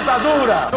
ditadura! 0.00 0.70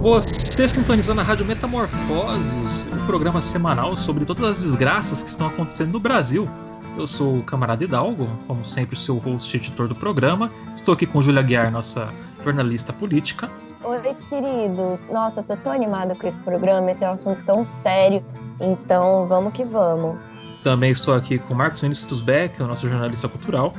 Você 0.00 0.68
sintonizou 0.68 1.14
na 1.14 1.22
Rádio 1.22 1.44
Metamorfoses, 1.46 2.86
um 2.92 3.06
programa 3.06 3.40
semanal 3.40 3.94
sobre 3.94 4.24
todas 4.24 4.44
as 4.44 4.58
desgraças 4.58 5.22
que 5.22 5.28
estão 5.28 5.46
acontecendo 5.46 5.92
no 5.92 6.00
Brasil. 6.00 6.48
Eu 6.96 7.06
sou 7.06 7.38
o 7.38 7.42
camarada 7.42 7.84
Hidalgo, 7.84 8.28
como 8.46 8.64
sempre, 8.64 8.96
seu 8.96 9.16
host 9.18 9.54
e 9.54 9.60
editor 9.60 9.86
do 9.86 9.94
programa. 9.94 10.50
Estou 10.74 10.94
aqui 10.94 11.06
com 11.06 11.22
Júlia 11.22 11.42
Guiar, 11.42 11.70
nossa 11.70 12.12
jornalista 12.42 12.92
política. 12.92 13.50
Oi, 13.84 14.00
queridos. 14.28 15.00
Nossa, 15.10 15.40
eu 15.40 15.44
tô 15.44 15.56
tão 15.56 15.72
animada 15.72 16.14
com 16.14 16.26
esse 16.26 16.40
programa, 16.40 16.90
esse 16.90 17.04
é 17.04 17.08
um 17.08 17.14
assunto 17.14 17.42
tão 17.44 17.64
sério. 17.64 18.24
Então, 18.60 19.26
vamos 19.26 19.52
que 19.52 19.64
vamos. 19.64 20.31
Também 20.62 20.92
estou 20.92 21.14
aqui 21.14 21.38
com 21.38 21.54
Marcos 21.54 21.80
Vinícius 21.80 22.20
Beck, 22.20 22.62
o 22.62 22.66
nosso 22.66 22.88
jornalista 22.88 23.28
cultural. 23.28 23.72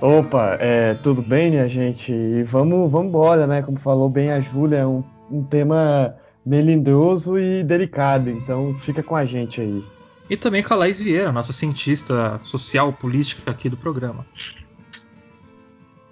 Opa, 0.00 0.56
é, 0.58 0.94
tudo 0.94 1.22
bem, 1.22 1.50
minha 1.50 1.68
gente? 1.68 2.12
E 2.12 2.42
vamos, 2.42 2.90
vamos 2.90 3.08
embora, 3.08 3.46
né? 3.46 3.62
Como 3.62 3.78
falou 3.78 4.08
bem 4.08 4.32
a 4.32 4.40
Júlia, 4.40 4.78
é 4.78 4.86
um, 4.86 5.04
um 5.30 5.44
tema 5.44 6.16
melindroso 6.44 7.38
e 7.38 7.62
delicado, 7.62 8.28
então 8.28 8.74
fica 8.80 9.02
com 9.02 9.14
a 9.14 9.24
gente 9.24 9.60
aí. 9.60 9.84
E 10.28 10.36
também 10.36 10.62
com 10.62 10.74
a 10.74 10.76
Laís 10.78 11.00
Vieira, 11.00 11.30
nossa 11.30 11.52
cientista 11.52 12.38
social 12.40 12.92
política 12.92 13.50
aqui 13.50 13.68
do 13.68 13.76
programa. 13.76 14.26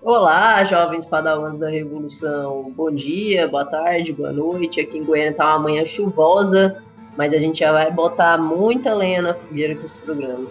Olá, 0.03 0.62
jovens 0.65 1.05
padawans 1.05 1.59
da 1.59 1.69
Revolução. 1.69 2.73
Bom 2.75 2.91
dia, 2.91 3.48
boa 3.48 3.65
tarde, 3.65 4.12
boa 4.12 4.33
noite. 4.33 4.81
Aqui 4.81 4.98
em 4.98 5.05
Goiânia 5.05 5.34
tá 5.34 5.56
uma 5.56 5.65
manhã 5.65 5.84
chuvosa, 5.84 6.83
mas 7.16 7.33
a 7.33 7.39
gente 7.39 7.61
já 7.61 7.72
vai 7.72 7.91
botar 7.91 8.39
muita 8.39 8.94
lenha 8.94 9.22
na 9.22 9.34
fogueira 9.34 9.75
com 9.75 9.84
esse 9.84 9.98
programa. 9.98 10.48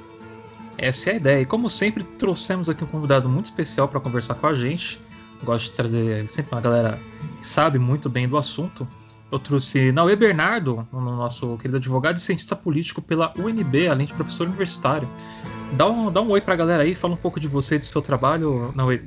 Essa 0.77 1.09
é 1.09 1.13
a 1.13 1.15
ideia. 1.17 1.41
E 1.41 1.45
como 1.45 1.69
sempre, 1.69 2.03
trouxemos 2.03 2.69
aqui 2.69 2.83
um 2.83 2.88
convidado 2.88 3.27
muito 3.27 3.45
especial 3.45 3.88
para 3.88 3.99
conversar 3.99 4.35
com 4.35 4.47
a 4.47 4.53
gente. 4.53 4.99
Gosto 5.43 5.65
de 5.65 5.71
trazer 5.71 6.30
sempre 6.30 6.53
uma 6.53 6.61
galera 6.61 6.99
que 7.37 7.45
sabe 7.45 7.77
muito 7.77 8.09
bem 8.09 8.27
do 8.27 8.37
assunto. 8.37 8.87
Eu 9.31 9.37
trouxe 9.37 9.91
Naue 9.91 10.15
Bernardo, 10.15 10.87
o 10.91 10.99
nosso 10.99 11.55
querido 11.57 11.77
advogado 11.77 12.17
e 12.17 12.19
cientista 12.19 12.55
político 12.55 13.02
pela 13.02 13.31
UNB, 13.37 13.87
além 13.87 14.07
de 14.07 14.13
professor 14.13 14.47
universitário. 14.47 15.07
Dá 15.77 15.87
um, 15.87 16.11
dá 16.11 16.21
um 16.21 16.31
oi 16.31 16.41
para 16.41 16.55
a 16.55 16.57
galera 16.57 16.83
aí, 16.83 16.95
fala 16.95 17.13
um 17.13 17.17
pouco 17.17 17.39
de 17.39 17.47
você 17.47 17.75
e 17.75 17.80
do 17.80 17.85
seu 17.85 18.02
trabalho, 18.02 18.73
Naue. 18.75 19.02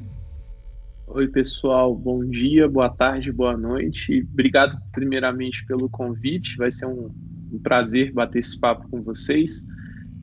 Oi, 1.08 1.26
pessoal, 1.26 1.94
bom 1.94 2.24
dia, 2.24 2.68
boa 2.68 2.88
tarde, 2.88 3.32
boa 3.32 3.56
noite. 3.56 4.26
Obrigado, 4.32 4.78
primeiramente, 4.92 5.66
pelo 5.66 5.90
convite. 5.90 6.56
Vai 6.56 6.70
ser 6.70 6.86
um, 6.86 7.10
um 7.52 7.58
prazer 7.58 8.12
bater 8.12 8.38
esse 8.38 8.58
papo 8.58 8.88
com 8.88 9.02
vocês. 9.02 9.66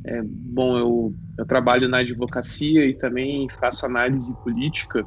É, 0.06 0.22
bom, 0.24 0.78
eu, 0.78 1.16
eu 1.38 1.46
trabalho 1.46 1.88
na 1.88 2.00
advocacia 2.00 2.86
e 2.86 2.94
também 2.94 3.48
faço 3.60 3.86
análise 3.86 4.34
política. 4.44 5.06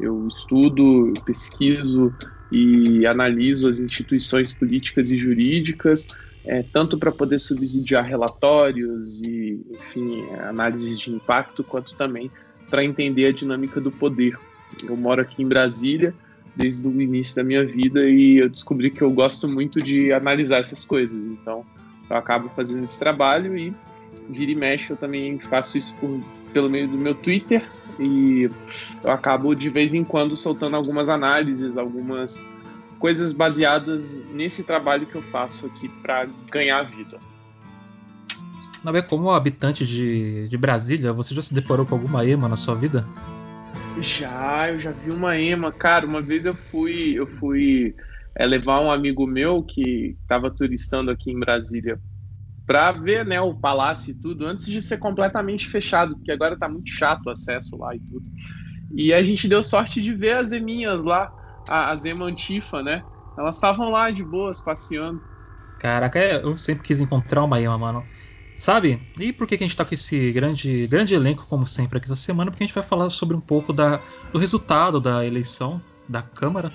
Eu 0.00 0.26
estudo, 0.26 1.12
pesquiso 1.24 2.12
e 2.50 3.06
analiso 3.06 3.68
as 3.68 3.78
instituições 3.78 4.52
políticas 4.54 5.10
e 5.12 5.18
jurídicas, 5.18 6.08
é, 6.44 6.62
tanto 6.62 6.98
para 6.98 7.12
poder 7.12 7.38
subsidiar 7.38 8.04
relatórios 8.04 9.22
e, 9.22 9.60
enfim, 9.70 10.22
análises 10.40 10.98
de 10.98 11.10
impacto, 11.10 11.62
quanto 11.62 11.96
também 11.96 12.30
para 12.70 12.84
entender 12.84 13.26
a 13.26 13.32
dinâmica 13.32 13.80
do 13.80 13.92
poder. 13.92 14.36
Eu 14.82 14.96
moro 14.96 15.20
aqui 15.20 15.42
em 15.42 15.48
Brasília 15.48 16.14
desde 16.54 16.86
o 16.86 17.00
início 17.00 17.36
da 17.36 17.44
minha 17.44 17.64
vida 17.64 18.04
e 18.08 18.38
eu 18.38 18.48
descobri 18.48 18.90
que 18.90 19.02
eu 19.02 19.10
gosto 19.10 19.48
muito 19.48 19.82
de 19.82 20.12
analisar 20.12 20.58
essas 20.58 20.84
coisas. 20.84 21.26
Então, 21.26 21.64
eu 22.08 22.16
acabo 22.16 22.50
fazendo 22.50 22.84
esse 22.84 22.98
trabalho 22.98 23.56
e 23.56 23.74
vira 24.28 24.52
e 24.52 24.54
mexe 24.54 24.90
eu 24.90 24.96
também 24.96 25.38
faço 25.38 25.78
isso 25.78 25.94
por, 25.96 26.20
pelo 26.52 26.68
meio 26.68 26.88
do 26.88 26.98
meu 26.98 27.14
Twitter, 27.14 27.64
e 27.98 28.50
eu 29.02 29.10
acabo 29.10 29.54
de 29.54 29.68
vez 29.68 29.94
em 29.94 30.04
quando 30.04 30.36
soltando 30.36 30.76
algumas 30.76 31.08
análises, 31.08 31.76
algumas 31.76 32.42
coisas 32.98 33.32
baseadas 33.32 34.22
nesse 34.32 34.62
trabalho 34.62 35.06
que 35.06 35.14
eu 35.14 35.22
faço 35.22 35.66
aqui 35.66 35.88
para 35.88 36.26
ganhar 36.50 36.82
vida. 36.84 37.18
Não 38.84 38.92
como 39.02 39.30
habitante 39.30 39.86
de, 39.86 40.48
de 40.48 40.56
Brasília, 40.56 41.12
você 41.12 41.34
já 41.34 41.42
se 41.42 41.54
deparou 41.54 41.86
com 41.86 41.94
alguma 41.94 42.26
ema 42.26 42.48
na 42.48 42.56
sua 42.56 42.74
vida? 42.74 43.06
Já, 43.96 44.70
eu 44.70 44.80
já 44.80 44.92
vi 44.92 45.10
uma 45.10 45.36
ema, 45.38 45.72
cara. 45.72 46.06
Uma 46.06 46.22
vez 46.22 46.46
eu 46.46 46.54
fui, 46.56 47.12
eu 47.18 47.26
fui 47.26 47.94
é, 48.34 48.46
levar 48.46 48.80
um 48.80 48.90
amigo 48.90 49.26
meu 49.26 49.62
que 49.62 50.16
estava 50.22 50.50
turistando 50.50 51.10
aqui 51.10 51.30
em 51.30 51.38
Brasília 51.38 52.00
para 52.66 52.92
ver 52.92 53.26
né, 53.26 53.40
o 53.40 53.54
palácio 53.54 54.12
e 54.12 54.14
tudo, 54.14 54.46
antes 54.46 54.66
de 54.66 54.82
ser 54.82 54.98
completamente 54.98 55.66
fechado, 55.68 56.16
porque 56.16 56.32
agora 56.32 56.54
está 56.54 56.68
muito 56.68 56.90
chato 56.90 57.26
o 57.26 57.30
acesso 57.30 57.76
lá 57.76 57.94
e 57.96 58.00
tudo. 58.10 58.24
E 58.92 59.12
a 59.14 59.22
gente 59.24 59.48
deu 59.48 59.62
sorte 59.62 60.00
de 60.00 60.14
ver 60.14 60.36
as 60.38 60.52
eminhas 60.52 61.04
lá, 61.04 61.30
as 61.68 62.04
ema 62.04 62.26
antifa, 62.26 62.82
né? 62.82 63.04
Elas 63.38 63.56
estavam 63.56 63.90
lá 63.90 64.10
de 64.10 64.24
boas, 64.24 64.60
passeando. 64.62 65.22
Caraca, 65.78 66.18
é, 66.18 66.36
eu 66.42 66.56
sempre 66.56 66.84
quis 66.84 67.00
encontrar 67.00 67.44
uma 67.44 67.60
ema, 67.60 67.76
mano. 67.78 68.06
Sabe? 68.62 69.02
E 69.18 69.32
por 69.32 69.44
que, 69.44 69.58
que 69.58 69.64
a 69.64 69.66
gente 69.66 69.76
tá 69.76 69.84
com 69.84 69.92
esse 69.92 70.30
grande, 70.30 70.86
grande 70.86 71.16
elenco, 71.16 71.44
como 71.48 71.66
sempre, 71.66 71.98
aqui 71.98 72.06
essa 72.06 72.14
semana? 72.14 72.48
Porque 72.48 72.62
a 72.62 72.66
gente 72.68 72.74
vai 72.76 72.84
falar 72.84 73.10
sobre 73.10 73.36
um 73.36 73.40
pouco 73.40 73.72
da, 73.72 74.00
do 74.32 74.38
resultado 74.38 75.00
da 75.00 75.26
eleição 75.26 75.82
da 76.08 76.22
Câmara 76.22 76.72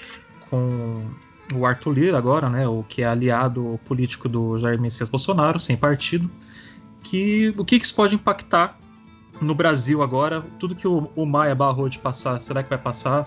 com 0.50 1.06
o 1.56 1.66
Arthur 1.66 1.94
Lira 1.94 2.18
agora, 2.18 2.50
né, 2.50 2.68
o 2.68 2.84
que 2.84 3.04
é 3.04 3.06
aliado 3.06 3.80
político 3.86 4.28
do 4.28 4.58
Jair 4.58 4.78
Messias 4.78 5.08
Bolsonaro, 5.08 5.62
sem 5.62 5.78
partido, 5.78 6.30
que 7.04 7.56
o 7.58 7.64
que, 7.64 7.80
que 7.80 7.86
isso 7.86 7.96
pode 7.96 8.16
impactar 8.16 8.78
no 9.40 9.56
Brasil 9.56 10.04
agora? 10.04 10.42
Tudo 10.60 10.76
que 10.76 10.90
o, 10.90 11.10
o 11.16 11.26
Maia 11.26 11.56
barrou 11.56 11.88
de 11.88 12.00
passar, 12.00 12.38
será 12.42 12.64
que 12.64 12.70
vai 12.70 12.78
passar 12.78 13.26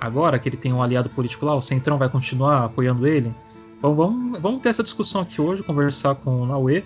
agora 0.00 0.36
que 0.36 0.48
ele 0.48 0.56
tem 0.56 0.72
um 0.72 0.82
aliado 0.82 1.08
político 1.10 1.46
lá? 1.46 1.54
O 1.54 1.62
Centrão 1.62 1.96
vai 1.96 2.08
continuar 2.08 2.64
apoiando 2.64 3.06
ele? 3.06 3.32
Bom, 3.80 3.94
vamos, 3.94 4.42
vamos 4.42 4.62
ter 4.62 4.70
essa 4.70 4.82
discussão 4.82 5.20
aqui 5.20 5.40
hoje, 5.40 5.62
conversar 5.62 6.16
com 6.16 6.42
o 6.42 6.44
Naue. 6.44 6.84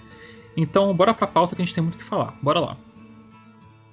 Então, 0.57 0.95
bora 0.95 1.15
pra 1.15 1.27
pauta 1.27 1.55
que 1.57 1.63
a 1.63 1.65
gente 1.65 1.75
tem 1.75 1.83
muito 1.83 1.95
o 1.95 1.99
que 1.99 2.05
falar. 2.05 2.37
Bora 2.43 2.61
lá. 2.61 2.77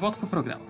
volta 0.00 0.18
pro 0.18 0.26
programa. 0.26 0.64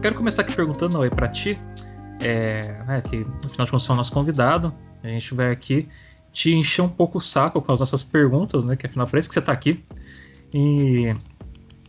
Quero 0.00 0.14
começar 0.14 0.42
aqui 0.42 0.54
perguntando 0.54 1.02
aí 1.02 1.10
para 1.10 1.26
ti, 1.26 1.58
é, 2.20 2.80
né, 2.86 3.02
que 3.02 3.26
afinal 3.44 3.64
de 3.64 3.70
contas 3.72 3.82
são 3.82 3.96
nosso 3.96 4.12
convidado, 4.12 4.72
a 5.02 5.08
gente 5.08 5.34
vai 5.34 5.50
aqui 5.50 5.88
te 6.36 6.54
encher 6.54 6.82
um 6.82 6.88
pouco 6.88 7.16
o 7.16 7.20
saco 7.20 7.62
com 7.62 7.72
as 7.72 7.80
nossas 7.80 8.04
perguntas, 8.04 8.62
né? 8.62 8.76
Que 8.76 8.84
afinal 8.84 9.08
parece 9.08 9.26
que 9.26 9.32
você 9.32 9.38
está 9.38 9.52
aqui. 9.52 9.82
E 10.52 11.16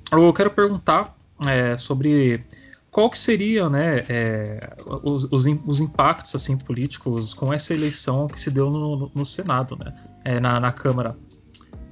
eu 0.09 0.31
quero 0.31 0.49
perguntar 0.49 1.17
é, 1.45 1.75
sobre 1.75 2.45
qual 2.89 3.09
que 3.09 3.17
seria, 3.17 3.69
né, 3.69 4.05
é, 4.07 4.73
os, 5.03 5.25
os, 5.25 5.45
os, 5.65 5.81
impactos 5.81 6.33
assim 6.33 6.57
políticos 6.57 7.33
com 7.33 7.51
essa 7.51 7.73
eleição 7.73 8.25
que 8.27 8.39
se 8.39 8.49
deu 8.49 8.69
no, 8.69 9.11
no 9.13 9.25
Senado, 9.25 9.75
né, 9.75 9.93
é, 10.23 10.39
na, 10.39 10.61
na, 10.61 10.71
Câmara. 10.71 11.17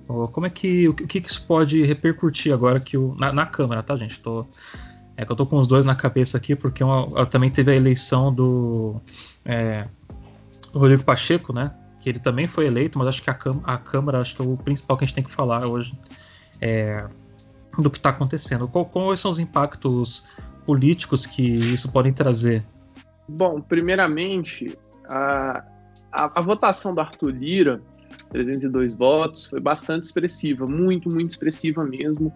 Como 0.08 0.48
é 0.48 0.50
que 0.50 0.88
o, 0.88 0.94
que, 0.94 1.20
que 1.20 1.30
isso 1.30 1.46
pode 1.46 1.84
repercutir 1.84 2.54
agora 2.54 2.80
que 2.80 2.98
o, 2.98 3.16
na, 3.20 3.34
na 3.34 3.46
Câmara, 3.46 3.84
tá, 3.84 3.98
gente? 3.98 4.18
Tô, 4.22 4.46
é 5.18 5.26
que 5.26 5.32
eu 5.32 5.36
tô 5.36 5.46
com 5.46 5.60
os 5.60 5.68
dois 5.68 5.86
na 5.86 5.94
cabeça 5.94 6.38
aqui 6.38 6.56
porque 6.56 6.82
uma, 6.82 7.26
também 7.26 7.52
teve 7.52 7.74
a 7.74 7.76
eleição 7.76 8.34
do, 8.34 8.96
é, 9.44 9.86
do 10.72 10.80
Rodrigo 10.80 11.04
Pacheco, 11.04 11.52
né? 11.52 11.72
Que 12.06 12.10
ele 12.10 12.20
também 12.20 12.46
foi 12.46 12.68
eleito, 12.68 13.00
mas 13.00 13.08
acho 13.08 13.24
que 13.24 13.32
a, 13.32 13.38
a 13.64 13.80
Câmara 13.80 14.22
acho 14.22 14.36
que 14.36 14.42
é 14.44 14.46
o 14.46 14.56
principal 14.56 14.96
que 14.96 15.04
a 15.04 15.08
gente 15.08 15.16
tem 15.16 15.24
que 15.24 15.32
falar 15.32 15.66
hoje 15.66 15.98
é, 16.62 17.04
do 17.80 17.90
que 17.90 17.98
está 17.98 18.12
acontecendo. 18.12 18.68
Qual, 18.68 18.86
quais 18.86 19.20
são 19.20 19.32
os 19.32 19.40
impactos 19.40 20.30
políticos 20.68 21.26
que 21.26 21.42
isso 21.42 21.92
pode 21.92 22.12
trazer? 22.12 22.64
Bom, 23.28 23.60
primeiramente, 23.60 24.78
a, 25.06 25.64
a, 26.12 26.40
a 26.40 26.42
votação 26.42 26.94
do 26.94 27.02
Arthur 27.02 27.32
Lira 27.32 27.82
302 28.30 28.94
votos, 28.94 29.48
foi 29.48 29.60
bastante 29.60 30.04
expressiva, 30.04 30.68
muito, 30.68 31.10
muito 31.10 31.32
expressiva 31.32 31.84
mesmo. 31.84 32.32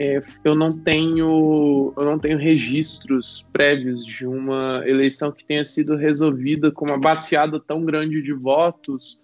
É, 0.00 0.22
eu 0.44 0.54
não 0.54 0.78
tenho 0.78 1.92
eu 1.96 2.04
não 2.04 2.20
tenho 2.20 2.38
registros 2.38 3.44
prévios 3.52 4.06
de 4.06 4.24
uma 4.24 4.80
eleição 4.86 5.32
que 5.32 5.44
tenha 5.44 5.64
sido 5.64 5.96
resolvida 5.96 6.70
com 6.70 6.84
uma 6.84 7.00
baseada 7.00 7.58
tão 7.58 7.84
grande 7.84 8.22
de 8.22 8.32
votos 8.32 9.18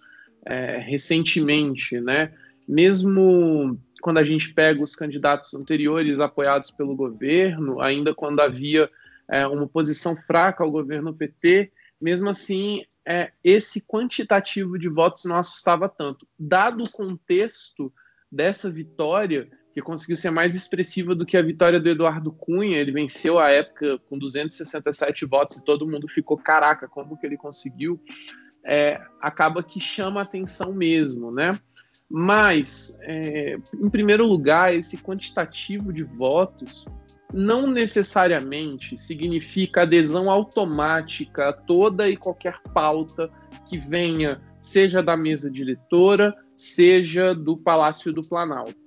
é, 0.45 0.77
recentemente, 0.79 2.01
né? 2.01 2.33
Mesmo 2.67 3.79
quando 4.01 4.17
a 4.17 4.23
gente 4.25 4.53
pega 4.53 4.83
os 4.83 4.97
candidatos 4.97 5.53
anteriores 5.53 6.19
apoiados 6.19 6.71
pelo 6.71 6.93
governo, 6.93 7.79
ainda 7.79 8.13
quando 8.13 8.41
havia 8.41 8.89
é, 9.29 9.47
uma 9.47 9.69
posição 9.69 10.13
fraca 10.13 10.61
ao 10.61 10.71
governo 10.71 11.13
PT, 11.13 11.71
mesmo 12.01 12.27
assim 12.27 12.83
é, 13.07 13.31
esse 13.41 13.79
quantitativo 13.87 14.77
de 14.77 14.89
votos 14.89 15.23
não 15.23 15.37
assustava 15.37 15.87
tanto. 15.87 16.27
Dado 16.37 16.83
o 16.83 16.91
contexto 16.91 17.93
dessa 18.29 18.69
vitória, 18.69 19.47
que 19.75 19.81
conseguiu 19.81 20.15
ser 20.15 20.31
mais 20.31 20.55
expressiva 20.55 21.13
do 21.13 21.25
que 21.25 21.35
a 21.35 21.41
vitória 21.41 21.81
do 21.81 21.89
Eduardo 21.89 22.31
Cunha, 22.31 22.77
ele 22.77 22.93
venceu 22.93 23.37
a 23.37 23.51
época 23.51 23.99
com 24.07 24.17
267 24.17 25.25
votos 25.25 25.57
e 25.57 25.65
todo 25.65 25.85
mundo 25.85 26.07
ficou, 26.07 26.37
caraca, 26.37 26.87
como 26.87 27.17
que 27.17 27.25
ele 27.25 27.35
conseguiu? 27.35 28.01
É, 28.65 29.01
acaba 29.19 29.61
que 29.61 29.81
chama 29.81 30.21
atenção 30.21 30.73
mesmo, 30.73 31.29
né? 31.29 31.59
Mas, 32.09 32.97
é, 33.01 33.57
em 33.73 33.89
primeiro 33.89 34.25
lugar, 34.25 34.73
esse 34.73 34.97
quantitativo 34.97 35.91
de 35.91 36.03
votos 36.03 36.87
não 37.33 37.67
necessariamente 37.67 38.97
significa 38.97 39.81
adesão 39.81 40.31
automática 40.31 41.49
a 41.49 41.53
toda 41.53 42.09
e 42.09 42.15
qualquer 42.15 42.61
pauta 42.73 43.29
que 43.67 43.77
venha, 43.77 44.39
seja 44.61 45.03
da 45.03 45.17
mesa 45.17 45.51
diretora, 45.51 46.33
seja 46.55 47.35
do 47.35 47.57
Palácio 47.57 48.13
do 48.13 48.23
Planalto. 48.23 48.84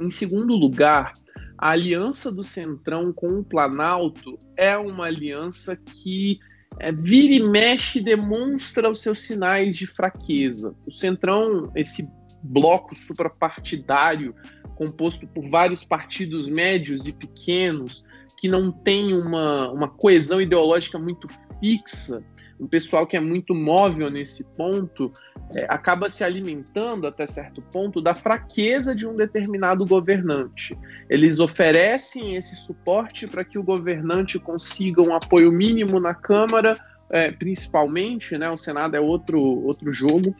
Em 0.00 0.10
segundo 0.10 0.54
lugar, 0.54 1.14
a 1.56 1.70
aliança 1.70 2.32
do 2.32 2.42
Centrão 2.42 3.12
com 3.12 3.38
o 3.38 3.44
Planalto 3.44 4.38
é 4.56 4.76
uma 4.76 5.06
aliança 5.06 5.76
que 5.76 6.38
é, 6.78 6.92
vira 6.92 7.34
e 7.34 7.42
mexe 7.42 8.00
demonstra 8.00 8.90
os 8.90 9.00
seus 9.00 9.20
sinais 9.20 9.76
de 9.76 9.86
fraqueza. 9.86 10.74
O 10.86 10.90
Centrão, 10.90 11.70
esse 11.74 12.08
bloco 12.42 12.94
suprapartidário 12.94 14.34
composto 14.74 15.26
por 15.26 15.46
vários 15.50 15.84
partidos 15.84 16.48
médios 16.48 17.06
e 17.06 17.12
pequenos, 17.12 18.02
que 18.40 18.48
não 18.48 18.72
tem 18.72 19.12
uma, 19.12 19.70
uma 19.70 19.88
coesão 19.88 20.40
ideológica 20.40 20.98
muito 20.98 21.28
fixa, 21.60 22.24
um 22.58 22.66
pessoal 22.66 23.06
que 23.06 23.16
é 23.16 23.20
muito 23.20 23.54
móvel 23.54 24.10
nesse 24.10 24.44
ponto, 24.56 25.12
é, 25.50 25.66
acaba 25.68 26.08
se 26.08 26.24
alimentando 26.24 27.06
até 27.06 27.26
certo 27.26 27.60
ponto 27.60 28.00
da 28.00 28.14
fraqueza 28.14 28.94
de 28.94 29.06
um 29.06 29.14
determinado 29.14 29.84
governante. 29.86 30.76
Eles 31.08 31.38
oferecem 31.38 32.36
esse 32.36 32.56
suporte 32.56 33.26
para 33.26 33.44
que 33.44 33.58
o 33.58 33.62
governante 33.62 34.38
consiga 34.38 35.02
um 35.02 35.14
apoio 35.14 35.52
mínimo 35.52 36.00
na 36.00 36.14
Câmara, 36.14 36.78
é, 37.10 37.30
principalmente, 37.32 38.38
né, 38.38 38.48
o 38.50 38.56
Senado 38.56 38.94
é 38.94 39.00
outro, 39.00 39.40
outro 39.40 39.92
jogo, 39.92 40.34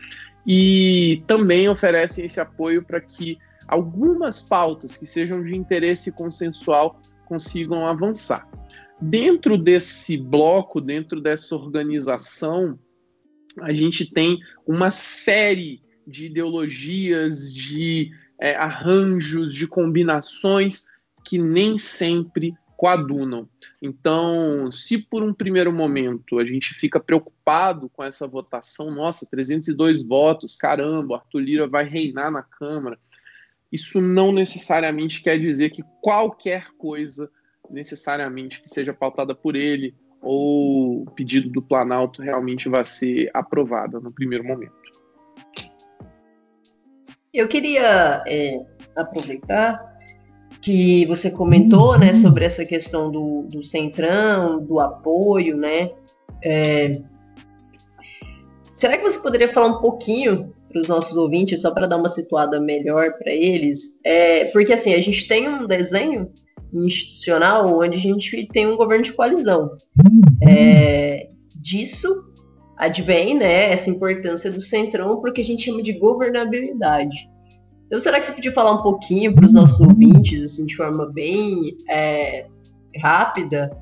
e 0.46 1.22
também 1.26 1.68
oferecem 1.68 2.24
esse 2.24 2.40
apoio 2.40 2.82
para 2.82 3.00
que 3.00 3.38
algumas 3.66 4.40
pautas 4.40 4.96
que 4.96 5.06
sejam 5.06 5.42
de 5.42 5.54
interesse 5.54 6.12
consensual 6.12 7.00
consigam 7.30 7.86
avançar. 7.86 8.48
Dentro 9.00 9.56
desse 9.56 10.16
bloco, 10.16 10.80
dentro 10.80 11.20
dessa 11.20 11.54
organização, 11.54 12.76
a 13.60 13.72
gente 13.72 14.04
tem 14.04 14.40
uma 14.66 14.90
série 14.90 15.80
de 16.04 16.26
ideologias, 16.26 17.54
de 17.54 18.10
é, 18.40 18.56
arranjos, 18.56 19.54
de 19.54 19.68
combinações 19.68 20.86
que 21.24 21.38
nem 21.38 21.78
sempre 21.78 22.52
coadunam. 22.76 23.48
Então, 23.80 24.72
se 24.72 24.98
por 24.98 25.22
um 25.22 25.32
primeiro 25.32 25.72
momento 25.72 26.40
a 26.40 26.44
gente 26.44 26.74
fica 26.74 26.98
preocupado 26.98 27.88
com 27.90 28.02
essa 28.02 28.26
votação, 28.26 28.90
nossa, 28.90 29.28
302 29.30 30.02
votos, 30.02 30.56
caramba, 30.56 31.16
Arthur 31.16 31.40
Lira 31.40 31.68
vai 31.68 31.84
reinar 31.84 32.32
na 32.32 32.42
Câmara, 32.42 32.98
isso 33.72 34.00
não 34.00 34.32
necessariamente 34.32 35.22
quer 35.22 35.38
dizer 35.38 35.70
que 35.70 35.82
qualquer 36.02 36.68
coisa, 36.76 37.30
necessariamente 37.70 38.60
que 38.60 38.68
seja 38.68 38.92
pautada 38.92 39.34
por 39.34 39.54
ele 39.54 39.94
ou 40.20 41.06
pedido 41.14 41.48
do 41.48 41.62
Planalto, 41.62 42.20
realmente 42.20 42.68
vai 42.68 42.84
ser 42.84 43.30
aprovada 43.32 44.00
no 44.00 44.12
primeiro 44.12 44.44
momento. 44.44 44.72
Eu 47.32 47.46
queria 47.46 48.24
é, 48.26 48.58
aproveitar 48.96 49.90
que 50.60 51.06
você 51.06 51.30
comentou 51.30 51.98
né, 51.98 52.12
sobre 52.12 52.44
essa 52.44 52.64
questão 52.64 53.10
do, 53.10 53.42
do 53.44 53.62
centrão, 53.62 54.62
do 54.62 54.80
apoio, 54.80 55.56
né? 55.56 55.90
É, 56.42 57.00
será 58.74 58.96
que 58.96 59.02
você 59.02 59.18
poderia 59.20 59.48
falar 59.48 59.68
um 59.68 59.80
pouquinho 59.80 60.52
para 60.70 60.82
os 60.82 60.88
nossos 60.88 61.16
ouvintes, 61.16 61.60
só 61.60 61.70
para 61.70 61.86
dar 61.86 61.96
uma 61.96 62.08
situada 62.08 62.60
melhor 62.60 63.12
para 63.18 63.32
eles, 63.32 63.98
é, 64.04 64.44
porque 64.46 64.72
assim, 64.72 64.94
a 64.94 65.00
gente 65.00 65.26
tem 65.26 65.48
um 65.48 65.66
desenho 65.66 66.30
institucional 66.72 67.80
onde 67.80 67.98
a 67.98 68.00
gente 68.00 68.48
tem 68.52 68.68
um 68.68 68.76
governo 68.76 69.04
de 69.04 69.12
coalizão. 69.12 69.70
É, 70.48 71.28
disso 71.56 72.24
advém 72.76 73.36
né, 73.36 73.70
essa 73.72 73.90
importância 73.90 74.50
do 74.50 74.62
centrão 74.62 75.20
porque 75.20 75.42
a 75.42 75.44
gente 75.44 75.64
chama 75.64 75.82
de 75.82 75.92
governabilidade. 75.92 77.28
Então, 77.86 77.98
será 77.98 78.20
que 78.20 78.26
você 78.26 78.32
podia 78.32 78.52
falar 78.52 78.72
um 78.72 78.82
pouquinho 78.82 79.34
para 79.34 79.44
os 79.44 79.52
nossos 79.52 79.80
ouvintes, 79.80 80.44
assim, 80.44 80.64
de 80.64 80.76
forma 80.76 81.10
bem 81.12 81.76
é, 81.90 82.46
rápida, 83.02 83.76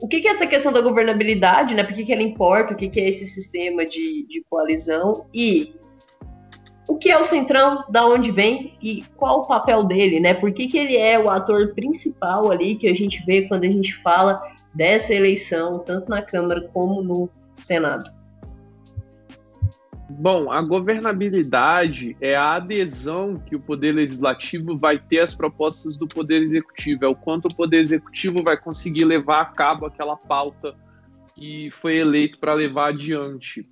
o 0.00 0.08
que, 0.08 0.20
que, 0.20 0.28
é 0.28 0.32
essa 0.32 0.46
questão 0.46 0.72
da 0.72 0.80
governabilidade, 0.80 1.74
né? 1.74 1.84
Por 1.84 1.94
que, 1.94 2.04
que 2.04 2.12
ela 2.12 2.22
importa? 2.22 2.74
O 2.74 2.76
que, 2.76 2.90
que 2.90 3.00
é 3.00 3.08
esse 3.08 3.26
sistema 3.26 3.86
de, 3.86 4.26
de 4.26 4.44
coalizão? 4.50 5.24
E 5.32 5.74
o 6.86 6.96
que 6.96 7.10
é 7.10 7.18
o 7.18 7.24
Centrão, 7.24 7.84
da 7.88 8.06
onde 8.06 8.30
vem 8.30 8.76
e 8.82 9.04
qual 9.16 9.40
o 9.40 9.46
papel 9.46 9.84
dele, 9.84 10.20
né? 10.20 10.34
Por 10.34 10.52
que, 10.52 10.68
que 10.68 10.78
ele 10.78 10.96
é 10.96 11.18
o 11.18 11.30
ator 11.30 11.74
principal 11.74 12.50
ali 12.50 12.76
que 12.76 12.86
a 12.86 12.94
gente 12.94 13.24
vê 13.24 13.48
quando 13.48 13.64
a 13.64 13.68
gente 13.68 13.94
fala 13.96 14.42
dessa 14.74 15.14
eleição, 15.14 15.78
tanto 15.78 16.10
na 16.10 16.20
Câmara 16.20 16.68
como 16.72 17.02
no 17.02 17.30
Senado? 17.60 18.10
Bom, 20.10 20.52
a 20.52 20.60
governabilidade 20.60 22.16
é 22.20 22.36
a 22.36 22.56
adesão 22.56 23.36
que 23.38 23.56
o 23.56 23.60
Poder 23.60 23.92
Legislativo 23.92 24.76
vai 24.76 24.98
ter 24.98 25.20
às 25.20 25.34
propostas 25.34 25.96
do 25.96 26.06
Poder 26.06 26.42
Executivo, 26.42 27.06
é 27.06 27.08
o 27.08 27.14
quanto 27.14 27.46
o 27.46 27.54
Poder 27.54 27.78
Executivo 27.78 28.42
vai 28.42 28.56
conseguir 28.56 29.06
levar 29.06 29.40
a 29.40 29.46
cabo 29.46 29.86
aquela 29.86 30.16
pauta 30.16 30.74
que 31.34 31.70
foi 31.72 31.96
eleito 31.96 32.38
para 32.38 32.52
levar 32.52 32.90
adiante 32.90 33.66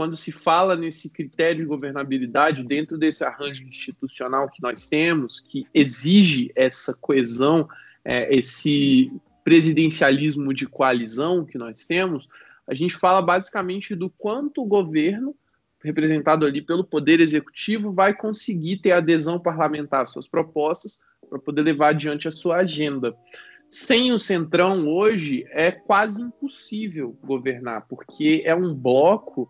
quando 0.00 0.16
se 0.16 0.32
fala 0.32 0.74
nesse 0.74 1.12
critério 1.12 1.60
de 1.60 1.66
governabilidade, 1.66 2.64
dentro 2.64 2.96
desse 2.96 3.22
arranjo 3.22 3.62
institucional 3.64 4.48
que 4.48 4.62
nós 4.62 4.86
temos, 4.86 5.40
que 5.40 5.66
exige 5.74 6.50
essa 6.56 6.94
coesão, 6.94 7.68
é, 8.02 8.34
esse 8.34 9.12
presidencialismo 9.44 10.54
de 10.54 10.66
coalizão 10.66 11.44
que 11.44 11.58
nós 11.58 11.84
temos, 11.84 12.26
a 12.66 12.72
gente 12.72 12.96
fala 12.96 13.20
basicamente 13.20 13.94
do 13.94 14.08
quanto 14.08 14.62
o 14.62 14.66
governo, 14.66 15.36
representado 15.84 16.46
ali 16.46 16.62
pelo 16.62 16.82
Poder 16.82 17.20
Executivo, 17.20 17.92
vai 17.92 18.14
conseguir 18.14 18.78
ter 18.78 18.92
adesão 18.92 19.38
parlamentar 19.38 20.00
às 20.00 20.10
suas 20.12 20.26
propostas 20.26 21.00
para 21.28 21.38
poder 21.38 21.60
levar 21.60 21.90
adiante 21.90 22.26
a 22.26 22.32
sua 22.32 22.56
agenda. 22.56 23.14
Sem 23.68 24.12
o 24.12 24.18
Centrão 24.18 24.88
hoje 24.88 25.46
é 25.50 25.70
quase 25.70 26.22
impossível 26.22 27.14
governar, 27.22 27.86
porque 27.86 28.42
é 28.46 28.54
um 28.54 28.74
bloco 28.74 29.46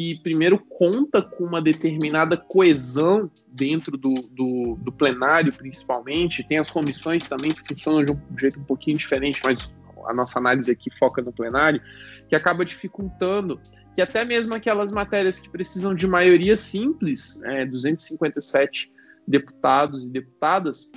que 0.00 0.18
primeiro 0.22 0.58
conta 0.58 1.20
com 1.20 1.44
uma 1.44 1.60
determinada 1.60 2.34
coesão 2.34 3.30
dentro 3.46 3.98
do, 3.98 4.14
do, 4.14 4.78
do, 4.80 4.90
plenário, 4.90 5.52
principalmente. 5.52 6.42
Tem 6.42 6.56
as 6.56 6.70
comissões 6.70 7.28
também 7.28 7.52
que 7.52 7.68
funcionam 7.68 8.02
de 8.06 8.12
um 8.12 8.38
jeito 8.38 8.58
um 8.58 8.64
pouquinho 8.64 8.96
diferente, 8.96 9.42
mas 9.44 9.70
a 10.06 10.14
nossa 10.14 10.38
análise 10.38 10.70
aqui 10.70 10.90
foca 10.98 11.20
no 11.20 11.30
plenário, 11.30 11.82
que 12.30 12.34
acaba 12.34 12.64
dificultando 12.64 13.60
que 13.94 14.00
até 14.00 14.24
mesmo 14.24 14.54
aquelas 14.54 14.90
matérias 14.90 15.38
que 15.38 15.50
precisam 15.50 15.94
de 15.94 16.06
maioria 16.06 16.56
simples, 16.56 17.38
é, 17.42 17.66
257 17.66 18.90
deputados 19.28 20.08
e 20.08 20.12
deputadas, 20.14 20.90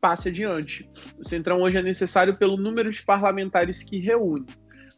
passe 0.00 0.30
adiante. 0.30 0.90
O 1.18 1.28
Centrão 1.28 1.60
hoje 1.60 1.76
é 1.76 1.82
necessário 1.82 2.34
pelo 2.38 2.56
número 2.56 2.90
de 2.90 3.02
parlamentares 3.02 3.82
que 3.82 3.98
reúne. 3.98 4.46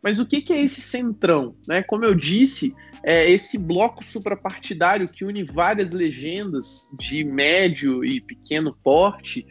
Mas 0.02 0.18
o 0.18 0.26
que, 0.26 0.42
que 0.42 0.52
é 0.52 0.60
esse 0.60 0.80
centrão? 0.80 1.54
Né? 1.66 1.82
Como 1.82 2.04
eu 2.04 2.14
disse, 2.14 2.74
é 3.02 3.30
esse 3.30 3.58
bloco 3.58 4.04
suprapartidário 4.04 5.08
que 5.08 5.24
une 5.24 5.44
várias 5.44 5.92
legendas 5.92 6.88
de 6.98 7.24
médio 7.24 8.04
e 8.04 8.20
pequeno 8.20 8.76
porte 8.82 9.46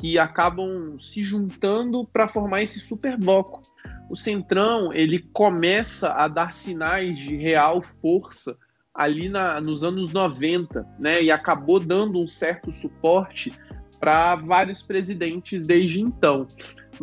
que 0.00 0.18
acabam 0.18 0.98
se 0.98 1.22
juntando 1.22 2.06
para 2.06 2.28
formar 2.28 2.62
esse 2.62 2.80
super 2.80 3.16
bloco. 3.16 3.62
O 4.10 4.16
centrão 4.16 4.92
ele 4.92 5.18
começa 5.18 6.12
a 6.14 6.28
dar 6.28 6.52
sinais 6.52 7.18
de 7.18 7.36
real 7.36 7.82
força 7.82 8.56
ali 8.94 9.28
na, 9.28 9.60
nos 9.60 9.82
anos 9.82 10.12
90, 10.12 10.86
né? 10.98 11.22
E 11.22 11.30
acabou 11.30 11.80
dando 11.80 12.20
um 12.20 12.26
certo 12.26 12.70
suporte 12.70 13.52
para 13.98 14.36
vários 14.36 14.82
presidentes 14.82 15.66
desde 15.66 16.00
então. 16.00 16.46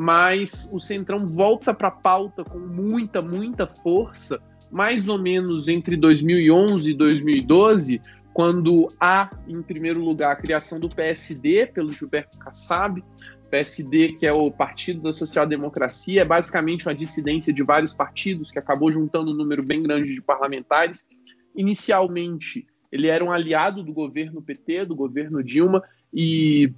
Mas 0.01 0.70
o 0.72 0.79
Centrão 0.79 1.27
volta 1.27 1.74
para 1.74 1.89
a 1.89 1.91
pauta 1.91 2.46
com 2.46 2.58
muita, 2.58 3.22
muita 3.22 3.68
força, 3.68 4.41
mais 4.72 5.10
ou 5.10 5.20
menos 5.20 5.68
entre 5.68 5.98
2011 5.98 6.89
e 6.89 6.94
2012, 6.94 8.01
quando 8.32 8.94
há, 8.98 9.29
em 9.46 9.62
primeiro 9.62 10.01
lugar, 10.01 10.32
a 10.32 10.38
criação 10.38 10.79
do 10.79 10.88
PSD 10.88 11.65
pelo 11.65 11.91
Gilberto 11.91 12.38
Kassab, 12.38 13.03
PSD, 13.51 14.13
que 14.13 14.25
é 14.25 14.32
o 14.32 14.50
Partido 14.50 15.01
da 15.01 15.12
Social 15.12 15.46
Democracia, 15.46 16.22
é 16.22 16.25
basicamente 16.25 16.88
uma 16.88 16.96
dissidência 16.96 17.51
de 17.51 17.62
vários 17.62 17.94
partidos 17.94 18.51
que 18.51 18.58
acabou 18.58 18.89
juntando 18.89 19.32
um 19.32 19.36
número 19.36 19.62
bem 19.62 19.84
grande 19.84 20.15
de 20.15 20.22
parlamentares. 20.22 21.06
Inicialmente, 21.53 22.65
ele 22.89 23.08
era 23.08 23.22
um 23.22 23.34
aliado 23.34 23.84
do 23.84 23.91
governo 23.91 24.41
PT, 24.41 24.86
do 24.86 24.96
governo 24.96 25.44
Dilma, 25.44 25.84
e 26.13 26.74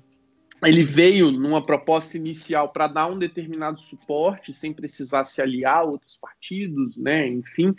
ele 0.64 0.84
veio 0.84 1.32
numa 1.32 1.64
proposta 1.66 2.18
inicial 2.18 2.70
para 2.70 2.88
dar 2.88 3.08
um 3.08 3.18
determinado 3.18 3.80
suporte, 3.80 4.54
sem 4.54 4.74
precisar 4.74 5.24
se 5.24 5.42
aliar 5.42 5.78
a 5.78 5.84
outros 5.84 6.18
partidos, 6.18 6.98
né? 6.98 7.28
Enfim. 7.28 7.76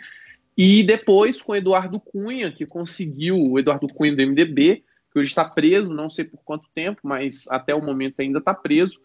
E 0.57 0.83
depois 0.83 1.41
com 1.41 1.55
Eduardo 1.55 1.99
Cunha, 1.99 2.51
que 2.51 2.65
conseguiu, 2.65 3.37
o 3.37 3.57
Eduardo 3.57 3.87
Cunha 3.87 4.15
do 4.15 4.21
MDB, 4.21 4.83
que 5.11 5.19
hoje 5.19 5.29
está 5.29 5.45
preso, 5.45 5.93
não 5.93 6.09
sei 6.09 6.25
por 6.25 6.43
quanto 6.43 6.67
tempo, 6.73 6.99
mas 7.03 7.47
até 7.49 7.73
o 7.73 7.83
momento 7.83 8.19
ainda 8.19 8.39
está 8.39 8.53
preso. 8.53 8.99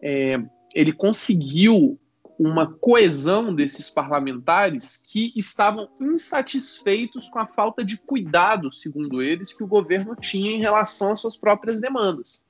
É, 0.00 0.40
ele 0.74 0.92
conseguiu 0.92 1.98
uma 2.38 2.72
coesão 2.72 3.52
desses 3.52 3.90
parlamentares 3.90 4.96
que 4.96 5.32
estavam 5.36 5.88
insatisfeitos 6.00 7.28
com 7.28 7.40
a 7.40 7.46
falta 7.46 7.84
de 7.84 7.96
cuidado, 7.96 8.72
segundo 8.72 9.20
eles, 9.20 9.52
que 9.52 9.64
o 9.64 9.66
governo 9.66 10.14
tinha 10.14 10.52
em 10.52 10.60
relação 10.60 11.12
às 11.12 11.20
suas 11.20 11.36
próprias 11.36 11.80
demandas. 11.80 12.46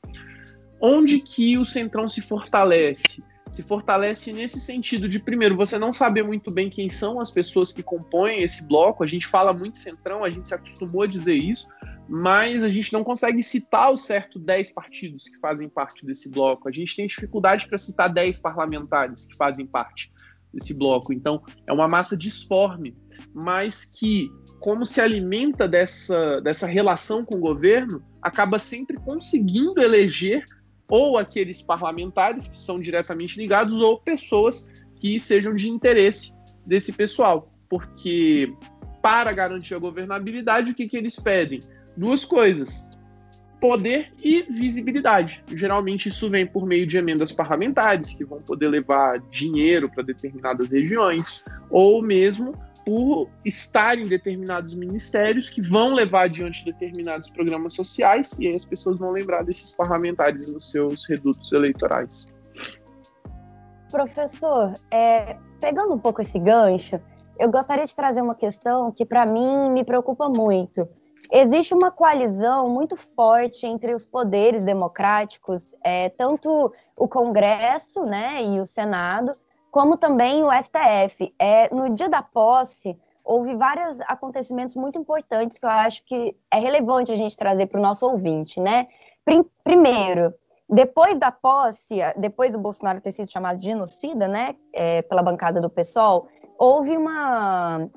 Onde 0.81 1.19
que 1.19 1.59
o 1.59 1.65
Centrão 1.65 2.07
se 2.07 2.21
fortalece? 2.21 3.25
Se 3.51 3.63
fortalece 3.63 4.33
nesse 4.33 4.61
sentido 4.61 5.09
de, 5.09 5.19
primeiro, 5.19 5.57
você 5.57 5.79
não 5.79 5.91
saber 5.91 6.23
muito 6.23 6.51
bem 6.51 6.69
quem 6.69 6.89
são 6.89 7.19
as 7.19 7.31
pessoas 7.31 7.73
que 7.73 7.83
compõem 7.83 8.43
esse 8.43 8.67
bloco. 8.67 9.03
A 9.03 9.07
gente 9.07 9.27
fala 9.27 9.53
muito 9.53 9.79
Centrão, 9.79 10.23
a 10.23 10.31
gente 10.31 10.47
se 10.47 10.55
acostumou 10.55 11.03
a 11.03 11.07
dizer 11.07 11.35
isso, 11.35 11.67
mas 12.09 12.63
a 12.63 12.69
gente 12.69 12.93
não 12.93 13.03
consegue 13.03 13.43
citar 13.43 13.91
o 13.91 13.97
certo 13.97 14.39
10 14.39 14.73
partidos 14.73 15.25
que 15.25 15.39
fazem 15.39 15.69
parte 15.69 16.05
desse 16.05 16.31
bloco. 16.31 16.69
A 16.69 16.73
gente 16.73 16.95
tem 16.95 17.07
dificuldade 17.07 17.67
para 17.67 17.79
citar 17.79 18.13
10 18.13 18.39
parlamentares 18.39 19.27
que 19.27 19.35
fazem 19.35 19.67
parte 19.67 20.13
desse 20.53 20.75
bloco. 20.75 21.13
Então, 21.13 21.43
é 21.67 21.73
uma 21.73 21.89
massa 21.89 22.17
disforme, 22.17 22.97
mas 23.35 23.85
que, 23.85 24.31
como 24.61 24.85
se 24.85 25.01
alimenta 25.01 25.67
dessa, 25.67 26.41
dessa 26.41 26.67
relação 26.67 27.25
com 27.25 27.37
o 27.37 27.41
governo, 27.41 28.03
acaba 28.23 28.59
sempre 28.59 28.97
conseguindo 28.99 29.81
eleger 29.81 30.45
ou 30.89 31.19
aqueles 31.19 31.63
parlamentares 31.63 32.47
que 32.47 32.57
são 32.57 32.81
diretamente 32.81 33.39
ligados 33.39 33.81
ou 33.81 33.99
pessoas 33.99 34.71
que 34.97 35.21
sejam 35.21 35.55
de 35.55 35.69
interesse 35.69 36.33
desse 36.67 36.93
pessoal. 36.93 37.53
Porque, 37.69 38.53
para 39.03 39.33
garantir 39.33 39.75
a 39.75 39.79
governabilidade, 39.79 40.73
o 40.73 40.75
que, 40.75 40.89
que 40.89 40.97
eles 40.97 41.17
pedem? 41.17 41.63
duas 41.99 42.25
coisas: 42.25 42.91
poder 43.61 44.13
e 44.23 44.43
visibilidade. 44.43 45.43
Geralmente 45.55 46.09
isso 46.09 46.31
vem 46.31 46.47
por 46.47 46.65
meio 46.65 46.87
de 46.87 46.97
emendas 46.97 47.33
parlamentares, 47.33 48.15
que 48.15 48.25
vão 48.25 48.41
poder 48.41 48.69
levar 48.69 49.19
dinheiro 49.31 49.91
para 49.91 50.05
determinadas 50.05 50.71
regiões, 50.71 51.45
ou 51.69 52.01
mesmo 52.01 52.55
por 52.89 53.29
estar 53.45 53.99
em 53.99 54.09
determinados 54.09 54.73
ministérios 54.73 55.51
que 55.51 55.61
vão 55.61 55.93
levar 55.93 56.23
adiante 56.23 56.65
determinados 56.65 57.29
programas 57.29 57.75
sociais, 57.75 58.39
e 58.39 58.47
aí 58.47 58.55
as 58.55 58.65
pessoas 58.65 58.99
vão 58.99 59.11
lembrar 59.11 59.45
desses 59.45 59.73
parlamentares 59.73 60.49
nos 60.49 60.71
seus 60.71 61.07
redutos 61.07 61.53
eleitorais. 61.53 62.27
Professor, 63.91 64.75
é, 64.91 65.37
pegando 65.61 65.93
um 65.93 65.99
pouco 65.99 66.23
esse 66.23 66.39
gancho, 66.39 66.99
eu 67.39 67.51
gostaria 67.51 67.85
de 67.85 67.95
trazer 67.95 68.23
uma 68.23 68.35
questão 68.35 68.91
que 68.91 69.05
para 69.05 69.27
mim 69.27 69.71
me 69.71 69.85
preocupa 69.85 70.27
muito 70.27 70.89
existe 71.31 71.75
uma 71.75 71.91
coalizão 71.91 72.71
muito 72.71 72.97
forte 72.97 73.67
entre 73.67 73.95
os 73.95 74.07
poderes 74.07 74.65
democráticos, 74.65 75.75
é, 75.85 76.09
tanto 76.09 76.73
o 76.97 77.07
Congresso 77.07 78.03
né, 78.07 78.43
e 78.43 78.59
o 78.59 78.67
Senado, 78.67 79.37
como 79.71 79.97
também 79.97 80.43
o 80.43 80.49
STF. 80.51 81.35
É, 81.39 81.73
no 81.75 81.91
dia 81.91 82.09
da 82.09 82.23
posse, 82.23 82.99
houve 83.25 83.55
vários 83.55 84.01
acontecimentos 84.03 84.75
muito 84.75 84.99
importantes 84.99 85.59
que 85.59 85.67
eu 85.67 85.71
acho 85.71 86.05
que 86.05 86.37
é 86.51 86.59
relevante 86.59 87.13
a 87.13 87.17
gente 87.17 87.37
trazer 87.37 87.67
para 87.67 87.79
o 87.79 87.83
nosso 87.83 88.07
ouvinte. 88.07 88.61
Né? 88.61 88.89
Primeiro, 89.63 90.33
depois 90.69 91.19
da 91.19 91.31
posse, 91.31 91.99
depois 92.17 92.53
do 92.53 92.59
Bolsonaro 92.59 93.01
ter 93.01 93.13
sido 93.13 93.31
chamado 93.31 93.59
de 93.59 93.67
genocida 93.67 94.27
né, 94.27 94.55
é, 94.73 95.03
pela 95.03 95.23
bancada 95.23 95.61
do 95.61 95.71
PSOL, 95.71 96.29
houve 96.59 96.97
uma. 96.97 97.89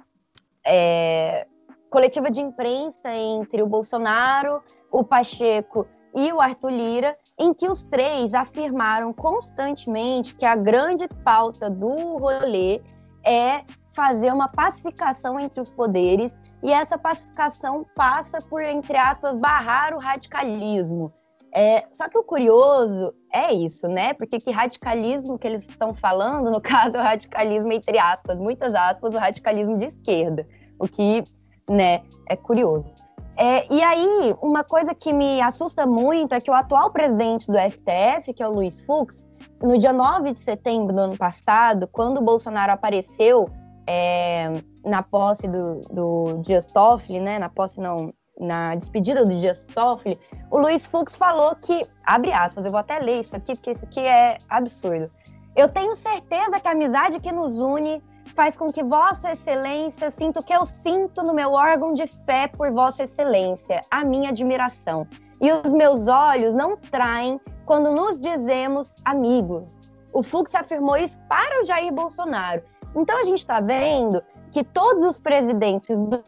É, 0.63 1.47
coletiva 1.91 2.31
de 2.31 2.39
imprensa 2.39 3.13
entre 3.13 3.61
o 3.61 3.67
Bolsonaro, 3.67 4.63
o 4.89 5.03
Pacheco 5.03 5.85
e 6.15 6.31
o 6.31 6.39
Arthur 6.39 6.71
Lira, 6.71 7.17
em 7.39 7.53
que 7.53 7.67
os 7.67 7.83
três 7.83 8.33
afirmaram 8.33 9.13
constantemente 9.13 10.35
que 10.35 10.45
a 10.45 10.55
grande 10.55 11.07
pauta 11.23 11.69
do 11.69 12.17
rolê 12.17 12.81
é 13.25 13.63
fazer 13.93 14.31
uma 14.31 14.47
pacificação 14.47 15.39
entre 15.39 15.59
os 15.59 15.69
poderes 15.69 16.35
e 16.63 16.71
essa 16.71 16.97
pacificação 16.97 17.85
passa 17.95 18.41
por, 18.41 18.61
entre 18.61 18.95
aspas, 18.95 19.37
barrar 19.37 19.93
o 19.93 19.99
radicalismo. 19.99 21.11
É, 21.53 21.85
só 21.91 22.07
que 22.07 22.17
o 22.17 22.23
curioso 22.23 23.13
é 23.33 23.53
isso, 23.53 23.87
né? 23.87 24.13
Porque 24.13 24.39
que 24.39 24.51
radicalismo 24.51 25.37
que 25.37 25.47
eles 25.47 25.67
estão 25.67 25.93
falando, 25.93 26.49
no 26.49 26.61
caso, 26.61 26.95
é 26.95 26.99
o 27.01 27.03
radicalismo, 27.03 27.71
entre 27.73 27.99
aspas, 27.99 28.37
muitas 28.37 28.73
aspas, 28.73 29.13
o 29.13 29.17
radicalismo 29.17 29.77
de 29.77 29.85
esquerda. 29.85 30.47
O 30.79 30.87
que 30.87 31.25
né? 31.69 32.03
É 32.29 32.35
curioso. 32.35 33.00
É, 33.43 33.65
e 33.73 33.81
aí, 33.81 34.35
uma 34.39 34.63
coisa 34.63 34.93
que 34.93 35.11
me 35.11 35.41
assusta 35.41 35.83
muito 35.83 36.35
é 36.35 36.39
que 36.39 36.51
o 36.51 36.53
atual 36.53 36.91
presidente 36.91 37.47
do 37.47 37.57
STF, 37.57 38.35
que 38.35 38.43
é 38.43 38.47
o 38.47 38.51
Luiz 38.51 38.85
Fux, 38.85 39.27
no 39.63 39.79
dia 39.79 39.91
9 39.91 40.33
de 40.33 40.39
setembro 40.39 40.93
do 40.93 41.01
ano 41.01 41.17
passado, 41.17 41.87
quando 41.87 42.19
o 42.19 42.21
Bolsonaro 42.21 42.71
apareceu 42.71 43.49
é, 43.87 44.61
na 44.85 45.01
posse 45.01 45.47
do, 45.47 45.81
do 45.89 46.37
Dias 46.43 46.67
Toffoli, 46.67 47.19
né? 47.19 47.39
Na 47.39 47.49
posse 47.49 47.79
não, 47.79 48.13
na 48.39 48.75
despedida 48.75 49.25
do 49.25 49.35
Dias 49.35 49.65
Toffoli, 49.73 50.19
o 50.51 50.59
Luiz 50.59 50.85
Fux 50.85 51.15
falou 51.15 51.55
que, 51.55 51.87
abre 52.05 52.31
aspas, 52.31 52.63
eu 52.63 52.69
vou 52.69 52.79
até 52.79 52.99
ler 52.99 53.21
isso 53.21 53.35
aqui, 53.35 53.55
porque 53.55 53.71
isso 53.71 53.85
aqui 53.85 54.01
é 54.01 54.37
absurdo. 54.47 55.09
Eu 55.55 55.67
tenho 55.67 55.95
certeza 55.95 56.59
que 56.59 56.67
a 56.67 56.73
amizade 56.73 57.19
que 57.19 57.31
nos 57.31 57.57
une 57.57 58.03
faz 58.41 58.57
com 58.57 58.71
que 58.71 58.81
Vossa 58.81 59.33
Excelência 59.33 60.09
sinta 60.09 60.39
o 60.39 60.43
que 60.43 60.51
eu 60.51 60.65
sinto 60.65 61.21
no 61.21 61.31
meu 61.31 61.51
órgão 61.51 61.93
de 61.93 62.07
fé 62.07 62.47
por 62.47 62.71
Vossa 62.71 63.03
Excelência, 63.03 63.85
a 63.91 64.03
minha 64.03 64.29
admiração. 64.29 65.07
E 65.39 65.51
os 65.51 65.71
meus 65.71 66.07
olhos 66.07 66.55
não 66.55 66.75
traem 66.75 67.39
quando 67.67 67.91
nos 67.91 68.19
dizemos 68.19 68.95
amigos. 69.05 69.77
O 70.11 70.23
Fux 70.23 70.55
afirmou 70.55 70.97
isso 70.97 71.15
para 71.29 71.61
o 71.61 71.65
Jair 71.67 71.93
Bolsonaro. 71.93 72.63
Então 72.95 73.19
a 73.19 73.23
gente 73.25 73.37
está 73.37 73.59
vendo 73.59 74.23
que 74.51 74.63
todos 74.63 75.05
os 75.05 75.19
presidentes 75.19 75.95
dos 75.95 76.23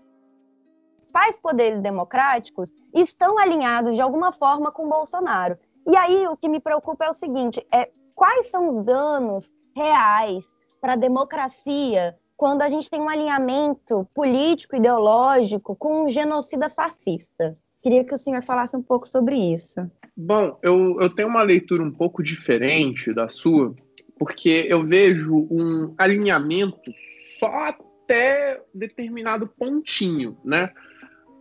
principais 0.99 1.35
poderes 1.37 1.81
democráticos 1.81 2.71
estão 2.93 3.39
alinhados 3.39 3.95
de 3.95 4.03
alguma 4.03 4.31
forma 4.31 4.71
com 4.71 4.87
Bolsonaro. 4.87 5.57
E 5.87 5.97
aí 5.97 6.27
o 6.27 6.37
que 6.37 6.47
me 6.47 6.59
preocupa 6.59 7.05
é 7.05 7.09
o 7.09 7.13
seguinte: 7.13 7.65
é 7.73 7.89
quais 8.13 8.51
são 8.51 8.69
os 8.69 8.83
danos 8.83 9.51
reais 9.75 10.45
para 10.83 10.93
a 10.93 10.97
democracia 10.97 12.13
quando 12.35 12.61
a 12.61 12.67
gente 12.67 12.89
tem 12.89 12.99
um 12.99 13.07
alinhamento 13.07 14.05
político, 14.13 14.75
ideológico 14.75 15.77
com 15.77 16.03
um 16.03 16.09
genocida 16.09 16.69
fascista. 16.69 17.57
Queria 17.81 18.03
que 18.03 18.13
o 18.13 18.17
senhor 18.17 18.43
falasse 18.43 18.75
um 18.75 18.83
pouco 18.83 19.07
sobre 19.07 19.37
isso. 19.37 19.79
Bom, 20.15 20.59
eu, 20.61 20.99
eu 20.99 21.09
tenho 21.15 21.29
uma 21.29 21.41
leitura 21.41 21.81
um 21.81 21.91
pouco 21.91 22.21
diferente 22.21 23.13
da 23.13 23.29
sua, 23.29 23.73
porque 24.19 24.65
eu 24.67 24.85
vejo 24.85 25.47
um 25.49 25.95
alinhamento 25.97 26.91
só 27.39 27.69
até 27.69 28.61
determinado 28.73 29.47
pontinho, 29.47 30.37
né? 30.43 30.69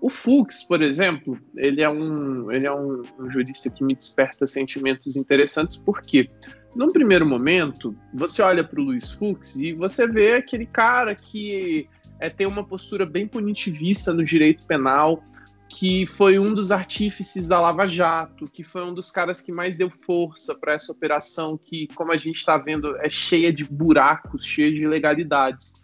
O 0.00 0.08
Fux, 0.08 0.62
por 0.62 0.82
exemplo, 0.82 1.36
ele 1.56 1.82
é 1.82 1.88
um, 1.88 2.50
ele 2.52 2.66
é 2.66 2.72
um, 2.72 3.02
um 3.18 3.28
jurista 3.28 3.68
que 3.70 3.82
me 3.82 3.96
desperta 3.96 4.46
sentimentos 4.46 5.16
interessantes, 5.16 5.76
porque 5.76 6.24
quê? 6.24 6.30
Num 6.74 6.90
primeiro 6.90 7.26
momento, 7.26 7.94
você 8.14 8.40
olha 8.40 8.64
para 8.64 8.80
o 8.80 8.84
Luiz 8.84 9.10
Fux 9.10 9.56
e 9.56 9.74
você 9.74 10.06
vê 10.06 10.36
aquele 10.36 10.64
cara 10.64 11.14
que 11.14 11.86
é, 12.18 12.30
tem 12.30 12.46
uma 12.46 12.64
postura 12.64 13.04
bem 13.04 13.26
punitivista 13.26 14.12
no 14.14 14.24
direito 14.24 14.64
penal, 14.64 15.22
que 15.68 16.06
foi 16.06 16.38
um 16.38 16.54
dos 16.54 16.70
artífices 16.70 17.48
da 17.48 17.60
Lava 17.60 17.86
Jato, 17.86 18.44
que 18.44 18.62
foi 18.62 18.84
um 18.84 18.94
dos 18.94 19.10
caras 19.10 19.40
que 19.40 19.50
mais 19.50 19.76
deu 19.76 19.90
força 19.90 20.54
para 20.54 20.74
essa 20.74 20.92
operação, 20.92 21.58
que, 21.58 21.88
como 21.94 22.12
a 22.12 22.16
gente 22.16 22.36
está 22.36 22.56
vendo, 22.56 22.96
é 22.98 23.10
cheia 23.10 23.52
de 23.52 23.64
buracos, 23.64 24.44
cheia 24.44 24.70
de 24.70 24.82
ilegalidades. 24.82 25.74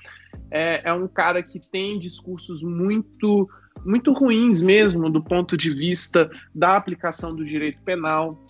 É, 0.50 0.88
é 0.88 0.92
um 0.92 1.08
cara 1.08 1.42
que 1.42 1.58
tem 1.58 1.98
discursos 1.98 2.62
muito 2.62 3.48
muito 3.84 4.12
ruins 4.12 4.60
mesmo 4.60 5.08
do 5.08 5.22
ponto 5.22 5.56
de 5.56 5.70
vista 5.70 6.28
da 6.54 6.76
aplicação 6.76 7.34
do 7.34 7.44
direito 7.44 7.80
penal. 7.82 8.47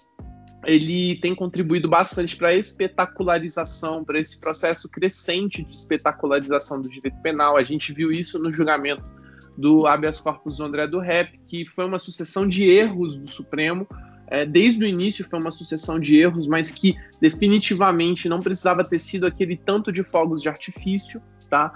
Ele 0.64 1.16
tem 1.20 1.34
contribuído 1.34 1.88
bastante 1.88 2.36
para 2.36 2.48
a 2.48 2.54
espetacularização, 2.54 4.04
para 4.04 4.18
esse 4.18 4.40
processo 4.40 4.88
crescente 4.88 5.62
de 5.62 5.74
espetacularização 5.74 6.82
do 6.82 6.88
direito 6.88 7.20
penal. 7.22 7.56
A 7.56 7.62
gente 7.62 7.92
viu 7.92 8.10
isso 8.10 8.38
no 8.38 8.52
julgamento 8.52 9.14
do 9.56 9.86
habeas 9.86 10.20
corpus 10.20 10.58
do 10.58 10.64
André 10.64 10.86
do 10.86 10.98
Rep, 10.98 11.38
que 11.46 11.66
foi 11.66 11.84
uma 11.84 11.98
sucessão 11.98 12.48
de 12.48 12.64
erros 12.64 13.16
do 13.16 13.28
Supremo, 13.28 13.86
é, 14.30 14.44
desde 14.44 14.84
o 14.84 14.86
início 14.86 15.24
foi 15.28 15.38
uma 15.38 15.50
sucessão 15.50 15.98
de 15.98 16.16
erros, 16.16 16.46
mas 16.46 16.70
que 16.70 16.94
definitivamente 17.20 18.28
não 18.28 18.38
precisava 18.38 18.84
ter 18.84 18.98
sido 18.98 19.26
aquele 19.26 19.56
tanto 19.56 19.90
de 19.90 20.04
fogos 20.04 20.42
de 20.42 20.48
artifício, 20.48 21.20
tá? 21.48 21.72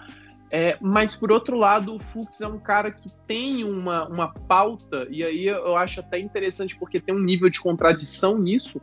É, 0.55 0.77
mas 0.83 1.17
por 1.17 1.33
outro 1.33 1.57
lado, 1.57 1.95
o 1.95 1.99
Fux 1.99 2.43
é 2.43 2.47
um 2.47 2.59
cara 2.59 2.91
que 2.91 3.09
tem 3.27 3.65
uma, 3.65 4.07
uma 4.07 4.35
pauta, 4.35 5.09
e 5.09 5.25
aí 5.25 5.47
eu 5.47 5.75
acho 5.79 6.01
até 6.01 6.19
interessante 6.19 6.77
porque 6.77 7.01
tem 7.01 7.15
um 7.15 7.23
nível 7.23 7.49
de 7.49 7.59
contradição 7.59 8.39
nisso, 8.39 8.79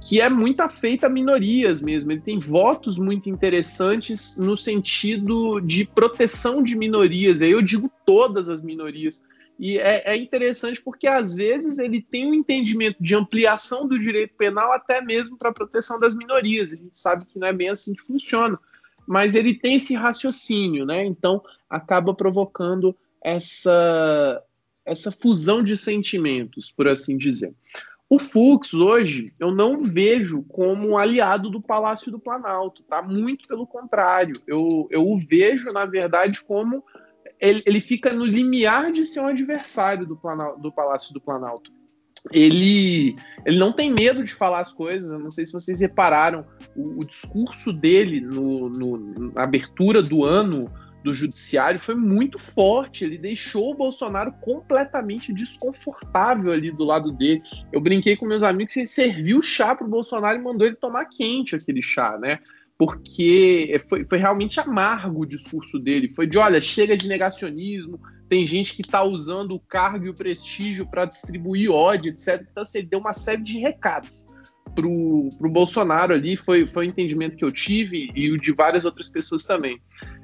que 0.00 0.20
é 0.20 0.28
muito 0.28 0.60
afeita 0.60 1.06
a 1.06 1.08
minorias 1.08 1.80
mesmo. 1.80 2.10
Ele 2.10 2.20
tem 2.20 2.40
votos 2.40 2.98
muito 2.98 3.30
interessantes 3.30 4.36
no 4.36 4.56
sentido 4.56 5.60
de 5.60 5.84
proteção 5.84 6.62
de 6.64 6.76
minorias. 6.76 7.40
Aí 7.40 7.52
eu 7.52 7.62
digo 7.62 7.88
todas 8.04 8.48
as 8.48 8.60
minorias. 8.60 9.24
E 9.58 9.78
é, 9.78 10.12
é, 10.12 10.16
interessante 10.16 10.82
porque 10.82 11.06
às 11.06 11.32
vezes 11.32 11.78
ele 11.78 12.02
tem 12.02 12.26
um 12.26 12.34
entendimento 12.34 13.00
de 13.00 13.14
ampliação 13.14 13.86
do 13.86 13.98
direito 13.98 14.34
penal 14.34 14.72
até 14.72 15.00
mesmo 15.00 15.38
para 15.38 15.50
a 15.50 15.54
proteção 15.54 15.98
das 16.00 16.14
minorias. 16.14 16.72
A 16.72 16.76
gente 16.76 16.98
sabe 16.98 17.24
que 17.24 17.38
não 17.38 17.46
é 17.46 17.52
bem 17.52 17.68
assim 17.70 17.94
que 17.94 18.02
funciona, 18.02 18.58
mas 19.06 19.34
ele 19.34 19.54
tem 19.54 19.76
esse 19.76 19.94
raciocínio, 19.94 20.84
né? 20.84 21.04
Então 21.04 21.42
acaba 21.68 22.14
provocando 22.14 22.96
essa 23.22 24.42
essa 24.84 25.10
fusão 25.10 25.62
de 25.62 25.78
sentimentos, 25.78 26.70
por 26.70 26.86
assim 26.86 27.16
dizer. 27.16 27.54
O 28.08 28.18
Fux 28.18 28.74
hoje 28.74 29.34
eu 29.40 29.50
não 29.50 29.80
vejo 29.80 30.42
como 30.42 30.90
um 30.90 30.98
aliado 30.98 31.48
do 31.48 31.60
Palácio 31.60 32.12
do 32.12 32.18
Planalto, 32.18 32.82
tá? 32.82 33.00
Muito 33.00 33.48
pelo 33.48 33.66
contrário, 33.66 34.40
eu, 34.46 34.86
eu 34.90 35.08
o 35.08 35.18
vejo 35.18 35.72
na 35.72 35.86
verdade 35.86 36.42
como 36.42 36.84
ele, 37.40 37.62
ele 37.66 37.80
fica 37.80 38.12
no 38.12 38.24
limiar 38.24 38.92
de 38.92 39.04
ser 39.04 39.20
um 39.20 39.26
adversário 39.26 40.06
do, 40.06 40.20
do 40.58 40.70
Palácio 40.70 41.12
do 41.14 41.20
Planalto. 41.20 41.72
Ele, 42.32 43.16
ele 43.44 43.58
não 43.58 43.72
tem 43.72 43.92
medo 43.92 44.24
de 44.24 44.32
falar 44.32 44.60
as 44.60 44.72
coisas. 44.72 45.18
Não 45.20 45.30
sei 45.30 45.44
se 45.44 45.52
vocês 45.52 45.80
repararam 45.80 46.46
o, 46.74 47.00
o 47.00 47.04
discurso 47.04 47.72
dele 47.72 48.20
no, 48.20 48.68
no, 48.68 49.32
na 49.32 49.42
abertura 49.42 50.02
do 50.02 50.24
ano 50.24 50.70
do 51.04 51.12
judiciário 51.12 51.78
foi 51.78 51.94
muito 51.94 52.38
forte. 52.38 53.04
Ele 53.04 53.18
deixou 53.18 53.72
o 53.72 53.76
Bolsonaro 53.76 54.32
completamente 54.40 55.34
desconfortável 55.34 56.50
ali 56.50 56.70
do 56.70 56.82
lado 56.82 57.12
dele. 57.12 57.42
Eu 57.70 57.80
brinquei 57.80 58.16
com 58.16 58.24
meus 58.24 58.42
amigos 58.42 58.72
que 58.72 58.80
ele 58.80 58.86
serviu 58.86 59.42
chá 59.42 59.74
para 59.74 59.86
o 59.86 59.90
Bolsonaro 59.90 60.38
e 60.38 60.42
mandou 60.42 60.66
ele 60.66 60.76
tomar 60.76 61.04
quente 61.04 61.54
aquele 61.54 61.82
chá, 61.82 62.16
né? 62.18 62.38
Porque 62.84 63.80
foi, 63.88 64.04
foi, 64.04 64.18
realmente 64.18 64.60
amargo 64.60 65.22
o 65.22 65.26
discurso 65.26 65.78
dele. 65.78 66.08
Foi 66.08 66.26
de, 66.26 66.38
olha, 66.38 66.60
chega 66.60 66.96
de 66.96 67.08
negacionismo, 67.08 68.00
tem 68.28 68.46
gente 68.46 68.74
que 68.74 68.82
está 68.82 69.02
usando 69.02 69.54
o 69.54 69.60
cargo 69.60 70.06
e 70.06 70.08
o 70.08 70.14
prestígio 70.14 70.86
para 70.86 71.04
distribuir 71.04 71.70
ódio, 71.70 72.10
etc. 72.10 72.46
Então, 72.50 72.62
assim, 72.62 72.78
ele 72.78 72.88
deu 72.88 72.98
uma 72.98 73.12
série 73.12 73.42
de 73.42 73.58
recados 73.58 74.24
para 74.74 74.86
o 74.86 75.50
Bolsonaro 75.50 76.12
ali, 76.12 76.36
foi, 76.36 76.66
foi 76.66 76.86
o 76.86 76.88
entendimento 76.88 77.36
que 77.36 77.44
eu 77.44 77.52
tive 77.52 78.10
e 78.14 78.30
o 78.32 78.36
de 78.36 78.52
várias 78.52 78.84
outras 78.84 79.08
pessoas 79.08 79.44
também. 79.44 79.80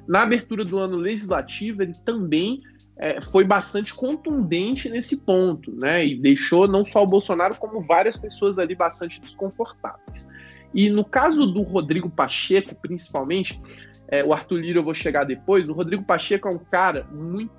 Na 0.07 0.23
abertura 0.23 0.65
do 0.65 0.77
ano 0.77 0.97
legislativo, 0.97 1.81
ele 1.81 1.95
também 2.05 2.61
é, 2.97 3.21
foi 3.21 3.43
bastante 3.43 3.93
contundente 3.93 4.89
nesse 4.89 5.17
ponto, 5.17 5.71
né? 5.71 6.05
E 6.05 6.15
deixou 6.15 6.67
não 6.67 6.83
só 6.83 7.03
o 7.03 7.07
Bolsonaro, 7.07 7.55
como 7.55 7.81
várias 7.81 8.17
pessoas 8.17 8.59
ali 8.59 8.75
bastante 8.75 9.21
desconfortáveis. 9.21 10.27
E 10.73 10.89
no 10.89 11.03
caso 11.03 11.45
do 11.45 11.61
Rodrigo 11.61 12.09
Pacheco, 12.09 12.75
principalmente, 12.75 13.59
é, 14.07 14.23
o 14.23 14.33
Arthur 14.33 14.57
Lira 14.57 14.79
eu 14.79 14.83
vou 14.83 14.93
chegar 14.93 15.23
depois, 15.23 15.69
o 15.69 15.73
Rodrigo 15.73 16.03
Pacheco 16.03 16.47
é 16.47 16.51
um 16.51 16.59
cara 16.59 17.05
muito 17.11 17.51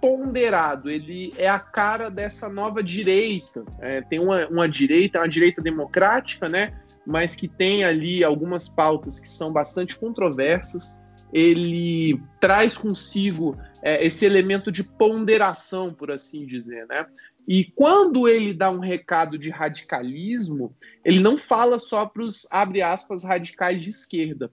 ponderado, 0.00 0.90
ele 0.90 1.32
é 1.36 1.48
a 1.48 1.58
cara 1.60 2.10
dessa 2.10 2.48
nova 2.48 2.82
direita. 2.82 3.64
É, 3.80 4.00
tem 4.00 4.18
uma, 4.18 4.46
uma 4.48 4.68
direita, 4.68 5.18
uma 5.18 5.28
direita 5.28 5.62
democrática, 5.62 6.48
né? 6.48 6.72
Mas 7.06 7.36
que 7.36 7.46
tem 7.46 7.84
ali 7.84 8.24
algumas 8.24 8.68
pautas 8.68 9.20
que 9.20 9.28
são 9.28 9.52
bastante 9.52 9.96
controversas. 9.96 11.00
Ele 11.32 12.20
traz 12.40 12.76
consigo 12.76 13.56
é, 13.82 14.04
esse 14.04 14.24
elemento 14.24 14.72
de 14.72 14.82
ponderação, 14.82 15.92
por 15.92 16.10
assim 16.10 16.46
dizer, 16.46 16.86
né? 16.86 17.06
E 17.46 17.64
quando 17.64 18.28
ele 18.28 18.54
dá 18.54 18.70
um 18.70 18.78
recado 18.78 19.36
de 19.36 19.50
radicalismo, 19.50 20.74
ele 21.04 21.20
não 21.20 21.36
fala 21.36 21.78
só 21.78 22.06
para 22.06 22.22
os, 22.22 22.46
abre 22.50 22.82
aspas, 22.82 23.24
radicais 23.24 23.82
de 23.82 23.90
esquerda. 23.90 24.50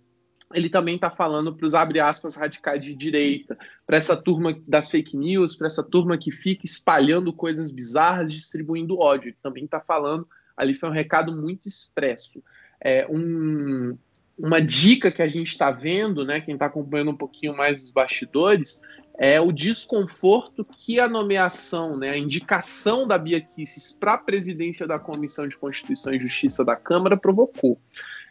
Ele 0.54 0.69
também 0.69 0.95
está 0.95 1.12
falando 1.12 1.56
para 1.56 1.65
os, 1.65 1.75
abre 1.75 1.99
aspas, 1.99 2.36
radicais 2.36 2.84
de 2.84 2.95
direita, 2.95 3.58
para 3.86 3.97
essa 3.97 4.17
turma 4.17 4.60
das 4.67 4.89
fake 4.89 5.15
news, 5.15 5.56
para 5.56 5.67
essa 5.67 5.84
turma 5.84 6.17
que 6.17 6.32
fica 6.32 6.65
espalhando 6.65 7.32
coisas 7.32 7.71
bizarras, 7.71 8.34
distribuindo 8.34 8.97
ódio. 8.97 9.30
Ele 9.30 9.38
também 9.43 9.65
está 9.65 9.80
falando, 9.80 10.28
ali 10.58 10.73
foi 10.73 10.89
um 10.89 10.93
recado 10.93 11.36
muito 11.36 11.67
expresso. 11.67 12.43
É 12.82 13.06
um, 13.08 13.95
uma 14.39 14.62
dica 14.62 15.12
que 15.12 15.21
a 15.21 15.28
gente 15.28 15.49
está 15.49 15.69
vendo, 15.69 16.25
né, 16.25 16.39
quem 16.39 16.54
está 16.54 16.67
acompanhando 16.67 17.12
um 17.12 17.17
pouquinho 17.17 17.56
mais 17.56 17.84
os 17.84 17.91
bastidores, 17.91 18.82
é 19.17 19.39
o 19.41 19.52
desconforto 19.52 20.63
que 20.65 20.97
a 20.97 21.10
nomeação, 21.10 21.97
né, 21.97 22.12
a 22.12 22.17
indicação 22.17 23.06
da 23.06 23.17
Bia 23.17 23.41
Kicis 23.41 23.91
para 23.91 24.13
a 24.13 24.17
presidência 24.17 24.88
da 24.88 24.97
Comissão 24.97 25.45
de 25.45 25.58
Constituição 25.58 26.13
e 26.13 26.19
Justiça 26.21 26.63
da 26.63 26.78
Câmara 26.78 27.17
provocou. 27.17 27.78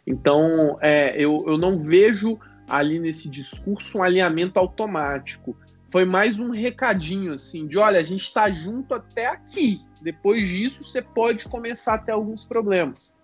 Então, 0.05 0.79
é, 0.81 1.15
eu, 1.15 1.45
eu 1.47 1.57
não 1.59 1.83
vejo 1.83 2.39
ali 2.67 2.97
nesse 2.97 3.29
discurso 3.29 3.99
um 3.99 4.03
alinhamento 4.03 4.57
automático. 4.57 5.55
Foi 5.91 6.05
mais 6.05 6.39
um 6.39 6.49
recadinho, 6.49 7.33
assim, 7.33 7.67
de 7.67 7.77
olha, 7.77 7.99
a 7.99 8.03
gente 8.03 8.23
está 8.23 8.49
junto 8.49 8.95
até 8.95 9.27
aqui. 9.27 9.81
Depois 10.01 10.47
disso, 10.47 10.83
você 10.83 11.01
pode 11.01 11.45
começar 11.45 11.95
a 11.95 11.97
ter 11.99 12.11
alguns 12.13 12.45
problemas. 12.45 13.15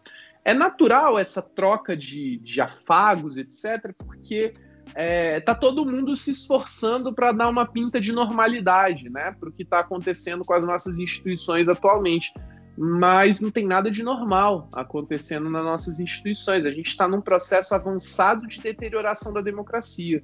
É 0.46 0.54
natural 0.54 1.18
essa 1.18 1.42
troca 1.42 1.98
de, 1.98 2.38
de 2.38 2.62
afagos, 2.62 3.36
etc., 3.36 3.94
porque 3.98 4.54
é, 4.94 5.40
tá 5.40 5.56
todo 5.56 5.86
mundo 5.86 6.16
se 6.16 6.30
esforçando 6.30 7.12
para 7.12 7.32
dar 7.32 7.50
uma 7.50 7.66
pinta 7.66 8.00
de 8.00 8.12
normalidade, 8.12 9.10
né, 9.10 9.36
para 9.40 9.50
o 9.50 9.52
que 9.52 9.64
está 9.64 9.80
acontecendo 9.80 10.46
com 10.46 10.54
as 10.54 10.64
nossas 10.64 11.00
instituições 11.00 11.68
atualmente. 11.68 12.32
Mas 12.78 13.40
não 13.40 13.50
tem 13.50 13.66
nada 13.66 13.90
de 13.90 14.04
normal 14.04 14.70
acontecendo 14.72 15.50
nas 15.50 15.64
nossas 15.64 16.00
instituições. 16.00 16.66
A 16.66 16.72
gente 16.72 16.90
está 16.90 17.08
num 17.08 17.22
processo 17.22 17.74
avançado 17.74 18.46
de 18.46 18.60
deterioração 18.60 19.34
da 19.34 19.42
democracia. 19.42 20.22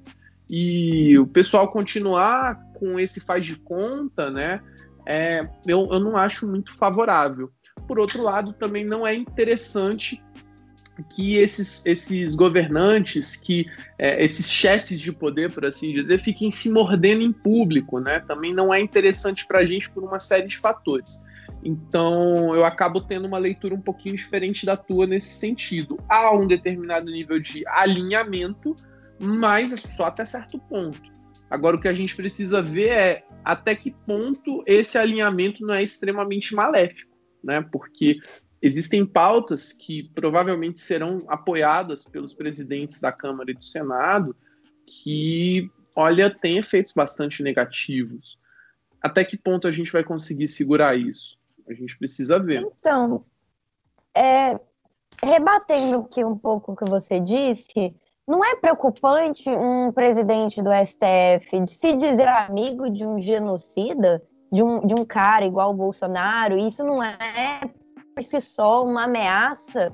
E 0.48 1.18
o 1.18 1.26
pessoal 1.26 1.68
continuar 1.68 2.60
com 2.74 3.00
esse 3.00 3.20
faz 3.20 3.44
de 3.44 3.56
conta, 3.56 4.30
né, 4.30 4.60
é, 5.06 5.48
eu, 5.66 5.88
eu 5.90 5.98
não 5.98 6.16
acho 6.16 6.46
muito 6.46 6.76
favorável. 6.76 7.50
Por 7.86 7.98
outro 7.98 8.22
lado, 8.22 8.52
também 8.52 8.84
não 8.84 9.06
é 9.06 9.14
interessante 9.14 10.22
que 11.14 11.36
esses, 11.36 11.84
esses 11.86 12.34
governantes, 12.34 13.36
que 13.36 13.66
é, 13.98 14.22
esses 14.22 14.50
chefes 14.50 15.00
de 15.00 15.12
poder, 15.12 15.50
por 15.50 15.64
assim 15.64 15.92
dizer, 15.92 16.18
fiquem 16.18 16.50
se 16.50 16.70
mordendo 16.70 17.22
em 17.22 17.32
público, 17.32 17.98
né? 17.98 18.20
Também 18.20 18.52
não 18.52 18.72
é 18.72 18.80
interessante 18.80 19.46
para 19.46 19.60
a 19.60 19.64
gente 19.64 19.90
por 19.90 20.04
uma 20.04 20.18
série 20.18 20.48
de 20.48 20.58
fatores. 20.58 21.22
Então, 21.64 22.54
eu 22.54 22.64
acabo 22.64 23.00
tendo 23.00 23.26
uma 23.26 23.38
leitura 23.38 23.74
um 23.74 23.80
pouquinho 23.80 24.16
diferente 24.16 24.66
da 24.66 24.76
tua 24.76 25.06
nesse 25.06 25.38
sentido. 25.38 25.98
Há 26.08 26.34
um 26.36 26.46
determinado 26.46 27.06
nível 27.06 27.40
de 27.40 27.66
alinhamento, 27.66 28.76
mas 29.18 29.72
é 29.72 29.76
só 29.76 30.06
até 30.06 30.24
certo 30.24 30.58
ponto. 30.58 31.00
Agora, 31.48 31.76
o 31.76 31.80
que 31.80 31.88
a 31.88 31.92
gente 31.92 32.16
precisa 32.16 32.60
ver 32.60 32.88
é 32.88 33.24
até 33.44 33.74
que 33.74 33.90
ponto 33.90 34.62
esse 34.66 34.98
alinhamento 34.98 35.64
não 35.64 35.74
é 35.74 35.82
extremamente 35.82 36.54
maléfico, 36.54 37.11
né? 37.42 37.60
Porque 37.60 38.20
Existem 38.62 39.04
pautas 39.04 39.72
que 39.72 40.04
provavelmente 40.14 40.80
serão 40.80 41.18
apoiadas 41.26 42.04
pelos 42.04 42.32
presidentes 42.32 43.00
da 43.00 43.10
Câmara 43.10 43.50
e 43.50 43.54
do 43.54 43.64
Senado 43.64 44.36
que, 44.86 45.68
olha, 45.96 46.30
tem 46.30 46.58
efeitos 46.58 46.92
bastante 46.92 47.42
negativos. 47.42 48.38
Até 49.00 49.24
que 49.24 49.36
ponto 49.36 49.66
a 49.66 49.72
gente 49.72 49.90
vai 49.90 50.04
conseguir 50.04 50.46
segurar 50.46 50.96
isso? 50.96 51.36
A 51.68 51.74
gente 51.74 51.98
precisa 51.98 52.38
ver. 52.38 52.60
Então, 52.78 53.24
é, 54.16 54.60
rebatendo 55.20 55.98
aqui 55.98 56.24
um 56.24 56.38
pouco 56.38 56.72
o 56.72 56.76
que 56.76 56.88
você 56.88 57.18
disse, 57.18 57.96
não 58.28 58.44
é 58.44 58.54
preocupante 58.54 59.50
um 59.50 59.90
presidente 59.90 60.62
do 60.62 60.70
STF 60.70 61.66
se 61.66 61.96
dizer 61.96 62.28
amigo 62.28 62.88
de 62.88 63.04
um 63.04 63.18
genocida, 63.18 64.22
de 64.52 64.62
um, 64.62 64.86
de 64.86 64.94
um 64.94 65.04
cara 65.04 65.44
igual 65.44 65.70
o 65.70 65.74
Bolsonaro? 65.74 66.56
Isso 66.56 66.84
não 66.84 67.02
é 67.02 67.60
por 68.14 68.22
si 68.22 68.40
só 68.40 68.84
uma 68.84 69.04
ameaça 69.04 69.92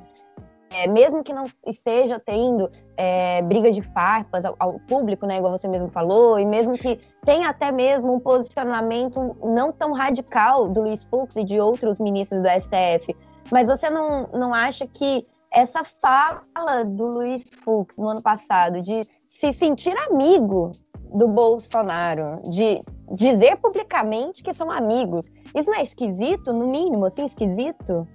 é, 0.71 0.87
mesmo 0.87 1.23
que 1.23 1.33
não 1.33 1.45
esteja 1.67 2.21
tendo 2.21 2.71
é, 2.97 3.41
briga 3.43 3.71
de 3.71 3.81
farpas 3.81 4.45
ao, 4.45 4.55
ao, 4.59 4.79
público, 4.81 5.27
né, 5.27 5.39
igual 5.39 5.57
você 5.57 5.67
mesmo 5.67 5.89
falou, 5.89 6.39
e 6.39 6.45
mesmo 6.45 6.77
que 6.77 7.01
tenha 7.25 7.49
até 7.49 7.73
mesmo 7.73 8.13
um 8.13 8.21
posicionamento 8.21 9.37
não 9.43 9.73
tão 9.73 9.93
radical 9.93 10.69
do 10.69 10.83
Luiz 10.83 11.03
Fux 11.05 11.37
e 11.37 11.45
de 11.45 11.59
outros 11.59 11.99
ministros 11.99 12.43
do 12.43 12.49
STF, 12.49 13.17
mas 13.51 13.67
você 13.67 13.89
não, 13.89 14.29
não 14.33 14.53
acha 14.53 14.87
que 14.87 15.27
essa 15.51 15.83
fala 15.85 16.85
do 16.85 17.07
Luiz 17.07 17.45
Fux 17.65 17.97
no 17.97 18.09
ano 18.09 18.21
passado 18.21 18.83
de 18.83 19.07
se 19.29 19.53
sentir 19.55 19.97
amigo 20.11 20.73
do 21.15 21.27
Bolsonaro, 21.27 22.43
de 22.51 22.83
dizer 23.15 23.57
publicamente 23.57 24.43
que 24.43 24.53
são 24.53 24.71
amigos, 24.71 25.31
isso 25.55 25.71
não 25.71 25.79
é 25.79 25.83
esquisito, 25.83 26.53
no 26.53 26.71
mínimo, 26.71 27.07
assim, 27.07 27.25
esquisito? 27.25 28.07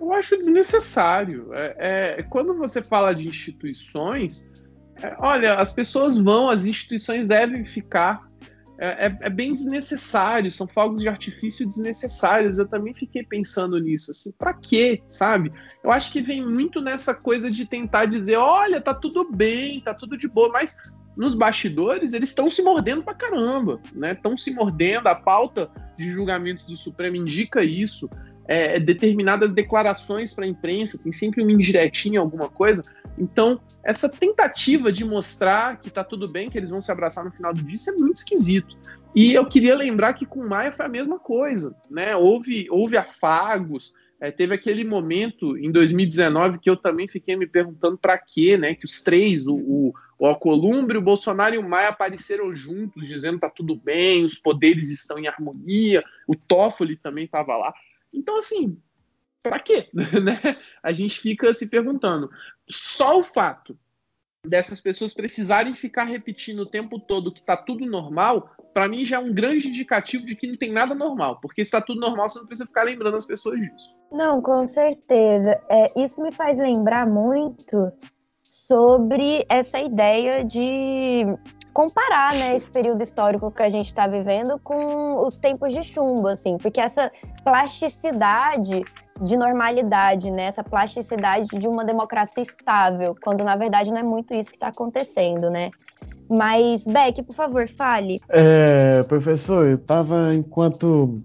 Eu 0.00 0.12
acho 0.12 0.36
desnecessário. 0.36 1.52
É, 1.52 2.18
é, 2.18 2.22
quando 2.24 2.56
você 2.56 2.82
fala 2.82 3.14
de 3.14 3.26
instituições, 3.26 4.50
é, 5.02 5.16
olha, 5.18 5.54
as 5.54 5.72
pessoas 5.72 6.18
vão, 6.18 6.48
as 6.48 6.66
instituições 6.66 7.26
devem 7.26 7.64
ficar. 7.64 8.22
É, 8.76 9.06
é, 9.06 9.18
é, 9.22 9.30
bem 9.30 9.54
desnecessário, 9.54 10.50
são 10.50 10.66
fogos 10.66 11.00
de 11.00 11.08
artifício 11.08 11.66
desnecessários. 11.66 12.58
Eu 12.58 12.68
também 12.68 12.92
fiquei 12.92 13.24
pensando 13.24 13.78
nisso, 13.78 14.10
assim, 14.10 14.32
para 14.32 14.52
quê, 14.52 15.00
sabe? 15.08 15.52
Eu 15.82 15.92
acho 15.92 16.10
que 16.10 16.20
vem 16.20 16.44
muito 16.44 16.80
nessa 16.80 17.14
coisa 17.14 17.50
de 17.50 17.66
tentar 17.66 18.06
dizer, 18.06 18.36
olha, 18.36 18.80
tá 18.80 18.92
tudo 18.92 19.30
bem, 19.30 19.80
tá 19.80 19.94
tudo 19.94 20.18
de 20.18 20.26
boa, 20.26 20.48
mas 20.48 20.76
nos 21.16 21.34
bastidores 21.34 22.12
eles 22.12 22.30
estão 22.30 22.50
se 22.50 22.62
mordendo 22.62 23.02
pra 23.02 23.14
caramba, 23.14 23.80
né? 23.92 24.12
Estão 24.12 24.36
se 24.36 24.52
mordendo. 24.52 25.06
A 25.06 25.14
pauta 25.14 25.70
de 25.96 26.10
julgamentos 26.10 26.66
do 26.66 26.76
Supremo 26.76 27.16
indica 27.16 27.62
isso 27.62 28.08
é, 28.46 28.78
determinadas 28.78 29.52
declarações 29.52 30.32
para 30.32 30.44
a 30.44 30.48
imprensa, 30.48 30.98
tem 31.02 31.12
sempre 31.12 31.42
uma 31.42 31.52
indiretinha, 31.52 32.20
alguma 32.20 32.48
coisa. 32.48 32.84
Então, 33.18 33.60
essa 33.82 34.08
tentativa 34.08 34.92
de 34.92 35.04
mostrar 35.04 35.78
que 35.78 35.88
está 35.88 36.02
tudo 36.02 36.28
bem, 36.28 36.50
que 36.50 36.58
eles 36.58 36.70
vão 36.70 36.80
se 36.80 36.90
abraçar 36.90 37.24
no 37.24 37.30
final 37.30 37.54
do 37.54 37.62
dia, 37.62 37.74
isso 37.74 37.90
é 37.90 37.94
muito 37.94 38.16
esquisito. 38.16 38.76
E 39.14 39.32
eu 39.32 39.46
queria 39.46 39.76
lembrar 39.76 40.14
que 40.14 40.26
com 40.26 40.46
Maia 40.46 40.72
foi 40.72 40.84
a 40.84 40.88
mesma 40.88 41.18
coisa, 41.18 41.76
né? 41.88 42.16
Houve, 42.16 42.66
houve 42.68 42.96
afagos, 42.96 43.94
é, 44.20 44.30
teve 44.30 44.54
aquele 44.54 44.84
momento 44.84 45.56
em 45.56 45.70
2019 45.70 46.58
que 46.58 46.68
eu 46.68 46.76
também 46.76 47.06
fiquei 47.06 47.36
me 47.36 47.46
perguntando 47.46 47.96
para 47.96 48.18
quê, 48.18 48.56
né? 48.56 48.74
Que 48.74 48.84
os 48.84 49.02
três, 49.02 49.46
o, 49.46 49.54
o, 49.54 49.94
o 50.24 50.26
Alcolumbre, 50.26 50.96
o 50.96 51.02
Bolsonaro 51.02 51.54
e 51.54 51.58
o 51.58 51.68
Maia 51.68 51.90
apareceram 51.90 52.56
juntos, 52.56 53.06
dizendo 53.06 53.38
tá 53.38 53.50
tudo 53.50 53.76
bem, 53.76 54.24
os 54.24 54.38
poderes 54.38 54.90
estão 54.90 55.18
em 55.18 55.28
harmonia, 55.28 56.02
o 56.26 56.34
Toffoli 56.34 56.96
também 56.96 57.24
estava 57.24 57.54
lá. 57.58 57.74
Então, 58.10 58.38
assim, 58.38 58.80
para 59.42 59.58
quê? 59.58 59.90
né? 59.92 60.56
A 60.82 60.94
gente 60.94 61.20
fica 61.20 61.52
se 61.52 61.68
perguntando. 61.68 62.30
Só 62.66 63.18
o 63.18 63.22
fato 63.22 63.78
dessas 64.46 64.80
pessoas 64.80 65.12
precisarem 65.12 65.74
ficar 65.74 66.04
repetindo 66.04 66.60
o 66.60 66.70
tempo 66.70 66.98
todo 66.98 67.30
que 67.32 67.40
está 67.40 67.54
tudo 67.54 67.84
normal, 67.84 68.50
para 68.72 68.88
mim 68.88 69.04
já 69.04 69.16
é 69.16 69.20
um 69.20 69.32
grande 69.32 69.68
indicativo 69.68 70.24
de 70.24 70.34
que 70.34 70.46
não 70.46 70.56
tem 70.56 70.72
nada 70.72 70.94
normal. 70.94 71.38
Porque 71.38 71.60
está 71.60 71.82
tudo 71.82 72.00
normal, 72.00 72.30
você 72.30 72.38
não 72.38 72.46
precisa 72.46 72.66
ficar 72.66 72.84
lembrando 72.84 73.18
as 73.18 73.26
pessoas 73.26 73.60
disso. 73.60 73.94
Não, 74.10 74.40
com 74.40 74.66
certeza. 74.66 75.60
É, 75.68 76.02
isso 76.02 76.22
me 76.22 76.32
faz 76.32 76.58
lembrar 76.58 77.06
muito 77.06 77.92
sobre 78.66 79.44
essa 79.48 79.78
ideia 79.78 80.44
de 80.44 81.26
comparar 81.72 82.34
né, 82.34 82.54
esse 82.54 82.70
período 82.70 83.02
histórico 83.02 83.50
que 83.50 83.62
a 83.62 83.68
gente 83.68 83.86
está 83.86 84.06
vivendo 84.06 84.58
com 84.62 85.26
os 85.26 85.36
tempos 85.36 85.74
de 85.74 85.82
chumbo, 85.82 86.28
assim, 86.28 86.56
porque 86.56 86.80
essa 86.80 87.10
plasticidade 87.42 88.82
de 89.20 89.36
normalidade, 89.36 90.30
né, 90.30 90.44
essa 90.44 90.62
plasticidade 90.62 91.48
de 91.58 91.68
uma 91.68 91.84
democracia 91.84 92.42
estável, 92.42 93.16
quando 93.22 93.44
na 93.44 93.56
verdade 93.56 93.90
não 93.90 93.98
é 93.98 94.02
muito 94.02 94.32
isso 94.34 94.50
que 94.50 94.56
está 94.56 94.68
acontecendo, 94.68 95.50
né? 95.50 95.70
Mas, 96.28 96.86
Beck, 96.86 97.22
por 97.22 97.34
favor, 97.34 97.68
fale. 97.68 98.20
É, 98.30 99.02
professor, 99.02 99.66
eu 99.66 99.74
estava, 99.74 100.34
enquanto 100.34 101.22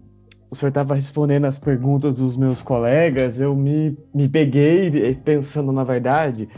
o 0.52 0.56
senhor 0.56 0.70
estava 0.70 0.96
respondendo 0.96 1.46
as 1.46 1.58
perguntas 1.58 2.16
dos 2.16 2.36
meus 2.36 2.62
colegas, 2.62 3.40
eu 3.40 3.56
me, 3.56 3.98
me 4.14 4.28
peguei 4.28 5.16
pensando, 5.24 5.72
na 5.72 5.84
verdade, 5.84 6.50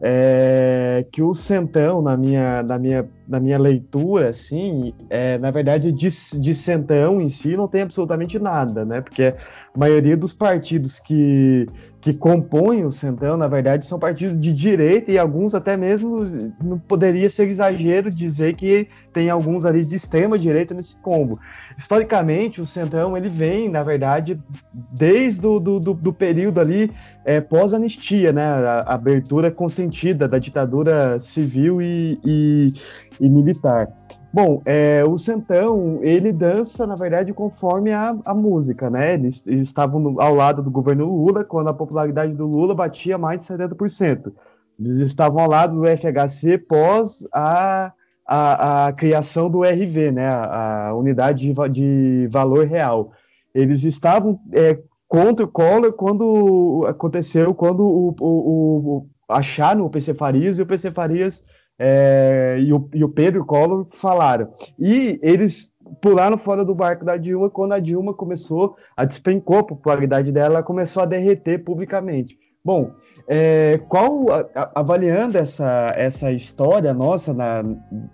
é, 0.00 1.04
que 1.12 1.22
o 1.22 1.34
Centão, 1.34 2.00
na 2.00 2.16
minha, 2.16 2.62
na 2.62 2.78
minha, 2.78 3.08
na 3.28 3.38
minha 3.38 3.58
leitura, 3.58 4.30
assim, 4.30 4.94
é, 5.10 5.36
na 5.38 5.50
verdade, 5.50 5.92
de, 5.92 6.08
de 6.08 6.54
Centão 6.54 7.20
em 7.20 7.28
si 7.28 7.56
não 7.56 7.68
tem 7.68 7.82
absolutamente 7.82 8.38
nada, 8.38 8.84
né? 8.84 9.02
Porque 9.02 9.34
a 9.74 9.78
maioria 9.78 10.16
dos 10.16 10.32
partidos 10.32 10.98
que 10.98 11.68
que 12.00 12.14
compõem 12.14 12.84
o 12.84 12.90
Centrão, 12.90 13.36
na 13.36 13.46
verdade, 13.46 13.84
são 13.84 13.98
partidos 13.98 14.40
de 14.40 14.52
direita 14.54 15.10
e 15.10 15.18
alguns 15.18 15.54
até 15.54 15.76
mesmo 15.76 16.24
não 16.62 16.78
poderia 16.78 17.28
ser 17.28 17.48
exagero 17.48 18.10
dizer 18.10 18.54
que 18.54 18.88
tem 19.12 19.28
alguns 19.28 19.66
ali 19.66 19.84
de 19.84 19.96
extrema 19.96 20.38
direita 20.38 20.72
nesse 20.72 20.94
combo. 21.02 21.38
Historicamente, 21.76 22.60
o 22.60 22.66
Centrão 22.66 23.16
ele 23.16 23.28
vem, 23.28 23.68
na 23.68 23.82
verdade, 23.82 24.40
desde 24.72 25.46
o 25.46 25.60
do, 25.60 25.78
do, 25.78 25.92
do 25.92 26.12
período 26.12 26.58
ali 26.58 26.90
é, 27.22 27.38
pós-anistia, 27.38 28.32
né, 28.32 28.44
a, 28.44 28.80
a, 28.80 28.94
abertura 28.94 29.50
consentida 29.50 30.26
da 30.26 30.38
ditadura 30.38 31.20
civil 31.20 31.82
e, 31.82 32.18
e, 32.24 32.74
e 33.20 33.28
militar. 33.28 33.99
Bom, 34.32 34.62
é, 34.64 35.04
o 35.04 35.18
Centão, 35.18 35.98
ele 36.02 36.32
dança, 36.32 36.86
na 36.86 36.94
verdade, 36.94 37.32
conforme 37.32 37.92
a, 37.92 38.16
a 38.24 38.32
música, 38.32 38.88
né? 38.88 39.14
Eles, 39.14 39.44
eles 39.44 39.68
estavam 39.68 39.98
no, 39.98 40.20
ao 40.20 40.34
lado 40.34 40.62
do 40.62 40.70
governo 40.70 41.04
Lula, 41.04 41.42
quando 41.42 41.68
a 41.68 41.74
popularidade 41.74 42.32
do 42.34 42.46
Lula 42.46 42.72
batia 42.72 43.18
mais 43.18 43.40
de 43.40 43.46
70%. 43.46 44.32
Eles 44.78 45.00
estavam 45.00 45.42
ao 45.42 45.50
lado 45.50 45.80
do 45.80 45.84
FHC 45.84 46.58
pós 46.58 47.26
a, 47.32 47.92
a, 48.24 48.86
a 48.86 48.92
criação 48.92 49.50
do 49.50 49.62
RV, 49.62 50.12
né? 50.12 50.28
A, 50.28 50.88
a 50.88 50.94
unidade 50.94 51.52
de, 51.52 51.68
de, 51.68 52.28
valor 52.30 52.66
real. 52.66 53.10
Eles 53.52 53.82
estavam 53.82 54.38
é, 54.52 54.78
contra 55.08 55.44
o 55.44 55.48
Collor 55.48 55.92
quando 55.92 56.86
aconteceu, 56.88 57.52
quando 57.52 57.80
o, 57.84 58.14
o, 58.20 58.26
o, 58.28 59.06
acharam 59.28 59.84
o 59.84 59.90
PC 59.90 60.14
Farias 60.14 60.60
e 60.60 60.62
o 60.62 60.66
PC 60.66 60.92
Farias 60.92 61.44
é, 61.82 62.58
e, 62.60 62.74
o, 62.74 62.86
e 62.92 63.02
o 63.02 63.08
Pedro 63.08 63.42
Collor 63.42 63.86
falaram. 63.90 64.50
E 64.78 65.18
eles 65.22 65.72
pularam 66.02 66.36
fora 66.36 66.62
do 66.62 66.74
barco 66.74 67.06
da 67.06 67.16
Dilma 67.16 67.48
quando 67.48 67.72
a 67.72 67.78
Dilma 67.78 68.12
começou 68.12 68.76
a 68.94 69.06
despencou 69.06 69.60
a 69.60 69.64
popularidade 69.64 70.30
dela, 70.30 70.56
ela 70.56 70.62
começou 70.62 71.02
a 71.02 71.06
derreter 71.06 71.64
publicamente. 71.64 72.38
Bom, 72.62 72.90
é, 73.26 73.80
qual 73.88 74.26
avaliando 74.74 75.38
essa, 75.38 75.94
essa 75.96 76.30
história 76.30 76.92
nossa 76.92 77.32
na, 77.32 77.64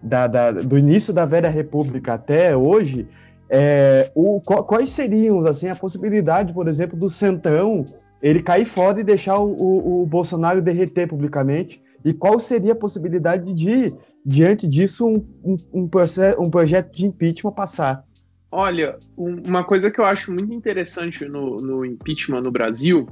da, 0.01 0.29
da, 0.29 0.53
do 0.53 0.79
início 0.79 1.13
da 1.13 1.27
velha 1.27 1.51
república 1.51 2.15
até 2.15 2.57
hoje, 2.57 3.09
é, 3.51 4.13
o, 4.15 4.41
quais 4.41 4.91
seriam 4.91 5.41
assim 5.41 5.69
a 5.69 5.75
possibilidade, 5.75 6.53
por 6.53 6.69
exemplo, 6.69 6.97
do 6.97 7.09
Centrão 7.09 7.85
ele 8.23 8.43
cair 8.43 8.65
fora 8.65 9.01
e 9.01 9.05
deixar 9.05 9.41
o, 9.41 9.49
o, 9.49 10.03
o 10.03 10.07
Bolsonaro 10.07 10.63
derreter 10.63 11.09
publicamente? 11.09 11.85
E 12.07 12.15
qual 12.15 12.39
seria 12.39 12.73
a 12.73 12.77
possibilidade 12.77 13.53
de, 13.53 13.93
diante 14.25 14.69
disso, 14.69 15.05
um, 15.05 15.27
um, 15.43 15.91
um, 16.39 16.49
projeto 16.49 16.95
de 16.95 17.05
impeachment 17.05 17.51
passar? 17.51 18.05
Olha, 18.49 18.97
uma 19.17 19.65
coisa 19.65 19.91
que 19.91 20.01
eu 20.01 20.05
acho 20.05 20.33
muito 20.33 20.55
interessante 20.55 21.25
no, 21.25 21.61
no 21.61 21.85
impeachment 21.85 22.43
no 22.43 22.53
Brasil, 22.53 23.09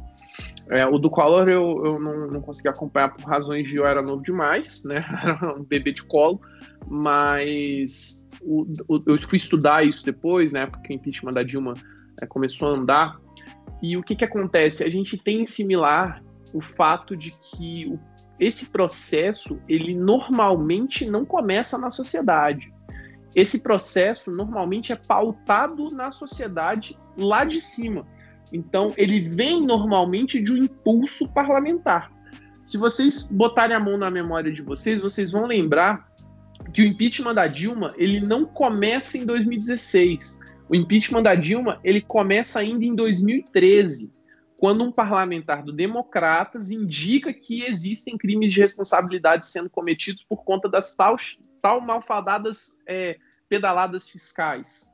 é, 0.70 0.86
o 0.86 0.96
do 0.96 1.10
Collor 1.10 1.48
eu, 1.48 1.84
eu 1.84 1.98
não, 1.98 2.28
não, 2.28 2.40
consegui 2.40 2.68
acompanhar 2.68 3.08
por 3.08 3.24
razões 3.24 3.66
de 3.66 3.74
eu 3.74 3.84
era 3.84 4.00
novo 4.00 4.22
demais, 4.22 4.84
né? 4.84 5.04
Era 5.24 5.58
um 5.58 5.64
bebê 5.64 5.90
de 5.90 6.04
colo, 6.04 6.40
mas 6.86 8.28
o, 8.40 8.62
o, 8.86 9.02
eu 9.08 9.18
fui 9.18 9.36
estudar 9.36 9.84
isso 9.84 10.04
depois, 10.06 10.52
né? 10.52 10.66
Porque 10.66 10.92
o 10.92 10.94
impeachment 10.94 11.32
da 11.32 11.42
Dilma 11.42 11.74
é, 12.22 12.26
começou 12.26 12.68
a 12.68 12.76
andar. 12.76 13.20
E 13.82 13.96
o 13.96 14.04
que, 14.04 14.14
que 14.14 14.24
acontece? 14.24 14.84
A 14.84 14.88
gente 14.88 15.18
tem 15.18 15.44
similar 15.46 16.22
o 16.52 16.60
fato 16.60 17.16
de 17.16 17.32
que 17.32 17.86
o 17.86 17.98
esse 18.38 18.70
processo 18.70 19.60
ele 19.68 19.94
normalmente 19.94 21.06
não 21.06 21.24
começa 21.24 21.78
na 21.78 21.90
sociedade. 21.90 22.72
Esse 23.34 23.62
processo 23.62 24.30
normalmente 24.30 24.92
é 24.92 24.96
pautado 24.96 25.90
na 25.90 26.10
sociedade 26.10 26.96
lá 27.16 27.44
de 27.44 27.60
cima. 27.60 28.06
Então 28.52 28.92
ele 28.96 29.20
vem 29.20 29.64
normalmente 29.64 30.40
de 30.40 30.52
um 30.52 30.56
impulso 30.56 31.32
parlamentar. 31.32 32.12
Se 32.64 32.78
vocês 32.78 33.22
botarem 33.22 33.76
a 33.76 33.80
mão 33.80 33.98
na 33.98 34.10
memória 34.10 34.52
de 34.52 34.62
vocês, 34.62 35.00
vocês 35.00 35.32
vão 35.32 35.46
lembrar 35.46 36.08
que 36.72 36.82
o 36.82 36.86
impeachment 36.86 37.34
da 37.34 37.46
Dilma 37.46 37.92
ele 37.96 38.20
não 38.20 38.44
começa 38.44 39.18
em 39.18 39.26
2016. 39.26 40.40
O 40.68 40.74
impeachment 40.74 41.22
da 41.22 41.34
Dilma 41.34 41.78
ele 41.84 42.00
começa 42.00 42.60
ainda 42.60 42.84
em 42.84 42.94
2013 42.94 44.12
quando 44.64 44.82
um 44.82 44.90
parlamentar 44.90 45.62
do 45.62 45.74
Democratas 45.74 46.70
indica 46.70 47.34
que 47.34 47.64
existem 47.64 48.16
crimes 48.16 48.50
de 48.50 48.60
responsabilidade 48.60 49.44
sendo 49.44 49.68
cometidos 49.68 50.24
por 50.24 50.42
conta 50.42 50.70
das 50.70 50.94
tal, 50.94 51.16
tal 51.60 51.82
malfadadas 51.82 52.82
é, 52.88 53.18
pedaladas 53.46 54.08
fiscais. 54.08 54.90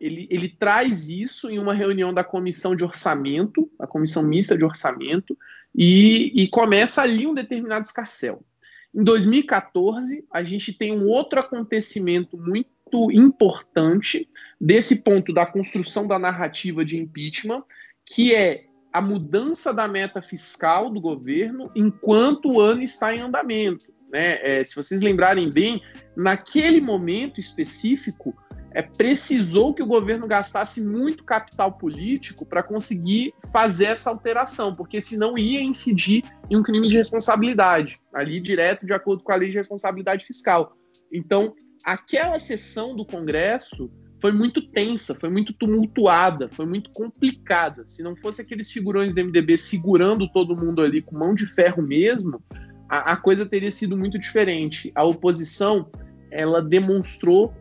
Ele, 0.00 0.26
ele, 0.28 0.48
traz 0.48 1.08
isso 1.08 1.48
em 1.48 1.60
uma 1.60 1.72
reunião 1.72 2.12
da 2.12 2.24
comissão 2.24 2.74
de 2.74 2.82
orçamento, 2.82 3.70
a 3.78 3.86
comissão 3.86 4.24
mista 4.24 4.58
de 4.58 4.64
orçamento, 4.64 5.38
e, 5.72 6.32
e 6.34 6.48
começa 6.48 7.00
ali 7.00 7.24
um 7.24 7.32
determinado 7.32 7.86
escarcel. 7.86 8.44
Em 8.92 9.04
2014, 9.04 10.26
a 10.32 10.42
gente 10.42 10.72
tem 10.72 10.98
um 10.98 11.06
outro 11.06 11.38
acontecimento 11.38 12.36
muito 12.36 12.68
importante 13.12 14.28
desse 14.60 15.04
ponto 15.04 15.32
da 15.32 15.46
construção 15.46 16.08
da 16.08 16.18
narrativa 16.18 16.84
de 16.84 16.98
impeachment, 16.98 17.62
que 18.04 18.34
é 18.34 18.71
a 18.92 19.00
mudança 19.00 19.72
da 19.72 19.88
meta 19.88 20.20
fiscal 20.20 20.90
do 20.90 21.00
governo 21.00 21.70
enquanto 21.74 22.52
o 22.52 22.60
ano 22.60 22.82
está 22.82 23.14
em 23.14 23.20
andamento. 23.20 23.92
Né? 24.10 24.60
É, 24.60 24.64
se 24.64 24.76
vocês 24.76 25.00
lembrarem 25.00 25.50
bem, 25.50 25.82
naquele 26.14 26.80
momento 26.80 27.40
específico, 27.40 28.36
é, 28.74 28.82
precisou 28.82 29.72
que 29.74 29.82
o 29.82 29.86
governo 29.86 30.26
gastasse 30.26 30.80
muito 30.80 31.24
capital 31.24 31.72
político 31.72 32.44
para 32.44 32.62
conseguir 32.62 33.34
fazer 33.52 33.86
essa 33.86 34.10
alteração, 34.10 34.74
porque 34.74 35.00
senão 35.00 35.36
ia 35.36 35.62
incidir 35.62 36.24
em 36.50 36.56
um 36.56 36.62
crime 36.62 36.88
de 36.88 36.96
responsabilidade, 36.96 37.98
ali 38.14 38.40
direto 38.40 38.86
de 38.86 38.92
acordo 38.92 39.22
com 39.22 39.32
a 39.32 39.36
lei 39.36 39.50
de 39.50 39.56
responsabilidade 39.56 40.24
fiscal. 40.24 40.76
Então, 41.10 41.54
aquela 41.84 42.38
sessão 42.38 42.94
do 42.96 43.04
Congresso 43.04 43.90
foi 44.22 44.30
muito 44.30 44.62
tensa, 44.62 45.16
foi 45.16 45.28
muito 45.28 45.52
tumultuada, 45.52 46.48
foi 46.48 46.64
muito 46.64 46.90
complicada. 46.90 47.82
Se 47.88 48.04
não 48.04 48.14
fosse 48.14 48.40
aqueles 48.40 48.70
figurões 48.70 49.12
do 49.12 49.20
MDB 49.20 49.58
segurando 49.58 50.28
todo 50.28 50.56
mundo 50.56 50.80
ali 50.80 51.02
com 51.02 51.18
mão 51.18 51.34
de 51.34 51.44
ferro 51.44 51.82
mesmo, 51.82 52.40
a, 52.88 53.14
a 53.14 53.16
coisa 53.16 53.44
teria 53.44 53.70
sido 53.70 53.96
muito 53.96 54.20
diferente. 54.20 54.92
A 54.94 55.02
oposição 55.02 55.90
ela 56.30 56.62
demonstrou 56.62 57.52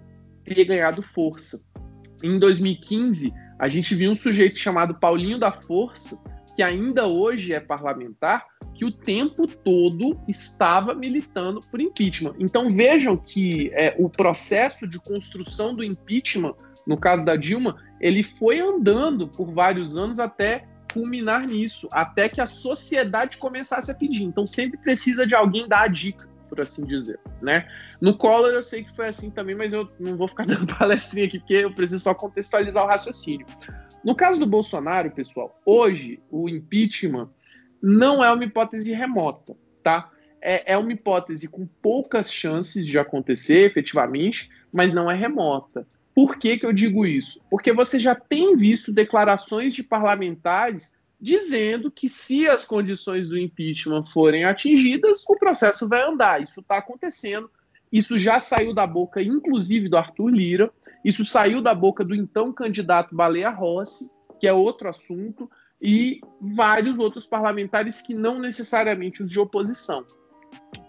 teria 0.45 0.63
ganhado 0.63 1.01
força. 1.01 1.59
Em 2.21 2.37
2015, 2.37 3.33
a 3.57 3.67
gente 3.67 3.95
viu 3.95 4.11
um 4.11 4.15
sujeito 4.15 4.59
chamado 4.59 4.93
Paulinho 4.93 5.39
da 5.39 5.51
Força, 5.51 6.23
que 6.55 6.63
ainda 6.63 7.07
hoje 7.07 7.53
é 7.53 7.59
parlamentar, 7.59 8.45
que 8.73 8.85
o 8.85 8.91
tempo 8.91 9.47
todo 9.47 10.19
estava 10.27 10.93
militando 10.93 11.61
por 11.61 11.79
impeachment. 11.79 12.35
Então 12.39 12.69
vejam 12.69 13.15
que 13.17 13.69
é, 13.73 13.95
o 13.97 14.09
processo 14.09 14.87
de 14.87 14.99
construção 14.99 15.75
do 15.75 15.83
impeachment, 15.83 16.55
no 16.85 16.97
caso 16.97 17.25
da 17.25 17.35
Dilma, 17.35 17.77
ele 17.99 18.23
foi 18.23 18.59
andando 18.59 19.27
por 19.27 19.51
vários 19.51 19.97
anos 19.97 20.19
até 20.19 20.67
culminar 20.93 21.47
nisso, 21.47 21.87
até 21.91 22.27
que 22.27 22.41
a 22.41 22.45
sociedade 22.45 23.37
começasse 23.37 23.91
a 23.91 23.95
pedir. 23.95 24.23
Então 24.23 24.45
sempre 24.45 24.77
precisa 24.77 25.25
de 25.25 25.35
alguém 25.35 25.67
dar 25.67 25.83
a 25.83 25.87
dica 25.87 26.29
por 26.51 26.59
assim 26.59 26.85
dizer, 26.85 27.17
né? 27.41 27.65
No 28.01 28.17
Collor 28.17 28.49
eu 28.49 28.61
sei 28.61 28.83
que 28.83 28.93
foi 28.93 29.07
assim 29.07 29.31
também, 29.31 29.55
mas 29.55 29.71
eu 29.71 29.89
não 29.97 30.17
vou 30.17 30.27
ficar 30.27 30.43
dando 30.45 30.67
palestrinha 30.75 31.25
aqui 31.25 31.39
porque 31.39 31.53
eu 31.53 31.73
preciso 31.73 32.03
só 32.03 32.13
contextualizar 32.13 32.83
o 32.83 32.87
raciocínio. 32.87 33.45
No 34.03 34.15
caso 34.15 34.39
do 34.39 34.45
Bolsonaro, 34.45 35.11
pessoal, 35.11 35.59
hoje 35.65 36.19
o 36.29 36.49
impeachment 36.49 37.29
não 37.81 38.23
é 38.23 38.31
uma 38.31 38.43
hipótese 38.43 38.91
remota, 38.93 39.55
tá? 39.83 40.09
É, 40.41 40.73
é 40.73 40.77
uma 40.77 40.91
hipótese 40.91 41.47
com 41.47 41.67
poucas 41.81 42.31
chances 42.31 42.85
de 42.85 42.97
acontecer 42.97 43.65
efetivamente, 43.65 44.49
mas 44.73 44.93
não 44.93 45.09
é 45.09 45.15
remota. 45.15 45.87
Por 46.15 46.37
que, 46.37 46.57
que 46.57 46.65
eu 46.65 46.73
digo 46.73 47.05
isso? 47.05 47.39
Porque 47.49 47.71
você 47.71 47.99
já 47.99 48.15
tem 48.15 48.55
visto 48.57 48.91
declarações 48.91 49.73
de 49.73 49.83
parlamentares 49.83 50.93
dizendo 51.19 51.91
que 51.91 52.09
se 52.09 52.47
as 52.47 52.65
condições 52.65 53.29
do 53.29 53.37
impeachment 53.37 54.05
forem 54.07 54.43
atingidas, 54.43 55.23
o 55.29 55.37
processo 55.37 55.87
vai 55.87 56.01
andar. 56.01 56.41
Isso 56.41 56.61
está 56.61 56.77
acontecendo. 56.77 57.49
Isso 57.91 58.17
já 58.17 58.39
saiu 58.39 58.73
da 58.73 58.87
boca, 58.87 59.21
inclusive, 59.21 59.89
do 59.89 59.97
Arthur 59.97 60.29
Lira. 60.29 60.71
Isso 61.03 61.25
saiu 61.25 61.61
da 61.61 61.75
boca 61.75 62.03
do 62.03 62.15
então 62.15 62.53
candidato 62.53 63.15
Baleia 63.15 63.49
Rossi, 63.49 64.09
que 64.39 64.47
é 64.47 64.53
outro 64.53 64.87
assunto, 64.87 65.49
e 65.81 66.21
vários 66.39 66.97
outros 66.99 67.25
parlamentares 67.25 68.01
que 68.01 68.13
não 68.13 68.39
necessariamente 68.39 69.21
os 69.21 69.29
de 69.29 69.39
oposição. 69.39 70.05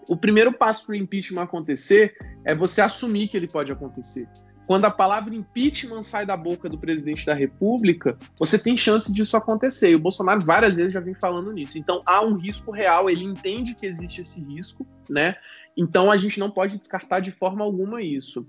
O 0.07 0.15
primeiro 0.15 0.53
passo 0.53 0.85
para 0.85 0.93
o 0.93 0.95
impeachment 0.95 1.43
acontecer 1.43 2.15
é 2.45 2.53
você 2.53 2.81
assumir 2.81 3.27
que 3.27 3.37
ele 3.37 3.47
pode 3.47 3.71
acontecer 3.71 4.27
quando 4.65 4.85
a 4.85 4.91
palavra 4.91 5.35
impeachment 5.35 6.03
sai 6.03 6.25
da 6.25 6.37
boca 6.37 6.69
do 6.69 6.77
presidente 6.77 7.25
da 7.25 7.33
República, 7.33 8.17
você 8.39 8.57
tem 8.57 8.77
chance 8.77 9.13
disso 9.13 9.35
acontecer. 9.35 9.91
E 9.91 9.95
o 9.95 9.99
Bolsonaro 9.99 10.41
várias 10.41 10.77
vezes 10.77 10.93
já 10.93 10.99
vem 10.99 11.13
falando 11.13 11.51
nisso. 11.51 11.77
Então 11.77 12.01
há 12.05 12.23
um 12.23 12.35
risco 12.35 12.71
real, 12.71 13.09
ele 13.09 13.23
entende 13.23 13.75
que 13.75 13.85
existe 13.85 14.21
esse 14.21 14.43
risco, 14.43 14.85
né? 15.09 15.35
Então 15.77 16.11
a 16.11 16.17
gente 16.17 16.39
não 16.39 16.51
pode 16.51 16.77
descartar 16.77 17.19
de 17.19 17.31
forma 17.31 17.63
alguma 17.63 18.01
isso. 18.01 18.45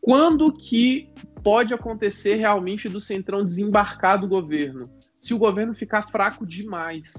Quando 0.00 0.52
que 0.52 1.10
pode 1.42 1.74
acontecer 1.74 2.34
realmente 2.34 2.88
do 2.88 3.00
Centrão 3.00 3.44
desembarcar 3.44 4.20
do 4.20 4.28
governo? 4.28 4.90
Se 5.18 5.34
o 5.34 5.38
governo 5.38 5.74
ficar 5.74 6.08
fraco 6.08 6.46
demais. 6.46 7.12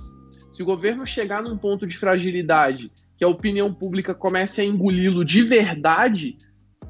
Se 0.51 0.63
o 0.63 0.65
governo 0.65 1.05
chegar 1.05 1.43
num 1.43 1.57
ponto 1.57 1.85
de 1.85 1.97
fragilidade 1.97 2.91
que 3.17 3.23
a 3.23 3.27
opinião 3.27 3.73
pública 3.73 4.15
comece 4.15 4.61
a 4.61 4.65
engoli-lo 4.65 5.25
de 5.25 5.41
verdade, 5.41 6.37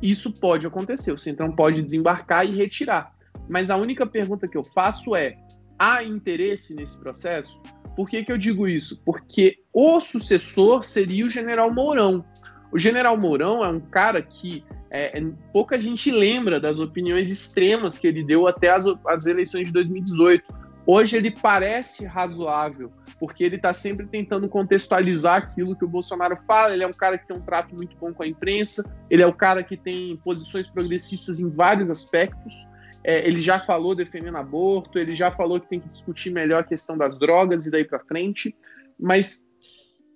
isso 0.01 0.31
pode 0.31 0.65
acontecer. 0.65 1.11
O 1.11 1.17
Centrão 1.17 1.51
pode 1.55 1.81
desembarcar 1.81 2.45
e 2.45 2.55
retirar. 2.55 3.13
Mas 3.47 3.69
a 3.69 3.77
única 3.77 4.05
pergunta 4.05 4.47
que 4.47 4.57
eu 4.57 4.63
faço 4.63 5.15
é: 5.15 5.35
há 5.77 6.03
interesse 6.03 6.75
nesse 6.75 6.97
processo? 6.97 7.59
Por 7.95 8.07
que, 8.07 8.23
que 8.23 8.31
eu 8.31 8.37
digo 8.37 8.67
isso? 8.67 9.01
Porque 9.03 9.57
o 9.73 9.99
sucessor 9.99 10.85
seria 10.85 11.25
o 11.25 11.29
general 11.29 11.73
Mourão. 11.73 12.23
O 12.71 12.77
general 12.77 13.17
Mourão 13.17 13.63
é 13.63 13.69
um 13.69 13.79
cara 13.79 14.21
que 14.21 14.63
é, 14.91 15.21
pouca 15.51 15.79
gente 15.79 16.11
lembra 16.11 16.59
das 16.59 16.79
opiniões 16.79 17.31
extremas 17.31 17.97
que 17.97 18.07
ele 18.07 18.23
deu 18.23 18.47
até 18.47 18.69
as, 18.69 18.85
as 19.07 19.25
eleições 19.25 19.67
de 19.67 19.73
2018. 19.73 20.43
Hoje 20.85 21.17
ele 21.17 21.29
parece 21.29 22.05
razoável, 22.05 22.91
porque 23.19 23.43
ele 23.43 23.57
está 23.57 23.73
sempre 23.73 24.07
tentando 24.07 24.47
contextualizar 24.47 25.35
aquilo 25.35 25.75
que 25.75 25.85
o 25.85 25.87
Bolsonaro 25.87 26.37
fala. 26.47 26.73
Ele 26.73 26.83
é 26.83 26.87
um 26.87 26.93
cara 26.93 27.17
que 27.17 27.27
tem 27.27 27.37
um 27.37 27.41
trato 27.41 27.75
muito 27.75 27.95
bom 27.97 28.13
com 28.13 28.23
a 28.23 28.27
imprensa, 28.27 28.95
ele 29.09 29.21
é 29.21 29.27
o 29.27 29.33
cara 29.33 29.63
que 29.63 29.77
tem 29.77 30.17
posições 30.17 30.67
progressistas 30.67 31.39
em 31.39 31.49
vários 31.49 31.91
aspectos. 31.91 32.67
É, 33.03 33.27
ele 33.27 33.39
já 33.39 33.59
falou 33.59 33.95
defendendo 33.95 34.37
aborto, 34.37 34.99
ele 34.99 35.15
já 35.15 35.31
falou 35.31 35.59
que 35.59 35.69
tem 35.69 35.79
que 35.79 35.89
discutir 35.89 36.31
melhor 36.31 36.61
a 36.61 36.65
questão 36.65 36.97
das 36.97 37.17
drogas 37.17 37.65
e 37.65 37.71
daí 37.71 37.85
para 37.85 37.99
frente. 37.99 38.55
Mas 38.99 39.45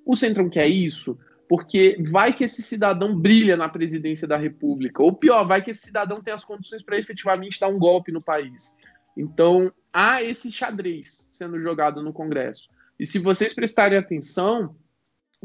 o 0.05 0.15
Centrão 0.15 0.49
quer 0.49 0.67
isso 0.67 1.17
porque 1.53 2.03
vai 2.09 2.33
que 2.33 2.43
esse 2.43 2.63
cidadão 2.63 3.15
brilha 3.15 3.55
na 3.55 3.69
presidência 3.69 4.27
da 4.27 4.35
República, 4.35 5.03
ou 5.03 5.13
pior, 5.13 5.43
vai 5.43 5.61
que 5.61 5.69
esse 5.69 5.85
cidadão 5.85 6.19
tem 6.19 6.33
as 6.33 6.43
condições 6.43 6.81
para 6.81 6.97
efetivamente 6.97 7.59
dar 7.59 7.67
um 7.67 7.77
golpe 7.77 8.11
no 8.11 8.19
país. 8.19 8.75
Então, 9.15 9.71
há 9.93 10.23
esse 10.23 10.51
xadrez 10.51 11.29
sendo 11.31 11.61
jogado 11.61 12.01
no 12.01 12.11
Congresso. 12.11 12.69
E 12.99 13.05
se 13.05 13.19
vocês 13.19 13.53
prestarem 13.53 13.99
atenção, 13.99 14.75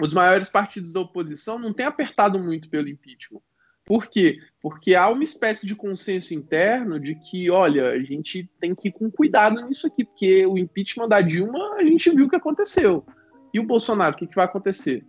os 0.03 0.15
maiores 0.15 0.49
partidos 0.49 0.95
da 0.95 1.01
oposição 1.01 1.59
não 1.59 1.75
têm 1.75 1.85
apertado 1.85 2.39
muito 2.39 2.71
pelo 2.71 2.89
impeachment. 2.89 3.43
Por 3.85 4.07
quê? 4.07 4.39
Porque 4.63 4.95
há 4.95 5.11
uma 5.11 5.25
espécie 5.25 5.67
de 5.67 5.77
consenso 5.77 6.33
interno 6.33 6.99
de 6.99 7.17
que, 7.17 7.51
olha, 7.51 7.91
a 7.91 8.03
gente 8.03 8.51
tem 8.59 8.75
que 8.75 8.89
ir 8.89 8.93
com 8.93 9.11
cuidado 9.11 9.61
nisso 9.61 9.87
aqui, 9.87 10.07
porque 10.07 10.47
o 10.47 10.57
impeachment 10.57 11.09
da 11.09 11.21
Dilma, 11.21 11.75
a 11.75 11.85
gente 11.85 12.09
viu 12.13 12.25
o 12.25 12.31
que 12.31 12.37
aconteceu. 12.37 13.05
E 13.53 13.61
o 13.61 13.67
Bolsonaro, 13.67 14.17
o 14.17 14.19
que, 14.19 14.27
que 14.27 14.37
vai 14.37 14.47
acontecer? 14.47 15.05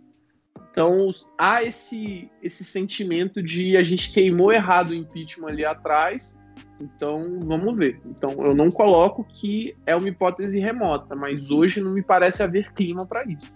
Então, 0.70 1.08
há 1.36 1.64
esse, 1.64 2.30
esse 2.42 2.64
sentimento 2.64 3.42
de 3.42 3.76
a 3.76 3.82
gente 3.82 4.12
queimou 4.12 4.52
errado 4.52 4.90
o 4.90 4.94
impeachment 4.94 5.48
ali 5.48 5.64
atrás 5.64 6.40
então, 6.80 7.38
vamos 7.44 7.76
ver. 7.76 8.00
Então, 8.06 8.32
eu 8.42 8.54
não 8.54 8.70
coloco 8.70 9.24
que 9.24 9.76
é 9.84 9.94
uma 9.94 10.08
hipótese 10.08 10.58
remota, 10.58 11.14
mas 11.14 11.50
hoje 11.50 11.80
não 11.80 11.92
me 11.92 12.02
parece 12.02 12.42
haver 12.42 12.72
clima 12.72 13.04
para 13.04 13.24
isso. 13.24 13.52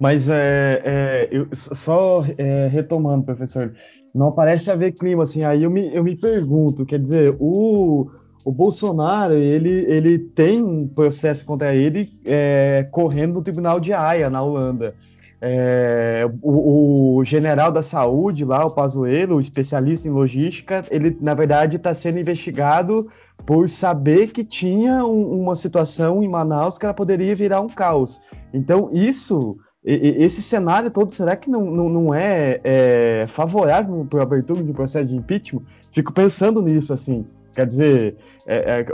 Mas 0.00 0.28
é, 0.28 0.82
é 0.84 1.28
eu, 1.30 1.48
só 1.52 2.24
é, 2.38 2.68
retomando, 2.68 3.24
professor, 3.24 3.74
não 4.14 4.32
parece 4.32 4.70
haver 4.70 4.92
clima 4.92 5.24
assim. 5.24 5.44
Aí 5.44 5.62
eu 5.64 5.70
me, 5.70 5.94
eu 5.94 6.02
me 6.02 6.16
pergunto, 6.16 6.86
quer 6.86 6.98
dizer, 6.98 7.36
o, 7.38 8.10
o 8.44 8.50
Bolsonaro 8.50 9.34
ele, 9.34 9.84
ele 9.86 10.18
tem 10.18 10.62
um 10.62 10.88
processo 10.88 11.44
contra 11.44 11.74
ele 11.74 12.18
é, 12.24 12.88
correndo 12.90 13.34
no 13.34 13.42
Tribunal 13.42 13.78
de 13.78 13.92
Haia 13.92 14.30
na 14.30 14.42
Holanda. 14.42 14.94
É, 15.44 16.24
o, 16.40 17.16
o, 17.16 17.24
general 17.24 17.72
da 17.72 17.82
saúde 17.82 18.44
lá, 18.44 18.64
o 18.64 18.70
Pazuello, 18.70 19.40
especialista 19.40 20.06
em 20.06 20.12
logística, 20.12 20.84
ele 20.88 21.18
na 21.20 21.34
verdade 21.34 21.78
está 21.78 21.92
sendo 21.92 22.20
investigado 22.20 23.08
por 23.44 23.68
saber 23.68 24.28
que 24.28 24.44
tinha 24.44 25.04
um, 25.04 25.42
uma 25.42 25.56
situação 25.56 26.22
em 26.22 26.28
Manaus 26.28 26.78
que 26.78 26.84
ela 26.84 26.94
poderia 26.94 27.34
virar 27.34 27.60
um 27.60 27.68
caos. 27.68 28.20
Então 28.54 28.88
isso, 28.92 29.56
esse 29.84 30.40
cenário 30.40 30.92
todo, 30.92 31.10
será 31.10 31.34
que 31.34 31.50
não, 31.50 31.64
não, 31.64 31.88
não 31.88 32.14
é, 32.14 32.60
é, 32.62 33.24
favorável 33.26 34.06
para 34.08 34.20
a 34.20 34.22
abertura 34.22 34.62
de 34.62 34.70
um 34.70 34.74
processo 34.74 35.06
de 35.06 35.16
impeachment? 35.16 35.62
Fico 35.90 36.12
pensando 36.12 36.62
nisso 36.62 36.92
assim. 36.92 37.26
Quer 37.52 37.66
dizer, 37.66 38.16
é, 38.46 38.80
é, 38.80 38.84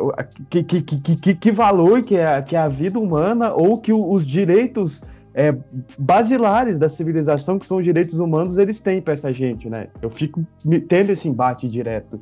que, 0.48 0.62
que, 0.64 0.82
que, 0.82 1.34
que, 1.34 1.52
valor 1.52 2.02
que 2.02 2.16
é, 2.16 2.40
que 2.40 2.56
é 2.56 2.58
a 2.58 2.68
vida 2.68 2.98
humana 2.98 3.52
ou 3.52 3.78
que 3.78 3.92
os 3.92 4.26
direitos 4.26 5.04
é, 5.38 5.56
basilares 5.96 6.80
da 6.80 6.88
civilização, 6.88 7.60
que 7.60 7.66
são 7.66 7.76
os 7.76 7.84
direitos 7.84 8.18
humanos, 8.18 8.58
eles 8.58 8.80
têm 8.80 9.00
para 9.00 9.12
essa 9.12 9.32
gente, 9.32 9.70
né? 9.70 9.86
Eu 10.02 10.10
fico 10.10 10.44
tendo 10.88 11.10
esse 11.10 11.28
embate 11.28 11.68
direto. 11.68 12.20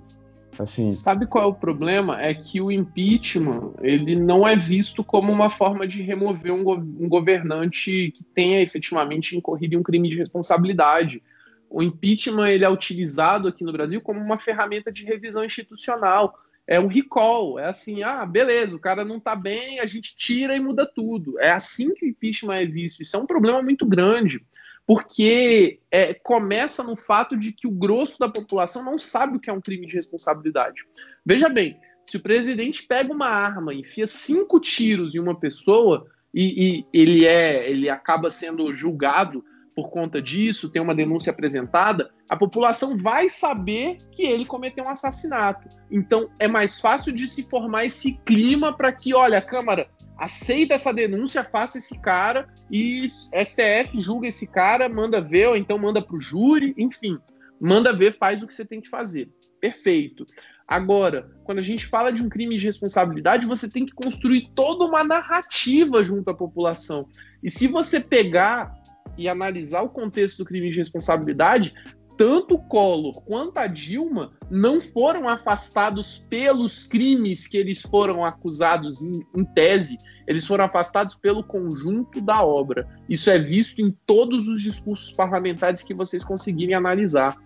Assim. 0.58 0.90
Sabe 0.90 1.26
qual 1.26 1.44
é 1.44 1.46
o 1.46 1.54
problema? 1.54 2.20
É 2.20 2.34
que 2.34 2.60
o 2.60 2.70
impeachment 2.70 3.72
ele 3.80 4.16
não 4.16 4.46
é 4.46 4.54
visto 4.54 5.02
como 5.02 5.32
uma 5.32 5.48
forma 5.48 5.86
de 5.86 6.02
remover 6.02 6.52
um, 6.52 6.62
go 6.62 6.74
um 6.74 7.08
governante 7.08 8.12
que 8.14 8.24
tenha 8.34 8.60
efetivamente 8.60 9.34
incorrido 9.34 9.74
em 9.74 9.78
um 9.78 9.82
crime 9.82 10.10
de 10.10 10.18
responsabilidade. 10.18 11.22
O 11.70 11.82
impeachment 11.82 12.48
ele 12.48 12.64
é 12.64 12.70
utilizado 12.70 13.48
aqui 13.48 13.64
no 13.64 13.72
Brasil 13.72 14.00
como 14.00 14.20
uma 14.20 14.38
ferramenta 14.38 14.92
de 14.92 15.04
revisão 15.04 15.42
institucional. 15.42 16.34
É 16.66 16.80
um 16.80 16.88
recall, 16.88 17.58
é 17.58 17.66
assim, 17.66 18.02
ah, 18.02 18.26
beleza, 18.26 18.74
o 18.74 18.80
cara 18.80 19.04
não 19.04 19.20
tá 19.20 19.36
bem, 19.36 19.78
a 19.78 19.86
gente 19.86 20.16
tira 20.16 20.56
e 20.56 20.60
muda 20.60 20.84
tudo. 20.84 21.38
É 21.38 21.50
assim 21.50 21.94
que 21.94 22.04
o 22.04 22.08
impeachment 22.08 22.56
é 22.56 22.66
visto. 22.66 23.02
Isso 23.02 23.16
é 23.16 23.20
um 23.20 23.26
problema 23.26 23.62
muito 23.62 23.86
grande 23.86 24.44
porque 24.86 25.80
é, 25.90 26.14
começa 26.14 26.82
no 26.84 26.96
fato 26.96 27.36
de 27.36 27.52
que 27.52 27.66
o 27.66 27.72
grosso 27.72 28.18
da 28.20 28.28
população 28.28 28.84
não 28.84 28.96
sabe 28.96 29.36
o 29.36 29.40
que 29.40 29.50
é 29.50 29.52
um 29.52 29.60
crime 29.60 29.86
de 29.86 29.96
responsabilidade. 29.96 30.80
Veja 31.24 31.48
bem, 31.48 31.76
se 32.04 32.16
o 32.16 32.20
presidente 32.20 32.84
pega 32.84 33.12
uma 33.12 33.26
arma 33.26 33.74
enfia 33.74 34.06
cinco 34.06 34.60
tiros 34.60 35.14
em 35.14 35.18
uma 35.18 35.38
pessoa 35.38 36.06
e, 36.32 36.78
e 36.78 36.86
ele 36.92 37.26
é, 37.26 37.68
ele 37.68 37.90
acaba 37.90 38.30
sendo 38.30 38.72
julgado 38.72 39.44
por 39.76 39.90
conta 39.90 40.22
disso, 40.22 40.70
tem 40.70 40.80
uma 40.80 40.94
denúncia 40.94 41.30
apresentada, 41.30 42.10
a 42.26 42.34
população 42.34 42.96
vai 42.96 43.28
saber 43.28 43.98
que 44.10 44.22
ele 44.22 44.46
cometeu 44.46 44.84
um 44.84 44.88
assassinato. 44.88 45.68
Então 45.90 46.30
é 46.38 46.48
mais 46.48 46.80
fácil 46.80 47.12
de 47.12 47.28
se 47.28 47.42
formar 47.42 47.84
esse 47.84 48.18
clima 48.24 48.74
para 48.74 48.90
que, 48.90 49.14
olha, 49.14 49.36
a 49.36 49.42
Câmara, 49.42 49.86
aceita 50.16 50.72
essa 50.72 50.94
denúncia, 50.94 51.44
faça 51.44 51.76
esse 51.76 52.00
cara 52.00 52.48
e 52.70 53.06
STF 53.06 54.00
julga 54.00 54.28
esse 54.28 54.50
cara, 54.50 54.88
manda 54.88 55.20
ver, 55.20 55.48
ou 55.48 55.56
então 55.56 55.76
manda 55.76 56.00
para 56.00 56.16
o 56.16 56.20
júri, 56.20 56.74
enfim, 56.78 57.18
manda 57.60 57.92
ver, 57.92 58.16
faz 58.16 58.42
o 58.42 58.46
que 58.46 58.54
você 58.54 58.64
tem 58.64 58.80
que 58.80 58.88
fazer. 58.88 59.28
Perfeito. 59.60 60.26
Agora, 60.66 61.30
quando 61.44 61.58
a 61.58 61.62
gente 61.62 61.84
fala 61.84 62.10
de 62.10 62.22
um 62.22 62.30
crime 62.30 62.56
de 62.56 62.64
responsabilidade, 62.64 63.46
você 63.46 63.70
tem 63.70 63.84
que 63.84 63.92
construir 63.92 64.50
toda 64.54 64.86
uma 64.86 65.04
narrativa 65.04 66.02
junto 66.02 66.30
à 66.30 66.34
população. 66.34 67.06
E 67.42 67.50
se 67.50 67.68
você 67.68 68.00
pegar 68.00 68.85
e 69.16 69.28
analisar 69.28 69.82
o 69.82 69.88
contexto 69.88 70.38
do 70.38 70.44
crime 70.44 70.70
de 70.70 70.78
responsabilidade, 70.78 71.74
tanto 72.16 72.58
Collor 72.58 73.22
quanto 73.22 73.58
a 73.58 73.66
Dilma 73.66 74.32
não 74.50 74.80
foram 74.80 75.28
afastados 75.28 76.18
pelos 76.18 76.86
crimes 76.86 77.46
que 77.46 77.58
eles 77.58 77.82
foram 77.82 78.24
acusados 78.24 79.02
em, 79.02 79.22
em, 79.34 79.44
tese, 79.44 79.98
eles 80.26 80.46
foram 80.46 80.64
afastados 80.64 81.14
pelo 81.14 81.44
conjunto 81.44 82.20
da 82.20 82.42
obra. 82.42 82.88
Isso 83.08 83.30
é 83.30 83.38
visto 83.38 83.80
em 83.80 83.94
todos 84.06 84.48
os 84.48 84.62
discursos 84.62 85.12
parlamentares 85.12 85.82
que 85.82 85.94
vocês 85.94 86.24
conseguirem 86.24 86.74
analisar. 86.74 87.36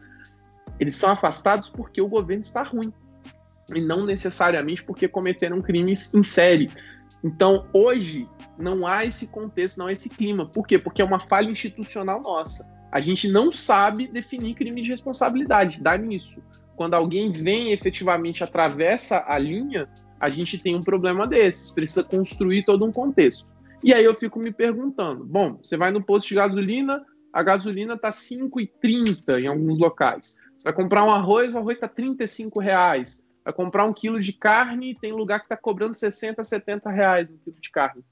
Eles 0.79 0.95
são 0.95 1.11
afastados 1.11 1.69
porque 1.69 2.01
o 2.01 2.09
governo 2.09 2.43
está 2.43 2.63
ruim 2.63 2.93
e 3.75 3.81
não 3.81 4.07
necessariamente 4.07 4.85
porque 4.85 5.09
cometeram 5.09 5.61
crimes 5.61 6.15
em 6.15 6.23
série. 6.23 6.71
Então, 7.23 7.67
hoje, 7.75 8.29
não 8.61 8.87
há 8.87 9.05
esse 9.05 9.29
contexto, 9.29 9.79
não 9.79 9.87
há 9.87 9.92
esse 9.92 10.09
clima. 10.09 10.46
Por 10.46 10.66
quê? 10.66 10.79
Porque 10.79 11.03
é 11.03 11.05
uma 11.05 11.20
falha 11.20 11.51
institucional 11.51 12.20
nossa 12.20 12.81
a 12.90 13.01
gente 13.01 13.29
não 13.29 13.53
sabe 13.53 14.09
definir 14.09 14.55
crime 14.55 14.83
de 14.83 14.90
responsabilidade, 14.90 15.83
dá 15.83 15.96
nisso. 15.96 16.42
Quando 16.75 16.94
alguém 16.94 17.31
vem 17.31 17.73
efetivamente 17.73 18.42
atravessa 18.42 19.25
a 19.29 19.38
linha, 19.38 19.88
a 20.18 20.29
gente 20.29 20.59
tem 20.59 20.75
um 20.75 20.83
problema 20.83 21.27
desses, 21.27 21.70
precisa 21.70 22.03
construir 22.03 22.64
todo 22.64 22.85
um 22.85 22.92
contexto. 22.92 23.49
E 23.83 23.94
aí 23.94 24.05
eu 24.05 24.14
fico 24.14 24.38
me 24.38 24.53
perguntando, 24.53 25.25
bom, 25.25 25.59
você 25.62 25.77
vai 25.77 25.90
no 25.90 26.03
posto 26.03 26.29
de 26.29 26.35
gasolina, 26.35 27.05
a 27.33 27.42
gasolina 27.42 27.94
está 27.94 28.09
5,30 28.09 29.40
em 29.40 29.46
alguns 29.46 29.79
locais. 29.79 30.37
Você 30.59 30.64
vai 30.64 30.73
comprar 30.73 31.05
um 31.05 31.11
arroz, 31.11 31.55
o 31.55 31.59
arroz 31.59 31.77
está 31.77 31.88
35 31.88 32.59
reais. 32.59 33.27
Vai 33.44 33.55
comprar 33.55 33.87
um 33.87 33.92
quilo 33.92 34.20
de 34.20 34.33
carne, 34.33 34.99
tem 35.01 35.12
lugar 35.12 35.38
que 35.38 35.46
está 35.46 35.57
cobrando 35.57 35.96
60, 35.96 36.42
70 36.42 36.90
reais 36.90 37.31
um 37.31 37.38
quilo 37.38 37.57
de 37.59 37.70
carne 37.70 38.03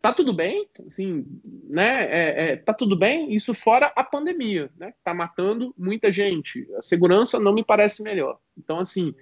tá 0.00 0.12
tudo 0.12 0.32
bem, 0.32 0.68
assim, 0.86 1.24
né? 1.68 2.04
É, 2.04 2.52
é, 2.52 2.56
tá 2.56 2.72
tudo 2.72 2.96
bem, 2.96 3.34
isso 3.34 3.52
fora 3.54 3.92
a 3.96 4.04
pandemia, 4.04 4.70
né? 4.76 4.92
Tá 5.02 5.12
matando 5.12 5.74
muita 5.76 6.12
gente. 6.12 6.66
A 6.76 6.82
segurança 6.82 7.38
não 7.38 7.52
me 7.52 7.64
parece 7.64 8.02
melhor. 8.02 8.38
Então, 8.56 8.78
assim, 8.78 9.14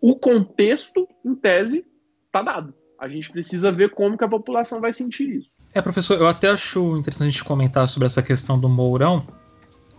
o 0.00 0.16
contexto, 0.16 1.06
em 1.24 1.34
tese, 1.34 1.84
tá 2.32 2.42
dado. 2.42 2.74
A 2.98 3.08
gente 3.08 3.30
precisa 3.30 3.72
ver 3.72 3.90
como 3.90 4.16
que 4.16 4.24
a 4.24 4.28
população 4.28 4.80
vai 4.80 4.92
sentir 4.92 5.36
isso. 5.36 5.52
É, 5.72 5.80
professor, 5.80 6.18
eu 6.18 6.26
até 6.26 6.48
acho 6.48 6.96
interessante 6.96 7.28
a 7.28 7.30
gente 7.30 7.44
comentar 7.44 7.88
sobre 7.88 8.06
essa 8.06 8.22
questão 8.22 8.58
do 8.58 8.68
Mourão, 8.68 9.26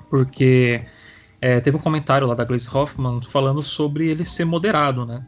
porque 0.10 0.84
é, 1.40 1.60
teve 1.60 1.78
um 1.78 1.82
comentário 1.82 2.28
lá 2.28 2.36
da 2.36 2.44
Glaze 2.44 2.70
Hoffman 2.72 3.22
falando 3.24 3.64
sobre 3.64 4.10
ele 4.10 4.24
ser 4.24 4.46
moderado, 4.46 5.06
né? 5.06 5.26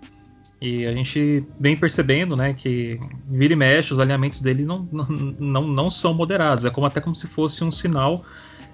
E 0.66 0.88
a 0.88 0.94
gente 0.94 1.46
vem 1.60 1.76
percebendo, 1.76 2.38
né, 2.38 2.54
que 2.54 2.98
vira 3.28 3.52
e 3.52 3.56
mexe, 3.56 3.92
os 3.92 4.00
alinhamentos 4.00 4.40
dele 4.40 4.64
não, 4.64 4.88
não, 5.38 5.68
não 5.68 5.90
são 5.90 6.14
moderados. 6.14 6.64
É 6.64 6.70
como 6.70 6.88
até 6.88 7.02
como 7.02 7.14
se 7.14 7.28
fosse 7.28 7.66
um 7.66 7.70
sinal 7.70 8.24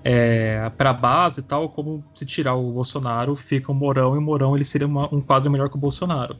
é, 0.03 0.69
para 0.77 0.91
a 0.91 0.93
base 0.93 1.39
e 1.39 1.43
tal, 1.43 1.67
como 1.67 2.05
se 2.13 2.27
tirar 2.27 2.53
o 2.53 2.71
Bolsonaro, 2.71 3.35
fica 3.35 3.71
o 3.71 3.75
Morão, 3.75 4.13
e 4.13 4.19
o 4.19 4.21
Morão 4.21 4.55
ele 4.55 4.63
seria 4.63 4.85
uma, 4.85 5.11
um 5.11 5.19
quadro 5.19 5.49
melhor 5.49 5.67
que 5.67 5.77
o 5.77 5.79
Bolsonaro. 5.79 6.37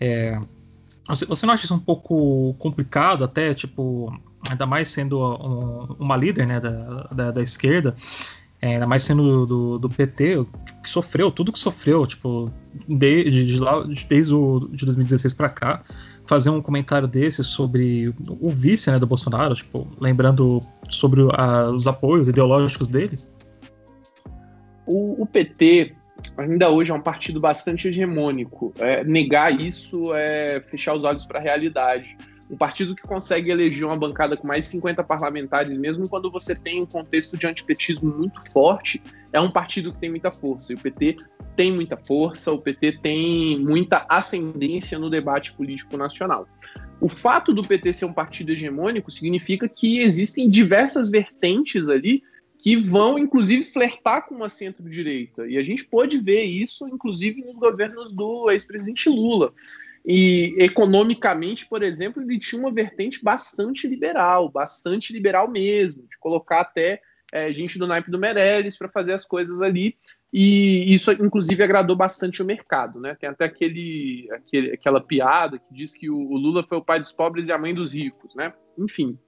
É, 0.00 0.40
você, 1.06 1.26
você, 1.26 1.44
não 1.44 1.52
acha 1.52 1.66
isso 1.66 1.74
um 1.74 1.78
pouco 1.78 2.54
complicado, 2.58 3.22
até, 3.22 3.52
tipo, 3.52 4.18
ainda 4.48 4.64
mais 4.64 4.88
sendo 4.88 5.20
um, 5.20 5.94
uma 5.98 6.16
líder 6.16 6.46
né, 6.46 6.58
da, 6.58 7.02
da, 7.12 7.30
da 7.32 7.42
esquerda, 7.42 7.94
é, 8.62 8.74
ainda 8.74 8.86
mais 8.86 9.02
sendo 9.02 9.46
do, 9.46 9.78
do, 9.78 9.88
PT, 9.88 10.46
que 10.82 10.90
sofreu, 10.90 11.30
tudo 11.30 11.52
que 11.52 11.58
sofreu, 11.58 12.06
tipo, 12.06 12.50
de, 12.86 13.24
de, 13.24 13.46
de 13.46 13.58
lá, 13.58 13.82
desde 14.08 14.34
o, 14.34 14.68
de 14.70 14.84
2016 14.84 15.32
para 15.32 15.48
cá, 15.48 15.82
fazer 16.26 16.50
um 16.50 16.60
comentário 16.60 17.08
desse 17.08 17.42
sobre 17.42 18.14
o 18.28 18.50
vice 18.50 18.90
né, 18.90 18.98
do 18.98 19.06
Bolsonaro, 19.06 19.54
tipo, 19.54 19.88
lembrando 19.98 20.62
sobre 20.88 21.22
a, 21.32 21.70
os 21.70 21.86
apoios 21.86 22.28
ideológicos 22.28 22.86
deles? 22.86 23.28
O, 24.86 25.22
o, 25.22 25.26
PT 25.26 25.94
ainda 26.36 26.68
hoje 26.68 26.90
é 26.90 26.94
um 26.94 27.00
partido 27.00 27.40
bastante 27.40 27.88
hegemônico. 27.88 28.74
É, 28.78 29.02
negar 29.04 29.58
isso 29.58 30.12
é 30.14 30.60
fechar 30.70 30.94
os 30.94 31.04
olhos 31.04 31.24
para 31.24 31.38
a 31.38 31.42
realidade 31.42 32.16
um 32.50 32.56
partido 32.56 32.96
que 32.96 33.02
consegue 33.02 33.50
eleger 33.50 33.84
uma 33.84 33.96
bancada 33.96 34.36
com 34.36 34.46
mais 34.46 34.64
de 34.64 34.72
50 34.72 35.04
parlamentares, 35.04 35.78
mesmo 35.78 36.08
quando 36.08 36.30
você 36.30 36.54
tem 36.54 36.82
um 36.82 36.86
contexto 36.86 37.36
de 37.36 37.46
antipetismo 37.46 38.12
muito 38.12 38.50
forte, 38.50 39.00
é 39.32 39.40
um 39.40 39.50
partido 39.50 39.92
que 39.92 40.00
tem 40.00 40.10
muita 40.10 40.32
força. 40.32 40.72
E 40.72 40.76
o 40.76 40.78
PT 40.80 41.18
tem 41.56 41.72
muita 41.72 41.96
força, 41.96 42.50
o 42.50 42.60
PT 42.60 42.98
tem 43.02 43.58
muita 43.60 44.04
ascendência 44.08 44.98
no 44.98 45.08
debate 45.08 45.52
político 45.52 45.96
nacional. 45.96 46.48
O 47.00 47.08
fato 47.08 47.54
do 47.54 47.62
PT 47.62 47.92
ser 47.92 48.04
um 48.04 48.12
partido 48.12 48.50
hegemônico 48.50 49.10
significa 49.10 49.68
que 49.68 50.00
existem 50.00 50.48
diversas 50.48 51.08
vertentes 51.08 51.88
ali 51.88 52.22
que 52.58 52.76
vão, 52.76 53.18
inclusive, 53.18 53.62
flertar 53.62 54.26
com 54.26 54.34
uma 54.34 54.48
centro-direita. 54.48 55.46
E 55.46 55.56
a 55.56 55.62
gente 55.62 55.84
pode 55.84 56.18
ver 56.18 56.42
isso, 56.42 56.86
inclusive, 56.88 57.42
nos 57.42 57.56
governos 57.56 58.12
do 58.12 58.50
ex-presidente 58.50 59.08
Lula. 59.08 59.54
E 60.04 60.54
economicamente, 60.58 61.66
por 61.66 61.82
exemplo, 61.82 62.22
ele 62.22 62.38
tinha 62.38 62.60
uma 62.60 62.72
vertente 62.72 63.22
bastante 63.22 63.86
liberal, 63.86 64.50
bastante 64.50 65.12
liberal 65.12 65.48
mesmo, 65.50 66.06
de 66.08 66.18
colocar 66.18 66.60
até 66.62 67.00
é, 67.32 67.52
gente 67.52 67.78
do 67.78 67.86
naipe 67.86 68.10
do 68.10 68.18
Meirelles 68.18 68.76
para 68.76 68.88
fazer 68.88 69.12
as 69.12 69.24
coisas 69.24 69.60
ali. 69.62 69.96
E 70.32 70.92
isso, 70.92 71.10
inclusive, 71.12 71.62
agradou 71.62 71.96
bastante 71.96 72.42
o 72.42 72.44
mercado. 72.46 73.00
Né? 73.00 73.14
Tem 73.14 73.28
até 73.28 73.44
aquele, 73.44 74.28
aquele, 74.32 74.72
aquela 74.72 75.00
piada 75.00 75.58
que 75.58 75.74
diz 75.74 75.94
que 75.94 76.08
o, 76.08 76.16
o 76.16 76.36
Lula 76.36 76.62
foi 76.62 76.78
o 76.78 76.84
pai 76.84 76.98
dos 76.98 77.12
pobres 77.12 77.48
e 77.48 77.52
a 77.52 77.58
mãe 77.58 77.74
dos 77.74 77.92
ricos. 77.92 78.34
Né? 78.34 78.52
Enfim, 78.78 79.18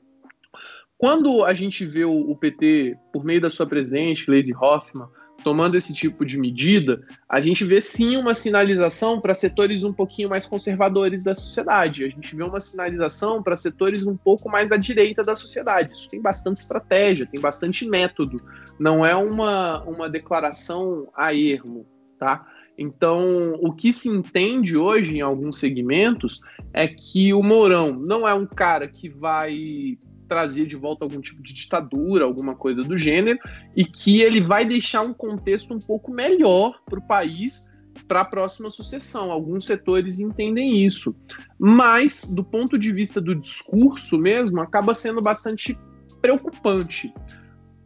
quando 0.96 1.44
a 1.44 1.52
gente 1.52 1.84
vê 1.84 2.04
o, 2.04 2.30
o 2.30 2.36
PT, 2.36 2.96
por 3.12 3.24
meio 3.24 3.40
da 3.40 3.50
sua 3.50 3.66
presidente, 3.66 4.24
Gleisi 4.24 4.54
Hoffmann, 4.54 5.08
tomando 5.42 5.76
esse 5.76 5.92
tipo 5.94 6.24
de 6.24 6.38
medida, 6.38 7.02
a 7.28 7.40
gente 7.40 7.64
vê 7.64 7.80
sim 7.80 8.16
uma 8.16 8.34
sinalização 8.34 9.20
para 9.20 9.34
setores 9.34 9.84
um 9.84 9.92
pouquinho 9.92 10.28
mais 10.28 10.46
conservadores 10.46 11.24
da 11.24 11.34
sociedade. 11.34 12.04
A 12.04 12.08
gente 12.08 12.34
vê 12.34 12.42
uma 12.42 12.60
sinalização 12.60 13.42
para 13.42 13.56
setores 13.56 14.06
um 14.06 14.16
pouco 14.16 14.48
mais 14.48 14.72
à 14.72 14.76
direita 14.76 15.22
da 15.22 15.34
sociedade. 15.34 15.94
Isso 15.94 16.10
tem 16.10 16.20
bastante 16.20 16.58
estratégia, 16.58 17.26
tem 17.26 17.40
bastante 17.40 17.86
método. 17.86 18.42
Não 18.78 19.04
é 19.04 19.14
uma, 19.14 19.82
uma 19.84 20.08
declaração 20.08 21.08
a 21.14 21.34
ermo, 21.34 21.86
tá? 22.18 22.46
Então, 22.76 23.54
o 23.60 23.72
que 23.72 23.92
se 23.92 24.08
entende 24.08 24.76
hoje 24.76 25.16
em 25.16 25.20
alguns 25.20 25.58
segmentos 25.58 26.40
é 26.72 26.88
que 26.88 27.34
o 27.34 27.42
Mourão 27.42 27.92
não 27.92 28.26
é 28.26 28.34
um 28.34 28.46
cara 28.46 28.88
que 28.88 29.08
vai 29.08 29.98
trazer 30.32 30.64
de 30.64 30.76
volta 30.76 31.04
algum 31.04 31.20
tipo 31.20 31.42
de 31.42 31.52
ditadura, 31.52 32.24
alguma 32.24 32.56
coisa 32.56 32.82
do 32.82 32.96
gênero, 32.96 33.38
e 33.76 33.84
que 33.84 34.22
ele 34.22 34.40
vai 34.40 34.64
deixar 34.64 35.02
um 35.02 35.12
contexto 35.12 35.74
um 35.74 35.78
pouco 35.78 36.10
melhor 36.10 36.80
para 36.86 36.98
o 36.98 37.06
país 37.06 37.70
para 38.08 38.22
a 38.22 38.24
próxima 38.24 38.70
sucessão. 38.70 39.30
Alguns 39.30 39.66
setores 39.66 40.20
entendem 40.20 40.86
isso. 40.86 41.14
Mas, 41.58 42.24
do 42.34 42.42
ponto 42.42 42.78
de 42.78 42.90
vista 42.90 43.20
do 43.20 43.34
discurso 43.34 44.16
mesmo, 44.16 44.58
acaba 44.62 44.94
sendo 44.94 45.20
bastante 45.20 45.78
preocupante. 46.22 47.12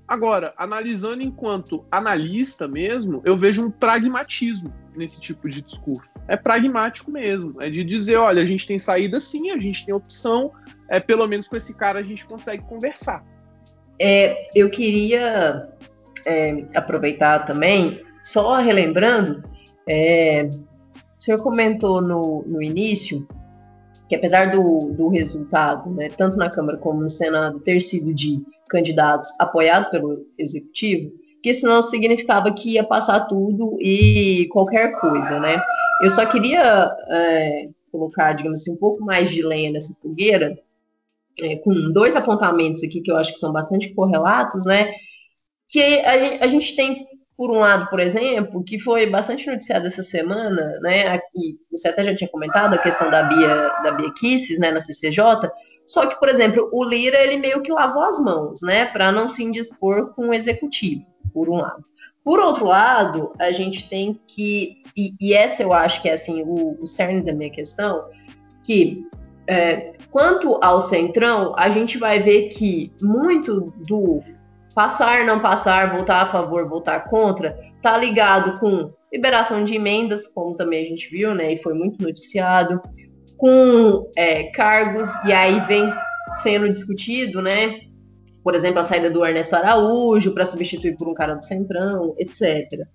Agora, 0.08 0.54
analisando 0.56 1.22
enquanto 1.22 1.84
analista 1.90 2.68
mesmo, 2.68 3.20
eu 3.24 3.36
vejo 3.36 3.64
um 3.64 3.70
pragmatismo 3.70 4.72
nesse 4.94 5.20
tipo 5.20 5.48
de 5.48 5.60
discurso. 5.60 6.14
É 6.28 6.36
pragmático 6.36 7.10
mesmo, 7.10 7.60
é 7.60 7.68
de 7.68 7.82
dizer, 7.82 8.16
olha, 8.16 8.40
a 8.40 8.46
gente 8.46 8.66
tem 8.66 8.78
saída 8.78 9.18
sim, 9.18 9.50
a 9.50 9.58
gente 9.58 9.84
tem 9.84 9.94
opção, 9.94 10.52
é 10.88 11.00
pelo 11.00 11.26
menos 11.26 11.48
com 11.48 11.56
esse 11.56 11.76
cara 11.76 11.98
a 11.98 12.02
gente 12.02 12.24
consegue 12.24 12.62
conversar. 12.64 13.24
É, 13.98 14.48
eu 14.54 14.70
queria 14.70 15.68
é, 16.24 16.64
aproveitar 16.74 17.40
também, 17.44 18.00
só 18.22 18.56
relembrando, 18.56 19.42
é, 19.88 20.48
o 21.18 21.22
senhor 21.22 21.42
comentou 21.42 22.00
no, 22.00 22.44
no 22.46 22.62
início 22.62 23.26
que 24.08 24.14
apesar 24.14 24.52
do, 24.52 24.92
do 24.92 25.08
resultado, 25.08 25.90
né, 25.90 26.08
tanto 26.16 26.36
na 26.36 26.48
Câmara 26.48 26.78
como 26.78 27.02
no 27.02 27.10
Senado, 27.10 27.60
ter 27.60 27.80
sido 27.80 28.14
de 28.14 28.40
candidatos 28.68 29.28
apoiado 29.38 29.90
pelo 29.90 30.26
Executivo, 30.38 31.12
que 31.42 31.50
isso 31.50 31.66
não 31.66 31.82
significava 31.82 32.52
que 32.52 32.72
ia 32.72 32.84
passar 32.84 33.20
tudo 33.26 33.78
e 33.80 34.48
qualquer 34.50 34.98
coisa, 34.98 35.38
né? 35.38 35.60
Eu 36.02 36.10
só 36.10 36.26
queria 36.26 36.90
é, 37.08 37.68
colocar, 37.90 38.32
digamos 38.32 38.60
assim, 38.60 38.72
um 38.72 38.76
pouco 38.76 39.04
mais 39.04 39.30
de 39.30 39.42
lenha 39.42 39.70
nessa 39.70 39.94
fogueira, 39.94 40.58
é, 41.40 41.56
com 41.56 41.92
dois 41.92 42.16
apontamentos 42.16 42.82
aqui 42.82 43.00
que 43.00 43.10
eu 43.10 43.16
acho 43.16 43.32
que 43.32 43.38
são 43.38 43.52
bastante 43.52 43.94
correlatos, 43.94 44.64
né? 44.66 44.92
Que 45.68 46.00
a, 46.00 46.44
a 46.44 46.46
gente 46.46 46.74
tem 46.74 47.06
por 47.36 47.50
um 47.50 47.58
lado, 47.58 47.90
por 47.90 48.00
exemplo, 48.00 48.64
que 48.64 48.78
foi 48.78 49.10
bastante 49.10 49.46
noticiado 49.46 49.86
essa 49.86 50.02
semana, 50.02 50.78
né? 50.80 51.06
Aqui, 51.08 51.60
você 51.70 51.88
até 51.88 52.02
já 52.02 52.14
tinha 52.14 52.30
comentado 52.30 52.74
a 52.74 52.78
questão 52.78 53.10
da 53.10 53.24
Bia, 53.24 53.68
da 53.82 53.92
Bia 53.92 54.10
Kisses, 54.14 54.58
né, 54.58 54.70
na 54.70 54.80
CCJ. 54.80 55.20
Só 55.86 56.06
que, 56.06 56.18
por 56.18 56.28
exemplo, 56.28 56.68
o 56.72 56.84
Lira 56.84 57.18
ele 57.18 57.36
meio 57.36 57.62
que 57.62 57.72
lavou 57.72 58.02
as 58.02 58.18
mãos, 58.18 58.60
né, 58.62 58.86
para 58.86 59.12
não 59.12 59.28
se 59.28 59.42
indispor 59.42 60.12
com 60.14 60.28
o 60.28 60.34
executivo, 60.34 61.06
por 61.32 61.48
um 61.48 61.56
lado. 61.56 61.84
Por 62.24 62.40
outro 62.40 62.66
lado, 62.66 63.32
a 63.38 63.52
gente 63.52 63.88
tem 63.88 64.20
que, 64.26 64.82
e, 64.96 65.14
e 65.20 65.32
essa 65.32 65.62
eu 65.62 65.72
acho 65.72 66.02
que 66.02 66.08
é 66.08 66.14
assim 66.14 66.42
o, 66.42 66.76
o 66.82 66.86
cerne 66.86 67.22
da 67.22 67.32
minha 67.32 67.50
questão, 67.50 68.08
que 68.64 69.06
é, 69.46 69.94
quanto 70.10 70.58
ao 70.60 70.80
centrão, 70.80 71.54
a 71.56 71.70
gente 71.70 71.98
vai 71.98 72.20
ver 72.20 72.48
que 72.48 72.92
muito 73.00 73.72
do 73.86 74.24
passar, 74.74 75.24
não 75.24 75.38
passar, 75.40 75.96
votar 75.96 76.24
a 76.24 76.28
favor, 76.28 76.68
votar 76.68 77.08
contra, 77.08 77.56
tá 77.80 77.96
ligado 77.96 78.58
com 78.58 78.90
liberação 79.12 79.64
de 79.64 79.76
emendas, 79.76 80.26
como 80.26 80.56
também 80.56 80.84
a 80.84 80.88
gente 80.88 81.08
viu, 81.08 81.32
né, 81.32 81.52
e 81.52 81.62
foi 81.62 81.74
muito 81.74 82.02
noticiado, 82.02 82.82
com 83.36 84.10
é, 84.16 84.44
cargos, 84.44 85.10
e 85.24 85.32
aí 85.32 85.60
vem 85.66 85.92
sendo 86.36 86.68
discutido, 86.68 87.40
né, 87.40 87.80
por 88.42 88.54
exemplo, 88.54 88.80
a 88.80 88.84
saída 88.84 89.10
do 89.10 89.24
Ernesto 89.24 89.56
Araújo 89.56 90.32
para 90.32 90.44
substituir 90.44 90.96
por 90.96 91.08
um 91.08 91.14
cara 91.14 91.34
do 91.34 91.44
Centrão, 91.44 92.14
etc. 92.18 92.86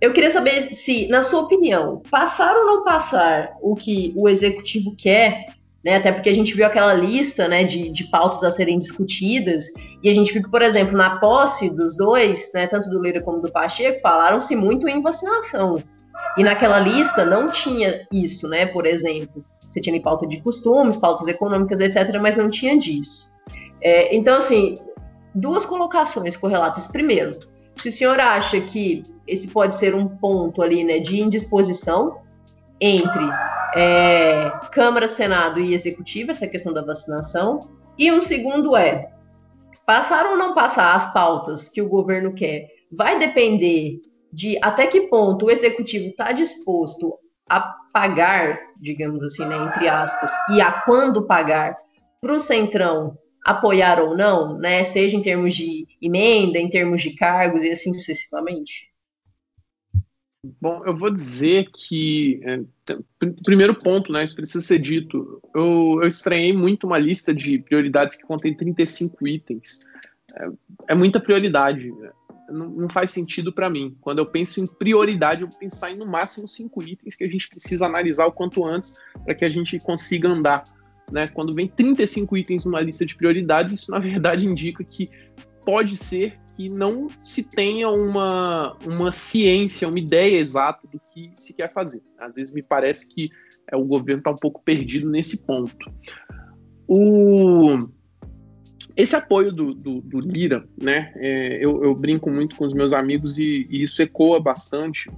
Eu 0.00 0.12
queria 0.12 0.30
saber 0.30 0.62
se, 0.74 1.06
na 1.08 1.20
sua 1.20 1.40
opinião, 1.40 2.02
passar 2.10 2.56
ou 2.56 2.64
não 2.64 2.84
passar 2.84 3.52
o 3.60 3.74
que 3.74 4.12
o 4.16 4.28
executivo 4.28 4.94
quer 4.96 5.44
né? 5.84 5.96
Até 5.96 6.12
porque 6.12 6.28
a 6.28 6.34
gente 6.34 6.54
viu 6.54 6.66
aquela 6.66 6.92
lista 6.92 7.48
né, 7.48 7.64
de, 7.64 7.88
de 7.90 8.04
pautas 8.04 8.44
a 8.44 8.50
serem 8.50 8.78
discutidas, 8.78 9.66
e 10.02 10.08
a 10.08 10.14
gente 10.14 10.32
viu 10.32 10.42
que, 10.42 10.50
por 10.50 10.62
exemplo, 10.62 10.96
na 10.96 11.18
posse 11.18 11.70
dos 11.70 11.96
dois, 11.96 12.50
né, 12.54 12.66
tanto 12.66 12.88
do 12.90 13.02
Lira 13.02 13.20
como 13.22 13.40
do 13.40 13.50
Pacheco, 13.50 14.00
falaram-se 14.00 14.54
muito 14.54 14.88
em 14.88 15.02
vacinação. 15.02 15.82
E 16.36 16.44
naquela 16.44 16.78
lista 16.78 17.24
não 17.24 17.50
tinha 17.50 18.06
isso, 18.12 18.46
né? 18.46 18.66
Por 18.66 18.86
exemplo, 18.86 19.44
você 19.70 19.80
tinha 19.80 20.00
pauta 20.02 20.26
de 20.26 20.40
costumes, 20.40 20.96
pautas 20.96 21.26
econômicas, 21.28 21.80
etc., 21.80 22.18
mas 22.20 22.36
não 22.36 22.50
tinha 22.50 22.76
disso. 22.76 23.30
É, 23.80 24.14
então, 24.14 24.38
assim, 24.38 24.78
duas 25.34 25.64
colocações 25.64 26.36
correlatas. 26.36 26.86
Primeiro, 26.86 27.38
se 27.76 27.88
o 27.88 27.92
senhor 27.92 28.18
acha 28.18 28.60
que 28.60 29.04
esse 29.26 29.48
pode 29.48 29.76
ser 29.76 29.94
um 29.94 30.08
ponto 30.08 30.60
ali, 30.60 30.82
né, 30.82 30.98
de 30.98 31.20
indisposição 31.20 32.18
entre 32.80 33.24
é, 33.74 34.50
Câmara, 34.72 35.06
Senado 35.06 35.60
e 35.60 35.74
Executivo, 35.74 36.30
essa 36.30 36.48
questão 36.48 36.72
da 36.72 36.82
vacinação. 36.82 37.68
E 37.96 38.10
um 38.10 38.20
segundo 38.20 38.76
é, 38.76 39.12
passar 39.86 40.26
ou 40.26 40.36
não 40.36 40.54
passar 40.54 40.96
as 40.96 41.12
pautas 41.12 41.68
que 41.68 41.80
o 41.80 41.88
governo 41.88 42.32
quer 42.32 42.68
vai 42.90 43.18
depender 43.18 44.00
de 44.32 44.58
até 44.62 44.86
que 44.86 45.02
ponto 45.02 45.46
o 45.46 45.50
Executivo 45.50 46.06
está 46.06 46.32
disposto 46.32 47.18
a 47.50 47.60
pagar, 47.92 48.60
digamos 48.80 49.20
assim, 49.24 49.44
né, 49.44 49.56
entre 49.56 49.88
aspas, 49.88 50.30
e 50.54 50.60
a 50.60 50.70
quando 50.70 51.26
pagar 51.26 51.76
para 52.20 52.32
o 52.32 52.38
Centrão 52.38 53.18
apoiar 53.44 54.00
ou 54.00 54.16
não, 54.16 54.56
né, 54.56 54.84
seja 54.84 55.16
em 55.16 55.22
termos 55.22 55.56
de 55.56 55.86
emenda, 56.00 56.58
em 56.58 56.70
termos 56.70 57.02
de 57.02 57.10
cargos 57.16 57.64
e 57.64 57.70
assim 57.70 57.92
sucessivamente? 57.92 58.88
Bom, 60.60 60.82
eu 60.86 60.96
vou 60.96 61.10
dizer 61.10 61.68
que, 61.74 62.40
é, 62.44 62.60
primeiro 63.44 63.74
ponto, 63.74 64.12
né, 64.12 64.24
isso 64.24 64.36
precisa 64.36 64.64
ser 64.64 64.78
dito, 64.78 65.42
eu, 65.54 65.98
eu 66.00 66.06
estranhei 66.06 66.52
muito 66.52 66.86
uma 66.86 66.98
lista 66.98 67.34
de 67.34 67.58
prioridades 67.58 68.16
que 68.16 68.22
contém 68.22 68.56
35 68.56 69.26
itens. 69.26 69.84
É, 70.36 70.48
é 70.88 70.94
muita 70.94 71.20
prioridade, 71.20 71.92
não, 72.50 72.68
não, 72.68 72.88
faz 72.88 73.10
sentido 73.10 73.52
para 73.52 73.70
mim. 73.70 73.96
Quando 74.00 74.18
eu 74.18 74.26
penso 74.26 74.60
em 74.60 74.66
prioridade, 74.66 75.42
eu 75.42 75.48
vou 75.48 75.58
pensar 75.58 75.90
em 75.90 75.96
no 75.96 76.06
máximo 76.06 76.48
cinco 76.48 76.82
itens 76.82 77.14
que 77.14 77.24
a 77.24 77.28
gente 77.28 77.48
precisa 77.48 77.86
analisar 77.86 78.26
o 78.26 78.32
quanto 78.32 78.64
antes 78.64 78.96
para 79.24 79.34
que 79.34 79.44
a 79.44 79.48
gente 79.48 79.78
consiga 79.78 80.28
andar. 80.28 80.64
Né? 81.10 81.28
Quando 81.28 81.54
vem 81.54 81.68
35 81.68 82.36
itens 82.36 82.64
numa 82.64 82.80
lista 82.80 83.04
de 83.04 83.16
prioridades, 83.16 83.74
isso 83.74 83.90
na 83.90 83.98
verdade 83.98 84.46
indica 84.46 84.84
que 84.84 85.10
pode 85.64 85.96
ser 85.96 86.38
que 86.56 86.68
não 86.68 87.08
se 87.24 87.42
tenha 87.42 87.88
uma, 87.88 88.76
uma 88.84 89.10
ciência, 89.12 89.88
uma 89.88 89.98
ideia 89.98 90.38
exata 90.38 90.86
do 90.86 91.00
que 91.12 91.32
se 91.36 91.54
quer 91.54 91.72
fazer. 91.72 92.02
Às 92.18 92.34
vezes 92.34 92.52
me 92.52 92.62
parece 92.62 93.08
que 93.12 93.30
é, 93.70 93.76
o 93.76 93.84
governo 93.84 94.20
está 94.20 94.30
um 94.30 94.36
pouco 94.36 94.62
perdido 94.62 95.08
nesse 95.08 95.44
ponto. 95.44 95.90
O, 96.86 97.88
esse 99.00 99.16
apoio 99.16 99.52
do, 99.52 99.74
do, 99.74 100.00
do 100.00 100.20
Lira, 100.20 100.64
né, 100.80 101.12
é, 101.16 101.64
eu, 101.64 101.82
eu, 101.82 101.94
brinco 101.94 102.30
muito 102.30 102.56
com 102.56 102.66
os 102.66 102.74
meus 102.74 102.92
amigos 102.92 103.38
e, 103.38 103.66
e, 103.70 103.82
isso 103.82 104.02
ecoa 104.02 104.40
bastante. 104.40 105.10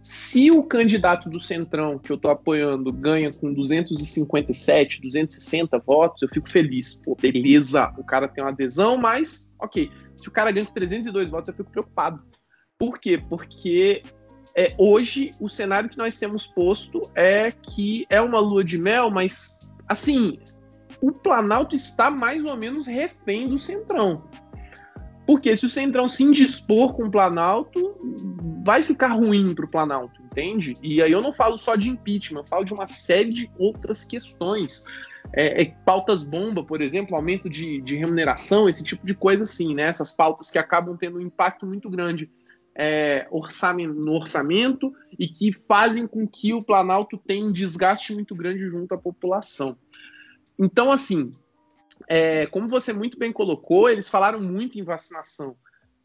Se 0.00 0.50
o 0.50 0.62
candidato 0.62 1.28
do 1.28 1.38
Centrão 1.38 1.98
que 1.98 2.10
eu 2.10 2.16
estou 2.16 2.30
apoiando 2.30 2.92
ganha 2.92 3.32
com 3.32 3.52
257, 3.52 5.02
260 5.02 5.78
votos, 5.78 6.22
eu 6.22 6.28
fico 6.28 6.48
feliz. 6.48 6.94
Pô, 7.04 7.14
beleza, 7.14 7.92
o 7.98 8.04
cara 8.04 8.28
tem 8.28 8.42
uma 8.42 8.50
adesão, 8.50 8.96
mas 8.96 9.52
ok. 9.60 9.90
Se 10.16 10.28
o 10.28 10.30
cara 10.30 10.50
ganha 10.50 10.66
com 10.66 10.72
302 10.72 11.30
votos, 11.30 11.48
eu 11.48 11.54
fico 11.54 11.70
preocupado. 11.70 12.22
Por 12.78 12.98
quê? 12.98 13.20
Porque 13.28 14.02
é, 14.56 14.74
hoje 14.78 15.34
o 15.38 15.48
cenário 15.48 15.90
que 15.90 15.98
nós 15.98 16.18
temos 16.18 16.46
posto 16.46 17.10
é 17.14 17.50
que 17.50 18.06
é 18.08 18.20
uma 18.20 18.40
lua 18.40 18.64
de 18.64 18.78
mel, 18.78 19.10
mas 19.10 19.60
assim, 19.86 20.38
o 21.00 21.12
Planalto 21.12 21.74
está 21.74 22.10
mais 22.10 22.44
ou 22.44 22.56
menos 22.56 22.86
refém 22.86 23.48
do 23.48 23.58
Centrão. 23.58 24.24
Porque 25.26 25.54
se 25.54 25.66
o 25.66 25.70
Centrão 25.70 26.08
se 26.08 26.24
indispor 26.24 26.94
com 26.94 27.04
o 27.04 27.10
Planalto, 27.10 27.96
vai 28.64 28.82
ficar 28.82 29.08
ruim 29.08 29.54
para 29.54 29.66
o 29.66 29.68
Planalto, 29.68 30.22
entende? 30.22 30.76
E 30.82 31.02
aí 31.02 31.12
eu 31.12 31.20
não 31.20 31.32
falo 31.32 31.58
só 31.58 31.76
de 31.76 31.90
impeachment, 31.90 32.40
eu 32.40 32.46
falo 32.46 32.64
de 32.64 32.72
uma 32.72 32.86
série 32.86 33.30
de 33.30 33.50
outras 33.58 34.04
questões 34.04 34.84
é, 35.32 35.62
é, 35.62 35.74
pautas 35.84 36.24
bomba, 36.24 36.64
por 36.64 36.80
exemplo, 36.80 37.14
aumento 37.14 37.48
de, 37.48 37.80
de, 37.82 37.96
remuneração, 37.96 38.68
esse 38.68 38.82
tipo 38.82 39.06
de 39.06 39.14
coisa 39.14 39.44
assim, 39.44 39.74
né? 39.74 39.82
Essas 39.82 40.12
pautas 40.12 40.50
que 40.50 40.58
acabam 40.58 40.96
tendo 40.96 41.18
um 41.18 41.20
impacto 41.20 41.66
muito 41.66 41.90
grande 41.90 42.30
é, 42.74 43.26
orçamento, 43.30 43.92
no 43.92 44.12
orçamento 44.12 44.92
e 45.18 45.28
que 45.28 45.52
fazem 45.52 46.06
com 46.06 46.26
que 46.26 46.54
o 46.54 46.62
Planalto 46.62 47.18
tenha 47.18 47.44
um 47.44 47.52
desgaste 47.52 48.14
muito 48.14 48.34
grande 48.34 48.66
junto 48.66 48.94
à 48.94 48.98
população. 48.98 49.76
Então, 50.58 50.90
assim, 50.90 51.34
é, 52.08 52.46
como 52.46 52.68
você 52.68 52.92
muito 52.92 53.18
bem 53.18 53.32
colocou, 53.32 53.88
eles 53.88 54.08
falaram 54.08 54.40
muito 54.40 54.78
em 54.78 54.82
vacinação. 54.82 55.56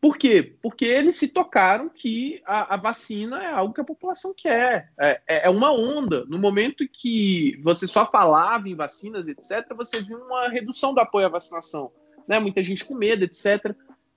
Por 0.03 0.17
quê? 0.17 0.57
Porque 0.61 0.83
eles 0.83 1.15
se 1.15 1.29
tocaram 1.29 1.87
que 1.87 2.41
a, 2.45 2.73
a 2.73 2.77
vacina 2.77 3.41
é 3.41 3.47
algo 3.47 3.73
que 3.73 3.79
a 3.79 3.85
população 3.85 4.33
quer. 4.35 4.91
É, 4.99 5.21
é, 5.25 5.47
é, 5.47 5.49
uma 5.49 5.71
onda. 5.71 6.25
No 6.25 6.37
momento 6.37 6.85
que 6.91 7.57
você 7.63 7.87
só 7.87 8.05
falava 8.05 8.67
em 8.67 8.75
vacinas, 8.75 9.29
etc., 9.29 9.65
você 9.73 10.01
viu 10.01 10.17
uma 10.17 10.49
redução 10.49 10.93
do 10.93 10.99
apoio 10.99 11.27
à 11.27 11.29
vacinação. 11.29 11.89
Né? 12.27 12.37
Muita 12.37 12.61
gente 12.61 12.83
com 12.83 12.95
medo, 12.95 13.23
etc. 13.23 13.73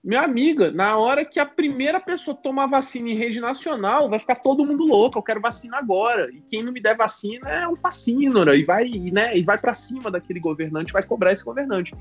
Minha 0.06 0.22
amiga, 0.22 0.70
na 0.70 0.96
hora 0.96 1.24
que 1.24 1.40
a 1.40 1.44
primeira 1.44 1.98
pessoa 1.98 2.36
tomar 2.36 2.68
vacina 2.68 3.08
em 3.08 3.16
rede 3.16 3.40
nacional, 3.40 4.08
vai 4.08 4.20
ficar 4.20 4.36
todo 4.36 4.64
mundo 4.64 4.86
louco. 4.86 5.18
Eu 5.18 5.22
quero 5.22 5.40
vacina 5.40 5.78
agora. 5.78 6.30
E 6.30 6.40
quem 6.42 6.62
não 6.62 6.72
me 6.72 6.80
der 6.80 6.96
vacina 6.96 7.50
é 7.50 7.66
um 7.66 7.74
fascínora 7.74 8.54
e 8.54 8.62
vai, 8.62 8.88
né, 8.88 9.36
e 9.36 9.42
vai 9.42 9.58
para 9.58 9.74
cima 9.74 10.08
daquele 10.08 10.38
governante, 10.38 10.92
vai 10.92 11.02
cobrar 11.02 11.32
esse 11.32 11.44
governante. 11.44 11.92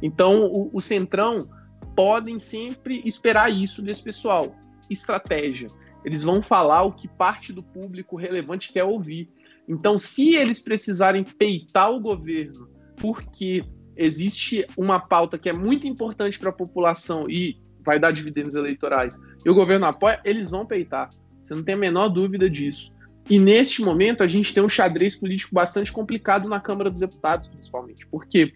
Então, 0.00 0.46
o, 0.46 0.70
o 0.72 0.80
Centrão 0.80 1.50
podem 1.94 2.38
sempre 2.38 3.02
esperar 3.04 3.52
isso 3.52 3.82
desse 3.82 4.02
pessoal. 4.02 4.56
Estratégia. 4.88 5.68
Eles 6.02 6.22
vão 6.22 6.42
falar 6.42 6.84
o 6.84 6.92
que 6.92 7.08
parte 7.08 7.52
do 7.52 7.62
público 7.62 8.16
relevante 8.16 8.72
quer 8.72 8.84
ouvir. 8.84 9.28
Então, 9.68 9.98
se 9.98 10.34
eles 10.34 10.60
precisarem 10.60 11.24
peitar 11.24 11.92
o 11.92 12.00
governo 12.00 12.70
porque 12.96 13.66
existe 14.00 14.66
uma 14.76 14.98
pauta 14.98 15.38
que 15.38 15.48
é 15.48 15.52
muito 15.52 15.86
importante 15.86 16.38
para 16.38 16.48
a 16.48 16.52
população 16.52 17.28
e 17.28 17.58
vai 17.84 17.98
dar 17.98 18.10
dividendos 18.10 18.54
eleitorais 18.54 19.20
e 19.44 19.50
o 19.50 19.54
governo 19.54 19.86
apoia, 19.86 20.20
eles 20.24 20.50
vão 20.50 20.66
peitar. 20.66 21.10
Você 21.42 21.54
não 21.54 21.62
tem 21.62 21.74
a 21.74 21.78
menor 21.78 22.08
dúvida 22.08 22.48
disso. 22.48 22.92
E 23.28 23.38
neste 23.38 23.82
momento 23.82 24.24
a 24.24 24.28
gente 24.28 24.52
tem 24.52 24.62
um 24.62 24.68
xadrez 24.68 25.14
político 25.14 25.54
bastante 25.54 25.92
complicado 25.92 26.48
na 26.48 26.60
Câmara 26.60 26.90
dos 26.90 27.00
Deputados, 27.00 27.48
principalmente. 27.48 28.06
Porque 28.06 28.52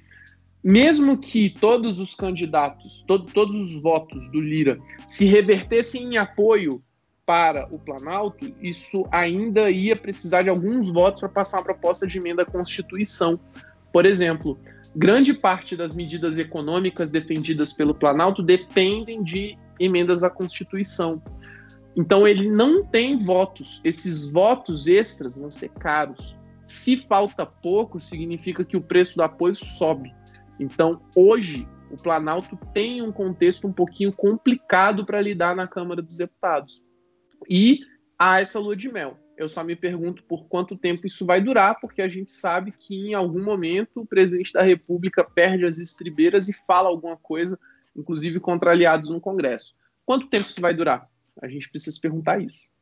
mesmo 0.62 1.18
que 1.18 1.50
todos 1.50 2.00
os 2.00 2.14
candidatos, 2.14 3.04
todo, 3.06 3.26
todos 3.26 3.54
os 3.54 3.82
votos 3.82 4.30
do 4.30 4.40
Lira 4.40 4.78
se 5.06 5.26
revertessem 5.26 6.14
em 6.14 6.16
apoio 6.16 6.82
para 7.26 7.66
o 7.70 7.78
Planalto, 7.78 8.52
isso 8.60 9.06
ainda 9.10 9.70
ia 9.70 9.96
precisar 9.96 10.42
de 10.42 10.50
alguns 10.50 10.90
votos 10.90 11.20
para 11.20 11.28
passar 11.28 11.58
uma 11.58 11.64
proposta 11.64 12.06
de 12.06 12.18
emenda 12.18 12.42
à 12.42 12.46
Constituição. 12.46 13.38
Por 13.92 14.04
exemplo, 14.04 14.58
grande 14.94 15.34
parte 15.34 15.76
das 15.76 15.94
medidas 15.94 16.38
econômicas 16.38 17.10
defendidas 17.10 17.72
pelo 17.72 17.94
Planalto 17.94 18.42
dependem 18.42 19.22
de 19.22 19.58
emendas 19.78 20.22
à 20.22 20.30
Constituição. 20.30 21.22
Então 21.96 22.26
ele 22.26 22.50
não 22.50 22.84
tem 22.84 23.20
votos. 23.20 23.80
Esses 23.84 24.28
votos 24.28 24.86
extras 24.86 25.36
vão 25.36 25.50
ser 25.50 25.70
caros. 25.70 26.36
Se 26.66 26.96
falta 26.96 27.44
pouco, 27.44 28.00
significa 28.00 28.64
que 28.64 28.76
o 28.76 28.82
preço 28.82 29.16
do 29.16 29.22
apoio 29.22 29.54
sobe. 29.54 30.14
Então 30.58 31.00
hoje 31.14 31.68
o 31.90 31.96
Planalto 31.96 32.58
tem 32.72 33.02
um 33.02 33.12
contexto 33.12 33.66
um 33.66 33.72
pouquinho 33.72 34.12
complicado 34.12 35.04
para 35.04 35.20
lidar 35.20 35.54
na 35.54 35.68
Câmara 35.68 36.02
dos 36.02 36.16
Deputados. 36.16 36.82
E 37.48 37.80
há 38.18 38.40
essa 38.40 38.58
lua 38.58 38.76
de 38.76 38.90
mel. 38.90 39.18
Eu 39.36 39.48
só 39.48 39.64
me 39.64 39.74
pergunto 39.74 40.22
por 40.24 40.46
quanto 40.46 40.76
tempo 40.76 41.06
isso 41.06 41.26
vai 41.26 41.40
durar, 41.40 41.80
porque 41.80 42.00
a 42.00 42.08
gente 42.08 42.32
sabe 42.32 42.72
que 42.72 43.08
em 43.08 43.14
algum 43.14 43.42
momento 43.42 44.00
o 44.00 44.06
presidente 44.06 44.52
da 44.52 44.62
República 44.62 45.24
perde 45.24 45.64
as 45.64 45.78
estribeiras 45.78 46.48
e 46.48 46.52
fala 46.52 46.88
alguma 46.88 47.16
coisa, 47.16 47.58
inclusive 47.96 48.38
contra 48.38 48.70
aliados 48.70 49.10
no 49.10 49.20
Congresso. 49.20 49.74
Quanto 50.06 50.28
tempo 50.28 50.48
isso 50.48 50.60
vai 50.60 50.72
durar? 50.72 51.08
A 51.42 51.48
gente 51.48 51.68
precisa 51.68 51.98
perguntar 52.00 52.40
isso. 52.40 52.72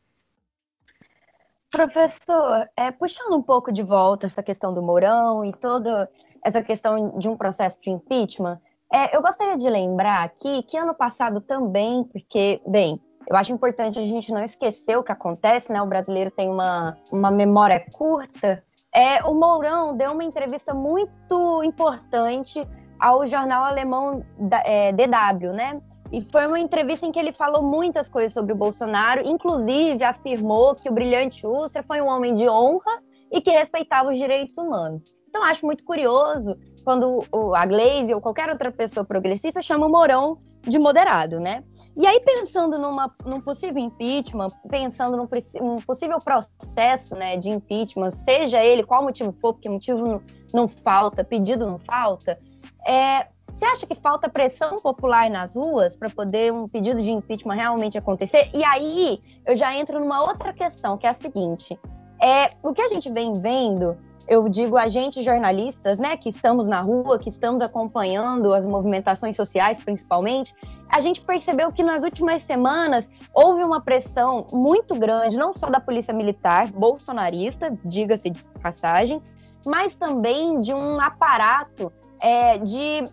Professor, 1.71 2.69
é, 2.77 2.91
puxando 2.91 3.35
um 3.35 3.43
pouco 3.43 3.73
de 3.73 3.83
volta 3.83 4.27
essa 4.27 4.43
questão 4.43 4.75
do 4.75 4.83
Mourão 4.83 5.43
e 5.43 5.53
toda 5.55 6.11
essa 6.45 6.63
questão 6.63 7.19
de 7.19 7.29
um 7.31 7.37
processo 7.37 7.81
de 7.81 7.89
impeachment, 7.89 8.61
é, 8.93 9.17
eu 9.17 9.23
gostaria 9.23 9.57
de 9.57 9.71
lembrar 9.71 10.23
aqui 10.23 10.63
que 10.65 10.77
ano 10.77 10.95
passado 10.95 11.41
também, 11.41 12.05
porque, 12.05 12.61
bem, 12.67 13.01
eu 13.29 13.37
acho 13.37 13.53
importante 13.53 13.99
a 13.99 14.05
gente 14.05 14.33
não 14.33 14.45
esquecer 14.45 14.97
o 14.97 15.03
que 15.03 15.13
acontece, 15.13 15.73
né? 15.73 15.81
O 15.81 15.87
brasileiro 15.87 16.31
tem 16.31 16.49
uma, 16.49 16.97
uma 17.11 17.31
memória 17.31 17.85
curta. 17.93 18.63
É, 18.95 19.23
o 19.25 19.35
Mourão 19.35 19.97
deu 19.97 20.13
uma 20.13 20.25
entrevista 20.25 20.75
muito 20.75 21.63
importante 21.65 22.67
ao 22.99 23.27
jornal 23.27 23.65
alemão 23.65 24.25
é, 24.65 24.93
DW, 24.93 25.53
né? 25.53 25.81
E 26.13 26.21
foi 26.31 26.47
uma 26.47 26.61
entrevista 26.61 27.07
em 27.07 27.11
que 27.11 27.19
ele 27.19 27.33
falou 27.33 27.63
muitas 27.63 28.09
coisas 28.09 28.35
sobre 28.35 28.53
o 28.53 28.57
Bolsonaro, 28.57 29.23
inclusive 29.27 30.05
afirmou 30.05 30.75
que 30.75 30.89
o 30.89 30.93
brilhante 30.93 31.47
Ustra 31.47 31.83
foi 31.83 32.03
um 32.03 32.09
homem 32.09 32.35
de 32.35 32.47
honra 32.49 33.03
e 33.31 33.41
que 33.41 33.51
respeitava 33.51 34.11
os 34.11 34.19
direitos 34.19 34.57
humanos. 34.59 35.03
Então 35.27 35.43
acho 35.43 35.65
muito 35.65 35.83
curioso 35.85 36.55
quando 36.85 37.25
a 37.55 37.65
Glaze 37.65 38.13
ou 38.13 38.21
qualquer 38.21 38.51
outra 38.51 38.71
pessoa 38.71 39.07
progressista 39.07 39.63
chama 39.63 39.87
o 39.87 39.91
Mourão 39.91 40.39
de 40.63 40.79
moderado, 40.79 41.41
né? 41.41 41.65
E 41.97 42.07
aí, 42.07 42.21
pensando 42.21 42.79
numa, 42.79 43.13
num 43.25 43.41
possível 43.41 43.83
impeachment, 43.83 44.51
pensando 44.71 45.17
num, 45.17 45.29
num, 45.61 45.77
possível 45.77 46.21
processo 46.21 47.15
né, 47.15 47.37
de 47.37 47.49
impeachment, 47.49 48.11
seja 48.11 48.63
ele 48.63 48.85
qual 48.85 49.03
motivo 49.03 49.33
for, 49.33 49.55
porque 49.55 49.69
motivo 49.69 50.07
não, 50.07 50.23
não 50.55 50.69
falta, 50.69 51.25
pedido 51.25 51.67
não 51.67 51.79
falta, 51.79 52.39
é, 52.87 53.27
você 53.53 53.65
acha 53.65 53.87
que 53.87 53.95
falta 53.95 54.29
pressão 54.29 54.81
popular 54.81 55.29
nas 55.31 55.55
ruas 55.55 55.95
para 55.95 56.09
poder 56.09 56.53
um 56.53 56.67
pedido 56.67 57.03
de 57.03 57.13
impeachment 57.13 57.55
realmente 57.55 57.99
acontecer? 57.99 58.51
E 58.55 58.65
aí 58.65 59.21
eu 59.47 59.55
já 59.55 59.75
entro 59.75 60.01
numa 60.01 60.23
outra 60.23 60.53
questão, 60.53 60.97
que 60.97 61.07
é 61.07 61.11
a 61.11 61.13
seguinte: 61.13 61.79
é, 62.21 62.53
o 62.63 62.73
que 62.73 62.81
a 62.81 62.89
gente 62.89 63.11
vem 63.11 63.41
vendo 63.41 63.97
eu 64.29 64.49
digo 64.49 64.77
a 64.77 64.89
gente 64.89 65.23
jornalistas, 65.23 65.99
né, 65.99 66.17
que 66.17 66.29
estamos 66.29 66.67
na 66.67 66.81
rua, 66.81 67.19
que 67.19 67.29
estamos 67.29 67.61
acompanhando 67.63 68.53
as 68.53 68.65
movimentações 68.65 69.37
sociais, 69.37 69.79
principalmente, 69.83 70.55
a 70.89 71.01
gente 71.01 71.21
percebeu 71.21 71.73
que 71.73 71.83
nas 71.83 72.03
últimas 72.03 72.43
semanas 72.43 73.09
houve 73.35 73.65
uma 73.65 73.81
pressão 73.81 74.47
muito 74.53 74.95
grande, 74.95 75.37
não 75.37 75.53
só 75.53 75.69
da 75.69 75.81
polícia 75.81 76.13
militar 76.13 76.71
bolsonarista, 76.71 77.77
diga-se 77.85 78.31
de 78.31 78.43
passagem, 78.63 79.23
mas 79.65 79.95
também 79.95 80.61
de 80.61 80.75
um 80.75 81.01
aparato 81.01 81.93
é, 82.21 82.59
de 82.59 83.09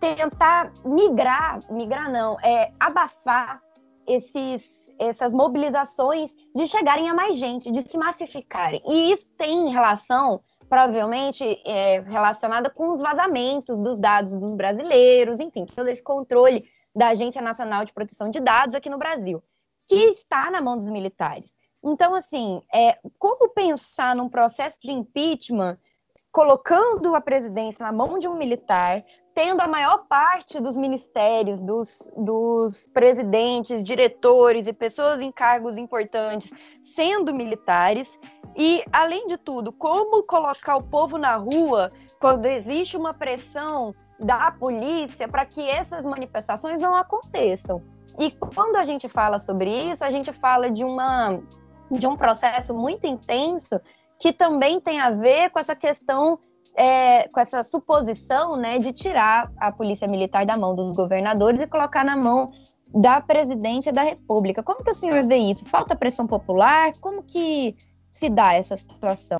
tentar 0.00 0.72
migrar, 0.84 1.60
migrar 1.70 2.10
não, 2.10 2.36
é 2.40 2.72
abafar 2.80 3.60
esses 4.06 4.79
essas 5.00 5.32
mobilizações 5.32 6.30
de 6.54 6.66
chegarem 6.66 7.08
a 7.08 7.14
mais 7.14 7.38
gente, 7.38 7.70
de 7.72 7.80
se 7.80 7.96
massificarem. 7.96 8.82
E 8.86 9.10
isso 9.10 9.26
tem 9.36 9.70
relação, 9.70 10.42
provavelmente, 10.68 11.42
é, 11.64 12.00
relacionada 12.00 12.68
com 12.68 12.92
os 12.92 13.00
vazamentos 13.00 13.80
dos 13.80 13.98
dados 13.98 14.32
dos 14.34 14.54
brasileiros, 14.54 15.40
enfim, 15.40 15.64
todo 15.64 15.88
esse 15.88 16.02
controle 16.02 16.64
da 16.94 17.08
Agência 17.08 17.40
Nacional 17.40 17.84
de 17.84 17.94
Proteção 17.94 18.28
de 18.28 18.40
Dados 18.40 18.74
aqui 18.74 18.90
no 18.90 18.98
Brasil, 18.98 19.42
que 19.86 19.96
está 20.10 20.50
na 20.50 20.60
mão 20.60 20.76
dos 20.76 20.88
militares. 20.88 21.56
Então, 21.82 22.14
assim, 22.14 22.62
é, 22.72 22.98
como 23.18 23.48
pensar 23.54 24.14
num 24.14 24.28
processo 24.28 24.78
de 24.82 24.92
impeachment 24.92 25.78
colocando 26.32 27.14
a 27.14 27.20
presidência 27.20 27.84
na 27.84 27.92
mão 27.92 28.18
de 28.18 28.28
um 28.28 28.36
militar, 28.36 29.04
tendo 29.34 29.60
a 29.60 29.68
maior 29.68 30.06
parte 30.08 30.60
dos 30.60 30.76
ministérios, 30.76 31.62
dos, 31.62 32.08
dos 32.16 32.86
presidentes, 32.92 33.82
diretores 33.82 34.66
e 34.66 34.72
pessoas 34.72 35.20
em 35.20 35.32
cargos 35.32 35.76
importantes 35.76 36.52
sendo 36.94 37.32
militares, 37.32 38.18
e, 38.56 38.82
além 38.92 39.26
de 39.26 39.36
tudo, 39.36 39.72
como 39.72 40.22
colocar 40.24 40.76
o 40.76 40.82
povo 40.82 41.16
na 41.16 41.36
rua 41.36 41.92
quando 42.20 42.46
existe 42.46 42.96
uma 42.96 43.14
pressão 43.14 43.94
da 44.18 44.50
polícia 44.50 45.26
para 45.26 45.46
que 45.46 45.66
essas 45.66 46.04
manifestações 46.04 46.80
não 46.80 46.94
aconteçam. 46.94 47.82
E 48.18 48.30
quando 48.30 48.76
a 48.76 48.84
gente 48.84 49.08
fala 49.08 49.38
sobre 49.38 49.70
isso, 49.70 50.04
a 50.04 50.10
gente 50.10 50.32
fala 50.32 50.70
de, 50.70 50.84
uma, 50.84 51.40
de 51.90 52.06
um 52.06 52.16
processo 52.16 52.74
muito 52.74 53.06
intenso 53.06 53.80
que 54.20 54.32
também 54.32 54.78
tem 54.78 55.00
a 55.00 55.10
ver 55.10 55.50
com 55.50 55.58
essa 55.58 55.74
questão, 55.74 56.38
é, 56.76 57.26
com 57.28 57.40
essa 57.40 57.62
suposição 57.62 58.54
né, 58.56 58.78
de 58.78 58.92
tirar 58.92 59.50
a 59.56 59.72
polícia 59.72 60.06
militar 60.06 60.44
da 60.44 60.58
mão 60.58 60.76
dos 60.76 60.94
governadores 60.94 61.60
e 61.60 61.66
colocar 61.66 62.04
na 62.04 62.16
mão 62.16 62.52
da 62.94 63.20
presidência 63.20 63.92
da 63.92 64.02
República. 64.02 64.62
Como 64.62 64.84
que 64.84 64.90
o 64.90 64.94
senhor 64.94 65.26
vê 65.26 65.38
isso? 65.38 65.64
Falta 65.64 65.96
pressão 65.96 66.26
popular? 66.26 66.92
Como 67.00 67.22
que 67.22 67.74
se 68.10 68.28
dá 68.28 68.52
essa 68.52 68.76
situação? 68.76 69.38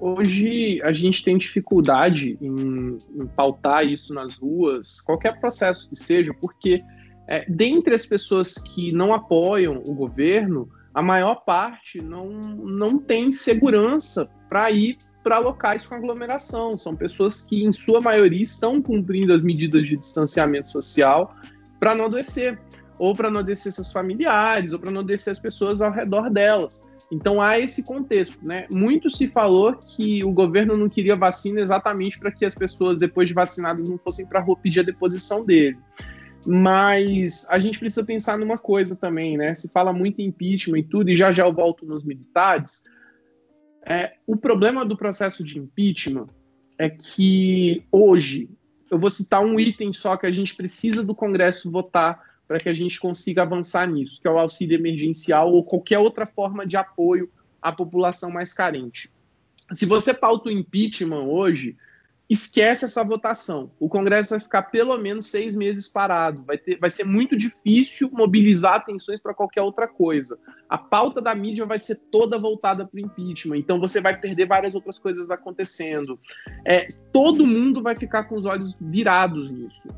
Hoje 0.00 0.82
a 0.82 0.92
gente 0.92 1.22
tem 1.22 1.38
dificuldade 1.38 2.36
em, 2.40 2.98
em 3.14 3.26
pautar 3.28 3.86
isso 3.86 4.12
nas 4.12 4.34
ruas, 4.34 5.00
qualquer 5.00 5.38
processo 5.40 5.88
que 5.88 5.96
seja, 5.96 6.34
porque 6.34 6.82
é, 7.28 7.44
dentre 7.48 7.94
as 7.94 8.04
pessoas 8.04 8.54
que 8.54 8.92
não 8.92 9.14
apoiam 9.14 9.76
o 9.76 9.94
governo, 9.94 10.68
a 10.96 11.02
maior 11.02 11.44
parte 11.44 12.00
não, 12.00 12.26
não 12.30 12.98
tem 12.98 13.30
segurança 13.30 14.34
para 14.48 14.70
ir 14.70 14.96
para 15.22 15.38
locais 15.38 15.84
com 15.84 15.94
aglomeração. 15.94 16.78
São 16.78 16.96
pessoas 16.96 17.42
que, 17.42 17.62
em 17.62 17.70
sua 17.70 18.00
maioria, 18.00 18.42
estão 18.42 18.80
cumprindo 18.80 19.30
as 19.34 19.42
medidas 19.42 19.86
de 19.86 19.94
distanciamento 19.94 20.70
social 20.70 21.36
para 21.78 21.94
não 21.94 22.06
adoecer, 22.06 22.58
ou 22.98 23.14
para 23.14 23.30
não 23.30 23.40
adoecer 23.40 23.72
seus 23.72 23.92
familiares, 23.92 24.72
ou 24.72 24.78
para 24.78 24.90
não 24.90 25.02
adoecer 25.02 25.32
as 25.32 25.38
pessoas 25.38 25.82
ao 25.82 25.92
redor 25.92 26.30
delas. 26.30 26.82
Então 27.12 27.42
há 27.42 27.58
esse 27.58 27.84
contexto, 27.84 28.38
né? 28.42 28.66
Muito 28.70 29.10
se 29.10 29.26
falou 29.26 29.76
que 29.76 30.24
o 30.24 30.32
governo 30.32 30.78
não 30.78 30.88
queria 30.88 31.14
vacina 31.14 31.60
exatamente 31.60 32.18
para 32.18 32.32
que 32.32 32.46
as 32.46 32.54
pessoas, 32.54 32.98
depois 32.98 33.28
de 33.28 33.34
vacinadas, 33.34 33.86
não 33.86 33.98
fossem 33.98 34.26
para 34.26 34.40
a 34.40 34.42
rua 34.42 34.56
pedir 34.56 34.80
a 34.80 34.84
deposição 34.84 35.44
dele. 35.44 35.76
Mas 36.46 37.44
a 37.50 37.58
gente 37.58 37.76
precisa 37.76 38.04
pensar 38.04 38.38
numa 38.38 38.56
coisa 38.56 38.94
também, 38.94 39.36
né? 39.36 39.52
Se 39.52 39.68
fala 39.68 39.92
muito 39.92 40.20
em 40.20 40.26
impeachment 40.26 40.78
e 40.78 40.84
tudo, 40.84 41.10
e 41.10 41.16
já 41.16 41.32
já 41.32 41.44
eu 41.44 41.52
volto 41.52 41.84
nos 41.84 42.04
militares. 42.04 42.84
É, 43.84 44.12
o 44.24 44.36
problema 44.36 44.84
do 44.84 44.96
processo 44.96 45.42
de 45.42 45.58
impeachment 45.58 46.28
é 46.78 46.88
que 46.88 47.84
hoje, 47.90 48.48
eu 48.88 48.96
vou 48.96 49.10
citar 49.10 49.44
um 49.44 49.58
item 49.58 49.92
só 49.92 50.16
que 50.16 50.26
a 50.26 50.30
gente 50.30 50.54
precisa 50.54 51.04
do 51.04 51.16
Congresso 51.16 51.70
votar 51.70 52.22
para 52.46 52.58
que 52.58 52.68
a 52.68 52.74
gente 52.74 53.00
consiga 53.00 53.42
avançar 53.42 53.90
nisso, 53.90 54.20
que 54.20 54.28
é 54.28 54.30
o 54.30 54.38
auxílio 54.38 54.76
emergencial 54.76 55.52
ou 55.52 55.64
qualquer 55.64 55.98
outra 55.98 56.26
forma 56.26 56.64
de 56.64 56.76
apoio 56.76 57.28
à 57.60 57.72
população 57.72 58.30
mais 58.30 58.52
carente. 58.52 59.10
Se 59.72 59.84
você 59.84 60.14
pauta 60.14 60.48
o 60.48 60.52
impeachment 60.52 61.24
hoje, 61.24 61.76
esquece 62.28 62.84
essa 62.84 63.04
votação. 63.04 63.70
O 63.78 63.88
Congresso 63.88 64.30
vai 64.30 64.40
ficar 64.40 64.62
pelo 64.62 64.96
menos 64.98 65.26
seis 65.26 65.54
meses 65.54 65.86
parado. 65.86 66.42
Vai, 66.44 66.58
ter, 66.58 66.78
vai 66.78 66.90
ser 66.90 67.04
muito 67.04 67.36
difícil 67.36 68.10
mobilizar 68.12 68.74
atenções 68.74 69.20
para 69.20 69.34
qualquer 69.34 69.62
outra 69.62 69.86
coisa. 69.86 70.38
A 70.68 70.76
pauta 70.76 71.20
da 71.20 71.34
mídia 71.34 71.64
vai 71.64 71.78
ser 71.78 71.96
toda 72.10 72.38
voltada 72.38 72.84
para 72.84 72.96
o 72.96 73.00
impeachment. 73.00 73.58
Então 73.58 73.78
você 73.78 74.00
vai 74.00 74.18
perder 74.18 74.46
várias 74.46 74.74
outras 74.74 74.98
coisas 74.98 75.30
acontecendo. 75.30 76.18
É, 76.64 76.92
todo 77.12 77.46
mundo 77.46 77.82
vai 77.82 77.96
ficar 77.96 78.24
com 78.24 78.36
os 78.36 78.44
olhos 78.44 78.76
virados 78.80 79.50
nisso. 79.50 79.88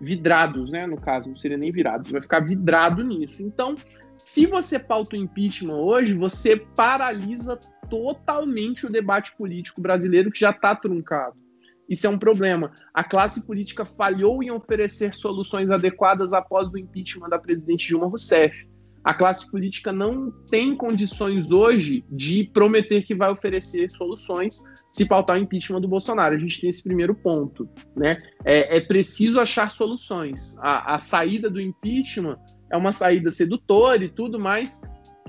vidrados, 0.00 0.70
né? 0.70 0.86
No 0.86 1.00
caso, 1.00 1.28
não 1.28 1.36
seria 1.36 1.56
nem 1.56 1.70
virados, 1.70 2.10
vai 2.10 2.20
ficar 2.20 2.40
vidrado 2.40 3.02
nisso. 3.04 3.42
Então, 3.42 3.76
se 4.18 4.46
você 4.46 4.78
pauta 4.78 5.16
o 5.16 5.18
impeachment 5.18 5.76
hoje, 5.76 6.14
você 6.14 6.56
paralisa 6.56 7.60
totalmente 7.90 8.86
o 8.86 8.90
debate 8.90 9.36
político 9.36 9.82
brasileiro 9.82 10.30
que 10.30 10.40
já 10.40 10.50
está 10.50 10.74
truncado. 10.74 11.43
Isso 11.88 12.06
é 12.06 12.10
um 12.10 12.18
problema. 12.18 12.72
A 12.92 13.04
classe 13.04 13.46
política 13.46 13.84
falhou 13.84 14.42
em 14.42 14.50
oferecer 14.50 15.14
soluções 15.14 15.70
adequadas 15.70 16.32
após 16.32 16.72
o 16.72 16.78
impeachment 16.78 17.28
da 17.28 17.38
presidente 17.38 17.88
Dilma 17.88 18.06
Rousseff. 18.06 18.66
A 19.02 19.12
classe 19.12 19.50
política 19.50 19.92
não 19.92 20.30
tem 20.50 20.74
condições 20.74 21.50
hoje 21.50 22.02
de 22.10 22.44
prometer 22.54 23.02
que 23.02 23.14
vai 23.14 23.30
oferecer 23.30 23.90
soluções 23.90 24.62
se 24.90 25.04
pautar 25.04 25.36
o 25.36 25.40
impeachment 25.40 25.80
do 25.80 25.88
Bolsonaro. 25.88 26.34
A 26.34 26.38
gente 26.38 26.60
tem 26.60 26.70
esse 26.70 26.82
primeiro 26.82 27.14
ponto. 27.14 27.68
Né? 27.94 28.22
É, 28.44 28.78
é 28.78 28.80
preciso 28.80 29.38
achar 29.38 29.70
soluções. 29.70 30.56
A, 30.58 30.94
a 30.94 30.98
saída 30.98 31.50
do 31.50 31.60
impeachment 31.60 32.38
é 32.70 32.76
uma 32.76 32.92
saída 32.92 33.28
sedutora 33.28 34.04
e 34.04 34.08
tudo 34.08 34.38
mais. 34.38 34.80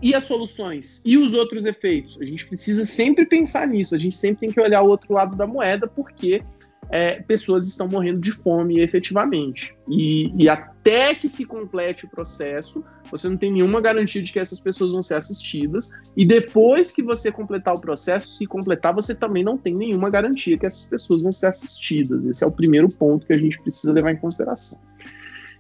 E 0.02 0.14
as 0.14 0.26
soluções? 0.26 1.02
E 1.06 1.18
os 1.18 1.34
outros 1.34 1.66
efeitos? 1.66 2.18
A 2.20 2.26
gente 2.26 2.46
precisa 2.46 2.86
sempre 2.86 3.26
pensar 3.26 3.68
nisso. 3.68 3.96
A 3.96 3.98
gente 3.98 4.16
sempre 4.16 4.42
tem 4.42 4.52
que 4.52 4.60
olhar 4.60 4.82
o 4.82 4.90
outro 4.90 5.14
lado 5.14 5.36
da 5.36 5.48
moeda, 5.48 5.88
porque 5.88 6.44
é, 6.90 7.22
pessoas 7.22 7.68
estão 7.68 7.88
morrendo 7.88 8.20
de 8.20 8.32
fome 8.32 8.80
efetivamente. 8.80 9.76
E, 9.90 10.32
e, 10.38 10.50
até 10.50 11.16
que 11.16 11.28
se 11.28 11.46
complete 11.46 12.06
o 12.06 12.10
processo, 12.10 12.84
você 13.10 13.28
não 13.30 13.38
tem 13.38 13.52
nenhuma 13.52 13.82
garantia 13.82 14.22
de 14.22 14.32
que 14.32 14.40
essas 14.40 14.60
pessoas 14.60 14.92
vão 14.92 15.02
ser 15.02 15.16
assistidas. 15.16 15.90
E 16.16 16.26
depois 16.26 16.92
que 16.92 17.02
você 17.02 17.32
completar 17.32 17.74
o 17.74 17.80
processo, 17.80 18.38
se 18.38 18.46
completar, 18.46 18.94
você 18.94 19.16
também 19.16 19.44
não 19.44 19.58
tem 19.58 19.74
nenhuma 19.74 20.10
garantia 20.10 20.58
que 20.58 20.66
essas 20.66 20.84
pessoas 20.84 21.22
vão 21.22 21.32
ser 21.32 21.48
assistidas. 21.48 22.24
Esse 22.26 22.44
é 22.44 22.48
o 22.48 22.52
primeiro 22.52 22.90
ponto 22.90 23.26
que 23.26 23.34
a 23.34 23.38
gente 23.38 23.60
precisa 23.62 23.94
levar 23.94 24.12
em 24.12 24.18
consideração. 24.18 24.80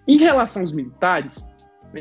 Em 0.07 0.17
relação 0.17 0.61
aos 0.61 0.71
militares, 0.71 1.43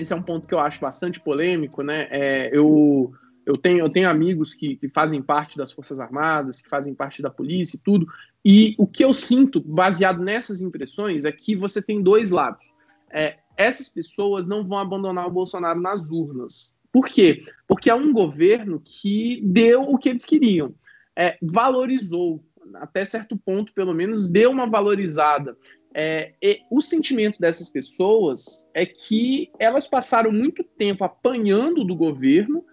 esse 0.01 0.13
é 0.13 0.17
um 0.17 0.23
ponto 0.23 0.47
que 0.49 0.55
eu 0.55 0.61
acho 0.61 0.81
bastante 0.81 1.21
polêmico, 1.21 1.83
né? 1.83 2.09
É, 2.11 2.51
eu, 2.57 3.13
eu, 3.47 3.57
tenho, 3.57 3.81
eu 3.81 3.89
tenho 3.89 4.09
amigos 4.09 4.55
que, 4.55 4.77
que, 4.77 4.89
fazem 4.89 5.23
parte 5.23 5.57
das 5.57 5.73
Forças 5.73 6.01
Armadas, 6.01 6.61
que 6.61 6.69
fazem 6.69 6.95
parte 6.95 7.23
da 7.23 7.31
polícia 7.31 7.77
e 7.77 7.81
tudo, 7.81 8.07
e 8.45 8.75
o 8.79 8.87
que 8.87 9.05
eu 9.05 9.15
sinto, 9.15 9.61
baseado 9.61 10.23
nessas 10.23 10.61
impressões, 10.61 11.25
é 11.25 11.33
que 11.33 11.57
você 11.57 11.81
tem 11.83 12.03
dois 12.03 12.31
lados. 12.31 12.65
É, 13.11 13.39
essas 13.57 13.89
pessoas 13.89 14.47
não 14.47 14.67
vão 14.67 14.79
abandonar 14.79 15.27
o 15.27 15.33
Bolsonaro 15.33 15.81
nas 15.81 16.11
urnas. 16.11 16.77
Por 16.93 17.09
quê? 17.09 17.45
Porque 17.67 17.91
é 17.91 17.95
um 17.95 18.13
governo 18.13 18.81
que 18.85 19.41
deu 19.45 19.83
o 19.83 19.99
que 19.99 20.09
eles 20.09 20.25
queriam. 20.25 20.75
É, 21.17 21.39
valorizou, 21.41 22.45
até 22.75 23.05
certo 23.05 23.37
ponto, 23.37 23.73
pelo 23.73 23.95
menos, 23.95 24.29
deu 24.29 24.51
uma 24.51 24.67
valorizada 24.67 25.57
é, 25.95 26.33
o 26.71 26.81
sentimento 26.81 27.39
dessas 27.41 27.69
pessoas 27.69 28.69
é 28.75 28.85
que 28.85 29.51
elas 29.59 29.87
passaram 29.87 30.33
muito 30.33 30.65
tempo 30.65 31.05
apanhando 31.05 31.85
do 31.85 31.95
governo 31.95 32.65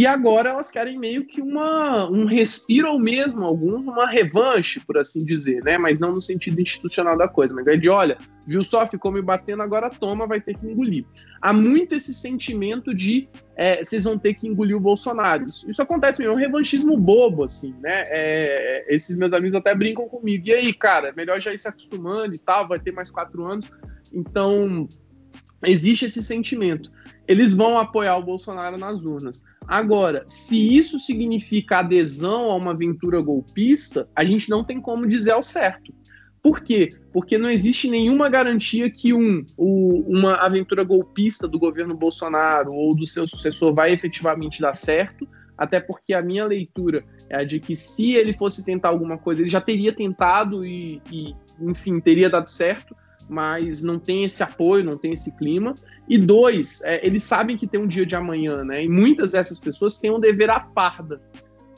e 0.00 0.06
agora 0.06 0.48
elas 0.48 0.70
querem 0.70 0.98
meio 0.98 1.26
que 1.26 1.42
uma, 1.42 2.08
um 2.10 2.24
respiro 2.24 2.88
ou 2.88 2.98
mesmo 2.98 3.44
alguns 3.44 3.82
uma 3.82 4.08
revanche, 4.08 4.80
por 4.80 4.96
assim 4.96 5.22
dizer, 5.26 5.62
né? 5.62 5.76
Mas 5.76 6.00
não 6.00 6.14
no 6.14 6.22
sentido 6.22 6.58
institucional 6.58 7.18
da 7.18 7.28
coisa, 7.28 7.52
mas 7.52 7.66
é 7.66 7.76
de 7.76 7.90
olha, 7.90 8.16
viu 8.46 8.64
só, 8.64 8.86
ficou 8.86 9.12
me 9.12 9.20
batendo, 9.20 9.62
agora 9.62 9.90
toma, 9.90 10.26
vai 10.26 10.40
ter 10.40 10.56
que 10.56 10.66
engolir. 10.66 11.04
Há 11.42 11.52
muito 11.52 11.94
esse 11.94 12.14
sentimento 12.14 12.94
de 12.94 13.28
é, 13.54 13.84
vocês 13.84 14.04
vão 14.04 14.16
ter 14.16 14.32
que 14.32 14.48
engolir 14.48 14.74
o 14.74 14.80
Bolsonaro. 14.80 15.46
Isso, 15.46 15.70
isso 15.70 15.82
acontece 15.82 16.20
mesmo, 16.20 16.32
é 16.32 16.34
um 16.34 16.40
revanchismo 16.40 16.96
bobo, 16.96 17.44
assim, 17.44 17.74
né? 17.82 18.06
É, 18.08 18.86
esses 18.88 19.18
meus 19.18 19.34
amigos 19.34 19.54
até 19.54 19.74
brincam 19.74 20.08
comigo. 20.08 20.48
E 20.48 20.52
aí, 20.54 20.72
cara, 20.72 21.10
é 21.10 21.12
melhor 21.12 21.38
já 21.42 21.52
ir 21.52 21.58
se 21.58 21.68
acostumando 21.68 22.34
e 22.34 22.38
tal, 22.38 22.66
vai 22.66 22.80
ter 22.80 22.90
mais 22.90 23.10
quatro 23.10 23.44
anos. 23.44 23.70
Então, 24.10 24.88
existe 25.62 26.06
esse 26.06 26.22
sentimento. 26.22 26.90
Eles 27.28 27.52
vão 27.52 27.78
apoiar 27.78 28.16
o 28.16 28.24
Bolsonaro 28.24 28.78
nas 28.78 29.04
urnas. 29.04 29.44
Agora, 29.66 30.24
se 30.26 30.76
isso 30.76 30.98
significa 30.98 31.78
adesão 31.78 32.50
a 32.50 32.56
uma 32.56 32.72
aventura 32.72 33.20
golpista, 33.20 34.08
a 34.16 34.24
gente 34.24 34.50
não 34.50 34.64
tem 34.64 34.80
como 34.80 35.06
dizer 35.06 35.32
ao 35.32 35.42
certo. 35.42 35.92
Por 36.42 36.60
quê? 36.60 36.96
Porque 37.12 37.36
não 37.36 37.50
existe 37.50 37.88
nenhuma 37.88 38.28
garantia 38.28 38.90
que 38.90 39.12
um, 39.12 39.44
o, 39.56 40.00
uma 40.08 40.36
aventura 40.36 40.82
golpista 40.82 41.46
do 41.46 41.58
governo 41.58 41.94
Bolsonaro 41.94 42.72
ou 42.72 42.96
do 42.96 43.06
seu 43.06 43.26
sucessor 43.26 43.74
vai 43.74 43.92
efetivamente 43.92 44.60
dar 44.60 44.72
certo, 44.72 45.28
até 45.56 45.78
porque 45.78 46.14
a 46.14 46.22
minha 46.22 46.44
leitura 46.44 47.04
é 47.28 47.36
a 47.36 47.44
de 47.44 47.60
que 47.60 47.74
se 47.74 48.14
ele 48.14 48.32
fosse 48.32 48.64
tentar 48.64 48.88
alguma 48.88 49.18
coisa, 49.18 49.42
ele 49.42 49.50
já 49.50 49.60
teria 49.60 49.92
tentado 49.92 50.64
e, 50.64 51.02
e 51.12 51.34
enfim, 51.60 52.00
teria 52.00 52.30
dado 52.30 52.48
certo 52.48 52.96
mas 53.30 53.82
não 53.82 53.98
tem 53.98 54.24
esse 54.24 54.42
apoio, 54.42 54.84
não 54.84 54.98
tem 54.98 55.12
esse 55.12 55.34
clima. 55.36 55.76
E 56.08 56.18
dois, 56.18 56.82
é, 56.82 57.06
eles 57.06 57.22
sabem 57.22 57.56
que 57.56 57.66
tem 57.66 57.80
um 57.80 57.86
dia 57.86 58.04
de 58.04 58.16
amanhã, 58.16 58.64
né? 58.64 58.84
E 58.84 58.88
muitas 58.88 59.30
dessas 59.30 59.60
pessoas 59.60 59.98
têm 59.98 60.10
um 60.10 60.18
dever 60.18 60.50
à 60.50 60.60
farda. 60.60 61.22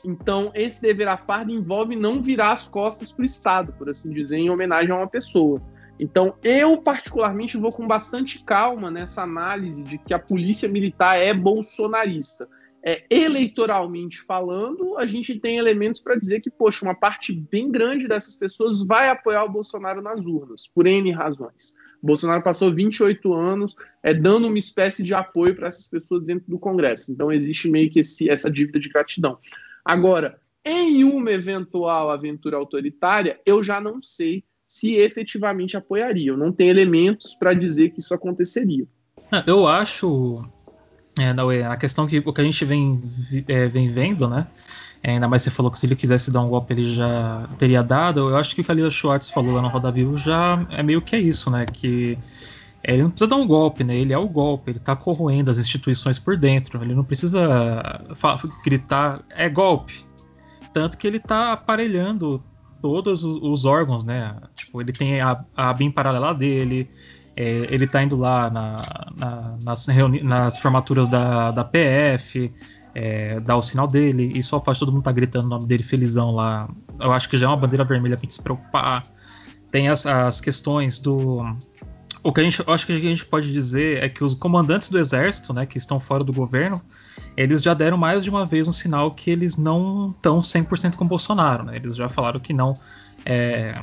Então, 0.03 0.51
esse 0.55 0.81
dever 0.81 1.07
à 1.07 1.15
farda 1.15 1.51
envolve 1.51 1.95
não 1.95 2.21
virar 2.21 2.51
as 2.51 2.67
costas 2.67 3.11
para 3.11 3.21
o 3.21 3.25
Estado, 3.25 3.71
por 3.73 3.87
assim 3.87 4.11
dizer, 4.11 4.37
em 4.37 4.49
homenagem 4.49 4.91
a 4.91 4.97
uma 4.97 5.07
pessoa. 5.07 5.61
Então, 5.99 6.33
eu 6.43 6.81
particularmente 6.81 7.55
vou 7.55 7.71
com 7.71 7.87
bastante 7.87 8.43
calma 8.43 8.89
nessa 8.89 9.21
análise 9.21 9.83
de 9.83 9.99
que 9.99 10.13
a 10.13 10.19
polícia 10.19 10.67
militar 10.67 11.17
é 11.17 11.33
bolsonarista 11.33 12.49
é, 12.85 13.05
eleitoralmente 13.09 14.19
falando, 14.21 14.97
a 14.97 15.05
gente 15.05 15.39
tem 15.39 15.57
elementos 15.57 16.01
para 16.01 16.19
dizer 16.19 16.41
que, 16.41 16.49
poxa, 16.49 16.83
uma 16.83 16.93
parte 16.93 17.31
bem 17.31 17.71
grande 17.71 18.07
dessas 18.07 18.35
pessoas 18.35 18.85
vai 18.85 19.09
apoiar 19.09 19.45
o 19.45 19.51
Bolsonaro 19.51 20.01
nas 20.01 20.25
urnas, 20.25 20.67
por 20.67 20.85
N 20.85 21.09
razões. 21.11 21.75
O 22.01 22.07
Bolsonaro 22.07 22.43
passou 22.43 22.73
28 22.73 23.33
anos 23.33 23.73
é, 24.03 24.13
dando 24.13 24.47
uma 24.47 24.59
espécie 24.59 25.03
de 25.03 25.13
apoio 25.13 25.55
para 25.55 25.69
essas 25.69 25.87
pessoas 25.87 26.25
dentro 26.25 26.49
do 26.49 26.59
Congresso. 26.59 27.09
Então 27.13 27.31
existe 27.31 27.69
meio 27.69 27.89
que 27.89 28.01
esse, 28.01 28.29
essa 28.29 28.51
dívida 28.51 28.77
de 28.77 28.89
gratidão. 28.89 29.37
Agora, 29.85 30.37
em 30.65 31.05
uma 31.05 31.31
eventual 31.31 32.11
aventura 32.11 32.57
autoritária, 32.57 33.39
eu 33.45 33.63
já 33.63 33.79
não 33.79 34.01
sei 34.01 34.43
se 34.67 34.95
efetivamente 34.95 35.77
apoiaria. 35.77 36.31
Eu 36.31 36.37
não 36.37 36.51
tenho 36.51 36.71
elementos 36.71 37.33
para 37.35 37.53
dizer 37.53 37.91
que 37.91 37.99
isso 37.99 38.13
aconteceria. 38.13 38.85
Eu 39.47 39.65
acho 39.65 40.43
é, 41.19 41.33
não, 41.33 41.51
é, 41.51 41.63
a 41.63 41.77
questão 41.77 42.07
que 42.07 42.19
o 42.25 42.33
que 42.33 42.41
a 42.41 42.43
gente 42.43 42.65
vem, 42.65 43.01
é, 43.47 43.67
vem 43.67 43.89
vendo, 43.89 44.27
né? 44.27 44.47
É, 45.01 45.11
ainda 45.11 45.27
mais 45.27 45.43
você 45.43 45.51
falou 45.51 45.71
que 45.71 45.77
se 45.77 45.85
ele 45.85 45.95
quisesse 45.95 46.31
dar 46.31 46.41
um 46.41 46.49
golpe 46.49 46.73
ele 46.73 46.85
já 46.85 47.47
teria 47.57 47.83
dado. 47.83 48.29
Eu 48.29 48.37
acho 48.37 48.55
que 48.55 48.61
o 48.61 48.63
que 48.63 48.71
a 48.71 48.73
Lila 48.73 48.89
Schwartz 48.89 49.29
falou 49.29 49.53
lá 49.53 49.61
no 49.61 49.67
Roda 49.67 49.91
Vivo 49.91 50.17
já 50.17 50.65
é 50.71 50.81
meio 50.81 51.01
que 51.01 51.15
é 51.15 51.19
isso, 51.19 51.51
né? 51.51 51.65
Que 51.65 52.17
ele 52.83 53.03
não 53.03 53.09
precisa 53.09 53.29
dar 53.29 53.35
um 53.35 53.45
golpe, 53.45 53.83
né? 53.83 53.95
Ele 53.95 54.13
é 54.13 54.17
o 54.17 54.27
golpe, 54.27 54.71
ele 54.71 54.79
tá 54.79 54.95
corroendo 54.95 55.51
as 55.51 55.57
instituições 55.57 56.17
por 56.17 56.37
dentro. 56.37 56.81
Ele 56.81 56.95
não 56.95 57.03
precisa 57.03 58.01
gritar, 58.63 59.21
é 59.29 59.49
golpe. 59.49 60.05
Tanto 60.73 60.97
que 60.97 61.05
ele 61.05 61.19
tá 61.19 61.53
aparelhando 61.53 62.43
todos 62.81 63.23
os, 63.23 63.37
os 63.41 63.65
órgãos, 63.65 64.03
né? 64.03 64.35
Tipo, 64.55 64.81
ele 64.81 64.91
tem 64.91 65.21
a, 65.21 65.43
a 65.55 65.73
BIM 65.73 65.91
paralela 65.91 66.33
dele, 66.33 66.89
é, 67.35 67.67
ele 67.73 67.85
está 67.85 68.01
indo 68.03 68.15
lá 68.15 68.49
na, 68.49 68.75
na, 69.17 69.57
nas, 69.61 69.87
nas, 70.21 70.59
formaturas 70.59 71.09
da, 71.09 71.51
da 71.51 71.63
PF, 71.63 72.51
é, 72.93 73.39
dá 73.39 73.55
o 73.55 73.61
sinal 73.61 73.87
dele, 73.87 74.31
e 74.35 74.43
só 74.43 74.59
faz 74.59 74.77
todo 74.77 74.91
mundo 74.91 75.03
tá 75.03 75.11
gritando 75.11 75.45
o 75.45 75.49
nome 75.49 75.65
dele 75.65 75.83
felizão 75.83 76.31
lá. 76.31 76.69
Eu 76.99 77.11
acho 77.11 77.27
que 77.27 77.37
já 77.37 77.47
é 77.47 77.49
uma 77.49 77.57
bandeira 77.57 77.83
vermelha 77.83 78.15
pra 78.15 78.23
gente 78.23 78.35
se 78.35 78.43
preocupar. 78.43 79.07
Tem 79.71 79.89
as, 79.89 80.05
as 80.05 80.39
questões 80.39 80.99
do. 80.99 81.43
O 82.23 82.31
que 82.31 82.39
a 82.39 82.43
gente, 82.43 82.63
acho 82.67 82.87
que 82.87 82.93
a 82.93 82.99
gente 82.99 83.25
pode 83.25 83.51
dizer 83.51 84.01
é 84.01 84.07
que 84.07 84.23
os 84.23 84.33
comandantes 84.33 84.87
do 84.87 84.97
exército, 84.97 85.53
né, 85.53 85.65
que 85.65 85.77
estão 85.77 85.99
fora 85.99 86.23
do 86.23 86.31
governo, 86.31 86.81
eles 87.35 87.61
já 87.61 87.73
deram 87.73 87.97
mais 87.97 88.23
de 88.23 88.29
uma 88.29 88.45
vez 88.45 88.65
um 88.67 88.71
sinal 88.71 89.11
que 89.11 89.29
eles 89.29 89.57
não 89.57 90.11
estão 90.11 90.39
100% 90.39 90.95
com 90.95 91.05
Bolsonaro, 91.05 91.63
né? 91.63 91.75
Eles 91.75 91.97
já 91.97 92.07
falaram 92.07 92.39
que 92.39 92.53
não 92.53 92.77
é, 93.25 93.77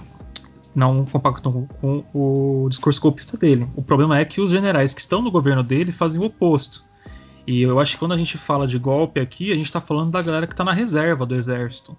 não 0.75 1.05
compactam 1.05 1.66
com 1.81 2.05
o 2.14 2.68
discurso 2.68 3.01
golpista 3.01 3.37
dele. 3.37 3.68
O 3.75 3.83
problema 3.83 4.18
é 4.18 4.25
que 4.25 4.41
os 4.41 4.51
generais 4.51 4.95
que 4.95 5.01
estão 5.01 5.21
no 5.21 5.31
governo 5.31 5.62
dele 5.62 5.91
fazem 5.91 6.21
o 6.21 6.25
oposto. 6.25 6.85
E 7.47 7.62
eu 7.62 7.81
acho 7.81 7.93
que 7.93 7.99
quando 7.99 8.12
a 8.12 8.16
gente 8.16 8.39
fala 8.39 8.66
de 8.66 8.79
golpe 8.79 9.21
aqui, 9.21 9.51
a 9.51 9.55
gente 9.55 9.64
está 9.64 9.81
falando 9.81 10.11
da 10.11 10.23
galera 10.23 10.47
que 10.47 10.53
está 10.53 10.64
na 10.64 10.73
reserva 10.73 11.27
do 11.27 11.35
exército. 11.35 11.97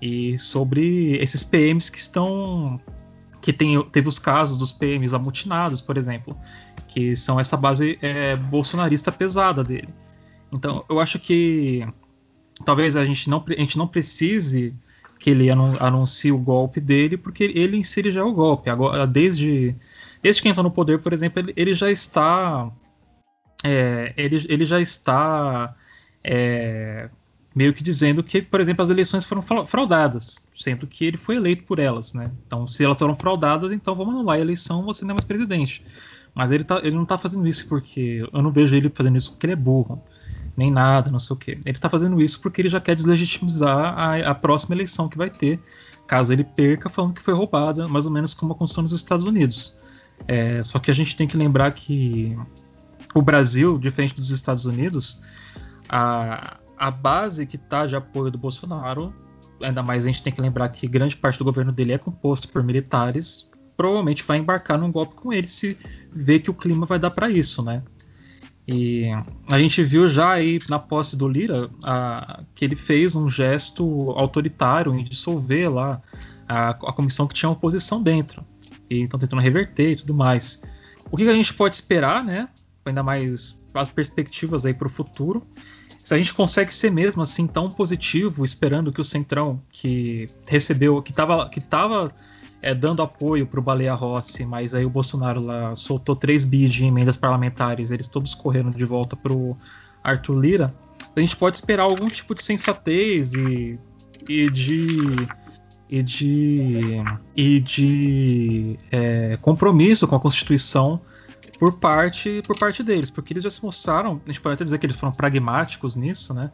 E 0.00 0.38
sobre 0.38 1.16
esses 1.18 1.44
PMs 1.44 1.90
que 1.90 1.98
estão. 1.98 2.80
que 3.40 3.52
tem, 3.52 3.82
teve 3.90 4.08
os 4.08 4.18
casos 4.18 4.56
dos 4.56 4.72
PMs 4.72 5.14
amotinados, 5.14 5.80
por 5.80 5.98
exemplo, 5.98 6.36
que 6.88 7.14
são 7.14 7.38
essa 7.38 7.56
base 7.56 7.98
é, 8.00 8.36
bolsonarista 8.36 9.12
pesada 9.12 9.62
dele. 9.62 9.88
Então 10.52 10.84
eu 10.88 11.00
acho 11.00 11.18
que 11.18 11.86
talvez 12.64 12.96
a 12.96 13.04
gente 13.04 13.28
não, 13.28 13.44
a 13.46 13.60
gente 13.60 13.76
não 13.76 13.86
precise 13.86 14.74
que 15.18 15.30
ele 15.30 15.50
anuncie 15.50 16.30
o 16.30 16.38
golpe 16.38 16.80
dele, 16.80 17.16
porque 17.16 17.44
ele 17.44 17.76
em 17.76 17.82
si 17.82 18.10
já 18.10 18.20
é 18.20 18.24
o 18.24 18.32
golpe. 18.32 18.70
Agora, 18.70 19.06
desde, 19.06 19.74
desde 20.22 20.42
que 20.42 20.48
entrou 20.48 20.64
no 20.64 20.70
poder, 20.70 20.98
por 21.00 21.12
exemplo, 21.12 21.40
ele, 21.40 21.52
ele 21.56 21.74
já 21.74 21.90
está. 21.90 22.70
É, 23.64 24.12
ele, 24.16 24.44
ele 24.48 24.64
já 24.64 24.80
está 24.80 25.74
é, 26.22 27.08
meio 27.54 27.72
que 27.72 27.82
dizendo 27.82 28.22
que, 28.22 28.42
por 28.42 28.60
exemplo, 28.60 28.82
as 28.82 28.90
eleições 28.90 29.24
foram 29.24 29.40
fraudadas, 29.66 30.46
sendo 30.54 30.86
que 30.86 31.06
ele 31.06 31.16
foi 31.16 31.36
eleito 31.36 31.64
por 31.64 31.78
elas, 31.78 32.12
né? 32.12 32.30
Então, 32.46 32.66
se 32.66 32.84
elas 32.84 32.98
foram 32.98 33.14
fraudadas, 33.14 33.72
então 33.72 33.94
vamos 33.94 34.14
anular 34.14 34.36
a 34.36 34.40
eleição, 34.40 34.84
você 34.84 35.04
não 35.04 35.12
é 35.12 35.14
mais 35.14 35.24
presidente. 35.24 35.82
Mas 36.36 36.50
ele, 36.50 36.64
tá, 36.64 36.80
ele 36.84 36.94
não 36.94 37.04
está 37.04 37.16
fazendo 37.16 37.48
isso 37.48 37.66
porque 37.66 38.22
eu 38.30 38.42
não 38.42 38.52
vejo 38.52 38.76
ele 38.76 38.90
fazendo 38.90 39.16
isso 39.16 39.30
porque 39.30 39.46
ele 39.46 39.54
é 39.54 39.56
burro, 39.56 40.02
nem 40.54 40.70
nada, 40.70 41.10
não 41.10 41.18
sei 41.18 41.34
o 41.34 41.38
quê. 41.38 41.52
Ele 41.64 41.70
está 41.70 41.88
fazendo 41.88 42.20
isso 42.20 42.38
porque 42.42 42.60
ele 42.60 42.68
já 42.68 42.78
quer 42.78 42.94
deslegitimizar 42.94 43.98
a, 43.98 44.16
a 44.18 44.34
próxima 44.34 44.74
eleição 44.74 45.08
que 45.08 45.16
vai 45.16 45.30
ter, 45.30 45.58
caso 46.06 46.34
ele 46.34 46.44
perca, 46.44 46.90
falando 46.90 47.14
que 47.14 47.22
foi 47.22 47.32
roubada, 47.32 47.88
mais 47.88 48.04
ou 48.04 48.12
menos 48.12 48.34
como 48.34 48.52
aconteceu 48.52 48.82
nos 48.82 48.92
Estados 48.92 49.24
Unidos. 49.24 49.74
É, 50.28 50.62
só 50.62 50.78
que 50.78 50.90
a 50.90 50.94
gente 50.94 51.16
tem 51.16 51.26
que 51.26 51.38
lembrar 51.38 51.72
que 51.72 52.36
o 53.14 53.22
Brasil, 53.22 53.78
diferente 53.78 54.14
dos 54.14 54.28
Estados 54.28 54.66
Unidos, 54.66 55.18
a, 55.88 56.58
a 56.76 56.90
base 56.90 57.46
que 57.46 57.56
está 57.56 57.86
de 57.86 57.96
apoio 57.96 58.30
do 58.30 58.36
Bolsonaro, 58.36 59.10
ainda 59.62 59.82
mais 59.82 60.04
a 60.04 60.08
gente 60.08 60.22
tem 60.22 60.34
que 60.34 60.42
lembrar 60.42 60.68
que 60.68 60.86
grande 60.86 61.16
parte 61.16 61.38
do 61.38 61.44
governo 61.46 61.72
dele 61.72 61.94
é 61.94 61.98
composto 61.98 62.46
por 62.50 62.62
militares, 62.62 63.50
provavelmente 63.76 64.22
vai 64.24 64.38
embarcar 64.38 64.78
num 64.78 64.90
golpe 64.90 65.14
com 65.14 65.32
ele 65.32 65.46
se 65.46 65.76
vê 66.12 66.38
que 66.38 66.50
o 66.50 66.54
clima 66.54 66.86
vai 66.86 66.98
dar 66.98 67.10
para 67.10 67.30
isso, 67.30 67.62
né? 67.62 67.82
E 68.66 69.04
a 69.50 69.58
gente 69.58 69.82
viu 69.84 70.08
já 70.08 70.32
aí 70.32 70.58
na 70.68 70.78
posse 70.78 71.16
do 71.16 71.28
Lira 71.28 71.70
a, 71.82 72.42
que 72.54 72.64
ele 72.64 72.74
fez 72.74 73.14
um 73.14 73.28
gesto 73.28 74.10
autoritário 74.12 74.94
em 74.94 75.04
dissolver 75.04 75.72
lá 75.72 76.02
a, 76.48 76.70
a 76.70 76.92
comissão 76.92 77.28
que 77.28 77.34
tinha 77.34 77.50
oposição 77.50 78.02
dentro. 78.02 78.44
E 78.90 79.02
estão 79.02 79.20
tentando 79.20 79.40
reverter 79.40 79.92
e 79.92 79.96
tudo 79.96 80.14
mais. 80.14 80.62
O 81.10 81.16
que, 81.16 81.24
que 81.24 81.30
a 81.30 81.34
gente 81.34 81.54
pode 81.54 81.76
esperar, 81.76 82.24
né? 82.24 82.48
Ainda 82.84 83.02
mais 83.02 83.60
as 83.72 83.88
perspectivas 83.88 84.66
aí 84.66 84.74
para 84.74 84.86
o 84.86 84.90
futuro 84.90 85.46
se 86.06 86.14
a 86.14 86.18
gente 86.18 86.32
consegue 86.32 86.72
ser 86.72 86.88
mesmo 86.88 87.20
assim 87.20 87.48
tão 87.48 87.68
positivo, 87.68 88.44
esperando 88.44 88.92
que 88.92 89.00
o 89.00 89.04
Centrão, 89.04 89.60
que 89.68 90.30
recebeu, 90.46 91.02
que 91.02 91.10
estava 91.10 91.48
que 91.48 91.60
tava, 91.60 92.14
é, 92.66 92.74
dando 92.74 93.00
apoio 93.00 93.46
para 93.46 93.60
o 93.60 93.62
Baleia 93.62 93.94
Rossi, 93.94 94.44
mas 94.44 94.74
aí 94.74 94.84
o 94.84 94.90
Bolsonaro 94.90 95.40
lá 95.40 95.76
soltou 95.76 96.16
3 96.16 96.42
bi 96.42 96.68
de 96.68 96.84
emendas 96.84 97.16
parlamentares, 97.16 97.92
eles 97.92 98.08
todos 98.08 98.34
correram 98.34 98.72
de 98.72 98.84
volta 98.84 99.14
para 99.14 99.32
o 99.32 99.56
Arthur 100.02 100.40
Lira, 100.40 100.74
a 101.14 101.20
gente 101.20 101.36
pode 101.36 101.56
esperar 101.56 101.84
algum 101.84 102.08
tipo 102.08 102.34
de 102.34 102.42
sensatez 102.42 103.34
e, 103.34 103.78
e 104.28 104.50
de 104.50 105.28
e 105.88 106.02
de, 106.02 107.04
e 107.36 107.60
de 107.60 108.76
é, 108.90 109.38
compromisso 109.40 110.08
com 110.08 110.16
a 110.16 110.20
Constituição 110.20 111.00
por 111.60 111.74
parte 111.78 112.42
por 112.48 112.58
parte 112.58 112.82
deles, 112.82 113.10
porque 113.10 113.32
eles 113.32 113.44
já 113.44 113.50
se 113.50 113.64
mostraram, 113.64 114.20
a 114.26 114.28
gente 114.28 114.40
pode 114.40 114.54
até 114.54 114.64
dizer 114.64 114.78
que 114.78 114.86
eles 114.86 114.96
foram 114.96 115.12
pragmáticos 115.12 115.94
nisso, 115.94 116.34
né? 116.34 116.50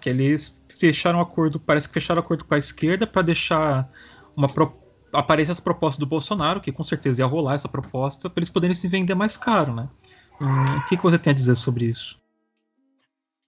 Que 0.00 0.08
eles 0.08 0.58
fecharam 0.66 1.18
um 1.18 1.22
acordo, 1.22 1.60
parece 1.60 1.88
que 1.88 1.92
fecharam 1.92 2.22
um 2.22 2.24
acordo 2.24 2.42
com 2.46 2.54
a 2.54 2.58
esquerda 2.58 3.06
para 3.06 3.20
deixar 3.20 3.90
uma 4.34 4.48
pro, 5.12 5.20
aparecer 5.20 5.52
as 5.52 5.60
propostas 5.60 5.98
do 5.98 6.06
Bolsonaro, 6.06 6.60
que 6.60 6.72
com 6.72 6.82
certeza 6.82 7.22
ia 7.22 7.26
rolar 7.26 7.54
essa 7.54 7.68
proposta, 7.68 8.30
para 8.30 8.40
eles 8.40 8.50
poderem 8.50 8.74
se 8.74 8.88
vender 8.88 9.14
mais 9.14 9.36
caro, 9.36 9.74
né? 9.74 9.88
Hum, 10.40 10.78
o 10.78 10.84
que, 10.86 10.96
que 10.96 11.02
você 11.02 11.18
tem 11.18 11.30
a 11.30 11.34
dizer 11.34 11.54
sobre 11.54 11.86
isso? 11.86 12.20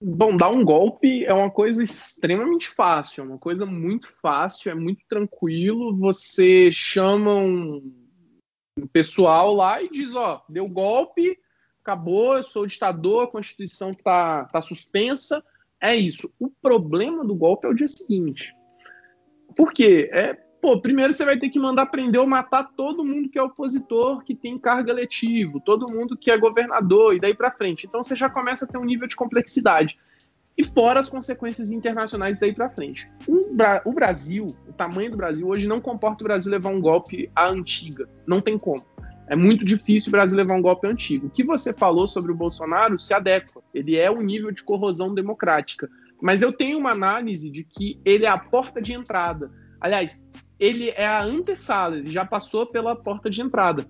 Bom, 0.01 0.35
dar 0.35 0.49
um 0.49 0.63
golpe 0.63 1.25
é 1.25 1.33
uma 1.33 1.49
coisa 1.49 1.83
extremamente 1.83 2.67
fácil, 2.67 3.23
é 3.23 3.27
uma 3.27 3.37
coisa 3.37 3.65
muito 3.65 4.11
fácil, 4.21 4.69
é 4.69 4.75
muito 4.75 5.03
tranquilo. 5.07 5.97
Você 5.97 6.71
chama 6.71 7.33
um 7.33 8.87
pessoal 8.91 9.55
lá 9.55 9.81
e 9.81 9.89
diz, 9.89 10.13
ó, 10.15 10.43
deu 10.49 10.67
golpe, 10.67 11.37
acabou, 11.81 12.35
eu 12.35 12.43
sou 12.43 12.67
ditador, 12.67 13.23
a 13.23 13.31
Constituição 13.31 13.93
tá, 13.93 14.45
tá 14.45 14.61
suspensa, 14.61 15.43
é 15.81 15.95
isso. 15.95 16.31
O 16.39 16.49
problema 16.49 17.25
do 17.25 17.33
golpe 17.33 17.65
é 17.65 17.69
o 17.69 17.75
dia 17.75 17.87
seguinte. 17.87 18.53
Por 19.55 19.71
quê? 19.71 20.09
É, 20.11 20.33
pô, 20.65 20.81
primeiro 20.81 21.13
você 21.13 21.23
vai 21.23 21.37
ter 21.37 21.49
que 21.49 21.59
mandar 21.59 21.85
prender 21.85 22.19
ou 22.19 22.25
matar 22.25 22.63
todo 22.75 23.05
mundo 23.05 23.29
que 23.29 23.37
é 23.37 23.43
opositor, 23.43 24.23
que 24.23 24.33
tem 24.33 24.57
cargo 24.57 24.89
eletivo, 24.89 25.59
todo 25.59 25.87
mundo 25.87 26.17
que 26.17 26.31
é 26.31 26.37
governador 26.39 27.13
e 27.13 27.19
daí 27.19 27.35
para 27.35 27.51
frente. 27.51 27.85
Então 27.85 28.01
você 28.01 28.15
já 28.15 28.27
começa 28.27 28.65
a 28.65 28.67
ter 28.67 28.79
um 28.79 28.83
nível 28.83 29.07
de 29.07 29.15
complexidade 29.15 29.95
e 30.57 30.63
fora 30.63 30.99
as 30.99 31.07
consequências 31.07 31.71
internacionais 31.71 32.39
daí 32.39 32.51
para 32.51 32.67
frente. 32.67 33.07
O, 33.27 33.53
Bra 33.53 33.83
o, 33.85 33.93
Brasil, 33.93 34.55
o 34.67 34.73
tamanho 34.73 35.11
do 35.11 35.17
Brasil 35.17 35.47
hoje 35.47 35.67
não 35.67 35.79
comporta 35.79 36.23
o 36.23 36.27
Brasil 36.27 36.51
levar 36.51 36.71
um 36.71 36.81
golpe 36.81 37.29
à 37.35 37.47
antiga. 37.47 38.09
Não 38.25 38.41
tem 38.41 38.57
como. 38.57 38.83
É 39.27 39.35
muito 39.35 39.63
difícil 39.63 40.09
o 40.09 40.13
Brasil 40.13 40.35
levar 40.35 40.55
um 40.55 40.63
golpe 40.63 40.87
antigo. 40.87 41.27
O 41.27 41.29
que 41.29 41.43
você 41.43 41.75
falou 41.75 42.07
sobre 42.07 42.31
o 42.31 42.35
Bolsonaro 42.35 42.97
se 42.97 43.13
adequa. 43.13 43.61
Ele 43.71 43.97
é 43.97 44.09
o 44.09 44.17
um 44.17 44.23
nível 44.23 44.49
de 44.49 44.63
corrosão 44.63 45.13
democrática. 45.13 45.87
Mas 46.19 46.41
eu 46.41 46.51
tenho 46.51 46.79
uma 46.79 46.89
análise 46.89 47.51
de 47.51 47.63
que 47.63 47.99
ele 48.03 48.25
é 48.25 48.29
a 48.29 48.37
porta 48.37 48.81
de 48.81 48.93
entrada. 48.93 49.51
Aliás, 49.79 50.24
ele 50.59 50.89
é 50.89 51.05
a 51.05 51.23
antessala, 51.23 51.97
ele 51.97 52.11
já 52.11 52.25
passou 52.25 52.65
pela 52.65 52.95
porta 52.95 53.29
de 53.29 53.41
entrada. 53.41 53.87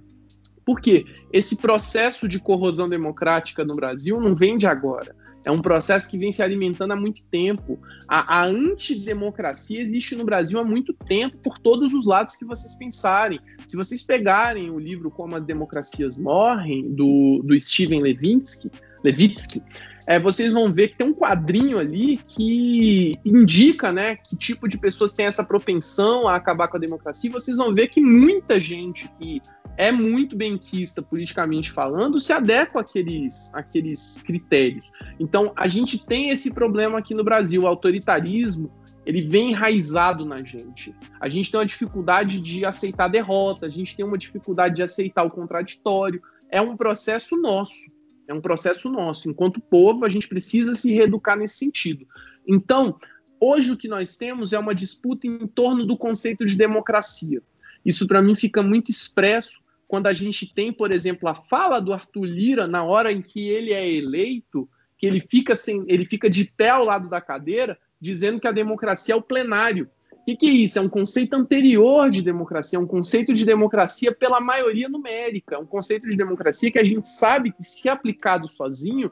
Por 0.65 0.81
quê? 0.81 1.05
Esse 1.31 1.57
processo 1.57 2.27
de 2.27 2.39
corrosão 2.39 2.89
democrática 2.89 3.63
no 3.63 3.75
Brasil 3.75 4.19
não 4.19 4.35
vem 4.35 4.57
de 4.57 4.65
agora. 4.65 5.15
É 5.43 5.51
um 5.51 5.61
processo 5.61 6.09
que 6.09 6.17
vem 6.17 6.31
se 6.31 6.41
alimentando 6.41 6.93
há 6.93 6.95
muito 6.95 7.21
tempo. 7.29 7.79
A, 8.07 8.39
a, 8.39 8.45
antidemocracia 8.45 9.79
existe 9.79 10.15
no 10.15 10.25
Brasil 10.25 10.59
há 10.59 10.63
muito 10.63 10.91
tempo, 10.91 11.37
por 11.37 11.59
todos 11.59 11.93
os 11.93 12.07
lados 12.07 12.35
que 12.35 12.43
vocês 12.43 12.75
pensarem. 12.75 13.39
Se 13.67 13.77
vocês 13.77 14.01
pegarem 14.01 14.71
o 14.71 14.79
livro 14.79 15.11
Como 15.11 15.35
as 15.35 15.45
Democracias 15.45 16.17
Morrem, 16.17 16.91
do, 16.95 17.43
do 17.45 17.59
Steven 17.59 18.01
Levitsky, 18.01 18.71
Levitsky 19.03 19.61
é, 20.07 20.19
vocês 20.19 20.51
vão 20.53 20.71
ver 20.71 20.89
que 20.89 20.97
tem 20.97 21.07
um 21.07 21.13
quadrinho 21.13 21.79
ali 21.79 22.17
que 22.17 23.17
indica 23.25 23.91
né, 23.91 24.15
que 24.15 24.35
tipo 24.35 24.67
de 24.67 24.77
pessoas 24.77 25.13
tem 25.13 25.25
essa 25.25 25.43
propensão 25.43 26.27
a 26.27 26.35
acabar 26.35 26.67
com 26.67 26.77
a 26.77 26.79
democracia. 26.79 27.29
E 27.29 27.33
vocês 27.33 27.57
vão 27.57 27.73
ver 27.73 27.87
que 27.87 27.99
muita 27.99 28.59
gente 28.59 29.09
que 29.17 29.41
é 29.77 29.91
muito 29.91 30.35
benquista 30.35 31.01
politicamente 31.01 31.71
falando 31.71 32.19
se 32.19 32.31
adequa 32.31 32.81
àqueles, 32.81 33.53
àqueles 33.53 34.21
critérios. 34.23 34.91
Então, 35.19 35.51
a 35.55 35.67
gente 35.67 35.97
tem 36.03 36.29
esse 36.29 36.53
problema 36.53 36.99
aqui 36.99 37.13
no 37.13 37.23
Brasil, 37.23 37.63
o 37.63 37.67
autoritarismo 37.67 38.71
ele 39.05 39.21
vem 39.21 39.51
enraizado 39.51 40.25
na 40.25 40.41
gente. 40.41 40.95
A 41.21 41.29
gente 41.29 41.51
tem 41.51 41.59
uma 41.59 41.65
dificuldade 41.65 42.41
de 42.41 42.65
aceitar 42.65 43.07
derrota, 43.07 43.67
a 43.67 43.69
gente 43.69 43.95
tem 43.95 44.03
uma 44.03 44.17
dificuldade 44.17 44.75
de 44.75 44.81
aceitar 44.81 45.23
o 45.23 45.29
contraditório. 45.29 46.21
É 46.49 46.59
um 46.59 46.75
processo 46.75 47.39
nosso. 47.39 47.94
É 48.27 48.33
um 48.33 48.41
processo 48.41 48.89
nosso. 48.89 49.29
Enquanto 49.29 49.59
povo, 49.59 50.05
a 50.05 50.09
gente 50.09 50.27
precisa 50.27 50.73
se 50.73 50.93
reeducar 50.93 51.37
nesse 51.37 51.57
sentido. 51.57 52.07
Então, 52.47 52.97
hoje 53.39 53.71
o 53.71 53.77
que 53.77 53.87
nós 53.87 54.17
temos 54.17 54.53
é 54.53 54.59
uma 54.59 54.73
disputa 54.73 55.27
em 55.27 55.47
torno 55.47 55.85
do 55.85 55.97
conceito 55.97 56.43
de 56.45 56.57
democracia. 56.57 57.41
Isso, 57.85 58.07
para 58.07 58.21
mim, 58.21 58.33
fica 58.33 58.63
muito 58.63 58.89
expresso 58.89 59.59
quando 59.87 60.07
a 60.07 60.13
gente 60.13 60.51
tem, 60.53 60.73
por 60.73 60.91
exemplo, 60.91 61.29
a 61.29 61.35
fala 61.35 61.79
do 61.79 61.93
Arthur 61.93 62.25
Lira 62.25 62.67
na 62.67 62.83
hora 62.83 63.11
em 63.11 63.21
que 63.21 63.47
ele 63.47 63.71
é 63.71 63.87
eleito, 63.87 64.67
que 64.97 65.05
ele 65.05 65.19
fica, 65.19 65.55
sem, 65.55 65.85
ele 65.87 66.05
fica 66.05 66.29
de 66.29 66.45
pé 66.45 66.69
ao 66.69 66.83
lado 66.83 67.09
da 67.09 67.21
cadeira, 67.21 67.77
dizendo 68.01 68.39
que 68.39 68.47
a 68.47 68.51
democracia 68.51 69.13
é 69.13 69.17
o 69.17 69.21
plenário. 69.21 69.89
O 70.25 70.31
que, 70.31 70.35
que, 70.37 70.47
é 70.47 70.51
isso? 70.51 70.79
É 70.79 70.81
um 70.81 70.89
conceito 70.89 71.35
anterior 71.35 72.09
de 72.09 72.19
democracia, 72.19 72.79
é 72.79 72.81
um 72.81 72.87
conceito 72.87 73.31
de 73.31 73.45
democracia 73.45 74.11
pela 74.11 74.41
maioria 74.41 74.89
numérica, 74.89 75.53
é 75.53 75.59
um 75.59 75.67
conceito 75.67 76.09
de 76.09 76.17
democracia 76.17 76.71
que 76.71 76.79
a 76.79 76.83
gente 76.83 77.07
sabe 77.07 77.51
que, 77.51 77.61
se 77.61 77.87
aplicado 77.87 78.47
sozinho, 78.47 79.11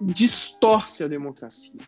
distorce 0.00 1.04
a 1.04 1.08
democracia. 1.08 1.78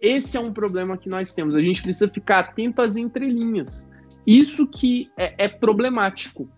Esse 0.00 0.38
é 0.38 0.40
um 0.40 0.50
problema 0.50 0.96
que 0.96 1.10
nós 1.10 1.34
temos. 1.34 1.54
A 1.54 1.60
gente 1.60 1.82
precisa 1.82 2.08
ficar 2.08 2.38
atento 2.38 2.80
às 2.80 2.96
entrelinhas. 2.96 3.86
Isso 4.26 4.66
que 4.66 5.10
é, 5.14 5.44
é 5.44 5.48
problemático. 5.48 6.48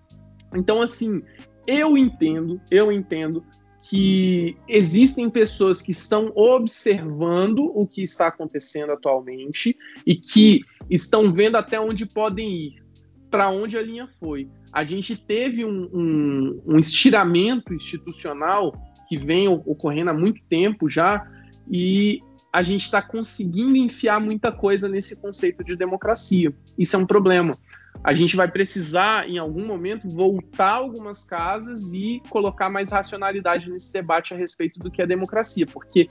Então, 0.55 0.81
assim, 0.81 1.23
eu 1.67 1.99
entendo, 1.99 2.61
eu 2.71 2.93
entendo 2.93 3.45
que 3.81 4.57
existem 4.67 5.31
pessoas 5.31 5.81
que 5.81 5.93
estão 5.93 6.33
observando 6.35 7.71
o 7.75 7.87
que 7.87 8.03
está 8.03 8.27
acontecendo 8.27 8.93
atualmente 8.93 9.77
e 10.05 10.17
que 10.17 10.63
estão 10.91 11.31
vendo 11.31 11.57
até 11.57 11.81
onde 11.81 12.05
podem 12.05 12.51
ir, 12.51 12.83
para 13.31 13.49
onde 13.51 13.79
a 13.79 13.83
linha 13.83 14.09
foi. 14.19 14.49
A 14.73 14.85
gente 14.85 15.17
teve 15.17 15.65
um, 15.65 15.89
um, 15.93 16.63
um 16.67 16.79
estiramento 16.79 17.73
institucional 17.73 18.73
que 19.09 19.17
vem 19.17 19.49
ocorrendo 19.49 20.11
há 20.11 20.15
muito 20.15 20.43
tempo 20.49 20.89
já 20.89 21.27
e 21.71 22.21
a 22.53 22.63
gente 22.63 22.85
está 22.85 23.01
conseguindo 23.01 23.77
enfiar 23.77 24.21
muita 24.21 24.51
coisa 24.51 24.89
nesse 24.89 25.21
conceito 25.21 25.63
de 25.63 25.77
democracia. 25.77 26.53
Isso 26.77 26.97
é 26.97 26.99
um 26.99 27.07
problema 27.07 27.59
a 28.03 28.15
gente 28.15 28.37
vai 28.37 28.51
precisar, 28.51 29.29
em 29.29 29.39
algum 29.39 29.67
momento, 29.67 30.09
voltar 30.09 30.73
algumas 30.73 31.25
casas 31.25 31.93
e 31.93 32.23
colocar 32.31 32.71
mais 32.71 32.91
racionalidade 32.91 33.71
nesse 33.71 33.93
debate 33.93 34.33
a 34.33 34.37
respeito 34.37 34.79
do 34.79 34.91
que 34.91 35.03
é 35.03 35.07
democracia, 35.07 35.67
porque 35.67 36.09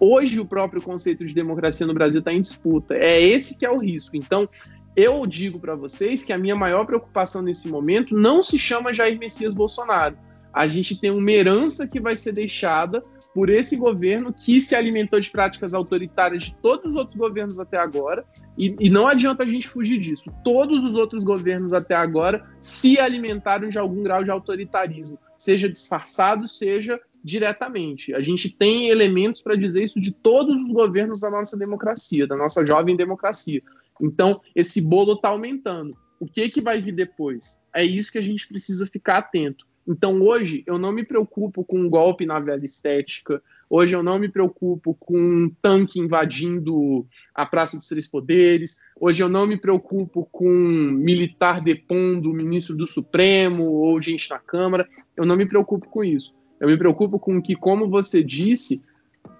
hoje 0.00 0.40
o 0.40 0.46
próprio 0.46 0.82
conceito 0.82 1.24
de 1.24 1.34
democracia 1.34 1.86
no 1.86 1.94
Brasil 1.94 2.18
está 2.20 2.32
em 2.32 2.40
disputa. 2.40 2.94
É 2.94 3.20
esse 3.20 3.58
que 3.58 3.64
é 3.64 3.70
o 3.70 3.78
risco. 3.78 4.16
Então, 4.16 4.48
eu 4.96 5.24
digo 5.26 5.60
para 5.60 5.76
vocês 5.76 6.24
que 6.24 6.32
a 6.32 6.38
minha 6.38 6.56
maior 6.56 6.84
preocupação 6.84 7.40
nesse 7.40 7.68
momento 7.68 8.16
não 8.16 8.42
se 8.42 8.58
chama 8.58 8.92
Jair 8.92 9.18
Messias 9.18 9.54
Bolsonaro. 9.54 10.18
A 10.52 10.66
gente 10.66 11.00
tem 11.00 11.10
uma 11.10 11.30
herança 11.30 11.86
que 11.86 12.00
vai 12.00 12.16
ser 12.16 12.32
deixada 12.32 13.02
por 13.34 13.50
esse 13.50 13.76
governo 13.76 14.32
que 14.32 14.60
se 14.60 14.74
alimentou 14.74 15.20
de 15.20 15.30
práticas 15.30 15.74
autoritárias 15.74 16.44
de 16.44 16.56
todos 16.56 16.86
os 16.86 16.96
outros 16.96 17.16
governos 17.16 17.60
até 17.60 17.76
agora, 17.76 18.24
e, 18.56 18.74
e, 18.80 18.90
não 18.90 19.06
adianta 19.06 19.44
a 19.44 19.46
gente 19.46 19.68
fugir 19.68 19.98
disso. 19.98 20.32
Todos 20.42 20.82
os 20.82 20.96
outros 20.96 21.22
governos 21.22 21.72
até 21.72 21.94
agora 21.94 22.44
se 22.60 22.98
alimentaram 22.98 23.68
de 23.68 23.78
algum 23.78 24.02
grau 24.02 24.24
de 24.24 24.30
autoritarismo, 24.30 25.18
seja 25.36 25.68
disfarçado, 25.68 26.48
seja 26.48 27.00
diretamente. 27.22 28.14
A 28.14 28.20
gente 28.20 28.50
tem 28.50 28.88
elementos 28.88 29.42
para 29.42 29.54
dizer 29.54 29.84
isso 29.84 30.00
de 30.00 30.10
todos 30.10 30.60
os 30.60 30.72
governos 30.72 31.20
da 31.20 31.30
nossa 31.30 31.56
democracia, 31.56 32.26
da 32.26 32.36
nossa 32.36 32.64
jovem 32.66 32.96
democracia. 32.96 33.62
Então, 34.00 34.40
esse 34.54 34.80
bolo 34.80 35.12
está 35.12 35.28
aumentando. 35.28 35.96
O 36.18 36.26
que, 36.26 36.48
que 36.48 36.60
vai 36.60 36.80
vir 36.80 36.94
depois? 36.94 37.60
É 37.72 37.84
isso 37.84 38.10
que 38.10 38.18
a 38.18 38.22
gente 38.22 38.48
precisa 38.48 38.86
ficar 38.86 39.18
atento. 39.18 39.67
Então, 39.88 40.20
hoje, 40.20 40.62
eu 40.66 40.78
não 40.78 40.92
me 40.92 41.02
preocupo 41.02 41.64
com 41.64 41.80
um 41.80 41.88
golpe 41.88 42.26
na 42.26 42.38
velha 42.38 42.62
estética. 42.62 43.42
Hoje, 43.70 43.96
eu 43.96 44.02
não 44.02 44.18
me 44.18 44.28
preocupo 44.28 44.94
com 45.00 45.18
um 45.18 45.50
tanque 45.62 45.98
invadindo 45.98 47.06
a 47.34 47.46
Praça 47.46 47.78
dos 47.78 47.88
Três 47.88 48.06
Poderes. 48.06 48.76
Hoje, 49.00 49.22
eu 49.22 49.30
não 49.30 49.46
me 49.46 49.58
preocupo 49.58 50.28
com 50.30 50.46
um 50.46 50.92
militar 50.92 51.62
depondo 51.62 52.30
o 52.30 52.34
ministro 52.34 52.76
do 52.76 52.86
Supremo 52.86 53.64
ou 53.64 54.00
gente 54.02 54.28
na 54.28 54.38
Câmara. 54.38 54.86
Eu 55.16 55.24
não 55.24 55.36
me 55.36 55.46
preocupo 55.46 55.88
com 55.88 56.04
isso. 56.04 56.34
Eu 56.60 56.68
me 56.68 56.76
preocupo 56.76 57.18
com 57.18 57.40
que, 57.40 57.56
como 57.56 57.88
você 57.88 58.22
disse, 58.22 58.84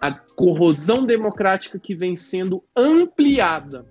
a 0.00 0.12
corrosão 0.12 1.04
democrática 1.04 1.78
que 1.78 1.94
vem 1.94 2.16
sendo 2.16 2.64
ampliada. 2.74 3.84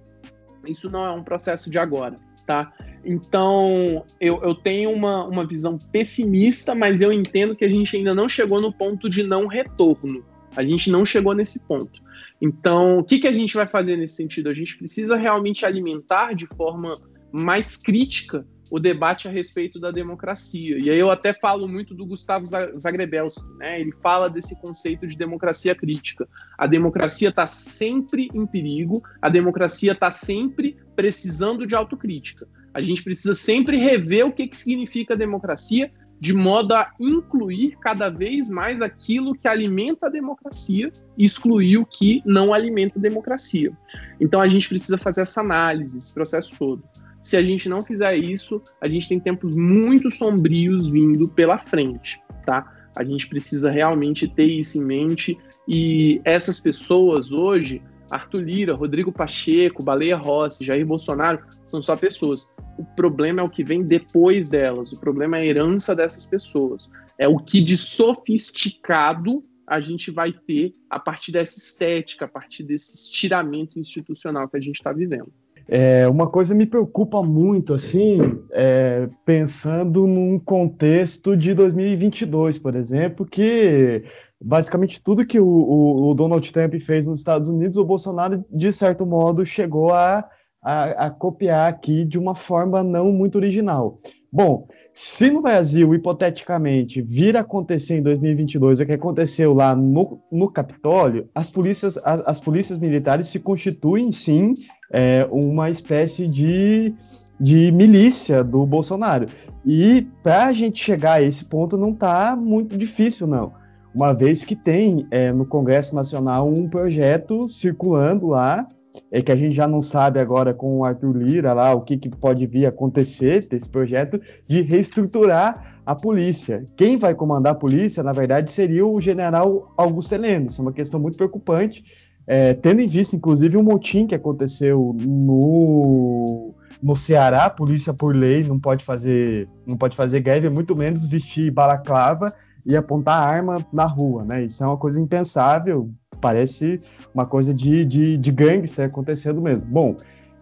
Isso 0.66 0.90
não 0.90 1.06
é 1.06 1.12
um 1.12 1.24
processo 1.24 1.70
de 1.70 1.78
agora, 1.78 2.20
tá? 2.48 2.74
Então, 3.06 4.06
eu, 4.20 4.42
eu 4.42 4.56
tenho 4.56 4.92
uma, 4.92 5.26
uma 5.26 5.46
visão 5.46 5.78
pessimista, 5.78 6.74
mas 6.74 7.02
eu 7.02 7.12
entendo 7.12 7.56
que 7.56 7.64
a 7.64 7.70
gente 7.70 7.96
ainda 7.96 8.16
não 8.16 8.28
chegou 8.28 8.60
no 8.60 8.74
ponto 8.74 9.10
de 9.10 9.22
não 9.22 9.46
retorno. 9.46 10.26
A 10.56 10.64
gente 10.64 10.90
não 10.90 11.06
chegou 11.06 11.36
nesse 11.36 11.60
ponto. 11.60 12.02
Então, 12.42 13.00
o 13.00 13.04
que, 13.04 13.20
que 13.20 13.28
a 13.28 13.34
gente 13.34 13.54
vai 13.54 13.68
fazer 13.68 13.98
nesse 13.98 14.16
sentido? 14.16 14.50
A 14.50 14.54
gente 14.54 14.78
precisa 14.78 15.16
realmente 15.16 15.66
alimentar 15.66 16.34
de 16.34 16.48
forma 16.48 17.00
mais 17.32 17.78
crítica 17.78 18.46
o 18.70 18.80
debate 18.80 19.28
a 19.28 19.32
respeito 19.32 19.80
da 19.80 19.92
democracia. 19.92 20.78
E 20.78 20.90
aí 20.90 21.00
eu 21.00 21.10
até 21.10 21.34
falo 21.34 21.68
muito 21.68 21.94
do 21.94 22.06
Gustavo 22.06 22.46
Zagrebelski, 22.46 23.48
né? 23.58 23.80
Ele 23.80 23.94
fala 24.02 24.30
desse 24.30 24.60
conceito 24.60 25.08
de 25.08 25.18
democracia 25.18 25.74
crítica. 25.74 26.28
A 26.58 26.68
democracia 26.68 27.30
está 27.30 27.48
sempre 27.48 28.30
em 28.34 28.46
perigo, 28.46 29.02
a 29.22 29.30
democracia 29.30 29.94
está 29.94 30.10
sempre 30.10 30.78
precisando 30.96 31.66
de 31.66 31.76
autocrítica. 31.76 32.48
A 32.74 32.82
gente 32.82 33.04
precisa 33.04 33.34
sempre 33.34 33.78
rever 33.78 34.26
o 34.26 34.32
que, 34.32 34.48
que 34.48 34.58
significa 34.58 35.16
democracia, 35.16 35.92
de 36.20 36.34
modo 36.34 36.74
a 36.74 36.92
incluir 37.00 37.78
cada 37.80 38.10
vez 38.10 38.50
mais 38.50 38.82
aquilo 38.82 39.34
que 39.34 39.48
alimenta 39.48 40.08
a 40.08 40.10
democracia 40.10 40.92
e 41.18 41.24
excluir 41.24 41.78
o 41.78 41.86
que 41.86 42.22
não 42.26 42.54
alimenta 42.54 42.98
a 42.98 43.02
democracia. 43.02 43.72
Então 44.20 44.42
a 44.42 44.48
gente 44.48 44.68
precisa 44.68 44.98
fazer 44.98 45.22
essa 45.22 45.42
análise, 45.42 45.98
esse 45.98 46.14
processo 46.14 46.56
todo. 46.58 46.84
Se 47.28 47.36
a 47.36 47.44
gente 47.44 47.68
não 47.68 47.84
fizer 47.84 48.16
isso, 48.16 48.64
a 48.80 48.88
gente 48.88 49.10
tem 49.10 49.20
tempos 49.20 49.54
muito 49.54 50.10
sombrios 50.10 50.88
vindo 50.88 51.28
pela 51.28 51.58
frente, 51.58 52.18
tá? 52.46 52.74
A 52.96 53.04
gente 53.04 53.28
precisa 53.28 53.70
realmente 53.70 54.30
ter 54.30 54.46
isso 54.46 54.78
em 54.78 54.86
mente 54.86 55.38
e 55.68 56.22
essas 56.24 56.58
pessoas 56.58 57.34
hoje, 57.34 57.82
Arthur 58.10 58.40
Lira, 58.40 58.74
Rodrigo 58.74 59.12
Pacheco, 59.12 59.84
Baleia 59.84 60.16
Rossi, 60.16 60.64
Jair 60.64 60.86
Bolsonaro, 60.86 61.44
são 61.66 61.82
só 61.82 61.98
pessoas. 61.98 62.50
O 62.78 62.86
problema 62.96 63.42
é 63.42 63.44
o 63.44 63.50
que 63.50 63.62
vem 63.62 63.84
depois 63.84 64.48
delas, 64.48 64.94
o 64.94 64.98
problema 64.98 65.36
é 65.38 65.42
a 65.42 65.46
herança 65.48 65.94
dessas 65.94 66.26
pessoas. 66.26 66.90
É 67.20 67.28
o 67.28 67.40
que 67.40 67.60
de 67.60 67.76
sofisticado 67.76 69.44
a 69.68 69.82
gente 69.82 70.12
vai 70.12 70.32
ter 70.32 70.74
a 70.90 70.98
partir 70.98 71.34
dessa 71.34 71.60
estética, 71.60 72.24
a 72.24 72.30
partir 72.30 72.64
desse 72.64 72.96
estiramento 72.96 73.78
institucional 73.78 74.48
que 74.48 74.56
a 74.56 74.62
gente 74.62 74.78
está 74.78 74.94
vivendo. 74.94 75.30
É, 75.70 76.08
uma 76.08 76.28
coisa 76.28 76.56
me 76.56 76.66
preocupa 76.66 77.22
muito, 77.22 77.74
assim, 77.74 78.20
é, 78.54 79.10
pensando 79.26 80.08
num 80.08 80.40
contexto 80.40 81.36
de 81.36 81.54
2022, 81.54 82.58
por 82.58 82.76
exemplo, 82.76 83.26
que 83.26 84.04
basicamente 84.40 85.02
tudo 85.02 85.26
que 85.26 85.40
o, 85.40 85.46
o, 85.46 86.10
o, 86.10 86.14
Donald 86.14 86.52
Trump 86.54 86.76
fez 86.76 87.06
nos 87.06 87.20
Estados 87.20 87.50
Unidos, 87.50 87.78
o 87.78 87.84
Bolsonaro, 87.84 88.46
de 88.50 88.72
certo 88.72 89.06
modo, 89.06 89.46
chegou 89.46 89.92
a, 89.92 90.24
a, 90.64 91.08
a 91.08 91.10
copiar 91.10 91.70
aqui 91.70 92.06
de 92.06 92.18
uma 92.18 92.36
forma 92.36 92.82
não 92.82 93.12
muito 93.12 93.36
original. 93.36 94.00
Bom, 94.32 94.68
se 94.94 95.30
no 95.30 95.42
Brasil, 95.42 95.94
hipoteticamente, 95.94 97.02
vir 97.02 97.38
a 97.38 97.42
acontecer 97.42 97.98
em 97.98 98.02
2022 98.02 98.80
o 98.80 98.86
que 98.86 98.94
aconteceu 98.94 99.54
lá 99.54 99.76
no, 99.76 100.20
no 100.32 100.50
Capitólio, 100.50 101.30
as 101.36 101.50
polícias, 101.50 101.98
as, 102.04 102.22
as 102.26 102.40
polícias 102.40 102.78
militares 102.78 103.28
se 103.28 103.40
constituem, 103.40 104.12
sim, 104.12 104.56
é, 104.92 105.28
uma 105.32 105.70
espécie 105.70 106.28
de, 106.28 106.94
de 107.40 107.72
milícia 107.72 108.44
do 108.44 108.66
Bolsonaro. 108.66 109.28
E 109.66 110.08
para 110.24 110.46
a 110.46 110.54
gente 110.54 110.84
chegar 110.84 111.14
a 111.14 111.22
esse 111.22 111.44
ponto 111.44 111.78
não 111.78 111.92
está 111.92 112.36
muito 112.36 112.78
difícil, 112.78 113.28
não. 113.28 113.52
Uma 113.94 114.14
vez 114.14 114.44
que 114.44 114.56
tem 114.56 115.08
é, 115.10 115.32
no 115.32 115.46
Congresso 115.46 115.96
Nacional 115.96 116.48
um 116.48 116.70
projeto 116.70 117.48
circulando 117.48 118.28
lá, 118.28 118.68
é 119.12 119.22
que 119.22 119.32
a 119.32 119.36
gente 119.36 119.56
já 119.56 119.68
não 119.68 119.82
sabe 119.82 120.20
agora 120.20 120.54
com 120.54 120.80
o 120.80 120.86
Arthur 120.86 121.18
Lira 121.18 121.54
lá 121.54 121.74
o 121.74 121.82
que, 121.82 121.98
que 121.98 122.10
pode 122.10 122.46
vir 122.46 122.66
a 122.66 122.70
acontecer 122.70 123.48
desse 123.48 123.70
projeto 123.70 124.20
de 124.48 124.62
reestruturar 124.62 125.80
a 125.86 125.96
polícia. 125.96 126.68
Quem 126.76 126.98
vai 126.98 127.16
comandar 127.16 127.54
a 127.54 127.56
polícia, 127.56 128.04
na 128.04 128.12
verdade, 128.12 128.52
seria 128.52 128.86
o 128.86 129.00
general 129.00 129.74
Augusto 129.78 130.14
Heleno. 130.14 130.48
Isso 130.48 130.62
é 130.62 130.64
uma 130.64 130.74
questão 130.74 131.00
muito 131.00 131.16
preocupante, 131.16 131.84
é, 132.28 132.54
tendo 132.54 132.82
em 132.82 132.88
vista, 132.88 133.16
inclusive, 133.16 133.56
um 133.56 133.64
motim 133.64 134.06
que 134.06 134.14
aconteceu 134.14 134.94
no, 135.00 136.54
no 136.84 136.96
Ceará, 136.96 137.46
a 137.46 137.50
polícia 137.50 137.94
por 137.94 138.14
lei 138.14 138.44
não 138.44 138.60
pode 138.60 138.84
fazer 138.84 139.48
não 139.66 139.78
pode 139.78 139.96
fazer 139.96 140.20
greve, 140.20 140.50
muito 140.50 140.76
menos 140.76 141.08
vestir 141.08 141.50
balaclava 141.52 142.34
e 142.66 142.76
apontar 142.76 143.24
arma 143.24 143.66
na 143.72 143.86
rua, 143.86 144.26
né? 144.26 144.44
Isso 144.44 144.62
é 144.62 144.68
uma 144.68 144.76
coisa 144.76 145.00
impensável, 145.00 145.90
parece 146.20 146.82
uma 147.14 147.26
coisa 147.26 147.54
de, 147.54 147.86
de, 147.86 148.18
de 148.18 148.32
gangster 148.32 148.88
acontecendo 148.88 149.42
mesmo. 149.42 149.64
Bom, 149.66 149.96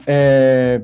é, 0.07 0.81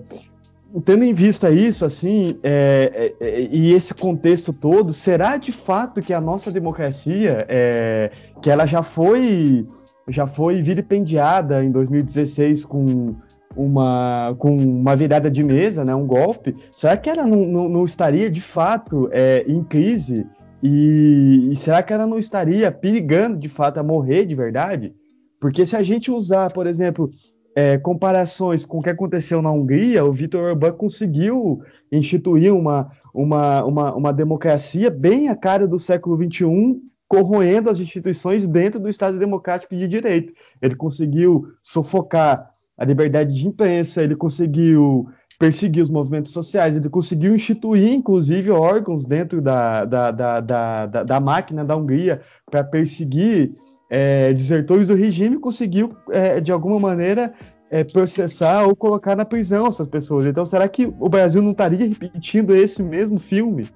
tendo 0.85 1.03
em 1.03 1.13
vista 1.13 1.49
isso, 1.49 1.83
assim, 1.83 2.37
é, 2.43 3.13
é, 3.19 3.25
é, 3.27 3.41
e 3.51 3.73
esse 3.73 3.93
contexto 3.93 4.53
todo, 4.53 4.93
será 4.93 5.37
de 5.37 5.51
fato 5.51 5.99
que 5.99 6.13
a 6.13 6.21
nossa 6.21 6.51
democracia, 6.51 7.43
é, 7.49 8.11
que 8.39 8.49
ela 8.49 8.67
já 8.67 8.83
foi 8.83 9.67
já 10.07 10.27
foi 10.27 10.61
vilipendiada 10.61 11.63
em 11.63 11.71
2016 11.71 12.65
com 12.65 13.15
uma, 13.55 14.35
com 14.37 14.55
uma 14.55 14.95
virada 14.95 15.29
de 15.29 15.43
mesa, 15.43 15.83
né, 15.83 15.93
um 15.93 16.07
golpe, 16.07 16.55
será 16.73 16.95
que 16.95 17.09
ela 17.09 17.25
não, 17.25 17.45
não, 17.45 17.69
não 17.69 17.85
estaria 17.85 18.29
de 18.29 18.41
fato 18.41 19.09
é, 19.11 19.43
em 19.47 19.63
crise? 19.63 20.25
E, 20.63 21.49
e, 21.51 21.55
será 21.55 21.81
que 21.81 21.91
ela 21.91 22.05
não 22.05 22.19
estaria 22.19 22.71
perigando 22.71 23.37
de 23.37 23.49
fato 23.49 23.79
a 23.79 23.83
morrer 23.83 24.25
de 24.25 24.35
verdade? 24.35 24.93
Porque 25.39 25.65
se 25.65 25.75
a 25.75 25.81
gente 25.81 26.11
usar, 26.11 26.51
por 26.51 26.67
exemplo, 26.67 27.09
é, 27.55 27.77
comparações 27.77 28.63
com 28.63 28.77
o 28.77 28.81
que 28.81 28.89
aconteceu 28.89 29.41
na 29.41 29.51
Hungria, 29.51 30.05
o 30.05 30.13
Viktor 30.13 30.51
Orbán 30.51 30.73
conseguiu 30.73 31.61
instituir 31.91 32.53
uma, 32.53 32.91
uma, 33.13 33.65
uma, 33.65 33.95
uma 33.95 34.13
democracia 34.13 34.91
bem 34.91 35.29
a 35.29 35.35
cara 35.35 35.67
do 35.67 35.79
século 35.79 36.15
XXI 36.15 36.79
corroendo 37.11 37.69
as 37.69 37.77
instituições 37.77 38.47
dentro 38.47 38.79
do 38.79 38.87
Estado 38.87 39.19
Democrático 39.19 39.75
de 39.75 39.85
Direito. 39.85 40.31
Ele 40.61 40.75
conseguiu 40.75 41.45
sufocar 41.61 42.53
a 42.77 42.85
liberdade 42.85 43.33
de 43.33 43.45
imprensa, 43.45 44.01
ele 44.01 44.15
conseguiu 44.15 45.09
perseguir 45.37 45.83
os 45.83 45.89
movimentos 45.89 46.31
sociais, 46.31 46.77
ele 46.77 46.87
conseguiu 46.87 47.35
instituir, 47.35 47.91
inclusive, 47.91 48.49
órgãos 48.49 49.03
dentro 49.03 49.41
da, 49.41 49.83
da, 49.83 50.11
da, 50.11 50.39
da, 50.39 50.85
da 50.85 51.19
máquina 51.19 51.65
da 51.65 51.75
Hungria 51.75 52.21
para 52.49 52.63
perseguir 52.63 53.55
é, 53.89 54.31
desertores 54.31 54.87
do 54.87 54.95
regime, 54.95 55.37
conseguiu, 55.37 55.93
é, 56.11 56.39
de 56.39 56.49
alguma 56.49 56.79
maneira, 56.79 57.33
é, 57.69 57.83
processar 57.83 58.65
ou 58.65 58.73
colocar 58.73 59.17
na 59.17 59.25
prisão 59.25 59.67
essas 59.67 59.87
pessoas. 59.87 60.25
Então, 60.25 60.45
será 60.45 60.65
que 60.69 60.85
o 60.97 61.09
Brasil 61.09 61.41
não 61.41 61.51
estaria 61.51 61.89
repetindo 61.89 62.55
esse 62.55 62.81
mesmo 62.81 63.19
filme? 63.19 63.67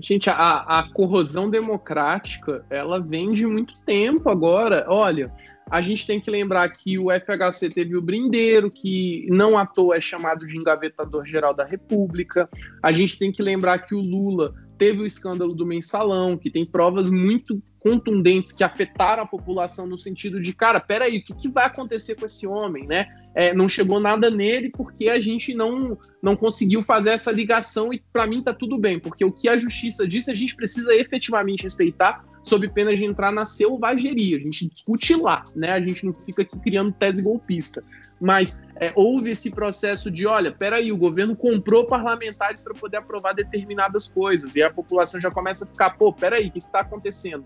Gente, 0.00 0.28
a, 0.28 0.58
a 0.60 0.92
corrosão 0.92 1.48
democrática, 1.48 2.64
ela 2.70 3.00
vem 3.00 3.32
de 3.32 3.46
muito 3.46 3.78
tempo 3.80 4.28
agora. 4.28 4.86
Olha, 4.88 5.32
a 5.70 5.80
gente 5.80 6.06
tem 6.06 6.20
que 6.20 6.30
lembrar 6.30 6.68
que 6.70 6.98
o 6.98 7.06
FHC 7.10 7.70
teve 7.70 7.96
o 7.96 8.02
Brindeiro, 8.02 8.70
que 8.70 9.26
não 9.30 9.58
à 9.58 9.66
toa 9.66 9.96
é 9.96 10.00
chamado 10.00 10.46
de 10.46 10.56
engavetador 10.56 11.24
geral 11.24 11.52
da 11.52 11.64
República. 11.64 12.48
A 12.82 12.92
gente 12.92 13.18
tem 13.18 13.32
que 13.32 13.42
lembrar 13.42 13.78
que 13.78 13.94
o 13.94 14.00
Lula 14.00 14.54
teve 14.78 15.02
o 15.02 15.06
escândalo 15.06 15.54
do 15.54 15.66
mensalão, 15.66 16.36
que 16.36 16.50
tem 16.50 16.64
provas 16.64 17.08
muito 17.08 17.62
contundentes 17.78 18.52
que 18.52 18.64
afetaram 18.64 19.22
a 19.22 19.26
população 19.26 19.86
no 19.86 19.96
sentido 19.96 20.40
de, 20.40 20.52
cara, 20.52 20.80
peraí, 20.80 21.18
o 21.18 21.24
que, 21.24 21.34
que 21.34 21.48
vai 21.48 21.66
acontecer 21.66 22.16
com 22.16 22.26
esse 22.26 22.46
homem, 22.46 22.84
né? 22.84 23.06
É, 23.34 23.54
não 23.54 23.68
chegou 23.68 24.00
nada 24.00 24.30
nele 24.30 24.70
porque 24.70 25.08
a 25.08 25.20
gente 25.20 25.54
não, 25.54 25.96
não 26.20 26.34
conseguiu 26.34 26.82
fazer 26.82 27.10
essa 27.10 27.30
ligação 27.30 27.92
e 27.92 28.02
para 28.12 28.26
mim 28.26 28.42
tá 28.42 28.52
tudo 28.52 28.78
bem, 28.78 28.98
porque 28.98 29.24
o 29.24 29.30
que 29.30 29.48
a 29.48 29.56
justiça 29.56 30.08
disse 30.08 30.30
a 30.30 30.34
gente 30.34 30.56
precisa 30.56 30.94
efetivamente 30.94 31.62
respeitar, 31.62 32.24
sob 32.46 32.68
pena 32.68 32.94
de 32.94 33.04
entrar 33.04 33.32
na 33.32 33.44
selvageria. 33.44 34.36
A 34.36 34.40
gente 34.40 34.68
discute 34.68 35.14
lá, 35.16 35.44
né? 35.54 35.72
A 35.72 35.80
gente 35.80 36.06
não 36.06 36.14
fica 36.14 36.42
aqui 36.42 36.56
criando 36.58 36.92
tese 36.92 37.20
golpista. 37.20 37.82
Mas 38.20 38.64
é, 38.76 38.92
houve 38.94 39.30
esse 39.30 39.50
processo 39.50 40.10
de, 40.10 40.26
olha, 40.26 40.52
peraí, 40.52 40.90
o 40.90 40.96
governo 40.96 41.36
comprou 41.36 41.86
parlamentares 41.86 42.62
para 42.62 42.72
poder 42.72 42.98
aprovar 42.98 43.34
determinadas 43.34 44.08
coisas. 44.08 44.54
E 44.54 44.62
a 44.62 44.70
população 44.70 45.20
já 45.20 45.30
começa 45.30 45.64
a 45.64 45.68
ficar, 45.68 45.90
pô, 45.90 46.12
peraí, 46.12 46.46
o 46.46 46.52
que 46.52 46.60
está 46.60 46.80
acontecendo? 46.80 47.44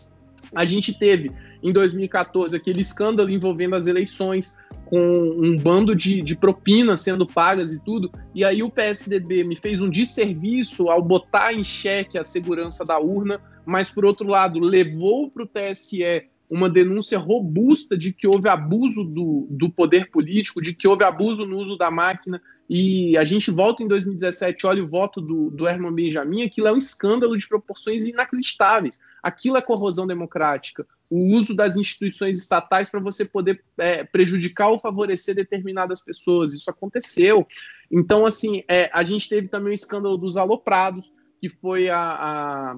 A 0.54 0.64
gente 0.64 0.96
teve, 0.96 1.32
em 1.62 1.72
2014, 1.72 2.56
aquele 2.56 2.80
escândalo 2.80 3.30
envolvendo 3.30 3.76
as 3.76 3.86
eleições, 3.86 4.56
com 4.86 4.98
um 5.38 5.56
bando 5.56 5.94
de, 5.94 6.20
de 6.20 6.36
propinas 6.36 7.00
sendo 7.00 7.24
pagas 7.24 7.72
e 7.72 7.78
tudo, 7.78 8.10
e 8.34 8.44
aí 8.44 8.60
o 8.60 8.70
PSDB 8.70 9.44
me 9.44 9.54
fez 9.54 9.80
um 9.80 9.88
desserviço 9.88 10.90
ao 10.90 11.00
botar 11.00 11.54
em 11.54 11.62
xeque 11.62 12.18
a 12.18 12.24
segurança 12.24 12.84
da 12.84 12.98
urna, 12.98 13.40
mas, 13.70 13.88
por 13.88 14.04
outro 14.04 14.26
lado, 14.26 14.58
levou 14.58 15.30
para 15.30 15.44
o 15.44 15.46
TSE 15.46 16.28
uma 16.50 16.68
denúncia 16.68 17.16
robusta 17.16 17.96
de 17.96 18.12
que 18.12 18.26
houve 18.26 18.48
abuso 18.48 19.04
do, 19.04 19.46
do 19.48 19.70
poder 19.70 20.10
político, 20.10 20.60
de 20.60 20.74
que 20.74 20.88
houve 20.88 21.04
abuso 21.04 21.46
no 21.46 21.56
uso 21.56 21.76
da 21.76 21.88
máquina, 21.88 22.42
e 22.68 23.16
a 23.16 23.24
gente 23.24 23.48
volta 23.48 23.84
em 23.84 23.88
2017, 23.88 24.66
olha 24.66 24.82
o 24.82 24.88
voto 24.88 25.20
do, 25.20 25.50
do 25.50 25.68
Herman 25.68 25.94
Benjamin, 25.94 26.42
aquilo 26.42 26.66
é 26.66 26.72
um 26.72 26.76
escândalo 26.76 27.36
de 27.38 27.46
proporções 27.46 28.04
inacreditáveis. 28.06 28.98
Aquilo 29.22 29.56
é 29.56 29.62
corrosão 29.62 30.04
democrática. 30.04 30.84
O 31.08 31.36
uso 31.36 31.54
das 31.54 31.76
instituições 31.76 32.38
estatais 32.38 32.88
para 32.88 32.98
você 32.98 33.24
poder 33.24 33.62
é, 33.78 34.02
prejudicar 34.02 34.68
ou 34.68 34.80
favorecer 34.80 35.36
determinadas 35.36 36.00
pessoas. 36.00 36.54
Isso 36.54 36.68
aconteceu. 36.68 37.46
Então, 37.90 38.26
assim, 38.26 38.64
é, 38.68 38.90
a 38.92 39.04
gente 39.04 39.28
teve 39.28 39.46
também 39.46 39.70
o 39.70 39.74
escândalo 39.74 40.16
dos 40.16 40.36
aloprados, 40.36 41.12
que 41.40 41.48
foi 41.48 41.88
a, 41.88 41.98
a 42.00 42.76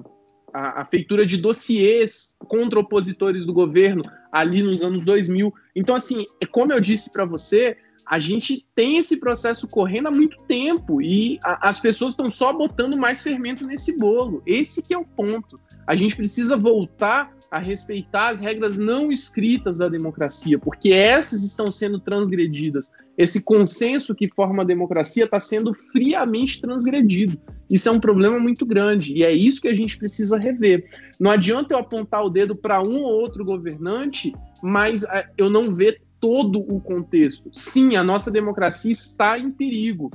a, 0.53 0.81
a, 0.81 0.85
feitura 0.85 1.25
de 1.25 1.37
dossiês 1.37 2.35
contra 2.39 2.79
opositores 2.79 3.45
do 3.45 3.53
governo 3.53 4.03
ali 4.31 4.61
nos 4.61 4.83
anos 4.83 5.03
2000. 5.03 5.53
Então, 5.75 5.95
assim, 5.95 6.25
é 6.39 6.45
como 6.45 6.71
eu 6.71 6.79
disse 6.79 7.11
para 7.11 7.25
você, 7.25 7.77
a 8.05 8.19
gente 8.19 8.65
tem 8.75 8.97
esse 8.97 9.19
processo 9.19 9.67
correndo 9.67 10.07
há 10.07 10.11
muito 10.11 10.37
tempo 10.47 11.01
e 11.01 11.39
a, 11.43 11.69
as 11.69 11.79
pessoas 11.79 12.13
estão 12.13 12.29
só 12.29 12.53
botando 12.53 12.97
mais 12.97 13.23
fermento 13.23 13.65
nesse 13.65 13.97
bolo. 13.97 14.43
Esse 14.45 14.85
que 14.85 14.93
é 14.93 14.97
o 14.97 15.05
ponto. 15.05 15.59
A 15.87 15.95
gente 15.95 16.15
precisa 16.15 16.55
voltar 16.55 17.33
a 17.53 17.59
respeitar 17.59 18.29
as 18.29 18.41
regras 18.41 18.79
não 18.79 19.11
escritas 19.11 19.77
da 19.77 19.87
democracia, 19.87 20.57
porque 20.57 20.89
essas 20.91 21.45
estão 21.45 21.69
sendo 21.69 21.99
transgredidas. 21.99 22.91
Esse 23.15 23.43
consenso 23.43 24.15
que 24.15 24.27
forma 24.27 24.63
a 24.63 24.65
democracia 24.65 25.25
está 25.25 25.37
sendo 25.37 25.71
friamente 25.71 26.59
transgredido. 26.59 27.39
Isso 27.69 27.87
é 27.87 27.91
um 27.91 27.99
problema 27.99 28.39
muito 28.39 28.65
grande 28.65 29.13
e 29.13 29.21
é 29.21 29.31
isso 29.31 29.61
que 29.61 29.67
a 29.67 29.75
gente 29.75 29.99
precisa 29.99 30.39
rever. 30.39 30.83
Não 31.19 31.29
adianta 31.29 31.75
eu 31.75 31.77
apontar 31.77 32.25
o 32.25 32.29
dedo 32.31 32.55
para 32.55 32.81
um 32.81 33.03
ou 33.03 33.21
outro 33.21 33.45
governante, 33.45 34.33
mas 34.63 35.03
é, 35.03 35.29
eu 35.37 35.47
não 35.47 35.69
ver 35.69 36.01
todo 36.19 36.59
o 36.59 36.81
contexto. 36.81 37.51
Sim, 37.53 37.95
a 37.95 38.03
nossa 38.03 38.31
democracia 38.31 38.91
está 38.91 39.37
em 39.37 39.51
perigo. 39.51 40.09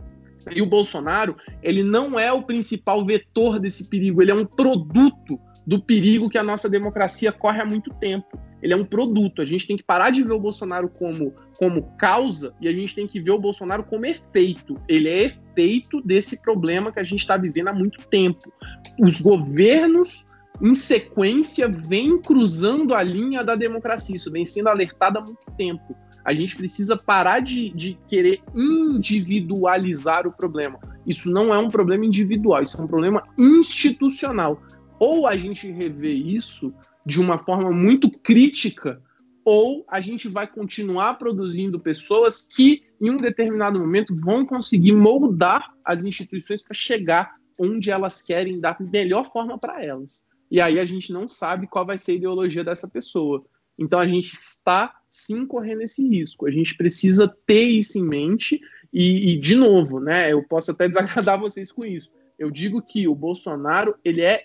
E 0.51 0.61
o 0.61 0.67
Bolsonaro, 0.67 1.37
ele 1.63 1.85
não 1.85 2.19
é 2.19 2.33
o 2.33 2.43
principal 2.43 3.07
vetor 3.07 3.61
desse 3.61 3.85
perigo, 3.85 4.21
ele 4.21 4.33
é 4.33 4.35
um 4.35 4.45
produto 4.45 5.39
do 5.69 5.79
perigo 5.79 6.31
que 6.31 6.39
a 6.39 6.43
nossa 6.43 6.67
democracia 6.67 7.31
corre 7.31 7.61
há 7.61 7.65
muito 7.67 7.93
tempo. 7.93 8.41
Ele 8.63 8.73
é 8.73 8.77
um 8.77 8.87
produto. 8.87 9.43
A 9.43 9.45
gente 9.45 9.67
tem 9.67 9.77
que 9.77 9.83
parar 9.83 10.09
de 10.09 10.23
ver 10.23 10.33
o 10.33 10.41
Bolsonaro 10.41 10.89
como, 10.89 11.35
como 11.59 11.95
causa 11.99 12.55
e 12.59 12.67
a 12.67 12.73
gente 12.73 12.95
tem 12.95 13.07
que 13.07 13.21
ver 13.21 13.33
o 13.33 13.39
Bolsonaro 13.39 13.85
como 13.85 14.07
efeito. 14.07 14.81
Ele 14.89 15.11
é 15.11 15.25
efeito 15.27 16.01
desse 16.01 16.41
problema 16.41 16.91
que 16.91 16.99
a 16.99 17.03
gente 17.03 17.21
está 17.21 17.37
vivendo 17.37 17.69
há 17.69 17.75
muito 17.75 18.01
tempo. 18.09 18.51
Os 18.99 19.21
governos, 19.21 20.27
em 20.59 20.73
sequência, 20.73 21.69
vêm 21.69 22.17
cruzando 22.17 22.95
a 22.95 23.03
linha 23.03 23.45
da 23.45 23.55
democracia. 23.55 24.17
Isso 24.17 24.33
vem 24.33 24.47
sendo 24.47 24.71
alertado 24.71 25.19
há 25.19 25.21
muito 25.21 25.51
tempo. 25.59 25.95
A 26.25 26.33
gente 26.33 26.57
precisa 26.57 26.97
parar 26.97 27.41
de, 27.41 27.69
de 27.75 27.99
querer 28.09 28.41
individualizar 28.55 30.27
o 30.27 30.33
problema. 30.33 30.79
Isso 31.07 31.31
não 31.31 31.53
é 31.53 31.59
um 31.59 31.69
problema 31.69 32.07
individual, 32.07 32.63
isso 32.63 32.81
é 32.81 32.83
um 32.83 32.89
problema 32.89 33.23
institucional 33.39 34.63
ou 34.99 35.27
a 35.27 35.37
gente 35.37 35.71
revê 35.71 36.13
isso 36.13 36.75
de 37.05 37.21
uma 37.21 37.39
forma 37.39 37.71
muito 37.71 38.11
crítica, 38.11 39.03
ou 39.45 39.85
a 39.89 40.01
gente 40.01 40.29
vai 40.29 40.47
continuar 40.47 41.15
produzindo 41.15 41.81
pessoas 41.81 42.43
que, 42.43 42.83
em 43.01 43.11
um 43.11 43.19
determinado 43.19 43.79
momento, 43.79 44.15
vão 44.15 44.45
conseguir 44.45 44.93
moldar 44.93 45.73
as 45.83 46.05
instituições 46.05 46.63
para 46.63 46.75
chegar 46.75 47.35
onde 47.59 47.91
elas 47.91 48.21
querem 48.21 48.61
dar 48.61 48.77
melhor 48.79 49.33
forma 49.33 49.59
para 49.59 49.83
elas. 49.83 50.27
E 50.51 50.61
aí 50.61 50.79
a 50.79 50.85
gente 50.85 51.13
não 51.13 51.27
sabe 51.27 51.67
qual 51.67 51.87
vai 51.87 51.97
ser 51.97 52.13
a 52.13 52.15
ideologia 52.17 52.63
dessa 52.63 52.89
pessoa. 52.89 53.45
Então 53.79 53.99
a 53.99 54.07
gente 54.07 54.35
está 54.35 54.95
sim 55.09 55.47
correndo 55.47 55.83
esse 55.83 56.07
risco. 56.07 56.47
A 56.47 56.51
gente 56.51 56.77
precisa 56.77 57.29
ter 57.47 57.65
isso 57.65 57.99
em 57.99 58.05
mente 58.05 58.61
e, 58.93 59.33
e 59.33 59.39
de 59.39 59.55
novo, 59.55 60.01
né? 60.01 60.33
Eu 60.33 60.43
posso 60.43 60.71
até 60.73 60.89
desagradar 60.89 61.39
vocês 61.41 61.73
com 61.73 61.85
isso. 61.85 62.11
Eu 62.39 62.51
digo 62.51 62.83
que 62.83 63.09
o 63.09 63.15
Bolsonaro 63.15 63.95
ele 64.05 64.21
é 64.21 64.43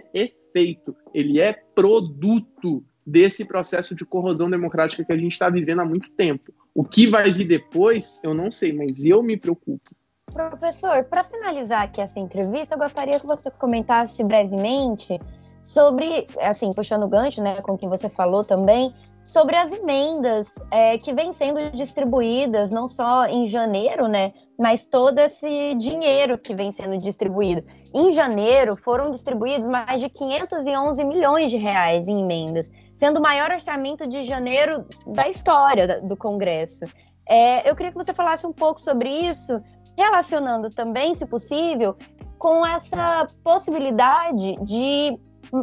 efeito, 0.53 0.95
ele 1.13 1.39
é 1.39 1.53
produto 1.53 2.83
desse 3.05 3.47
processo 3.47 3.95
de 3.95 4.05
corrosão 4.05 4.49
democrática 4.49 5.03
que 5.03 5.11
a 5.11 5.17
gente 5.17 5.33
está 5.33 5.49
vivendo 5.49 5.81
há 5.81 5.85
muito 5.85 6.09
tempo. 6.11 6.53
O 6.73 6.83
que 6.83 7.07
vai 7.07 7.31
vir 7.31 7.47
depois, 7.47 8.19
eu 8.23 8.33
não 8.33 8.49
sei, 8.49 8.71
mas 8.71 9.03
eu 9.03 9.21
me 9.21 9.35
preocupo. 9.35 9.91
Professor, 10.31 11.03
para 11.03 11.23
finalizar 11.23 11.83
aqui 11.83 12.01
essa 12.01 12.19
entrevista, 12.19 12.75
eu 12.75 12.79
gostaria 12.79 13.19
que 13.19 13.25
você 13.25 13.51
comentasse 13.51 14.23
brevemente 14.23 15.19
sobre, 15.61 16.25
assim, 16.39 16.73
puxando 16.73 17.03
o 17.03 17.07
gancho, 17.07 17.41
né, 17.41 17.61
com 17.61 17.73
o 17.73 17.77
que 17.77 17.87
você 17.87 18.09
falou 18.09 18.43
também, 18.43 18.93
sobre 19.23 19.55
as 19.55 19.71
emendas 19.71 20.47
é, 20.71 20.97
que 20.97 21.13
vêm 21.13 21.31
sendo 21.33 21.71
distribuídas, 21.71 22.71
não 22.71 22.89
só 22.89 23.25
em 23.25 23.45
janeiro, 23.47 24.07
né, 24.07 24.33
mas 24.57 24.85
todo 24.85 25.19
esse 25.19 25.75
dinheiro 25.75 26.37
que 26.37 26.55
vem 26.55 26.71
sendo 26.71 26.97
distribuído. 26.97 27.63
Em 27.93 28.11
janeiro, 28.11 28.75
foram 28.75 29.11
distribuídos 29.11 29.67
mais 29.67 30.01
de 30.01 30.09
511 30.09 31.03
milhões 31.03 31.51
de 31.51 31.57
reais 31.57 32.07
em 32.07 32.21
emendas, 32.21 32.71
sendo 32.97 33.19
o 33.19 33.21
maior 33.21 33.51
orçamento 33.51 34.07
de 34.07 34.23
janeiro 34.23 34.85
da 35.05 35.27
história 35.27 36.01
do 36.01 36.17
Congresso. 36.17 36.85
É, 37.29 37.69
eu 37.69 37.75
queria 37.75 37.91
que 37.91 37.97
você 37.97 38.13
falasse 38.13 38.47
um 38.47 38.53
pouco 38.53 38.79
sobre 38.79 39.09
isso, 39.09 39.61
relacionando 39.95 40.69
também, 40.71 41.13
se 41.13 41.25
possível, 41.25 41.95
com 42.39 42.65
essa 42.65 43.27
possibilidade 43.43 44.55
de 44.63 45.17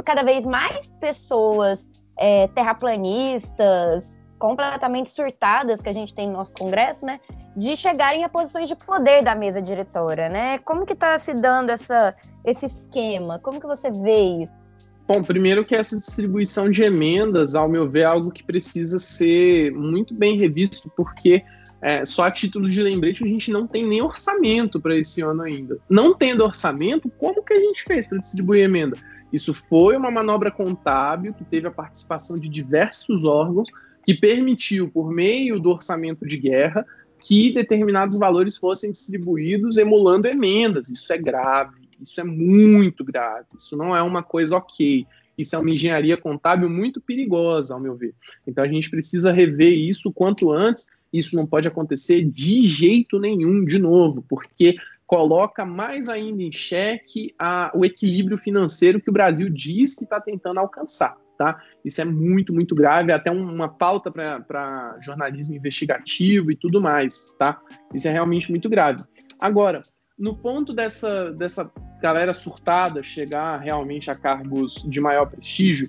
cada 0.05 0.23
vez 0.23 0.45
mais 0.45 0.89
pessoas 1.01 1.87
é, 2.17 2.47
terraplanistas, 2.49 4.20
completamente 4.41 5.11
surtadas 5.11 5.81
que 5.81 5.89
a 5.89 5.93
gente 5.93 6.15
tem 6.15 6.27
no 6.27 6.33
nosso 6.33 6.53
Congresso, 6.53 7.05
né, 7.05 7.21
de 7.55 7.77
chegarem 7.77 8.25
a 8.25 8.29
posições 8.29 8.69
de 8.69 8.75
poder 8.75 9.23
da 9.23 9.35
mesa 9.35 9.61
diretora, 9.61 10.29
né? 10.31 10.59
Como 10.61 10.87
que 10.87 10.95
está 10.95 11.19
se 11.19 11.35
dando 11.35 11.71
essa, 11.71 12.17
esse 12.45 12.65
esquema? 12.67 13.39
Como 13.39 13.61
que 13.61 13.67
você 13.67 13.91
vê 13.91 14.43
isso? 14.43 14.53
Bom, 15.07 15.23
primeiro 15.23 15.65
que 15.65 15.75
essa 15.75 15.99
distribuição 15.99 16.71
de 16.71 16.83
emendas, 16.83 17.55
ao 17.55 17.69
meu 17.69 17.89
ver, 17.89 18.01
é 18.01 18.05
algo 18.05 18.31
que 18.31 18.43
precisa 18.43 18.99
ser 18.99 19.73
muito 19.73 20.15
bem 20.15 20.39
revisto, 20.39 20.91
porque 20.97 21.45
é, 21.83 22.05
só 22.05 22.25
a 22.25 22.31
título 22.31 22.69
de 22.69 22.81
lembrete 22.81 23.25
a 23.25 23.27
gente 23.27 23.51
não 23.51 23.67
tem 23.67 23.87
nem 23.87 24.01
orçamento 24.01 24.81
para 24.81 24.97
esse 24.97 25.21
ano 25.21 25.43
ainda. 25.43 25.79
Não 25.89 26.15
tendo 26.15 26.45
orçamento, 26.45 27.11
como 27.19 27.43
que 27.43 27.53
a 27.53 27.61
gente 27.61 27.83
fez 27.83 28.07
para 28.07 28.19
distribuir 28.19 28.65
emenda? 28.65 28.97
Isso 29.33 29.53
foi 29.53 29.97
uma 29.97 30.11
manobra 30.11 30.51
contábil 30.51 31.35
que 31.35 31.45
teve 31.45 31.67
a 31.67 31.71
participação 31.71 32.39
de 32.39 32.49
diversos 32.49 33.25
órgãos 33.25 33.69
que 34.05 34.15
permitiu, 34.15 34.91
por 34.91 35.11
meio 35.11 35.59
do 35.59 35.71
orçamento 35.71 36.27
de 36.27 36.37
guerra, 36.37 36.87
que 37.21 37.53
determinados 37.53 38.19
valores 38.19 38.57
fossem 38.57 38.91
distribuídos 38.91 39.77
emulando 39.77 40.27
emendas. 40.27 40.89
Isso 40.89 41.13
é 41.13 41.19
grave, 41.19 41.89
isso 42.01 42.21
é 42.21 42.25
muito 42.25 43.05
grave, 43.05 43.47
isso 43.57 43.77
não 43.77 43.95
é 43.95 44.03
uma 44.03 44.23
coisa 44.23 44.57
ok. 44.57 45.07
Isso 45.37 45.57
é 45.57 45.59
uma 45.59 45.71
engenharia 45.71 46.19
contábil 46.19 46.69
muito 46.69 47.01
perigosa, 47.01 47.73
ao 47.73 47.81
meu 47.81 47.97
ver. 47.97 48.15
Então 48.47 48.63
a 48.63 48.69
gente 48.69 48.91
precisa 48.91 49.33
rever 49.33 49.73
isso 49.73 50.13
quanto 50.13 50.53
antes. 50.53 50.87
Isso 51.11 51.35
não 51.35 51.47
pode 51.47 51.67
acontecer 51.67 52.23
de 52.23 52.63
jeito 52.63 53.19
nenhum, 53.19 53.65
de 53.65 53.79
novo, 53.79 54.25
porque 54.29 54.77
coloca 55.07 55.65
mais 55.65 56.09
ainda 56.09 56.43
em 56.43 56.53
xeque 56.53 57.35
a, 57.39 57.73
o 57.75 57.85
equilíbrio 57.85 58.39
financeiro 58.39 59.01
que 59.01 59.11
o 59.11 59.13
Brasil 59.13 59.49
diz 59.49 59.95
que 59.95 60.05
está 60.05 60.21
tentando 60.21 60.61
alcançar. 60.61 61.17
Tá? 61.41 61.59
Isso 61.83 62.03
é 62.03 62.05
muito, 62.05 62.53
muito 62.53 62.75
grave, 62.75 63.13
é 63.13 63.15
até 63.15 63.31
uma 63.31 63.67
pauta 63.67 64.11
para 64.11 64.99
jornalismo 65.01 65.55
investigativo 65.55 66.51
e 66.51 66.55
tudo 66.55 66.83
mais. 66.83 67.35
Tá? 67.39 67.59
Isso 67.95 68.07
é 68.07 68.11
realmente 68.11 68.51
muito 68.51 68.69
grave. 68.69 69.03
Agora, 69.41 69.83
no 70.19 70.37
ponto 70.37 70.75
dessa, 70.75 71.33
dessa 71.33 71.73
galera 72.03 72.35
surtada 72.35 73.03
chegar 73.03 73.57
realmente 73.57 74.11
a 74.11 74.15
cargos 74.15 74.85
de 74.87 75.01
maior 75.01 75.31
prestígio, 75.31 75.89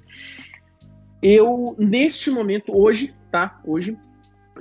eu, 1.22 1.76
neste 1.78 2.32
momento, 2.32 2.74
hoje, 2.74 3.14
tá? 3.30 3.60
Hoje, 3.66 3.98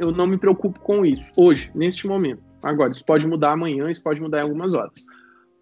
eu 0.00 0.10
não 0.10 0.26
me 0.26 0.38
preocupo 0.38 0.80
com 0.80 1.06
isso. 1.06 1.32
Hoje, 1.36 1.70
neste 1.72 2.08
momento. 2.08 2.42
Agora, 2.64 2.90
isso 2.90 3.04
pode 3.04 3.28
mudar 3.28 3.52
amanhã, 3.52 3.88
isso 3.88 4.02
pode 4.02 4.20
mudar 4.20 4.40
em 4.40 4.42
algumas 4.42 4.74
horas. 4.74 5.06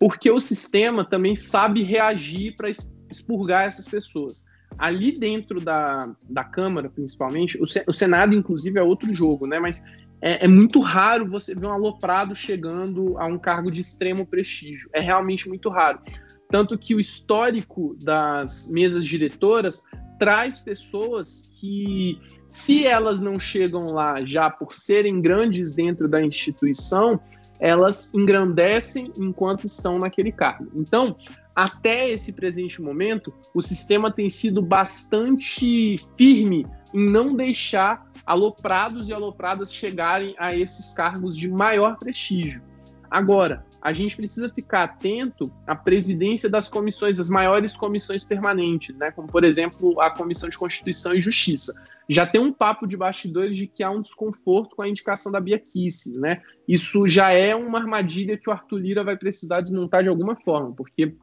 Porque 0.01 0.31
o 0.31 0.41
sistema 0.41 1.05
também 1.05 1.35
sabe 1.35 1.83
reagir 1.83 2.57
para 2.57 2.71
expurgar 3.11 3.67
essas 3.67 3.87
pessoas. 3.87 4.48
Ali 4.79 5.19
dentro 5.19 5.61
da, 5.61 6.15
da 6.23 6.45
Câmara, 6.45 6.89
principalmente, 6.89 7.59
o, 7.59 7.65
o 7.65 7.93
Senado, 7.93 8.35
inclusive, 8.35 8.79
é 8.79 8.83
outro 8.83 9.13
jogo, 9.13 9.47
né? 9.47 9.59
Mas 9.59 9.83
é, 10.21 10.45
é, 10.45 10.49
muito 10.49 10.81
raro 10.81 11.29
você 11.29 11.55
ver 11.55 11.67
um 11.67 11.73
aloprado 11.73 12.35
chegando 12.35 13.19
a 13.19 13.27
um 13.27 13.39
cargo 13.39 13.71
de 13.71 13.81
extremo 13.81 14.25
prestígio. 14.25 14.89
É 14.93 15.01
realmente 15.01 15.49
muito 15.49 15.69
raro. 15.69 16.01
Tanto 16.49 16.79
que 16.79 16.95
o 16.95 17.01
histórico 17.01 17.97
das 18.01 18.71
mesas 18.71 19.05
diretoras 19.05 19.83
traz 20.19 20.59
pessoas 20.59 21.49
que, 21.61 22.19
se 22.49 22.87
elas 22.87 23.21
não 23.21 23.39
chegam 23.39 23.93
lá 23.93 24.25
já 24.25 24.49
por 24.49 24.75
serem 24.75 25.21
grandes 25.21 25.75
dentro 25.75 26.09
da 26.09 26.23
instituição, 26.23 27.21
elas 27.59 28.13
engrandecem 28.15 29.13
enquanto 29.17 29.65
estão 29.65 29.99
naquele 29.99 30.33
cargo. 30.33 30.71
Então, 30.75 31.17
até 31.55 32.09
esse 32.09 32.33
presente 32.35 32.81
momento, 32.81 33.35
o 33.53 33.61
sistema 33.61 34.13
tem 34.13 34.29
sido 34.29 34.63
bastante 34.63 35.99
firme 36.17 36.67
em 36.95 37.11
não 37.11 37.35
deixar 37.35 38.07
aloprados 38.25 39.09
e 39.09 39.13
alopradas 39.13 39.73
chegarem 39.73 40.35
a 40.39 40.55
esses 40.55 40.93
cargos 40.93 41.37
de 41.37 41.49
maior 41.49 41.99
prestígio. 41.99 42.63
Agora, 43.11 43.67
a 43.81 43.93
gente 43.93 44.17
precisa 44.17 44.49
ficar 44.49 44.85
atento 44.85 45.51
à 45.67 45.75
presidência 45.75 46.49
das 46.49 46.69
comissões, 46.69 47.19
as 47.19 47.31
maiores 47.31 47.77
comissões 47.77 48.25
permanentes, 48.25 48.97
né? 48.97 49.11
como, 49.11 49.29
por 49.29 49.45
exemplo, 49.45 50.01
a 50.01 50.11
Comissão 50.11 50.49
de 50.49 50.59
Constituição 50.59 51.15
e 51.15 51.21
Justiça. 51.21 51.75
Já 52.09 52.27
tem 52.27 52.41
um 52.41 52.53
papo 52.53 52.87
de 52.87 52.97
bastidores 52.97 53.57
de 53.57 53.67
que 53.67 53.83
há 53.83 53.91
um 53.91 54.01
desconforto 54.01 54.75
com 54.75 54.83
a 54.83 54.89
indicação 54.89 55.31
da 55.31 55.41
Bia 55.41 55.59
Kicis, 55.59 56.19
né? 56.19 56.41
Isso 56.67 57.07
já 57.07 57.31
é 57.31 57.55
uma 57.55 57.79
armadilha 57.79 58.39
que 58.39 58.49
o 58.49 58.53
Arthur 58.53 58.79
Lira 58.79 59.05
vai 59.05 59.17
precisar 59.17 59.61
desmontar 59.61 60.03
de 60.03 60.09
alguma 60.09 60.35
forma, 60.37 60.75
porque 60.75 61.15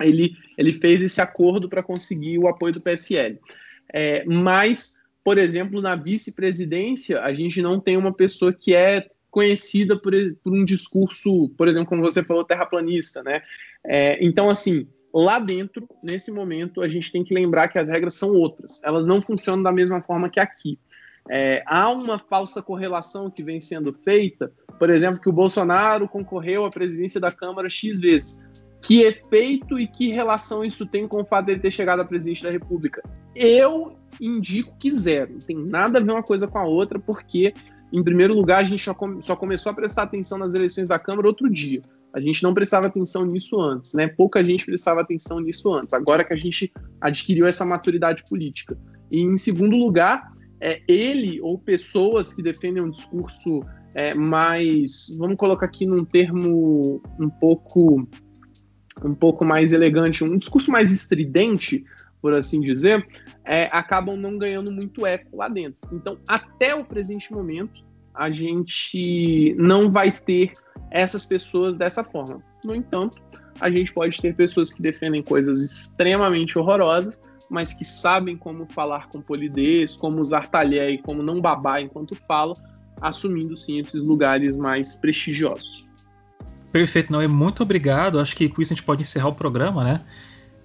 ele, 0.00 0.32
ele 0.58 0.72
fez 0.72 1.02
esse 1.02 1.20
acordo 1.20 1.68
para 1.68 1.82
conseguir 1.82 2.38
o 2.38 2.46
apoio 2.46 2.74
do 2.74 2.80
PSL. 2.80 3.38
É, 3.92 4.24
mas, 4.26 4.94
por 5.24 5.38
exemplo, 5.38 5.80
na 5.80 5.96
vice-presidência, 5.96 7.22
a 7.22 7.32
gente 7.32 7.62
não 7.62 7.80
tem 7.80 7.96
uma 7.96 8.12
pessoa 8.12 8.52
que 8.52 8.74
é 8.74 9.08
conhecida 9.30 9.98
por, 9.98 10.12
por, 10.42 10.52
um 10.52 10.64
discurso, 10.64 11.48
por 11.56 11.68
exemplo, 11.68 11.88
como 11.88 12.02
você 12.02 12.22
falou, 12.22 12.44
terraplanista, 12.44 13.22
né? 13.22 13.42
É, 13.84 14.24
então, 14.24 14.48
assim, 14.48 14.86
lá 15.22 15.38
dentro, 15.38 15.88
nesse 16.02 16.32
momento, 16.32 16.82
a 16.82 16.88
gente 16.88 17.12
tem 17.12 17.22
que 17.22 17.32
lembrar 17.32 17.68
que 17.68 17.78
as 17.78 17.88
regras 17.88 18.14
são 18.14 18.30
outras. 18.30 18.82
Elas 18.82 19.06
não 19.06 19.22
funcionam 19.22 19.62
da 19.62 19.72
mesma 19.72 20.02
forma 20.02 20.28
que 20.28 20.40
aqui. 20.40 20.78
É, 21.30 21.62
há 21.66 21.90
uma 21.90 22.18
falsa 22.18 22.62
correlação 22.62 23.30
que 23.30 23.42
vem 23.42 23.60
sendo 23.60 23.92
feita, 23.92 24.52
por 24.78 24.90
exemplo, 24.90 25.20
que 25.20 25.28
o 25.28 25.32
Bolsonaro 25.32 26.08
concorreu 26.08 26.64
à 26.64 26.70
presidência 26.70 27.20
da 27.20 27.30
Câmara 27.30 27.70
X 27.70 28.00
vezes. 28.00 28.42
Que 28.82 29.02
efeito 29.02 29.78
e 29.78 29.86
que 29.86 30.12
relação 30.12 30.62
isso 30.62 30.84
tem 30.84 31.08
com 31.08 31.22
o 31.22 31.24
fato 31.24 31.46
dele 31.46 31.60
ter 31.60 31.70
chegado 31.70 32.00
à 32.00 32.04
presidência 32.04 32.44
da 32.44 32.52
República? 32.52 33.02
Eu 33.34 33.96
indico 34.20 34.76
que 34.78 34.90
zero. 34.90 35.32
Não 35.34 35.40
tem 35.40 35.56
nada 35.56 35.98
a 35.98 36.02
ver 36.02 36.12
uma 36.12 36.22
coisa 36.22 36.46
com 36.46 36.58
a 36.58 36.66
outra, 36.66 36.98
porque 36.98 37.54
em 37.94 38.02
primeiro 38.02 38.34
lugar, 38.34 38.58
a 38.58 38.64
gente 38.64 38.82
só, 38.82 38.92
come, 38.92 39.22
só 39.22 39.36
começou 39.36 39.70
a 39.70 39.74
prestar 39.74 40.02
atenção 40.02 40.36
nas 40.36 40.52
eleições 40.52 40.88
da 40.88 40.98
Câmara 40.98 41.28
outro 41.28 41.48
dia. 41.48 41.80
A 42.14 42.20
gente 42.20 42.44
não 42.44 42.54
prestava 42.54 42.86
atenção 42.86 43.26
nisso 43.26 43.60
antes, 43.60 43.92
né? 43.92 44.06
Pouca 44.06 44.42
gente 44.42 44.64
prestava 44.64 45.00
atenção 45.00 45.40
nisso 45.40 45.74
antes. 45.74 45.92
Agora 45.92 46.22
que 46.22 46.32
a 46.32 46.36
gente 46.36 46.72
adquiriu 47.00 47.44
essa 47.44 47.64
maturidade 47.64 48.22
política. 48.28 48.78
E 49.10 49.20
em 49.20 49.36
segundo 49.36 49.76
lugar, 49.76 50.32
é, 50.60 50.80
ele 50.86 51.40
ou 51.40 51.58
pessoas 51.58 52.32
que 52.32 52.40
defendem 52.40 52.80
um 52.80 52.88
discurso 52.88 53.64
é, 53.92 54.14
mais, 54.14 55.08
vamos 55.18 55.36
colocar 55.36 55.66
aqui 55.66 55.86
num 55.86 56.04
termo 56.04 57.02
um 57.18 57.28
pouco, 57.28 58.06
um 59.04 59.14
pouco 59.14 59.44
mais 59.44 59.72
elegante, 59.72 60.22
um 60.22 60.36
discurso 60.36 60.70
mais 60.70 60.92
estridente, 60.92 61.84
por 62.22 62.32
assim 62.32 62.60
dizer, 62.60 63.04
é, 63.44 63.68
acabam 63.72 64.16
não 64.16 64.38
ganhando 64.38 64.70
muito 64.70 65.04
eco 65.04 65.36
lá 65.36 65.48
dentro. 65.48 65.78
Então, 65.92 66.16
até 66.28 66.76
o 66.76 66.84
presente 66.84 67.32
momento, 67.32 67.82
a 68.14 68.30
gente 68.30 69.54
não 69.58 69.90
vai 69.90 70.12
ter 70.12 70.54
essas 70.90 71.24
pessoas 71.24 71.76
dessa 71.76 72.04
forma. 72.04 72.40
No 72.64 72.74
entanto, 72.74 73.22
a 73.60 73.70
gente 73.70 73.92
pode 73.92 74.20
ter 74.20 74.34
pessoas 74.34 74.72
que 74.72 74.82
defendem 74.82 75.22
coisas 75.22 75.60
extremamente 75.60 76.58
horrorosas, 76.58 77.20
mas 77.48 77.72
que 77.72 77.84
sabem 77.84 78.36
como 78.36 78.66
falar 78.66 79.08
com 79.08 79.20
polidez, 79.20 79.96
como 79.96 80.20
usar 80.20 80.48
talher 80.48 80.90
e 80.90 80.98
como 80.98 81.22
não 81.22 81.40
babar 81.40 81.80
enquanto 81.80 82.16
fala, 82.26 82.56
assumindo 83.00 83.56
sim 83.56 83.78
esses 83.78 84.02
lugares 84.02 84.56
mais 84.56 84.94
prestigiosos. 84.94 85.88
Perfeito, 86.72 87.12
não 87.12 87.20
é 87.20 87.28
muito 87.28 87.62
obrigado. 87.62 88.18
Acho 88.18 88.34
que 88.34 88.48
com 88.48 88.60
isso 88.60 88.72
a 88.72 88.76
gente 88.76 88.84
pode 88.84 89.02
encerrar 89.02 89.28
o 89.28 89.34
programa, 89.34 89.84
né? 89.84 90.00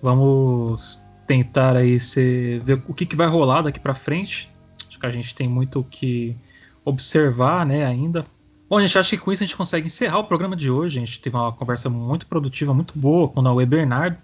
Vamos 0.02 1.00
tentar 1.28 1.76
aí 1.76 2.00
ser, 2.00 2.62
ver 2.62 2.82
o 2.88 2.94
que, 2.94 3.06
que 3.06 3.16
vai 3.16 3.28
rolar 3.28 3.62
daqui 3.62 3.80
para 3.80 3.94
frente. 3.94 4.52
Acho 4.88 5.00
que 5.00 5.06
a 5.06 5.12
gente 5.12 5.36
tem 5.36 5.48
muito 5.48 5.82
o 5.82 5.84
que 5.84 6.36
observar, 6.84 7.64
né, 7.66 7.86
ainda. 7.86 8.26
Bom, 8.70 8.80
gente 8.80 9.00
acha 9.00 9.18
que 9.18 9.24
com 9.24 9.34
isso 9.34 9.44
a 9.44 9.48
gente 9.48 9.58
consegue 9.58 9.88
encerrar 9.88 10.20
o 10.20 10.26
programa 10.26 10.56
de 10.56 10.70
hoje. 10.70 11.00
A 11.00 11.06
gente 11.06 11.20
teve 11.20 11.36
uma 11.36 11.52
conversa 11.52 11.90
muito 11.90 12.28
produtiva, 12.28 12.72
muito 12.72 12.98
boa 12.98 13.28
com 13.28 13.40
o 13.40 13.44
Naue 13.44 13.66
Bernardo. 13.66 14.16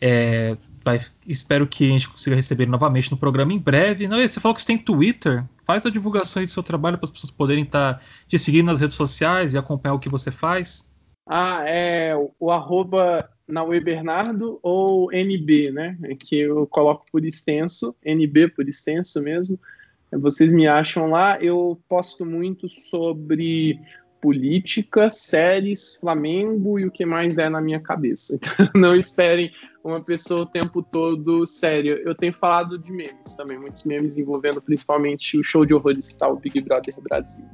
É, 0.00 0.56
vai, 0.84 1.00
espero 1.26 1.66
que 1.66 1.90
a 1.90 1.92
gente 1.92 2.08
consiga 2.08 2.36
receber 2.36 2.66
novamente 2.66 3.10
no 3.10 3.16
programa 3.16 3.52
em 3.52 3.58
breve. 3.58 4.06
Não, 4.06 4.18
você 4.18 4.38
falou 4.38 4.54
que 4.54 4.60
você 4.60 4.68
tem 4.68 4.78
Twitter. 4.78 5.44
Faz 5.64 5.84
a 5.84 5.90
divulgação 5.90 6.44
do 6.44 6.50
seu 6.50 6.62
trabalho 6.62 6.96
para 6.96 7.06
as 7.06 7.10
pessoas 7.10 7.32
poderem 7.32 7.64
estar 7.64 7.94
tá 7.94 8.04
te 8.28 8.38
seguindo 8.38 8.66
nas 8.66 8.78
redes 8.78 8.94
sociais 8.94 9.52
e 9.52 9.58
acompanhar 9.58 9.94
o 9.94 9.98
que 9.98 10.08
você 10.08 10.30
faz. 10.30 10.88
Ah, 11.26 11.64
é 11.66 12.14
o 12.38 12.52
arroba 12.52 13.28
Naue 13.48 13.80
Bernardo 13.80 14.60
ou 14.62 15.12
NB, 15.12 15.72
né? 15.72 15.98
É 16.04 16.14
que 16.14 16.36
eu 16.36 16.68
coloco 16.68 17.04
por 17.10 17.24
extenso, 17.24 17.96
NB 18.04 18.48
por 18.50 18.68
extenso 18.68 19.20
mesmo. 19.20 19.58
Vocês 20.20 20.52
me 20.52 20.66
acham 20.66 21.10
lá. 21.10 21.42
Eu 21.42 21.80
posto 21.88 22.24
muito 22.24 22.68
sobre 22.68 23.80
política, 24.20 25.10
séries, 25.10 25.96
Flamengo 25.96 26.78
e 26.78 26.86
o 26.86 26.90
que 26.92 27.04
mais 27.04 27.34
der 27.34 27.50
na 27.50 27.60
minha 27.60 27.80
cabeça. 27.80 28.38
Então, 28.42 28.70
não 28.74 28.94
esperem 28.94 29.50
uma 29.82 30.00
pessoa 30.00 30.42
o 30.42 30.46
tempo 30.46 30.80
todo 30.80 31.44
séria. 31.44 32.00
Eu 32.04 32.14
tenho 32.14 32.32
falado 32.32 32.78
de 32.78 32.92
memes 32.92 33.34
também, 33.36 33.58
muitos 33.58 33.84
memes 33.84 34.16
envolvendo 34.16 34.62
principalmente 34.62 35.36
o 35.36 35.42
show 35.42 35.66
de 35.66 35.74
horrores 35.74 36.12
tal 36.12 36.36
Big 36.36 36.60
Brother 36.60 36.94
Brasil. 37.00 37.44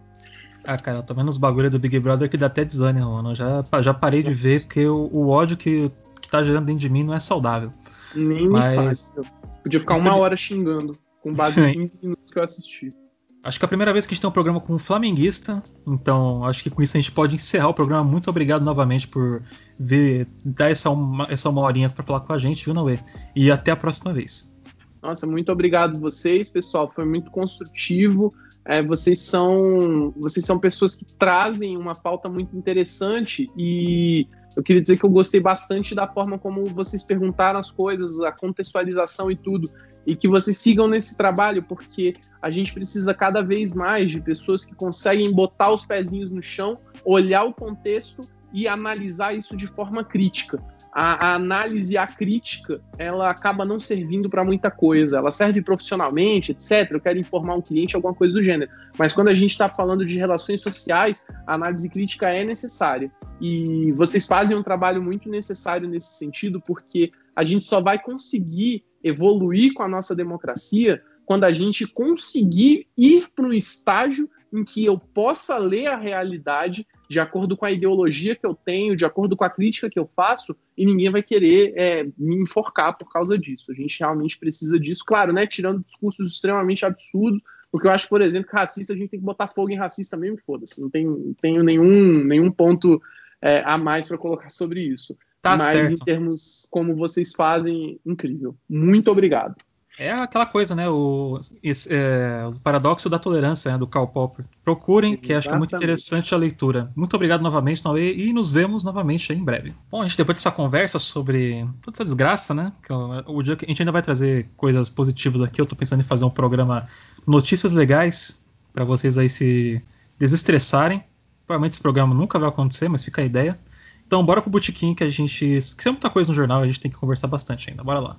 Ah, 0.65 0.77
cara, 0.77 0.99
eu 0.99 1.03
tô 1.03 1.15
vendo 1.15 1.29
os 1.29 1.39
bagulho 1.39 1.71
do 1.71 1.79
Big 1.79 1.99
Brother 1.99 2.29
que 2.29 2.37
dá 2.37 2.47
até 2.47 2.65
desânimo, 2.65 3.13
mano. 3.13 3.35
já, 3.35 3.65
já 3.81 3.95
parei 3.95 4.21
Nossa. 4.21 4.35
de 4.35 4.41
ver 4.41 4.61
porque 4.61 4.87
o, 4.87 5.09
o, 5.11 5.29
ódio 5.29 5.57
que, 5.57 5.91
que 6.21 6.29
tá 6.29 6.45
gerando 6.45 6.67
dentro 6.67 6.81
de 6.81 6.91
mim 6.91 7.03
não 7.03 7.15
é 7.15 7.21
saudável. 7.21 7.71
Nem 8.15 8.47
Mas... 8.47 8.71
me 8.71 8.77
faz. 8.77 9.15
Podia 9.63 9.81
ficar 9.81 9.97
uma 9.97 10.15
hora 10.17 10.37
xingando, 10.37 10.93
com 11.23 11.33
base 11.33 11.61
em 11.61 11.89
20 11.89 11.93
minutos 12.03 12.33
que 12.33 12.39
eu 12.39 12.43
assisti. 12.43 12.95
Acho 13.43 13.59
que 13.59 13.65
é 13.65 13.67
a 13.67 13.69
primeira 13.69 13.93
vez 13.93 14.05
que 14.05 14.13
a 14.13 14.15
gente 14.15 14.21
tem 14.21 14.29
um 14.29 14.33
programa 14.33 14.61
com 14.61 14.75
um 14.75 14.79
flamenguista, 14.79 15.63
então 15.87 16.45
acho 16.45 16.63
que 16.63 16.71
com 16.71 16.83
isso 16.83 16.97
a 16.97 17.01
gente 17.01 17.13
pode 17.13 17.37
encerrar 17.37 17.69
o 17.69 17.75
programa. 17.75 18.03
Muito 18.03 18.29
obrigado 18.29 18.65
novamente 18.65 19.07
por 19.07 19.43
vir 19.79 20.27
dar 20.45 20.71
essa 20.71 20.91
uma, 20.91 21.27
essa 21.31 21.49
uma 21.49 21.63
horinha 21.63 21.89
para 21.89 22.03
falar 22.03 22.21
com 22.21 22.33
a 22.33 22.39
gente, 22.39 22.65
viu, 22.65 22.75
Noé? 22.75 23.03
E 23.35 23.51
até 23.51 23.71
a 23.71 23.77
próxima 23.77 24.13
vez. 24.13 24.53
Nossa, 25.01 25.27
muito 25.27 25.53
obrigado 25.53 26.01
vocês, 26.01 26.51
pessoal. 26.51 26.91
Foi 26.93 27.05
muito 27.05 27.31
construtivo. 27.31 28.35
É, 28.65 28.83
vocês 28.83 29.21
são 29.21 30.13
vocês 30.17 30.45
são 30.45 30.59
pessoas 30.59 30.95
que 30.97 31.07
trazem 31.19 31.77
uma 31.77 31.95
pauta 31.95 32.29
muito 32.29 32.57
interessante 32.57 33.51
e 33.57 34.27
eu 34.59 34.63
queria 34.65 34.83
dizer 34.83 34.99
que 34.99 35.05
eu 35.05 35.11
gostei 35.11 35.41
bastante 35.41 35.95
da 35.95 36.09
forma 36.09 36.37
como 36.37 36.67
vocês 36.67 37.05
perguntaram 37.05 37.61
as 37.61 37.71
coisas, 37.71 38.21
a 38.23 38.33
contextualização 38.33 39.31
e 39.31 39.37
tudo, 39.37 39.71
e 40.05 40.17
que 40.17 40.27
vocês 40.27 40.57
sigam 40.57 40.89
nesse 40.89 41.17
trabalho, 41.17 41.63
porque 41.63 42.17
a 42.43 42.51
gente 42.51 42.75
precisa 42.75 43.15
cada 43.15 43.41
vez 43.41 43.73
mais 43.73 44.11
de 44.11 44.21
pessoas 44.21 44.65
que 44.65 44.75
conseguem 44.75 45.33
botar 45.33 45.73
os 45.73 45.87
pezinhos 45.87 46.29
no 46.29 46.43
chão, 46.43 46.81
olhar 47.05 47.45
o 47.45 47.55
contexto 47.55 48.29
e 48.53 48.67
analisar 48.67 49.33
isso 49.33 49.57
de 49.57 49.69
forma 49.69 50.03
crítica 50.03 50.61
a, 50.93 51.29
a 51.29 51.35
análise 51.35 51.97
a 51.97 52.07
crítica 52.07 52.81
ela 52.99 53.31
acaba 53.31 53.65
não 53.65 53.79
servindo 53.79 54.29
para 54.29 54.45
muita 54.45 54.71
coisa. 54.71 55.19
Ela 55.19 55.31
serve 55.31 55.63
profissionalmente, 55.63 56.53
etc. 56.53 56.91
Eu 56.91 57.01
quero 57.01 57.19
informar 57.19 57.57
um 57.57 57.63
cliente, 57.63 57.97
alguma 57.97 58.15
coisa 58.15 58.35
do 58.35 58.43
gênero. 58.43 58.71
Mas 58.99 59.13
quando 59.13 59.29
a 59.29 59.35
gente 59.35 59.51
está 59.51 59.69
falando 59.69 60.05
de 60.05 60.19
relações 60.19 60.61
sociais, 60.61 61.27
a 61.47 61.55
análise 61.55 61.89
crítica 61.89 62.29
é 62.29 62.45
necessária. 62.45 63.11
E 63.41 63.93
vocês 63.93 64.27
fazem 64.27 64.57
um 64.57 64.63
trabalho 64.63 65.03
muito 65.03 65.29
necessário 65.29 65.89
nesse 65.89 66.19
sentido, 66.19 66.61
porque 66.61 67.13
a 67.35 67.45
gente 67.45 67.65
só 67.65 67.81
vai 67.81 67.99
conseguir 68.01 68.85
evoluir 69.03 69.73
com 69.75 69.83
a 69.83 69.89
nossa 69.89 70.15
democracia 70.15 71.01
quando 71.25 71.45
a 71.45 71.53
gente 71.53 71.87
conseguir 71.87 72.87
ir 72.97 73.29
para 73.37 73.47
um 73.47 73.53
estágio 73.53 74.29
em 74.53 74.65
que 74.65 74.85
eu 74.85 74.99
possa 74.99 75.59
ler 75.59 75.89
a 75.89 75.97
realidade 75.97 76.87
de 77.09 77.19
acordo 77.19 77.57
com 77.57 77.65
a 77.65 77.71
ideologia 77.71 78.37
que 78.37 78.47
eu 78.47 78.55
tenho, 78.55 78.97
de 78.97 79.05
acordo 79.05 79.37
com 79.37 79.45
a 79.45 79.51
crítica 79.51 79.89
que 79.89 79.99
eu 79.99 80.09
faço, 80.15 80.57
e 80.77 80.85
ninguém 80.85 81.11
vai 81.11 81.23
querer 81.23 81.73
é, 81.77 82.05
me 82.17 82.37
enforcar 82.37 82.97
por 82.97 83.11
causa 83.11 83.39
disso. 83.39 83.73
A 83.73 83.75
gente 83.75 83.99
realmente 83.99 84.39
precisa 84.39 84.79
disso, 84.79 85.05
claro, 85.07 85.33
né? 85.33 85.47
Tirando 85.47 85.83
discursos 85.83 86.33
extremamente 86.33 86.85
absurdos, 86.85 87.43
porque 87.71 87.87
eu 87.87 87.91
acho, 87.91 88.09
por 88.09 88.21
exemplo, 88.21 88.49
que 88.49 88.57
racista 88.57 88.93
a 88.93 88.97
gente 88.97 89.11
tem 89.11 89.21
que 89.21 89.27
botar 89.27 89.49
fogo 89.49 89.71
em 89.71 89.77
racista 89.77 90.17
mesmo, 90.17 90.39
foda-se. 90.45 90.81
Não 90.81 90.91
tenho, 90.91 91.35
tenho 91.41 91.63
nenhum, 91.63 92.25
nenhum 92.25 92.51
ponto 92.51 93.01
é, 93.41 93.63
a 93.65 93.77
mais 93.79 94.07
para 94.07 94.19
colocar 94.19 94.51
sobre 94.51 94.83
isso. 94.83 95.17
Tá 95.41 95.57
Mas 95.57 95.73
certo. 95.73 95.93
em 95.93 95.97
termos 95.97 96.67
como 96.71 96.97
vocês 96.97 97.33
fazem, 97.33 98.01
incrível. 98.05 98.57
Muito 98.69 99.11
obrigado. 99.11 99.55
É 99.99 100.13
aquela 100.13 100.47
coisa, 100.47 100.75
né? 100.77 100.89
O, 100.89 101.41
esse, 101.63 101.93
é, 101.93 102.47
o 102.47 102.53
paradoxo 102.61 103.11
da 103.11 103.19
tolerância 103.19 103.73
né, 103.73 103.77
do 103.77 103.87
Karl 103.87 104.07
Popper. 104.07 104.45
Procurem, 104.65 105.15
Exatamente. 105.15 105.27
que 105.27 105.33
acho 105.35 105.49
que 105.49 105.55
é 105.55 105.59
muito 105.59 105.75
interessante 105.75 106.33
a 106.33 106.39
leitura. 106.39 106.93
Muito 106.95 107.15
obrigado 107.17 107.43
novamente, 107.43 107.85
Noé, 107.85 108.13
e 108.13 108.33
nos 108.33 108.49
vemos 108.49 108.85
novamente 108.85 109.33
em 109.33 109.43
breve. 109.43 109.75
Bom, 109.91 110.01
a 110.01 110.07
gente 110.07 110.17
depois 110.17 110.39
dessa 110.39 110.53
conversa 110.53 111.01
sobre 111.01 111.67
toda 111.83 111.97
essa 111.97 112.05
desgraça, 112.05 112.55
né? 112.55 112.73
Que 112.83 112.93
o 112.93 113.43
dia 113.43 113.57
que 113.57 113.65
a 113.65 113.69
gente 113.69 113.83
ainda 113.83 113.91
vai 113.91 114.03
trazer 114.03 114.49
coisas 114.57 114.89
positivas 114.89 115.43
aqui. 115.43 115.61
Eu 115.61 115.67
tô 115.67 115.75
pensando 115.75 116.01
em 116.01 116.05
fazer 116.05 116.25
um 116.25 116.31
programa 116.31 116.87
Notícias 117.27 117.73
Legais 117.73 118.41
para 118.73 118.85
vocês 118.85 119.19
aí 119.19 119.29
se 119.29 119.83
desestressarem. 120.17 121.03
Provavelmente 121.45 121.73
esse 121.73 121.83
programa 121.83 122.15
nunca 122.15 122.39
vai 122.39 122.49
acontecer, 122.49 122.89
mas 122.89 123.05
fica 123.05 123.21
a 123.21 123.25
ideia. 123.25 123.59
Então, 124.07 124.25
bora 124.25 124.41
pro 124.41 124.51
Botequim 124.51 124.95
que 124.95 125.03
a 125.03 125.11
gente. 125.11 125.59
Que 125.77 125.83
tem 125.83 125.93
muita 125.93 126.09
coisa 126.09 126.31
no 126.31 126.37
jornal, 126.37 126.63
a 126.63 126.67
gente 126.67 126.81
tem 126.81 126.91
que 126.91 126.97
conversar 126.97 127.27
bastante 127.27 127.69
ainda. 127.69 127.83
Bora 127.83 128.01
lá. 128.01 128.17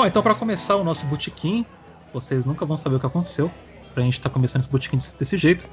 Bom, 0.00 0.06
então 0.06 0.22
para 0.22 0.34
começar 0.34 0.76
o 0.76 0.82
nosso 0.82 1.04
botequim, 1.04 1.62
vocês 2.10 2.46
nunca 2.46 2.64
vão 2.64 2.74
saber 2.74 2.96
o 2.96 2.98
que 2.98 3.04
aconteceu. 3.04 3.50
Pra 3.92 4.02
gente 4.02 4.14
estar 4.14 4.30
tá 4.30 4.32
começando 4.32 4.62
esse 4.62 4.70
botequim 4.70 4.96
desse 4.96 5.36
jeito. 5.36 5.68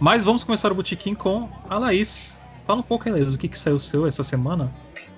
Mas 0.00 0.24
vamos 0.24 0.42
começar 0.42 0.72
o 0.72 0.74
botequim 0.74 1.14
com 1.14 1.48
a 1.70 1.78
Laís. 1.78 2.42
Fala 2.66 2.80
um 2.80 2.82
pouco, 2.82 3.08
Laís, 3.08 3.30
do 3.30 3.38
que, 3.38 3.46
que 3.46 3.56
saiu 3.56 3.78
seu 3.78 4.04
essa 4.04 4.24
semana. 4.24 4.68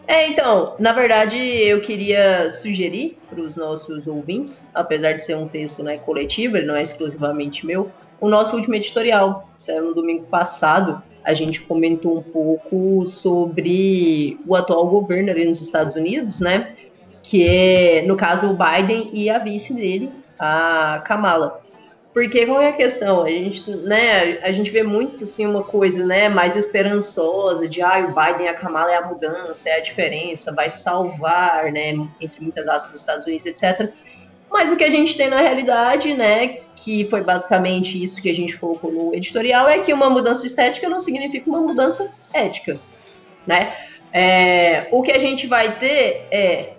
É, 0.06 0.28
então, 0.28 0.74
na 0.78 0.92
verdade, 0.92 1.38
eu 1.38 1.80
queria 1.80 2.50
sugerir 2.50 3.16
para 3.30 3.40
os 3.40 3.56
nossos 3.56 4.06
ouvintes, 4.06 4.68
apesar 4.74 5.14
de 5.14 5.22
ser 5.22 5.38
um 5.38 5.48
texto 5.48 5.82
né, 5.82 5.96
coletivo, 5.96 6.58
ele 6.58 6.66
não 6.66 6.76
é 6.76 6.82
exclusivamente 6.82 7.64
meu, 7.64 7.90
o 8.20 8.28
nosso 8.28 8.54
último 8.56 8.74
editorial. 8.74 9.48
Saiu 9.56 9.86
no 9.86 9.94
domingo 9.94 10.24
passado. 10.24 11.02
A 11.24 11.32
gente 11.32 11.62
comentou 11.62 12.18
um 12.18 12.22
pouco 12.22 13.06
sobre 13.06 14.38
o 14.46 14.54
atual 14.54 14.86
governo 14.86 15.30
ali 15.30 15.46
nos 15.46 15.62
Estados 15.62 15.96
Unidos, 15.96 16.40
né? 16.40 16.76
Que 17.30 17.46
é, 17.46 18.02
no 18.02 18.16
caso, 18.16 18.50
o 18.50 18.58
Biden 18.58 19.08
e 19.12 19.30
a 19.30 19.38
vice 19.38 19.72
dele, 19.72 20.10
a 20.36 21.00
Kamala. 21.06 21.62
Porque 22.12 22.44
qual 22.44 22.60
é 22.60 22.70
a 22.70 22.72
questão? 22.72 23.22
A 23.22 23.30
gente, 23.30 23.70
né, 23.70 24.40
a 24.42 24.50
gente 24.50 24.68
vê 24.68 24.82
muito 24.82 25.22
assim 25.22 25.46
uma 25.46 25.62
coisa, 25.62 26.04
né, 26.04 26.28
mais 26.28 26.56
esperançosa 26.56 27.68
de 27.68 27.80
ah, 27.82 28.00
o 28.00 28.08
Biden 28.08 28.46
e 28.46 28.48
a 28.48 28.54
Kamala 28.54 28.90
é 28.90 28.96
a 28.96 29.06
mudança, 29.06 29.68
é 29.68 29.76
a 29.76 29.80
diferença, 29.80 30.52
vai 30.52 30.68
salvar, 30.68 31.70
né, 31.70 31.90
entre 32.20 32.42
muitas 32.42 32.66
aspas, 32.66 32.94
os 32.94 33.00
Estados 33.00 33.24
Unidos, 33.24 33.46
etc. 33.46 33.92
Mas 34.50 34.72
o 34.72 34.76
que 34.76 34.82
a 34.82 34.90
gente 34.90 35.16
tem 35.16 35.28
na 35.28 35.38
realidade, 35.40 36.12
né, 36.14 36.58
que 36.74 37.04
foi 37.04 37.22
basicamente 37.22 38.02
isso 38.02 38.20
que 38.20 38.28
a 38.28 38.34
gente 38.34 38.58
colocou 38.58 38.90
no 38.90 39.14
editorial, 39.14 39.68
é 39.68 39.78
que 39.78 39.92
uma 39.92 40.10
mudança 40.10 40.44
estética 40.44 40.88
não 40.88 40.98
significa 40.98 41.48
uma 41.48 41.60
mudança 41.60 42.12
ética, 42.32 42.76
né? 43.46 43.72
É, 44.12 44.88
o 44.90 45.00
que 45.00 45.12
a 45.12 45.20
gente 45.20 45.46
vai 45.46 45.78
ter 45.78 46.26
é 46.32 46.70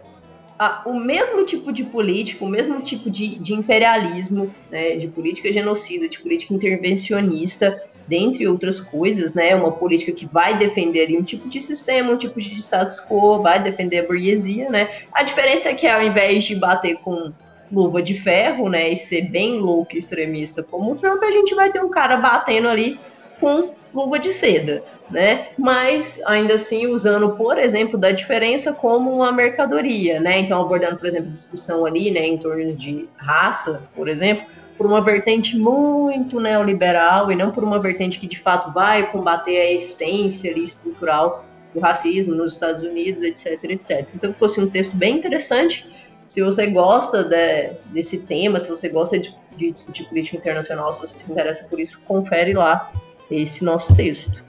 a, 0.62 0.84
o 0.86 0.94
mesmo 0.94 1.44
tipo 1.44 1.74
de 1.74 1.84
política, 1.84 2.46
o 2.46 2.48
mesmo 2.48 2.80
tipo 2.82 3.10
de, 3.10 3.40
de 3.40 3.52
imperialismo, 3.52 4.54
né, 4.70 4.96
de 4.96 5.08
política 5.08 5.52
genocida, 5.52 6.08
de 6.08 6.20
política 6.20 6.54
intervencionista, 6.54 7.84
dentre 8.08 8.48
outras 8.48 8.80
coisas, 8.80 9.34
né, 9.34 9.56
uma 9.56 9.72
política 9.72 10.12
que 10.12 10.28
vai 10.28 10.56
defender 10.56 11.02
ali, 11.02 11.18
um 11.18 11.24
tipo 11.24 11.50
de 11.50 11.60
sistema, 11.60 12.12
um 12.12 12.18
tipo 12.18 12.40
de 12.40 12.54
status 12.58 13.00
quo, 13.00 13.42
vai 13.42 13.64
defender 13.64 14.02
a 14.02 14.08
burguesia, 14.08 14.70
né. 14.70 14.88
A 15.12 15.24
diferença 15.24 15.68
é 15.70 15.74
que 15.74 15.88
ao 15.88 16.04
invés 16.04 16.44
de 16.44 16.56
bater 16.56 16.96
com 16.98 17.34
luva 17.72 18.00
de 18.00 18.14
ferro, 18.14 18.70
né, 18.70 18.88
e 18.88 18.96
ser 18.96 19.32
bem 19.32 19.58
louco 19.58 19.98
extremista 19.98 20.62
como 20.62 20.92
o 20.92 20.96
Trump, 20.96 21.24
a 21.24 21.32
gente 21.32 21.56
vai 21.56 21.72
ter 21.72 21.82
um 21.84 21.90
cara 21.90 22.18
batendo 22.18 22.68
ali 22.68 23.00
com 23.40 23.74
luva 23.94 24.18
de 24.18 24.32
seda, 24.32 24.84
né? 25.10 25.50
Mas 25.58 26.22
ainda 26.26 26.56
assim 26.56 26.88
usando, 26.88 27.32
por 27.32 27.58
exemplo, 27.58 27.98
da 27.98 28.12
diferença 28.12 28.74
como 28.74 29.14
uma 29.14 29.32
mercadoria, 29.32 30.20
né? 30.20 30.40
Então 30.40 30.62
abordando, 30.62 30.98
por 30.98 31.08
exemplo, 31.08 31.32
discussão 31.32 31.86
ali, 31.86 32.12
né, 32.12 32.26
em 32.26 32.38
torno 32.38 32.74
de 32.74 33.08
raça, 33.18 33.82
por 33.96 34.08
exemplo, 34.08 34.46
por 34.78 34.86
uma 34.86 35.02
vertente 35.02 35.58
muito 35.58 36.40
neoliberal 36.40 37.32
e 37.32 37.36
não 37.36 37.52
por 37.52 37.64
uma 37.64 37.80
vertente 37.80 38.20
que 38.20 38.28
de 38.28 38.40
fato 38.40 38.72
vai 38.72 39.12
combater 39.12 39.60
a 39.60 39.72
essência 39.72 40.52
ali 40.52 40.64
estrutural 40.64 41.46
do 41.74 41.80
racismo 41.80 42.34
nos 42.34 42.54
Estados 42.54 42.82
Unidos, 42.82 43.24
etc, 43.24 43.64
etc. 43.66 44.10
Então 44.16 44.34
fosse 44.34 44.60
um 44.60 44.70
texto 44.70 44.96
bem 44.96 45.18
interessante. 45.18 45.90
Se 46.28 46.42
você 46.42 46.68
gosta 46.68 47.24
de, 47.24 47.74
desse 47.92 48.20
tema, 48.20 48.60
se 48.60 48.70
você 48.70 48.90
gosta 48.90 49.20
de, 49.20 49.36
de 49.56 49.72
discutir 49.72 50.06
política 50.06 50.38
internacional, 50.38 50.94
se 50.94 51.02
você 51.02 51.20
se 51.20 51.32
interessa 51.32 51.66
por 51.66 51.80
isso, 51.80 52.00
confere 52.06 52.54
lá 52.54 52.92
esse 53.32 53.64
nosso 53.64 53.96
texto. 53.96 54.44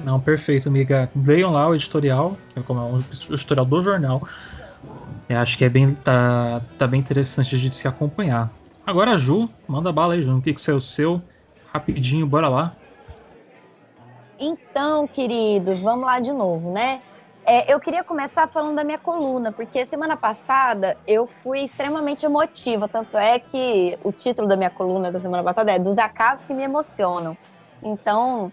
Não, 0.00 0.20
perfeito, 0.20 0.68
amiga. 0.68 1.10
Leiam 1.16 1.50
lá 1.50 1.68
o 1.68 1.74
editorial, 1.74 2.36
que 2.52 2.58
é 2.58 2.62
como 2.62 2.80
é 2.80 2.84
um 2.84 2.98
editorial 3.30 3.64
do 3.64 3.80
jornal. 3.80 4.22
Eu 5.28 5.38
acho 5.38 5.56
que 5.56 5.64
é 5.64 5.68
bem, 5.68 5.92
tá, 5.92 6.60
tá 6.78 6.86
bem 6.86 7.00
interessante 7.00 7.58
de 7.58 7.70
se 7.70 7.88
acompanhar. 7.88 8.50
Agora, 8.86 9.16
Ju, 9.16 9.48
manda 9.66 9.90
bala 9.90 10.14
aí, 10.14 10.22
Ju. 10.22 10.36
O 10.36 10.42
que, 10.42 10.52
que 10.52 10.60
saiu 10.60 10.78
seu? 10.78 11.22
Rapidinho, 11.72 12.26
bora 12.26 12.48
lá. 12.48 12.76
Então, 14.38 15.06
queridos, 15.06 15.80
vamos 15.80 16.04
lá 16.04 16.20
de 16.20 16.32
novo, 16.32 16.72
né? 16.72 17.00
É, 17.46 17.72
eu 17.72 17.78
queria 17.78 18.02
começar 18.02 18.48
falando 18.48 18.76
da 18.76 18.84
minha 18.84 18.98
coluna, 18.98 19.52
porque 19.52 19.84
semana 19.84 20.16
passada 20.16 20.96
eu 21.06 21.26
fui 21.26 21.60
extremamente 21.64 22.24
emotiva, 22.24 22.88
tanto 22.88 23.18
é 23.18 23.38
que 23.38 23.98
o 24.02 24.10
título 24.12 24.48
da 24.48 24.56
minha 24.56 24.70
coluna 24.70 25.12
da 25.12 25.18
semana 25.18 25.42
passada 25.42 25.70
é 25.70 25.78
Dos 25.78 25.98
Acasos 25.98 26.44
que 26.46 26.54
Me 26.54 26.62
Emocionam. 26.62 27.36
Então, 27.84 28.50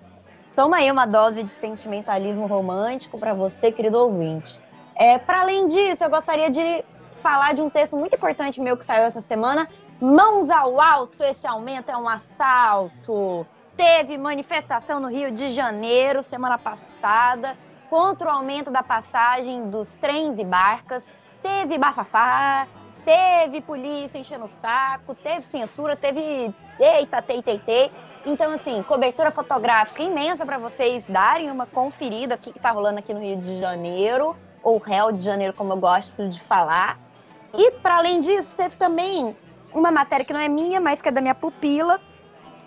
toma 0.55 0.77
aí 0.77 0.91
uma 0.91 1.07
dose 1.07 1.43
de 1.43 1.53
sentimentalismo 1.53 2.45
romântico 2.45 3.17
para 3.17 3.33
você, 3.33 3.71
querido 3.71 3.97
ouvinte. 3.97 4.59
É, 4.95 5.17
para 5.17 5.41
além 5.41 5.67
disso, 5.67 6.03
eu 6.03 6.09
gostaria 6.09 6.51
de 6.51 6.83
falar 7.23 7.53
de 7.53 7.61
um 7.61 7.69
texto 7.69 7.95
muito 7.95 8.15
importante 8.15 8.59
meu 8.59 8.75
que 8.75 8.83
saiu 8.83 9.05
essa 9.05 9.21
semana. 9.21 9.67
Mãos 10.01 10.49
ao 10.49 10.81
alto, 10.81 11.23
esse 11.23 11.47
aumento 11.47 11.89
é 11.89 11.95
um 11.95 12.09
assalto. 12.09 13.47
Teve 13.77 14.17
manifestação 14.17 14.99
no 14.99 15.07
Rio 15.07 15.31
de 15.31 15.49
Janeiro 15.53 16.21
semana 16.21 16.57
passada 16.57 17.55
contra 17.89 18.27
o 18.27 18.31
aumento 18.31 18.69
da 18.69 18.83
passagem 18.83 19.69
dos 19.69 19.95
trens 19.95 20.37
e 20.39 20.43
barcas. 20.43 21.09
Teve 21.41 21.77
bafafá, 21.77 22.67
teve 23.05 23.61
polícia 23.61 24.17
enchendo 24.17 24.45
o 24.45 24.49
saco, 24.49 25.15
teve 25.15 25.41
censura, 25.43 25.95
teve 25.95 26.53
eita, 26.79 27.21
tei, 27.21 27.41
tei, 27.41 27.59
tei. 27.59 27.91
Então, 28.25 28.51
assim, 28.53 28.83
cobertura 28.83 29.31
fotográfica 29.31 30.03
imensa 30.03 30.45
para 30.45 30.57
vocês 30.57 31.07
darem 31.07 31.49
uma 31.49 31.65
conferida 31.65 32.35
aqui 32.35 32.53
que 32.53 32.59
tá 32.59 32.69
rolando 32.69 32.99
aqui 32.99 33.13
no 33.13 33.19
Rio 33.19 33.37
de 33.37 33.59
Janeiro, 33.59 34.35
ou 34.63 34.77
Rio 34.77 35.11
de 35.11 35.23
Janeiro, 35.23 35.53
como 35.53 35.73
eu 35.73 35.77
gosto 35.77 36.29
de 36.29 36.39
falar. 36.39 36.99
E, 37.53 37.71
para 37.71 37.97
além 37.97 38.21
disso, 38.21 38.55
teve 38.55 38.75
também 38.75 39.35
uma 39.73 39.91
matéria 39.91 40.23
que 40.23 40.33
não 40.33 40.39
é 40.39 40.47
minha, 40.47 40.79
mas 40.79 41.01
que 41.01 41.09
é 41.09 41.11
da 41.11 41.19
minha 41.19 41.33
pupila. 41.33 41.99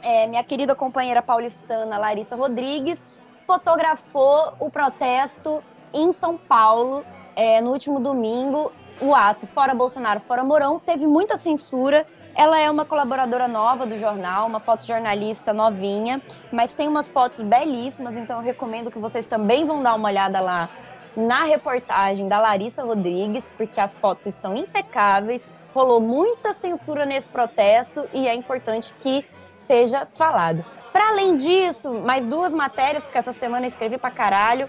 É, 0.02 0.26
minha 0.26 0.42
querida 0.42 0.74
companheira 0.74 1.22
paulistana 1.22 1.96
Larissa 1.96 2.36
Rodrigues 2.36 3.02
fotografou 3.46 4.54
o 4.58 4.68
protesto 4.70 5.62
em 5.92 6.12
São 6.12 6.36
Paulo 6.36 7.04
é, 7.36 7.60
no 7.60 7.70
último 7.70 8.00
domingo. 8.00 8.72
O 9.00 9.14
ato 9.14 9.46
Fora 9.46 9.74
Bolsonaro, 9.74 10.20
Fora 10.20 10.42
Mourão 10.42 10.78
teve 10.78 11.06
muita 11.06 11.36
censura 11.36 12.06
ela 12.36 12.58
é 12.58 12.70
uma 12.70 12.84
colaboradora 12.84 13.46
nova 13.46 13.86
do 13.86 13.96
jornal, 13.96 14.46
uma 14.46 14.60
fotojornalista 14.60 15.52
novinha, 15.52 16.20
mas 16.52 16.74
tem 16.74 16.88
umas 16.88 17.08
fotos 17.08 17.40
belíssimas, 17.40 18.16
então 18.16 18.38
eu 18.38 18.42
recomendo 18.44 18.90
que 18.90 18.98
vocês 18.98 19.26
também 19.26 19.64
vão 19.66 19.82
dar 19.82 19.94
uma 19.94 20.08
olhada 20.08 20.40
lá 20.40 20.68
na 21.16 21.44
reportagem 21.44 22.28
da 22.28 22.40
Larissa 22.40 22.82
Rodrigues, 22.82 23.48
porque 23.56 23.80
as 23.80 23.94
fotos 23.94 24.26
estão 24.26 24.56
impecáveis. 24.56 25.46
Rolou 25.72 26.00
muita 26.00 26.52
censura 26.52 27.04
nesse 27.06 27.28
protesto 27.28 28.04
e 28.12 28.28
é 28.28 28.34
importante 28.34 28.92
que 29.00 29.24
seja 29.58 30.06
falado. 30.14 30.64
Para 30.92 31.08
além 31.08 31.36
disso, 31.36 31.92
mais 31.92 32.26
duas 32.26 32.52
matérias, 32.52 33.02
porque 33.04 33.18
essa 33.18 33.32
semana 33.32 33.66
eu 33.66 33.68
escrevi 33.68 33.98
para 33.98 34.10
caralho. 34.10 34.68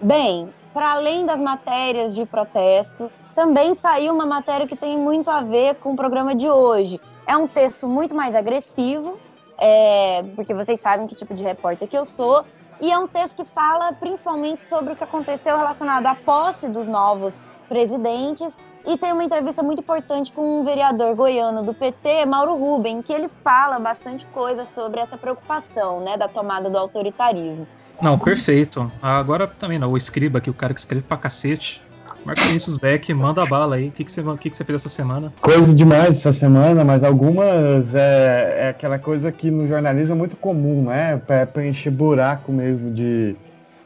Bem, 0.00 0.52
para 0.72 0.92
além 0.92 1.26
das 1.26 1.38
matérias 1.38 2.14
de 2.14 2.24
protesto, 2.24 3.10
também 3.36 3.74
saiu 3.74 4.14
uma 4.14 4.24
matéria 4.24 4.66
que 4.66 4.74
tem 4.74 4.98
muito 4.98 5.30
a 5.30 5.42
ver 5.42 5.74
com 5.76 5.92
o 5.92 5.96
programa 5.96 6.34
de 6.34 6.48
hoje. 6.48 6.98
É 7.26 7.36
um 7.36 7.46
texto 7.46 7.86
muito 7.86 8.14
mais 8.14 8.34
agressivo, 8.34 9.18
é, 9.58 10.24
porque 10.34 10.54
vocês 10.54 10.80
sabem 10.80 11.06
que 11.06 11.14
tipo 11.14 11.34
de 11.34 11.44
repórter 11.44 11.86
que 11.86 11.96
eu 11.96 12.06
sou, 12.06 12.46
e 12.80 12.90
é 12.90 12.98
um 12.98 13.06
texto 13.06 13.36
que 13.36 13.44
fala 13.44 13.92
principalmente 13.92 14.62
sobre 14.62 14.94
o 14.94 14.96
que 14.96 15.04
aconteceu 15.04 15.54
relacionado 15.54 16.06
à 16.06 16.14
posse 16.14 16.66
dos 16.66 16.88
novos 16.88 17.38
presidentes. 17.68 18.56
E 18.86 18.96
tem 18.96 19.12
uma 19.12 19.24
entrevista 19.24 19.62
muito 19.62 19.80
importante 19.80 20.32
com 20.32 20.60
um 20.60 20.64
vereador 20.64 21.14
goiano 21.14 21.62
do 21.62 21.74
PT, 21.74 22.24
Mauro 22.24 22.54
Ruben, 22.54 23.02
que 23.02 23.12
ele 23.12 23.28
fala 23.42 23.78
bastante 23.78 24.24
coisa 24.26 24.64
sobre 24.64 25.00
essa 25.00 25.18
preocupação 25.18 26.00
né, 26.00 26.16
da 26.16 26.28
tomada 26.28 26.70
do 26.70 26.78
autoritarismo. 26.78 27.66
Não, 28.00 28.18
perfeito. 28.18 28.90
Agora 29.02 29.46
também, 29.46 29.78
não, 29.78 29.90
o 29.90 29.96
escriba 29.96 30.38
aqui, 30.38 30.50
o 30.50 30.54
cara 30.54 30.72
que 30.72 30.80
escreve 30.80 31.04
pra 31.04 31.16
cacete, 31.16 31.82
Marcos 32.26 32.44
Vinícius 32.44 32.76
Beck, 32.76 33.14
manda 33.14 33.40
a 33.40 33.46
bala 33.46 33.76
aí. 33.76 33.86
O 33.86 33.92
que, 33.92 34.02
que, 34.02 34.10
você, 34.10 34.20
que, 34.40 34.50
que 34.50 34.56
você 34.56 34.64
fez 34.64 34.80
essa 34.80 34.88
semana? 34.88 35.32
Coisa 35.40 35.72
demais 35.72 36.16
essa 36.16 36.32
semana, 36.32 36.84
mas 36.84 37.04
algumas 37.04 37.94
é, 37.94 38.62
é 38.62 38.68
aquela 38.68 38.98
coisa 38.98 39.30
que 39.30 39.48
no 39.48 39.68
jornalismo 39.68 40.16
é 40.16 40.18
muito 40.18 40.36
comum, 40.36 40.86
né? 40.86 41.22
Para 41.24 41.46
preencher 41.46 41.90
buraco 41.90 42.50
mesmo 42.50 42.90
de, 42.92 43.36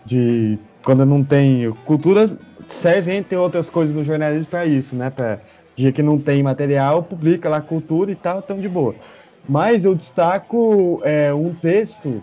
de. 0.06 0.58
Quando 0.82 1.04
não 1.04 1.22
tem. 1.22 1.70
Cultura 1.84 2.30
serve, 2.66 3.14
entre 3.14 3.36
outras 3.36 3.68
coisas, 3.68 3.94
no 3.94 4.02
jornalismo 4.02 4.46
para 4.46 4.64
isso, 4.64 4.96
né? 4.96 5.10
Pra, 5.10 5.38
dia 5.76 5.92
que 5.92 6.02
não 6.02 6.18
tem 6.18 6.42
material, 6.42 7.02
publica 7.02 7.46
lá 7.46 7.60
cultura 7.60 8.10
e 8.10 8.14
tal, 8.14 8.40
tão 8.40 8.58
de 8.58 8.70
boa. 8.70 8.94
Mas 9.46 9.84
eu 9.84 9.94
destaco 9.94 11.02
é, 11.04 11.30
um 11.34 11.52
texto 11.52 12.22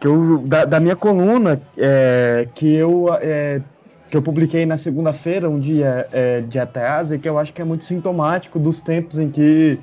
que 0.00 0.06
eu, 0.06 0.38
da, 0.46 0.64
da 0.64 0.78
minha 0.78 0.94
coluna 0.94 1.60
é, 1.76 2.46
que 2.54 2.72
eu 2.72 3.06
é, 3.20 3.60
que 4.08 4.16
eu 4.16 4.22
publiquei 4.22 4.64
na 4.64 4.78
segunda-feira, 4.78 5.48
um 5.48 5.58
dia 5.58 6.06
é, 6.12 6.40
de 6.40 6.58
atraso, 6.58 7.14
e 7.14 7.18
que 7.18 7.28
eu 7.28 7.38
acho 7.38 7.52
que 7.52 7.60
é 7.60 7.64
muito 7.64 7.84
sintomático 7.84 8.58
dos 8.58 8.80
tempos 8.80 9.18
em 9.18 9.30
que 9.30 9.78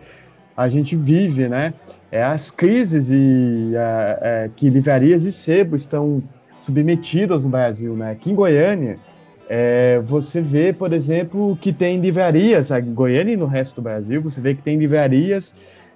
a 0.55 0.67
gente 0.69 0.95
vive, 0.95 1.47
né? 1.47 1.73
É 2.11 2.23
as 2.23 2.49
crises 2.49 3.09
e 3.09 3.73
é, 3.75 4.49
que 4.55 4.69
livrarias 4.69 5.25
e 5.25 5.31
sebo 5.31 5.75
estão 5.75 6.23
submetidas 6.59 7.43
no 7.43 7.49
Brasil, 7.49 7.93
né? 7.95 8.11
Aqui 8.11 8.31
em 8.31 8.35
Goiânia, 8.35 8.97
é, 9.47 9.99
você 10.03 10.41
vê, 10.41 10.73
por 10.73 10.91
exemplo, 10.93 11.55
que 11.57 11.71
tem 11.71 11.99
livrarias, 11.99 12.71
a 12.71 12.79
Goiânia 12.79 13.33
e 13.33 13.37
no 13.37 13.45
resto 13.45 13.75
do 13.75 13.81
Brasil, 13.81 14.21
você 14.21 14.41
vê 14.41 14.55
que 14.55 14.63
tem 14.63 14.77
livrarias 14.77 15.53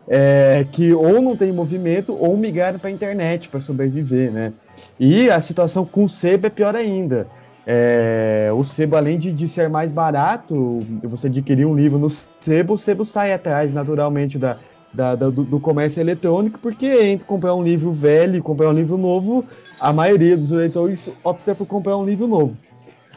é, 0.08 0.66
que 0.72 0.94
ou 0.94 1.22
não 1.22 1.36
tem 1.36 1.52
movimento 1.52 2.16
ou 2.20 2.36
migraram 2.36 2.80
para 2.80 2.90
a 2.90 2.92
internet 2.92 3.48
para 3.50 3.60
sobreviver, 3.60 4.32
né? 4.32 4.54
E 5.00 5.30
a 5.30 5.40
situação 5.42 5.86
com 5.86 6.04
o 6.04 6.10
sebo 6.10 6.48
é 6.48 6.50
pior 6.50 6.76
ainda. 6.76 7.28
É, 7.72 8.50
o 8.52 8.64
sebo, 8.64 8.96
além 8.96 9.20
de, 9.20 9.32
de, 9.32 9.48
ser 9.48 9.70
mais 9.70 9.92
barato, 9.92 10.80
você 11.04 11.28
adquirir 11.28 11.68
um 11.68 11.76
livro 11.76 12.00
no 12.00 12.10
sebo, 12.10 12.74
o 12.74 12.78
sebo 12.78 13.06
sai 13.06 13.32
atrás 13.32 13.72
naturalmente 13.72 14.40
da, 14.40 14.58
da, 14.92 15.14
da, 15.14 15.30
do, 15.30 15.44
do, 15.44 15.60
comércio 15.60 16.02
eletrônico, 16.02 16.58
porque 16.58 16.88
entre 16.88 17.28
comprar 17.28 17.54
um 17.54 17.62
livro 17.62 17.92
velho 17.92 18.38
e 18.38 18.42
comprar 18.42 18.70
um 18.70 18.74
livro 18.74 18.98
novo, 18.98 19.46
a 19.80 19.94
maioria 19.94 20.36
dos 20.36 20.50
leitores 20.50 21.12
opta 21.24 21.54
por 21.54 21.68
comprar 21.68 21.96
um 21.96 22.04
livro 22.04 22.26
novo. 22.26 22.58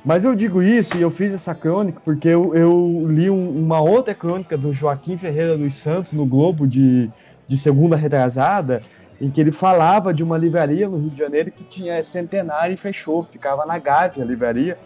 Mas 0.05 0.23
eu 0.23 0.35
digo 0.35 0.63
isso 0.63 0.99
e 0.99 1.01
eu 1.01 1.11
fiz 1.11 1.33
essa 1.33 1.55
crônica 1.55 2.03
porque 2.05 2.29
eu, 2.29 2.55
eu 2.55 3.07
li 3.09 3.31
um, 3.31 3.59
uma 3.59 3.81
outra 3.81 4.15
crônica 4.15 4.59
do 4.59 4.75
Joaquim 4.75 5.17
Ferreira 5.17 5.57
dos 5.57 5.75
Santos 5.77 6.13
no 6.13 6.27
Globo 6.27 6.67
de, 6.67 7.09
de 7.49 7.57
segunda 7.57 7.97
retrasada, 7.97 8.83
em 9.23 9.31
que 9.31 9.41
ele 9.41 9.53
falava 9.53 10.13
de 10.13 10.21
uma 10.21 10.37
livraria 10.37 10.89
no 10.89 10.99
Rio 10.99 11.11
de 11.11 11.19
Janeiro 11.19 11.53
que 11.53 11.63
tinha 11.63 12.03
centenário 12.03 12.75
e 12.75 12.77
fechou, 12.77 13.23
ficava 13.23 13.65
na 13.65 13.79
Gávea 13.79 14.25
a 14.25 14.27
livraria, 14.27 14.77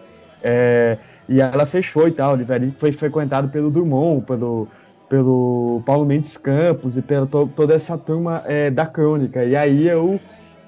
é, 0.42 0.98
e 1.26 1.40
ela 1.40 1.64
fechou 1.64 2.06
e 2.06 2.12
tal. 2.12 2.34
A 2.34 2.36
livraria 2.36 2.70
foi 2.78 2.92
frequentada 2.92 3.48
pelo 3.48 3.70
Drummond, 3.70 4.26
pelo, 4.26 4.68
pelo 5.08 5.80
Paulo 5.86 6.04
Mendes 6.04 6.36
Campos 6.36 6.98
e 6.98 7.02
pela 7.02 7.26
to, 7.26 7.50
toda 7.56 7.72
essa 7.72 7.96
turma 7.96 8.42
é, 8.44 8.70
da 8.70 8.84
crônica. 8.84 9.42
E 9.42 9.56
aí 9.56 9.88
eu 9.88 10.20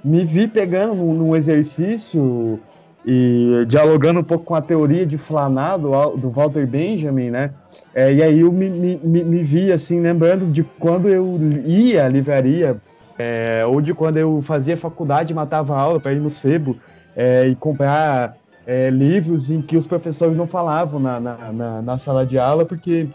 me 0.03 0.25
vi 0.25 0.49
pegando 0.49 0.95
num, 0.95 1.13
num, 1.13 1.37
exercício 1.37 2.59
e 3.05 3.67
dialogando 3.69 4.21
um 4.21 4.25
pouco 4.25 4.47
com 4.47 4.55
a 4.55 4.63
teoria 4.63 5.05
de 5.05 5.19
Flanado 5.19 5.91
do 6.17 6.31
Walter 6.31 6.67
Benjamin, 6.67 7.31
né? 7.31 7.51
É, 7.95 8.11
e 8.15 8.23
aí 8.23 8.41
eu 8.41 8.51
me, 8.51 8.71
me, 8.71 8.97
me, 9.25 9.43
vi 9.43 9.71
assim 9.71 10.01
lembrando 10.01 10.51
de 10.51 10.63
quando 10.63 11.07
eu 11.07 11.39
ia 11.67 12.07
à 12.07 12.09
livraria 12.09 12.81
é, 13.19 13.65
ou 13.67 13.81
de 13.81 13.93
quando 13.93 14.17
eu 14.17 14.41
fazia 14.43 14.77
faculdade, 14.77 15.35
matava 15.35 15.77
aula 15.77 15.99
para 15.99 16.13
ir 16.13 16.21
no 16.21 16.31
sebo 16.31 16.77
é, 17.17 17.49
e 17.49 17.57
comprar 17.57 18.37
é, 18.67 18.91
livros 18.91 19.51
em 19.51 19.61
que 19.61 19.77
os 19.77 19.87
professores 19.87 20.37
não 20.37 20.47
falavam 20.47 21.01
na, 21.01 21.19
na, 21.19 21.53
na, 21.53 21.83
na 21.83 21.99
sala 21.99 22.25
de 22.25 22.39
aula, 22.39 22.65
porque 22.65 23.09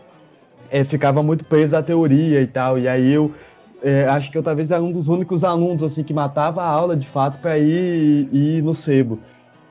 é, 0.70 0.84
ficava 0.84 1.24
muito 1.24 1.46
preso 1.46 1.78
à 1.78 1.82
teoria 1.82 2.42
e 2.42 2.48
tal. 2.48 2.78
E 2.78 2.88
aí 2.88 3.14
eu 3.14 3.32
é, 3.82 4.06
acho 4.08 4.32
que 4.32 4.38
eu 4.38 4.44
talvez 4.44 4.72
era 4.72 4.82
um 4.82 4.92
dos 4.92 5.08
únicos 5.08 5.44
alunos 5.44 5.84
assim 5.84 6.04
que 6.04 6.14
matava 6.14 6.64
a 6.64 6.68
aula 6.68 6.96
de 6.98 7.08
fato 7.08 7.40
para 7.40 7.58
ir, 7.60 8.28
ir 8.34 8.62
no 8.62 8.74
sebo. 8.74 9.20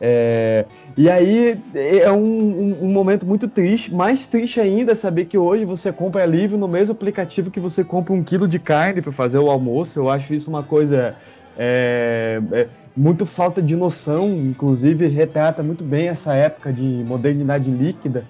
É, 0.04 0.64
e 0.96 1.08
aí 1.08 1.56
é 1.76 2.10
um, 2.10 2.18
um, 2.18 2.78
um, 2.82 2.88
momento 2.88 3.24
muito 3.24 3.46
triste, 3.46 3.94
mais 3.94 4.26
triste 4.26 4.58
ainda 4.58 4.96
saber 4.96 5.26
que 5.26 5.38
hoje 5.38 5.64
você 5.64 5.92
compra 5.92 6.26
livro 6.26 6.58
no 6.58 6.66
mesmo 6.66 6.92
aplicativo 6.92 7.52
que 7.52 7.60
você 7.60 7.84
compra 7.84 8.12
um 8.12 8.20
quilo 8.20 8.48
de 8.48 8.58
carne 8.58 9.00
para 9.00 9.12
fazer 9.12 9.38
o 9.38 9.48
almoço. 9.48 10.00
Eu 10.00 10.10
acho 10.10 10.34
isso 10.34 10.50
uma 10.50 10.64
coisa 10.64 11.14
é, 11.56 12.42
é, 12.50 12.66
muito 12.96 13.24
falta 13.24 13.62
de 13.62 13.76
noção, 13.76 14.28
inclusive 14.28 15.06
retrata 15.06 15.62
muito 15.62 15.84
bem 15.84 16.08
essa 16.08 16.34
época 16.34 16.72
de 16.72 16.82
modernidade 16.82 17.70
líquida 17.70 18.24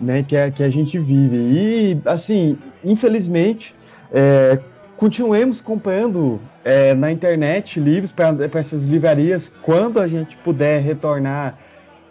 né, 0.00 0.22
que, 0.22 0.36
é, 0.36 0.52
que 0.52 0.62
a 0.62 0.70
gente 0.70 1.00
vive. 1.00 1.36
E 1.36 2.00
assim, 2.04 2.56
infelizmente, 2.84 3.74
é, 4.12 4.56
continuemos 4.98 5.60
comprando 5.60 6.40
é, 6.64 6.92
na 6.92 7.10
internet 7.12 7.78
livros 7.78 8.10
para 8.10 8.34
essas 8.54 8.84
livrarias 8.84 9.50
quando 9.62 10.00
a 10.00 10.08
gente 10.08 10.36
puder 10.38 10.82
retornar 10.82 11.56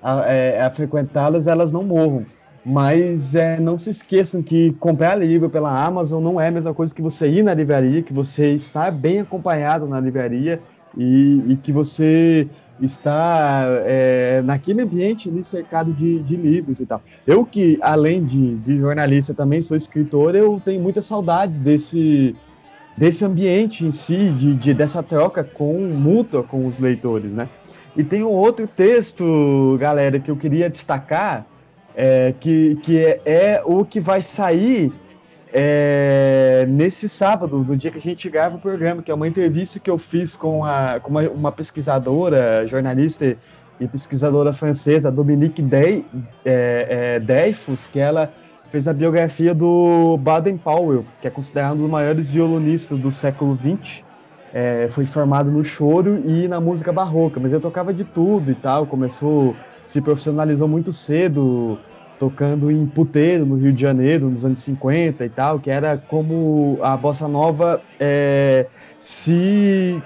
a, 0.01 0.21
é, 0.25 0.61
a 0.61 0.69
frequentá-las, 0.69 1.47
elas 1.47 1.71
não 1.71 1.83
morram. 1.83 2.25
Mas 2.65 3.35
é, 3.35 3.59
não 3.59 3.77
se 3.77 3.89
esqueçam 3.89 4.41
que 4.41 4.71
comprar 4.79 5.15
livro 5.15 5.49
pela 5.49 5.85
Amazon 5.85 6.23
não 6.23 6.39
é 6.39 6.47
a 6.47 6.51
mesma 6.51 6.73
coisa 6.73 6.95
que 6.95 7.01
você 7.01 7.27
ir 7.27 7.43
na 7.43 7.53
livraria, 7.53 8.01
que 8.01 8.13
você 8.13 8.53
está 8.53 8.89
bem 8.89 9.19
acompanhado 9.19 9.85
na 9.85 9.99
livraria 9.99 10.61
e, 10.97 11.43
e 11.47 11.57
que 11.57 11.71
você 11.71 12.47
está 12.81 13.65
é, 13.85 14.41
naquele 14.43 14.81
ambiente 14.81 15.29
ali 15.29 15.43
cercado 15.43 15.91
de, 15.91 16.19
de, 16.19 16.35
livros 16.35 16.79
e 16.79 16.85
tal. 16.85 17.01
Eu 17.25 17.45
que, 17.45 17.79
além 17.81 18.23
de, 18.23 18.55
de 18.57 18.77
jornalista, 18.77 19.33
também 19.33 19.61
sou 19.61 19.75
escritor, 19.75 20.35
eu 20.35 20.61
tenho 20.63 20.81
muita 20.81 21.01
saudade 21.01 21.59
desse 21.59 22.35
desse 22.97 23.23
ambiente 23.23 23.85
em 23.85 23.91
si, 23.91 24.31
de, 24.31 24.55
de, 24.55 24.73
dessa 24.73 25.03
troca 25.03 25.43
com 25.43 25.79
mútua 25.87 26.41
com 26.41 26.65
os 26.65 26.79
leitores, 26.79 27.31
né? 27.31 27.47
E 27.95 28.03
tem 28.03 28.23
um 28.23 28.29
outro 28.29 28.67
texto, 28.67 29.77
galera, 29.79 30.19
que 30.19 30.29
eu 30.29 30.35
queria 30.35 30.69
destacar, 30.69 31.45
é, 31.95 32.33
que, 32.39 32.75
que 32.83 32.99
é, 32.99 33.21
é, 33.25 33.61
o 33.65 33.85
que 33.85 33.99
vai 33.99 34.21
sair 34.21 34.91
é, 35.51 36.65
nesse 36.69 37.07
sábado, 37.07 37.57
no 37.57 37.75
dia 37.75 37.89
que 37.89 37.97
a 37.97 38.01
gente 38.01 38.29
grava 38.29 38.57
o 38.57 38.59
programa, 38.59 39.01
que 39.01 39.09
é 39.09 39.13
uma 39.13 39.27
entrevista 39.27 39.79
que 39.79 39.89
eu 39.89 39.97
fiz 39.97 40.35
com, 40.35 40.63
a, 40.63 40.99
com 40.99 41.09
uma, 41.09 41.21
uma 41.29 41.51
pesquisadora, 41.51 42.67
jornalista 42.67 43.35
e 43.79 43.87
pesquisadora 43.87 44.53
francesa, 44.53 45.11
Dominique 45.11 45.61
Dey, 45.61 46.05
é, 46.45 47.19
é, 47.19 47.53
que 47.91 47.99
ela 47.99 48.31
fez 48.69 48.87
a 48.87 48.93
biografia 48.93 49.53
do 49.53 50.17
Baden 50.17 50.57
Powell, 50.57 51.05
que 51.21 51.27
é 51.27 51.31
considerado 51.31 51.73
um 51.73 51.77
dos 51.77 51.89
maiores 51.89 52.29
violonistas 52.29 52.97
do 52.97 53.11
século 53.11 53.55
XX. 53.55 54.03
É, 54.53 54.87
foi 54.89 55.05
formado 55.05 55.51
no 55.51 55.63
choro 55.63 56.21
e 56.25 56.47
na 56.47 56.59
música 56.59 56.91
barroca, 56.91 57.39
mas 57.39 57.51
ele 57.51 57.61
tocava 57.61 57.93
de 57.93 58.03
tudo 58.03 58.51
e 58.51 58.55
tal. 58.55 58.85
Começou, 58.85 59.55
se 59.85 60.01
profissionalizou 60.01 60.67
muito 60.67 60.91
cedo, 60.91 61.77
tocando 62.19 62.71
em 62.71 62.85
puteiro 62.85 63.45
no 63.45 63.55
Rio 63.55 63.71
de 63.71 63.81
Janeiro, 63.81 64.29
nos 64.29 64.43
anos 64.43 64.61
50 64.61 65.25
e 65.25 65.29
tal, 65.29 65.59
que 65.59 65.69
era 65.69 65.97
como 65.97 66.79
a 66.81 66.95
bossa 66.97 67.27
nova 67.27 67.81
é, 67.99 68.65
se 68.99 70.01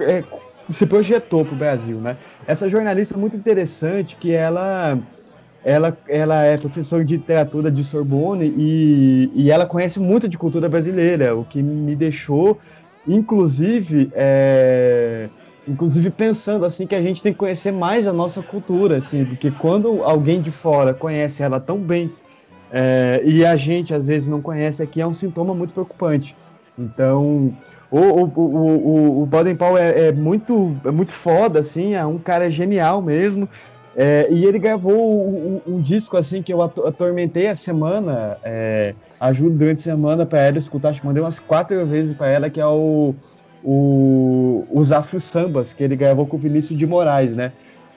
é, 0.00 0.24
se 0.70 0.86
projetou 0.86 1.44
para 1.44 1.54
o 1.54 1.56
Brasil, 1.56 1.98
né? 1.98 2.16
Essa 2.46 2.68
jornalista 2.68 3.14
é 3.14 3.18
muito 3.18 3.36
interessante 3.36 4.16
que 4.16 4.32
ela 4.32 4.98
ela, 5.66 5.98
ela 6.08 6.44
é 6.44 6.56
professora 6.56 7.04
de 7.04 7.16
literatura 7.16 7.72
de 7.72 7.82
Sorbonne 7.82 8.54
e, 8.56 9.32
e 9.34 9.50
ela 9.50 9.66
conhece 9.66 9.98
muito 9.98 10.28
de 10.28 10.38
cultura 10.38 10.68
brasileira, 10.68 11.34
o 11.36 11.44
que 11.44 11.60
me 11.60 11.96
deixou, 11.96 12.56
inclusive, 13.04 14.08
é, 14.14 15.28
inclusive 15.66 16.08
pensando 16.10 16.64
assim 16.64 16.86
que 16.86 16.94
a 16.94 17.02
gente 17.02 17.20
tem 17.20 17.32
que 17.32 17.38
conhecer 17.40 17.72
mais 17.72 18.06
a 18.06 18.12
nossa 18.12 18.40
cultura, 18.44 18.98
assim, 18.98 19.24
porque 19.24 19.50
quando 19.50 20.04
alguém 20.04 20.40
de 20.40 20.52
fora 20.52 20.94
conhece 20.94 21.42
ela 21.42 21.58
tão 21.58 21.78
bem 21.78 22.12
é, 22.70 23.20
e 23.24 23.44
a 23.44 23.56
gente 23.56 23.92
às 23.92 24.06
vezes 24.06 24.28
não 24.28 24.40
conhece 24.40 24.84
aqui, 24.84 25.00
é 25.00 25.06
um 25.06 25.12
sintoma 25.12 25.52
muito 25.52 25.74
preocupante. 25.74 26.36
Então, 26.78 27.52
o, 27.90 27.98
o, 27.98 28.32
o, 28.36 29.22
o, 29.22 29.26
Baden 29.26 29.56
Powell 29.56 29.78
é, 29.78 30.08
é, 30.08 30.12
muito, 30.12 30.76
é 30.84 30.92
muito 30.92 31.10
foda, 31.10 31.58
assim, 31.58 31.94
é 31.94 32.06
um 32.06 32.18
cara 32.18 32.48
genial 32.50 33.02
mesmo. 33.02 33.48
É, 33.98 34.28
e 34.30 34.44
ele 34.44 34.58
gravou 34.58 35.26
um, 35.26 35.60
um, 35.66 35.80
disco 35.80 36.18
assim 36.18 36.42
que 36.42 36.52
eu 36.52 36.60
atormentei 36.60 37.46
a 37.46 37.54
semana, 37.54 38.36
é, 38.44 38.94
ajudo 39.18 39.56
durante 39.56 39.78
a 39.78 39.82
semana 39.82 40.26
para 40.26 40.40
ela 40.40 40.58
escutar, 40.58 40.90
acho 40.90 41.00
que 41.00 41.06
mandei 41.06 41.22
umas 41.22 41.38
quatro 41.38 41.86
vezes 41.86 42.14
para 42.14 42.28
ela, 42.28 42.50
que 42.50 42.60
é 42.60 42.66
o, 42.66 43.14
o 43.64 44.66
Os 44.70 44.92
Afro 44.92 45.18
Sambas, 45.18 45.72
que 45.72 45.82
ele 45.82 45.96
gravou 45.96 46.26
com 46.26 46.36
o 46.36 46.38
Vinícius 46.38 46.78
de 46.78 46.86
Moraes, 46.86 47.34
né? 47.34 47.52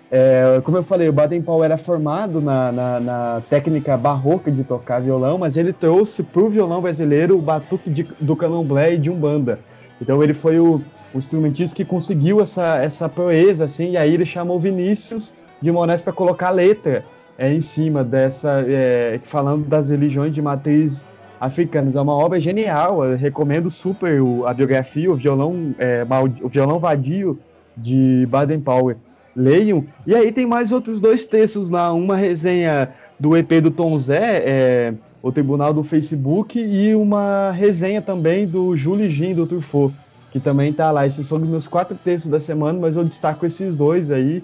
É, 0.09 0.61
como 0.63 0.77
eu 0.77 0.83
falei, 0.83 1.09
o 1.09 1.13
Baden 1.13 1.41
Powell 1.41 1.65
era 1.65 1.77
formado 1.77 2.39
na, 2.39 2.71
na, 2.71 2.99
na, 2.99 3.41
técnica 3.49 3.97
barroca 3.97 4.49
de 4.49 4.63
tocar 4.63 5.01
violão, 5.01 5.37
mas 5.37 5.57
ele 5.57 5.73
trouxe 5.73 6.23
para 6.23 6.41
o 6.41 6.49
violão 6.49 6.81
brasileiro 6.81 7.37
o 7.37 7.41
batuque 7.41 7.89
de, 7.89 8.07
do 8.21 8.37
candomblé 8.37 8.93
e 8.93 8.97
de 8.97 9.09
umbanda. 9.11 9.59
Então 10.01 10.23
ele 10.23 10.33
foi 10.33 10.59
o, 10.59 10.81
o 11.13 11.17
instrumentista 11.17 11.75
que 11.75 11.83
conseguiu 11.83 12.41
essa, 12.41 12.77
essa 12.77 13.09
proeza, 13.09 13.65
assim, 13.65 13.91
e 13.91 13.97
aí 13.97 14.13
ele 14.13 14.25
chamou 14.25 14.59
Vinícius 14.59 15.33
Moraes 15.63 16.01
para 16.01 16.13
colocar 16.13 16.49
letra 16.49 17.03
é 17.37 17.53
em 17.53 17.61
cima 17.61 18.03
dessa, 18.03 18.63
é, 18.67 19.19
falando 19.23 19.65
das 19.65 19.89
religiões 19.89 20.33
de 20.33 20.41
matriz 20.41 21.05
africanas. 21.39 21.95
É 21.95 22.01
uma 22.01 22.13
obra 22.13 22.39
genial, 22.39 23.03
eu 23.05 23.17
recomendo 23.17 23.71
super 23.71 24.21
o, 24.21 24.45
a 24.45 24.53
biografia, 24.53 25.09
o 25.09 25.15
violão, 25.15 25.73
é, 25.77 26.05
o 26.41 26.49
violão 26.49 26.79
vadio 26.79 27.39
de 27.75 28.27
Baden 28.29 28.59
Powell. 28.59 28.97
Leiam. 29.35 29.85
E 30.05 30.13
aí 30.15 30.31
tem 30.31 30.45
mais 30.45 30.71
outros 30.71 30.99
dois 30.99 31.25
textos 31.25 31.69
lá, 31.69 31.93
uma 31.93 32.17
resenha 32.17 32.89
do 33.19 33.37
EP 33.37 33.61
do 33.61 33.71
Tom 33.71 33.97
Zé, 33.99 34.43
é, 34.45 34.93
o 35.21 35.31
Tribunal 35.31 35.73
do 35.73 35.83
Facebook, 35.83 36.59
e 36.59 36.95
uma 36.95 37.51
resenha 37.51 38.01
também 38.01 38.45
do 38.45 38.75
Júlio 38.75 39.09
Gin, 39.09 39.33
do 39.33 39.45
Truffaut, 39.45 39.93
que 40.31 40.39
também 40.39 40.73
tá 40.73 40.91
lá. 40.91 41.05
Esses 41.05 41.27
foram 41.27 41.43
os 41.43 41.49
meus 41.49 41.67
quatro 41.67 41.97
textos 42.03 42.29
da 42.29 42.39
semana, 42.39 42.77
mas 42.79 42.95
eu 42.95 43.03
destaco 43.03 43.45
esses 43.45 43.75
dois 43.75 44.11
aí. 44.11 44.43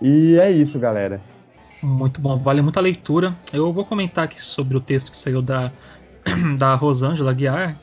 E 0.00 0.38
é 0.38 0.50
isso, 0.50 0.78
galera. 0.78 1.20
Muito 1.82 2.20
bom, 2.20 2.36
vale 2.36 2.62
muita 2.62 2.80
leitura. 2.80 3.36
Eu 3.52 3.72
vou 3.72 3.84
comentar 3.84 4.24
aqui 4.24 4.40
sobre 4.40 4.76
o 4.76 4.80
texto 4.80 5.10
que 5.10 5.16
saiu 5.16 5.42
da, 5.42 5.70
da 6.58 6.74
Rosângela 6.74 7.32
Guiar, 7.32 7.78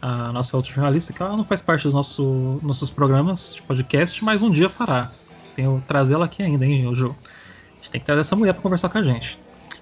a 0.00 0.30
nossa 0.32 0.56
outra 0.56 0.72
jornalista, 0.72 1.12
que 1.12 1.22
ela 1.22 1.36
não 1.36 1.44
faz 1.44 1.62
parte 1.62 1.84
dos 1.84 1.94
nosso, 1.94 2.60
nossos 2.62 2.90
programas 2.90 3.54
de 3.54 3.62
podcast, 3.62 4.22
mas 4.24 4.42
um 4.42 4.50
dia 4.50 4.68
fará. 4.68 5.10
Tenho 5.54 5.82
trazer 5.86 6.14
ela 6.14 6.26
aqui 6.26 6.42
ainda, 6.42 6.66
hein, 6.66 6.94
Jô? 6.94 7.08
A 7.08 7.76
gente 7.76 7.90
tem 7.90 8.00
que 8.00 8.06
trazer 8.06 8.20
essa 8.20 8.36
mulher 8.36 8.52
para 8.52 8.62
conversar 8.62 8.88
com 8.88 8.98
a 8.98 9.02
gente. 9.02 9.38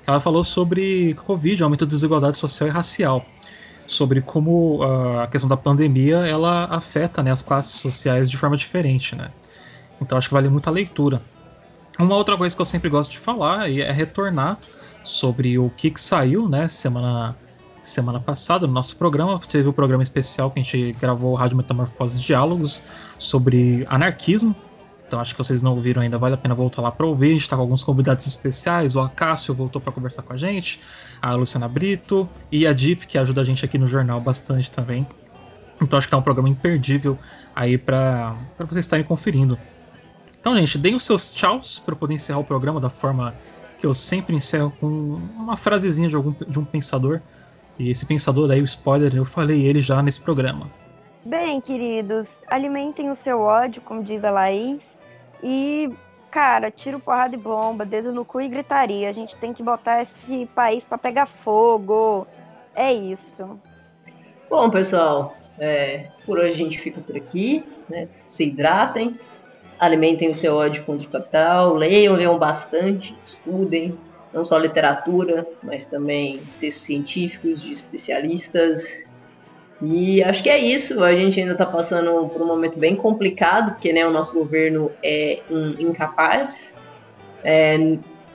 Ela 0.06 0.20
falou 0.20 0.44
sobre 0.44 1.15
Covid, 1.27 1.62
aumento 1.62 1.85
da 1.85 1.90
desigualdade 1.90 2.39
social 2.39 2.69
e 2.69 2.73
racial, 2.73 3.27
sobre 3.86 4.20
como 4.20 4.85
uh, 4.85 5.20
a 5.20 5.27
questão 5.27 5.48
da 5.48 5.56
pandemia 5.56 6.19
ela 6.19 6.66
afeta 6.66 7.23
né, 7.23 7.31
as 7.31 7.43
classes 7.43 7.73
sociais 7.81 8.31
de 8.31 8.36
forma 8.36 8.56
diferente, 8.56 9.16
né? 9.16 9.31
Então 10.01 10.16
acho 10.16 10.28
que 10.28 10.35
vale 10.35 10.48
muito 10.48 10.69
a 10.69 10.70
leitura. 10.70 11.23
Uma 11.99 12.16
outra 12.16 12.37
coisa 12.37 12.55
que 12.55 12.61
eu 12.61 12.66
sempre 12.66 12.89
gosto 12.89 13.12
de 13.12 13.19
falar 13.19 13.71
é 13.71 13.93
retornar 13.93 14.59
sobre 15.05 15.59
o 15.59 15.71
que, 15.71 15.91
que 15.91 16.01
saiu, 16.01 16.49
né, 16.49 16.66
semana 16.66 17.37
semana 17.83 18.19
passada 18.19 18.66
no 18.66 18.73
nosso 18.73 18.97
programa. 18.97 19.39
Teve 19.39 19.69
o 19.69 19.71
um 19.71 19.75
programa 19.75 20.03
especial 20.03 20.51
que 20.51 20.59
a 20.59 20.62
gente 20.62 20.93
gravou 20.99 21.35
Rádio 21.35 21.57
Metamorfose 21.57 22.19
Diálogos 22.19 22.83
sobre 23.19 23.87
anarquismo. 23.91 24.57
Então 25.07 25.21
acho 25.21 25.35
que 25.35 25.39
vocês 25.39 25.61
não 25.61 25.73
ouviram 25.73 26.01
ainda, 26.01 26.16
vale 26.16 26.35
a 26.35 26.39
pena 26.39 26.55
voltar 26.55 26.81
lá 26.81 26.91
para 26.91 27.07
ouvir. 27.07 27.29
A 27.29 27.33
gente 27.33 27.43
está 27.43 27.57
com 27.57 27.62
alguns 27.62 27.85
convidados 27.85 28.27
especiais. 28.27 28.97
O 28.97 29.01
Acácio 29.01 29.55
voltou 29.55 29.81
para 29.83 29.93
conversar 29.93 30.23
com 30.23 30.33
a 30.33 30.37
gente, 30.37 30.81
a 31.21 31.35
Luciana 31.35 31.69
Brito 31.69 32.29
e 32.51 32.66
a 32.66 32.73
Deep, 32.73 33.07
que 33.07 33.19
ajuda 33.19 33.43
a 33.43 33.45
gente 33.45 33.65
aqui 33.65 33.77
no 33.77 33.87
jornal 33.87 34.21
bastante 34.21 34.71
também. 34.71 35.07
Então 35.81 35.99
acho 35.99 36.07
que 36.07 36.11
tá 36.11 36.16
um 36.16 36.23
programa 36.23 36.49
imperdível 36.49 37.19
aí 37.55 37.77
para 37.77 38.35
vocês 38.59 38.85
estarem 38.85 39.05
conferindo. 39.05 39.59
Então, 40.45 40.55
gente, 40.55 40.77
deem 40.77 40.95
os 40.95 41.07
seus 41.07 41.33
tchauz 41.33 41.79
para 41.79 41.97
poder 41.97 42.12
encerrar 42.12 42.39
o 42.39 42.45
programa 42.45 42.79
da 42.79 42.91
forma 42.91 43.35
que 43.79 43.87
eu 43.87 43.95
sempre 43.95 44.37
encerro 44.37 44.71
com 44.79 44.87
uma 44.87 45.57
frasezinha 45.57 46.07
de, 46.07 46.15
algum, 46.15 46.33
de 46.33 46.59
um 46.59 46.65
pensador. 46.66 47.23
E 47.79 47.89
esse 47.89 48.05
pensador 48.05 48.51
aí, 48.51 48.61
o 48.61 48.65
spoiler, 48.65 49.16
eu 49.16 49.25
falei 49.25 49.65
ele 49.65 49.81
já 49.81 50.03
nesse 50.03 50.21
programa. 50.21 50.71
Bem, 51.25 51.62
queridos, 51.62 52.45
alimentem 52.47 53.11
o 53.11 53.16
seu 53.16 53.41
ódio, 53.41 53.81
como 53.81 54.05
diz 54.05 54.23
a 54.23 54.31
Laís, 54.31 54.83
e, 55.43 55.89
cara, 56.31 56.71
tiro 56.71 57.01
porrada 57.01 57.35
de 57.35 57.43
bomba, 57.43 57.87
dedo 57.87 58.12
no 58.12 58.23
cu 58.23 58.43
e 58.43 58.49
gritaria. 58.49 59.09
A 59.09 59.12
gente 59.12 59.35
tem 59.37 59.55
que 59.55 59.62
botar 59.62 60.03
esse 60.03 60.45
país 60.55 60.85
para 60.85 60.99
pegar 60.99 61.25
fogo. 61.25 62.27
É 62.75 62.93
isso. 62.93 63.59
Bom, 64.51 64.69
pessoal, 64.69 65.35
é, 65.59 66.11
por 66.27 66.39
hoje 66.39 66.53
a 66.53 66.57
gente 66.57 66.79
fica 66.79 67.01
por 67.01 67.16
aqui. 67.16 67.65
Né? 67.89 68.09
Se 68.29 68.45
hidratem, 68.45 69.19
alimentem 69.79 70.31
o 70.31 70.37
seu 70.37 70.55
ódio 70.55 70.85
contra 70.85 71.07
o 71.07 71.11
capital, 71.11 71.75
leiam, 71.75 72.15
leiam 72.15 72.39
bastante, 72.39 73.17
estudem, 73.25 73.99
não 74.33 74.45
só 74.45 74.59
literatura, 74.59 75.47
mas 75.63 75.87
também 75.87 76.41
textos 76.61 76.85
científicos 76.85 77.63
de 77.63 77.73
especialistas. 77.73 79.07
E 79.81 80.23
acho 80.23 80.43
que 80.43 80.49
é 80.49 80.59
isso. 80.59 81.03
A 81.03 81.15
gente 81.15 81.39
ainda 81.39 81.53
está 81.53 81.67
passando 81.67 82.29
por 82.29 82.43
um 82.43 82.47
momento 82.47 82.79
bem 82.79 82.97
complicado, 82.97 83.73
porque 83.73 83.93
né, 83.93 84.07
o 84.07 84.11
nosso 84.11 84.35
governo 84.35 84.91
é 85.03 85.41
um 85.51 85.71
incapaz 85.79 86.75
é, 87.45 87.77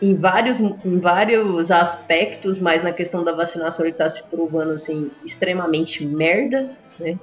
em, 0.02 0.16
vários, 0.16 0.60
em 0.60 1.00
vários 1.00 1.72
aspectos, 1.72 2.60
mas 2.60 2.82
na 2.82 2.94
questão 2.94 3.24
da 3.24 3.34
vacinação 3.34 3.86
ele 3.86 3.94
está 3.94 4.08
se 4.08 4.24
provando 4.24 4.72
assim, 4.72 5.12
extremamente 5.26 6.06
merda. 6.06 6.72
Né? 7.00 7.18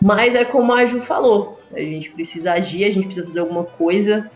Mas 0.00 0.34
é 0.34 0.44
como 0.44 0.72
a 0.72 0.86
Ju 0.86 1.00
falou: 1.00 1.55
a 1.74 1.80
gente 1.80 2.10
precisa 2.10 2.52
agir, 2.52 2.84
a 2.84 2.92
gente 2.92 3.06
precisa 3.06 3.26
fazer 3.26 3.40
alguma 3.40 3.64
coisa 3.64 4.30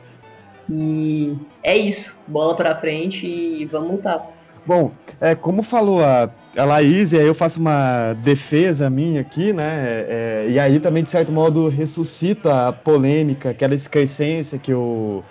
e 0.70 1.36
é 1.62 1.76
isso, 1.76 2.16
bola 2.28 2.54
para 2.54 2.76
frente 2.76 3.26
e 3.26 3.64
vamos 3.64 3.92
lutar. 3.92 4.30
Bom, 4.64 4.92
é, 5.20 5.34
como 5.34 5.62
falou 5.62 6.04
a, 6.04 6.30
a 6.56 6.64
Laís, 6.64 7.12
e 7.12 7.16
aí 7.16 7.26
eu 7.26 7.34
faço 7.34 7.58
uma 7.58 8.12
defesa 8.22 8.90
minha 8.90 9.22
aqui, 9.22 9.52
né? 9.52 10.04
É, 10.08 10.46
e 10.50 10.58
aí 10.58 10.78
também, 10.78 11.02
de 11.02 11.10
certo 11.10 11.32
modo, 11.32 11.68
ressuscita 11.68 12.68
a 12.68 12.72
polêmica, 12.72 13.50
aquela 13.50 13.74
excrescência 13.74 14.58
que 14.58 14.72
o, 14.72 15.24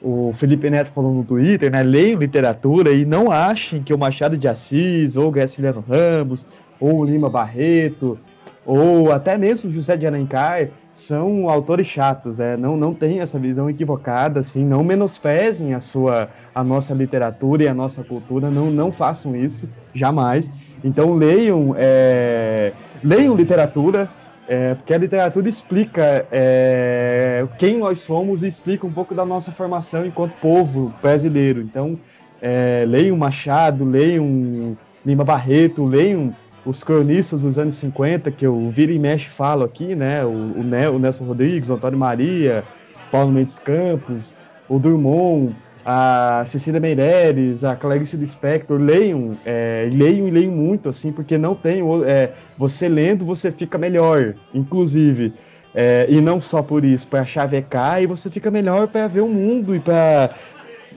o 0.00 0.32
Felipe 0.34 0.70
Neto 0.70 0.92
falou 0.92 1.12
no 1.12 1.24
Twitter, 1.24 1.70
né? 1.70 1.82
Leiam 1.82 2.20
literatura 2.20 2.92
e 2.92 3.04
não 3.04 3.30
achem 3.30 3.82
que 3.82 3.92
o 3.92 3.98
Machado 3.98 4.38
de 4.38 4.46
Assis, 4.46 5.16
ou 5.16 5.28
o 5.28 5.32
Graciliano 5.32 5.84
Ramos, 5.86 6.46
ou 6.78 7.00
o 7.00 7.04
Lima 7.04 7.28
Barreto, 7.28 8.18
ou 8.64 9.12
até 9.12 9.36
mesmo 9.36 9.70
José 9.72 9.96
de 9.96 10.06
Alencar 10.06 10.68
são 10.96 11.50
autores 11.50 11.86
chatos, 11.86 12.38
né? 12.38 12.56
não, 12.56 12.74
não 12.74 12.96
essa 13.20 13.38
visão 13.38 13.68
equivocada, 13.68 14.40
assim, 14.40 14.64
não 14.64 14.82
menosprezem 14.82 15.74
a 15.74 15.80
sua, 15.80 16.30
a 16.54 16.64
nossa 16.64 16.94
literatura 16.94 17.64
e 17.64 17.68
a 17.68 17.74
nossa 17.74 18.02
cultura, 18.02 18.50
não, 18.50 18.70
não 18.70 18.90
façam 18.90 19.36
isso, 19.36 19.68
jamais. 19.92 20.50
Então 20.82 21.12
leiam, 21.12 21.74
é, 21.76 22.72
leiam 23.04 23.36
literatura, 23.36 24.08
é, 24.48 24.74
porque 24.74 24.94
a 24.94 24.98
literatura 24.98 25.46
explica 25.46 26.26
é, 26.32 27.46
quem 27.58 27.76
nós 27.76 27.98
somos 27.98 28.42
e 28.42 28.48
explica 28.48 28.86
um 28.86 28.92
pouco 28.92 29.14
da 29.14 29.26
nossa 29.26 29.52
formação 29.52 30.06
enquanto 30.06 30.32
povo 30.40 30.94
brasileiro. 31.02 31.60
Então, 31.60 31.98
é, 32.40 32.86
leiam 32.88 33.18
Machado, 33.18 33.84
leiam 33.84 34.78
Lima 35.04 35.24
Barreto, 35.24 35.84
leiam 35.84 36.34
os 36.66 36.82
cronistas 36.82 37.42
dos 37.42 37.58
anos 37.58 37.76
50, 37.76 38.30
que 38.32 38.44
eu 38.44 38.68
vira 38.68 38.92
e 38.92 38.98
mexe 38.98 39.28
falo 39.28 39.64
aqui, 39.64 39.94
né? 39.94 40.24
O, 40.24 40.28
o, 40.28 40.98
Nelson 40.98 41.24
Rodrigues, 41.24 41.70
o 41.70 41.74
Antônio 41.74 41.98
Maria, 41.98 42.64
Paulo 43.10 43.32
Mendes 43.32 43.58
Campos, 43.60 44.34
o 44.68 44.78
Drummond, 44.78 45.54
a 45.84 46.42
Cecília 46.44 46.80
Meireles, 46.80 47.62
a 47.62 47.76
Clarice 47.76 48.16
Lispector, 48.16 48.80
leiam, 48.80 49.38
é, 49.46 49.88
leiam 49.92 50.26
e 50.26 50.30
leiam 50.32 50.50
muito, 50.50 50.88
assim, 50.88 51.12
porque 51.12 51.38
não 51.38 51.54
tem. 51.54 51.80
É, 52.04 52.32
você 52.58 52.88
lendo, 52.88 53.24
você 53.24 53.52
fica 53.52 53.78
melhor, 53.78 54.34
inclusive. 54.52 55.32
É, 55.72 56.06
e 56.08 56.20
não 56.22 56.40
só 56.40 56.62
por 56.62 56.84
isso, 56.84 57.06
para 57.06 57.24
chavecar, 57.26 58.02
e 58.02 58.06
você 58.06 58.30
fica 58.30 58.50
melhor 58.50 58.88
para 58.88 59.06
ver 59.06 59.20
o 59.20 59.28
mundo 59.28 59.76
e 59.76 59.78
para 59.78 60.34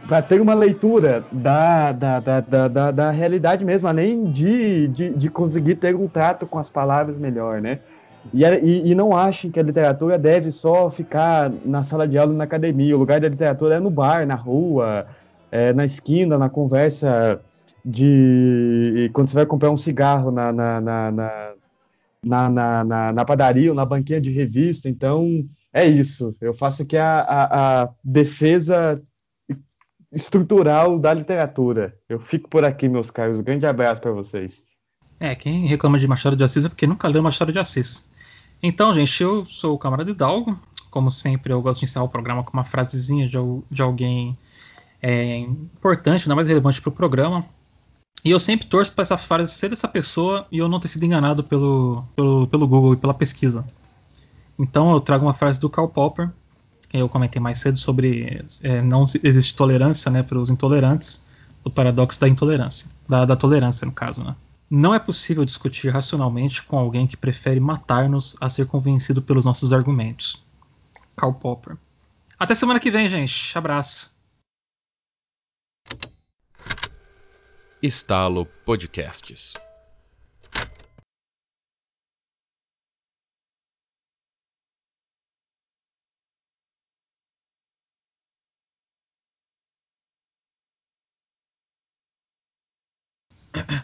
para 0.08 0.22
ter 0.22 0.42
uma 0.42 0.54
leitura 0.54 1.24
da, 1.32 1.92
da, 1.92 2.20
da, 2.20 2.68
da, 2.68 2.92
da, 2.92 3.12
realidade 3.12 3.64
mesmo, 3.64 3.88
além 3.88 4.24
de, 4.26 4.88
de, 4.88 5.10
de, 5.12 5.30
conseguir 5.30 5.76
ter 5.76 5.96
um 5.96 6.08
trato 6.08 6.48
com 6.48 6.58
as 6.58 6.70
palavras 6.70 7.20
melhor, 7.20 7.62
né? 7.62 7.80
E, 8.34 8.44
e, 8.44 8.92
e, 8.92 8.96
não 8.96 9.16
achem 9.16 9.50
que 9.50 9.60
a 9.60 9.64
literatura 9.64 10.18
deve 10.18 10.52
só 10.52 10.90
ficar 10.90 11.52
na 11.66 11.84
sala 11.84 12.08
de 12.08 12.18
aula 12.18 12.34
na 12.34 12.44
academia. 12.44 12.96
O 12.96 13.00
lugar 13.00 13.20
da 13.20 13.30
literatura 13.30 13.76
é 13.76 13.80
no 13.80 13.90
bar, 13.90 14.26
na 14.26 14.36
rua, 14.36 15.08
é, 15.52 15.74
na 15.74 15.86
esquina, 15.86 16.38
na 16.38 16.50
conversa 16.50 17.40
de 17.84 19.10
quando 19.14 19.30
você 19.30 19.36
vai 19.36 19.46
comprar 19.46 19.72
um 19.72 19.78
cigarro 19.78 20.32
na, 20.32 20.52
na, 20.52 20.82
na, 20.82 21.12
na, 21.12 22.50
na, 22.50 22.84
na, 22.84 23.14
na 23.14 23.26
padaria 23.26 23.70
ou 23.70 23.76
na 23.76 23.86
banquinha 23.86 24.20
de 24.20 24.32
revista. 24.32 24.90
Então, 24.90 25.46
é 25.74 25.86
isso. 25.86 26.36
Eu 26.42 26.54
faço 26.54 26.82
aqui 26.82 26.98
a, 26.98 27.22
a, 27.22 27.84
a 27.84 27.90
defesa 28.04 29.02
estrutural 30.12 30.98
da 30.98 31.14
literatura. 31.14 31.96
Eu 32.08 32.20
fico 32.20 32.50
por 32.50 32.64
aqui, 32.64 32.88
meus 32.90 33.12
caros. 33.12 33.40
Um 33.40 33.44
grande 33.44 33.66
abraço 33.66 34.02
para 34.02 34.12
vocês. 34.12 34.64
É, 35.20 35.36
quem 35.36 35.68
reclama 35.68 36.00
de 36.00 36.08
Machado 36.08 36.36
de 36.36 36.44
Assis 36.44 36.66
é 36.66 36.70
porque 36.70 36.88
nunca 36.88 37.08
leu 37.08 37.22
Machado 37.22 37.52
de 37.52 37.60
Assis. 37.60 38.10
Então, 38.62 38.94
gente, 38.94 39.22
eu 39.22 39.46
sou 39.46 39.76
o 39.76 39.78
camarada 39.78 40.10
Hidalgo. 40.10 40.60
Como 40.90 41.12
sempre, 41.12 41.54
eu 41.54 41.62
gosto 41.62 41.80
de 41.80 41.86
encerrar 41.86 42.06
o 42.06 42.10
programa 42.10 42.44
com 42.44 42.54
uma 42.54 42.64
frasezinha 42.64 43.28
de, 43.28 43.38
de 43.70 43.82
alguém 43.82 44.38
é, 45.02 45.38
importante, 45.38 46.28
não 46.28 46.36
mais 46.36 46.48
relevante 46.48 46.82
para 46.82 46.90
o 46.90 46.94
programa. 46.94 47.46
E 48.24 48.32
eu 48.32 48.40
sempre 48.40 48.68
torço 48.68 48.94
para 48.94 49.04
essa 49.04 49.18
frase 49.18 49.54
ser 49.54 49.70
dessa 49.70 49.88
pessoa 49.88 50.46
e 50.52 50.58
eu 50.58 50.68
não 50.68 50.80
ter 50.80 50.90
sido 50.90 51.06
enganado 51.06 51.44
pelo, 51.44 52.04
pelo, 52.16 52.48
pelo 52.48 52.68
Google 52.68 52.94
e 52.94 52.98
pela 52.98 53.14
pesquisa. 53.14 53.66
Então 54.58 54.92
eu 54.92 55.00
trago 55.00 55.26
uma 55.26 55.34
frase 55.34 55.60
do 55.60 55.70
Karl 55.70 55.88
Popper, 55.88 56.30
eu 56.92 57.08
comentei 57.08 57.42
mais 57.42 57.60
cedo 57.60 57.78
sobre 57.78 58.44
é, 58.64 58.82
não 58.82 59.06
existe 59.24 59.56
tolerância 59.56 60.12
né, 60.12 60.24
para 60.24 60.40
os 60.40 60.50
intolerantes, 60.50 61.24
o 61.64 61.70
paradoxo 61.70 62.20
da 62.20 62.28
intolerância, 62.28 62.90
da, 63.08 63.26
da, 63.26 63.36
tolerância 63.36 63.86
no 63.86 63.92
caso. 63.92 64.24
Né? 64.24 64.36
Não 64.70 64.94
é 64.94 65.00
possível 65.00 65.46
discutir 65.46 65.90
racionalmente 65.90 66.64
com 66.64 66.78
alguém 66.78 67.06
que 67.06 67.18
prefere 67.18 67.60
matar-nos 67.60 68.36
a 68.40 68.50
ser 68.50 68.66
convencido 68.68 69.22
pelos 69.22 69.46
nossos 69.46 69.72
argumentos. 69.72 70.44
Karl 71.16 71.34
Popper. 71.34 71.78
Até 72.38 72.56
semana 72.56 72.80
que 72.80 72.90
vem, 72.90 73.10
gente. 73.10 73.58
Abraço. 73.58 74.12
Estalo 77.82 78.46
Podcasts. 78.66 79.56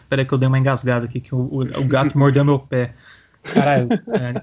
Peraí 0.08 0.24
que 0.24 0.32
eu 0.32 0.38
dei 0.38 0.46
uma 0.48 0.58
engasgada 0.58 1.04
aqui, 1.06 1.20
que 1.20 1.34
o, 1.34 1.38
o, 1.38 1.60
o 1.62 1.84
gato 1.86 2.16
mordeu 2.18 2.44
meu 2.44 2.58
pé. 2.58 2.94
Caralho. 3.42 3.88
É. 3.92 4.42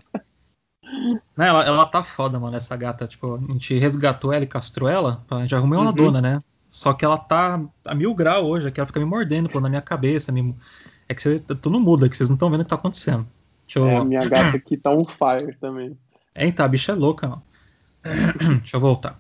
Não, 1.36 1.46
ela, 1.46 1.66
ela 1.66 1.86
tá 1.86 2.04
foda, 2.04 2.40
mano, 2.40 2.56
essa 2.56 2.76
gata. 2.78 3.08
Tipo, 3.08 3.36
a 3.36 3.52
gente 3.54 3.78
resgatou 3.78 4.32
ela 4.32 4.44
e 4.44 4.48
castrou 4.48 4.90
ela. 4.90 5.24
A 5.30 5.40
gente 5.40 5.56
arrumou 5.56 5.80
uma 5.80 5.90
Uhum. 5.90 5.96
dona, 5.96 6.22
né? 6.22 6.44
Só 6.70 6.94
que 6.94 7.06
ela 7.06 7.18
tá 7.18 7.62
a 7.86 7.96
mil 7.96 8.14
grau 8.16 8.46
hoje, 8.46 8.72
que 8.72 8.80
ela 8.80 8.88
fica 8.88 9.00
me 9.00 9.06
mordendo 9.06 9.50
pô, 9.50 9.60
na 9.60 9.70
minha 9.70 9.82
cabeça. 9.82 10.32
Me... 10.32 10.56
É 11.08 11.14
que 11.14 11.22
você, 11.22 11.40
tu 11.40 11.70
não 11.70 11.80
muda, 11.80 12.10
que 12.10 12.16
vocês 12.18 12.30
não 12.30 12.36
estão 12.36 12.50
vendo 12.50 12.62
o 12.62 12.64
que 12.64 12.70
tá 12.70 12.76
acontecendo. 12.76 13.28
Deixa 13.66 13.80
eu... 13.80 13.88
É, 13.88 13.98
a 13.98 14.04
minha 14.06 14.26
gata 14.28 14.58
aqui 14.58 14.78
tá 14.78 14.90
on 14.92 15.06
fire 15.06 15.56
também. 15.60 15.98
É, 16.34 16.48
então, 16.48 16.66
a 16.66 16.70
bicha 16.70 16.92
é 16.92 16.96
louca, 16.96 17.28
mano. 17.28 17.44
Deixa 18.60 18.76
eu 18.76 18.80
voltar. 18.82 19.20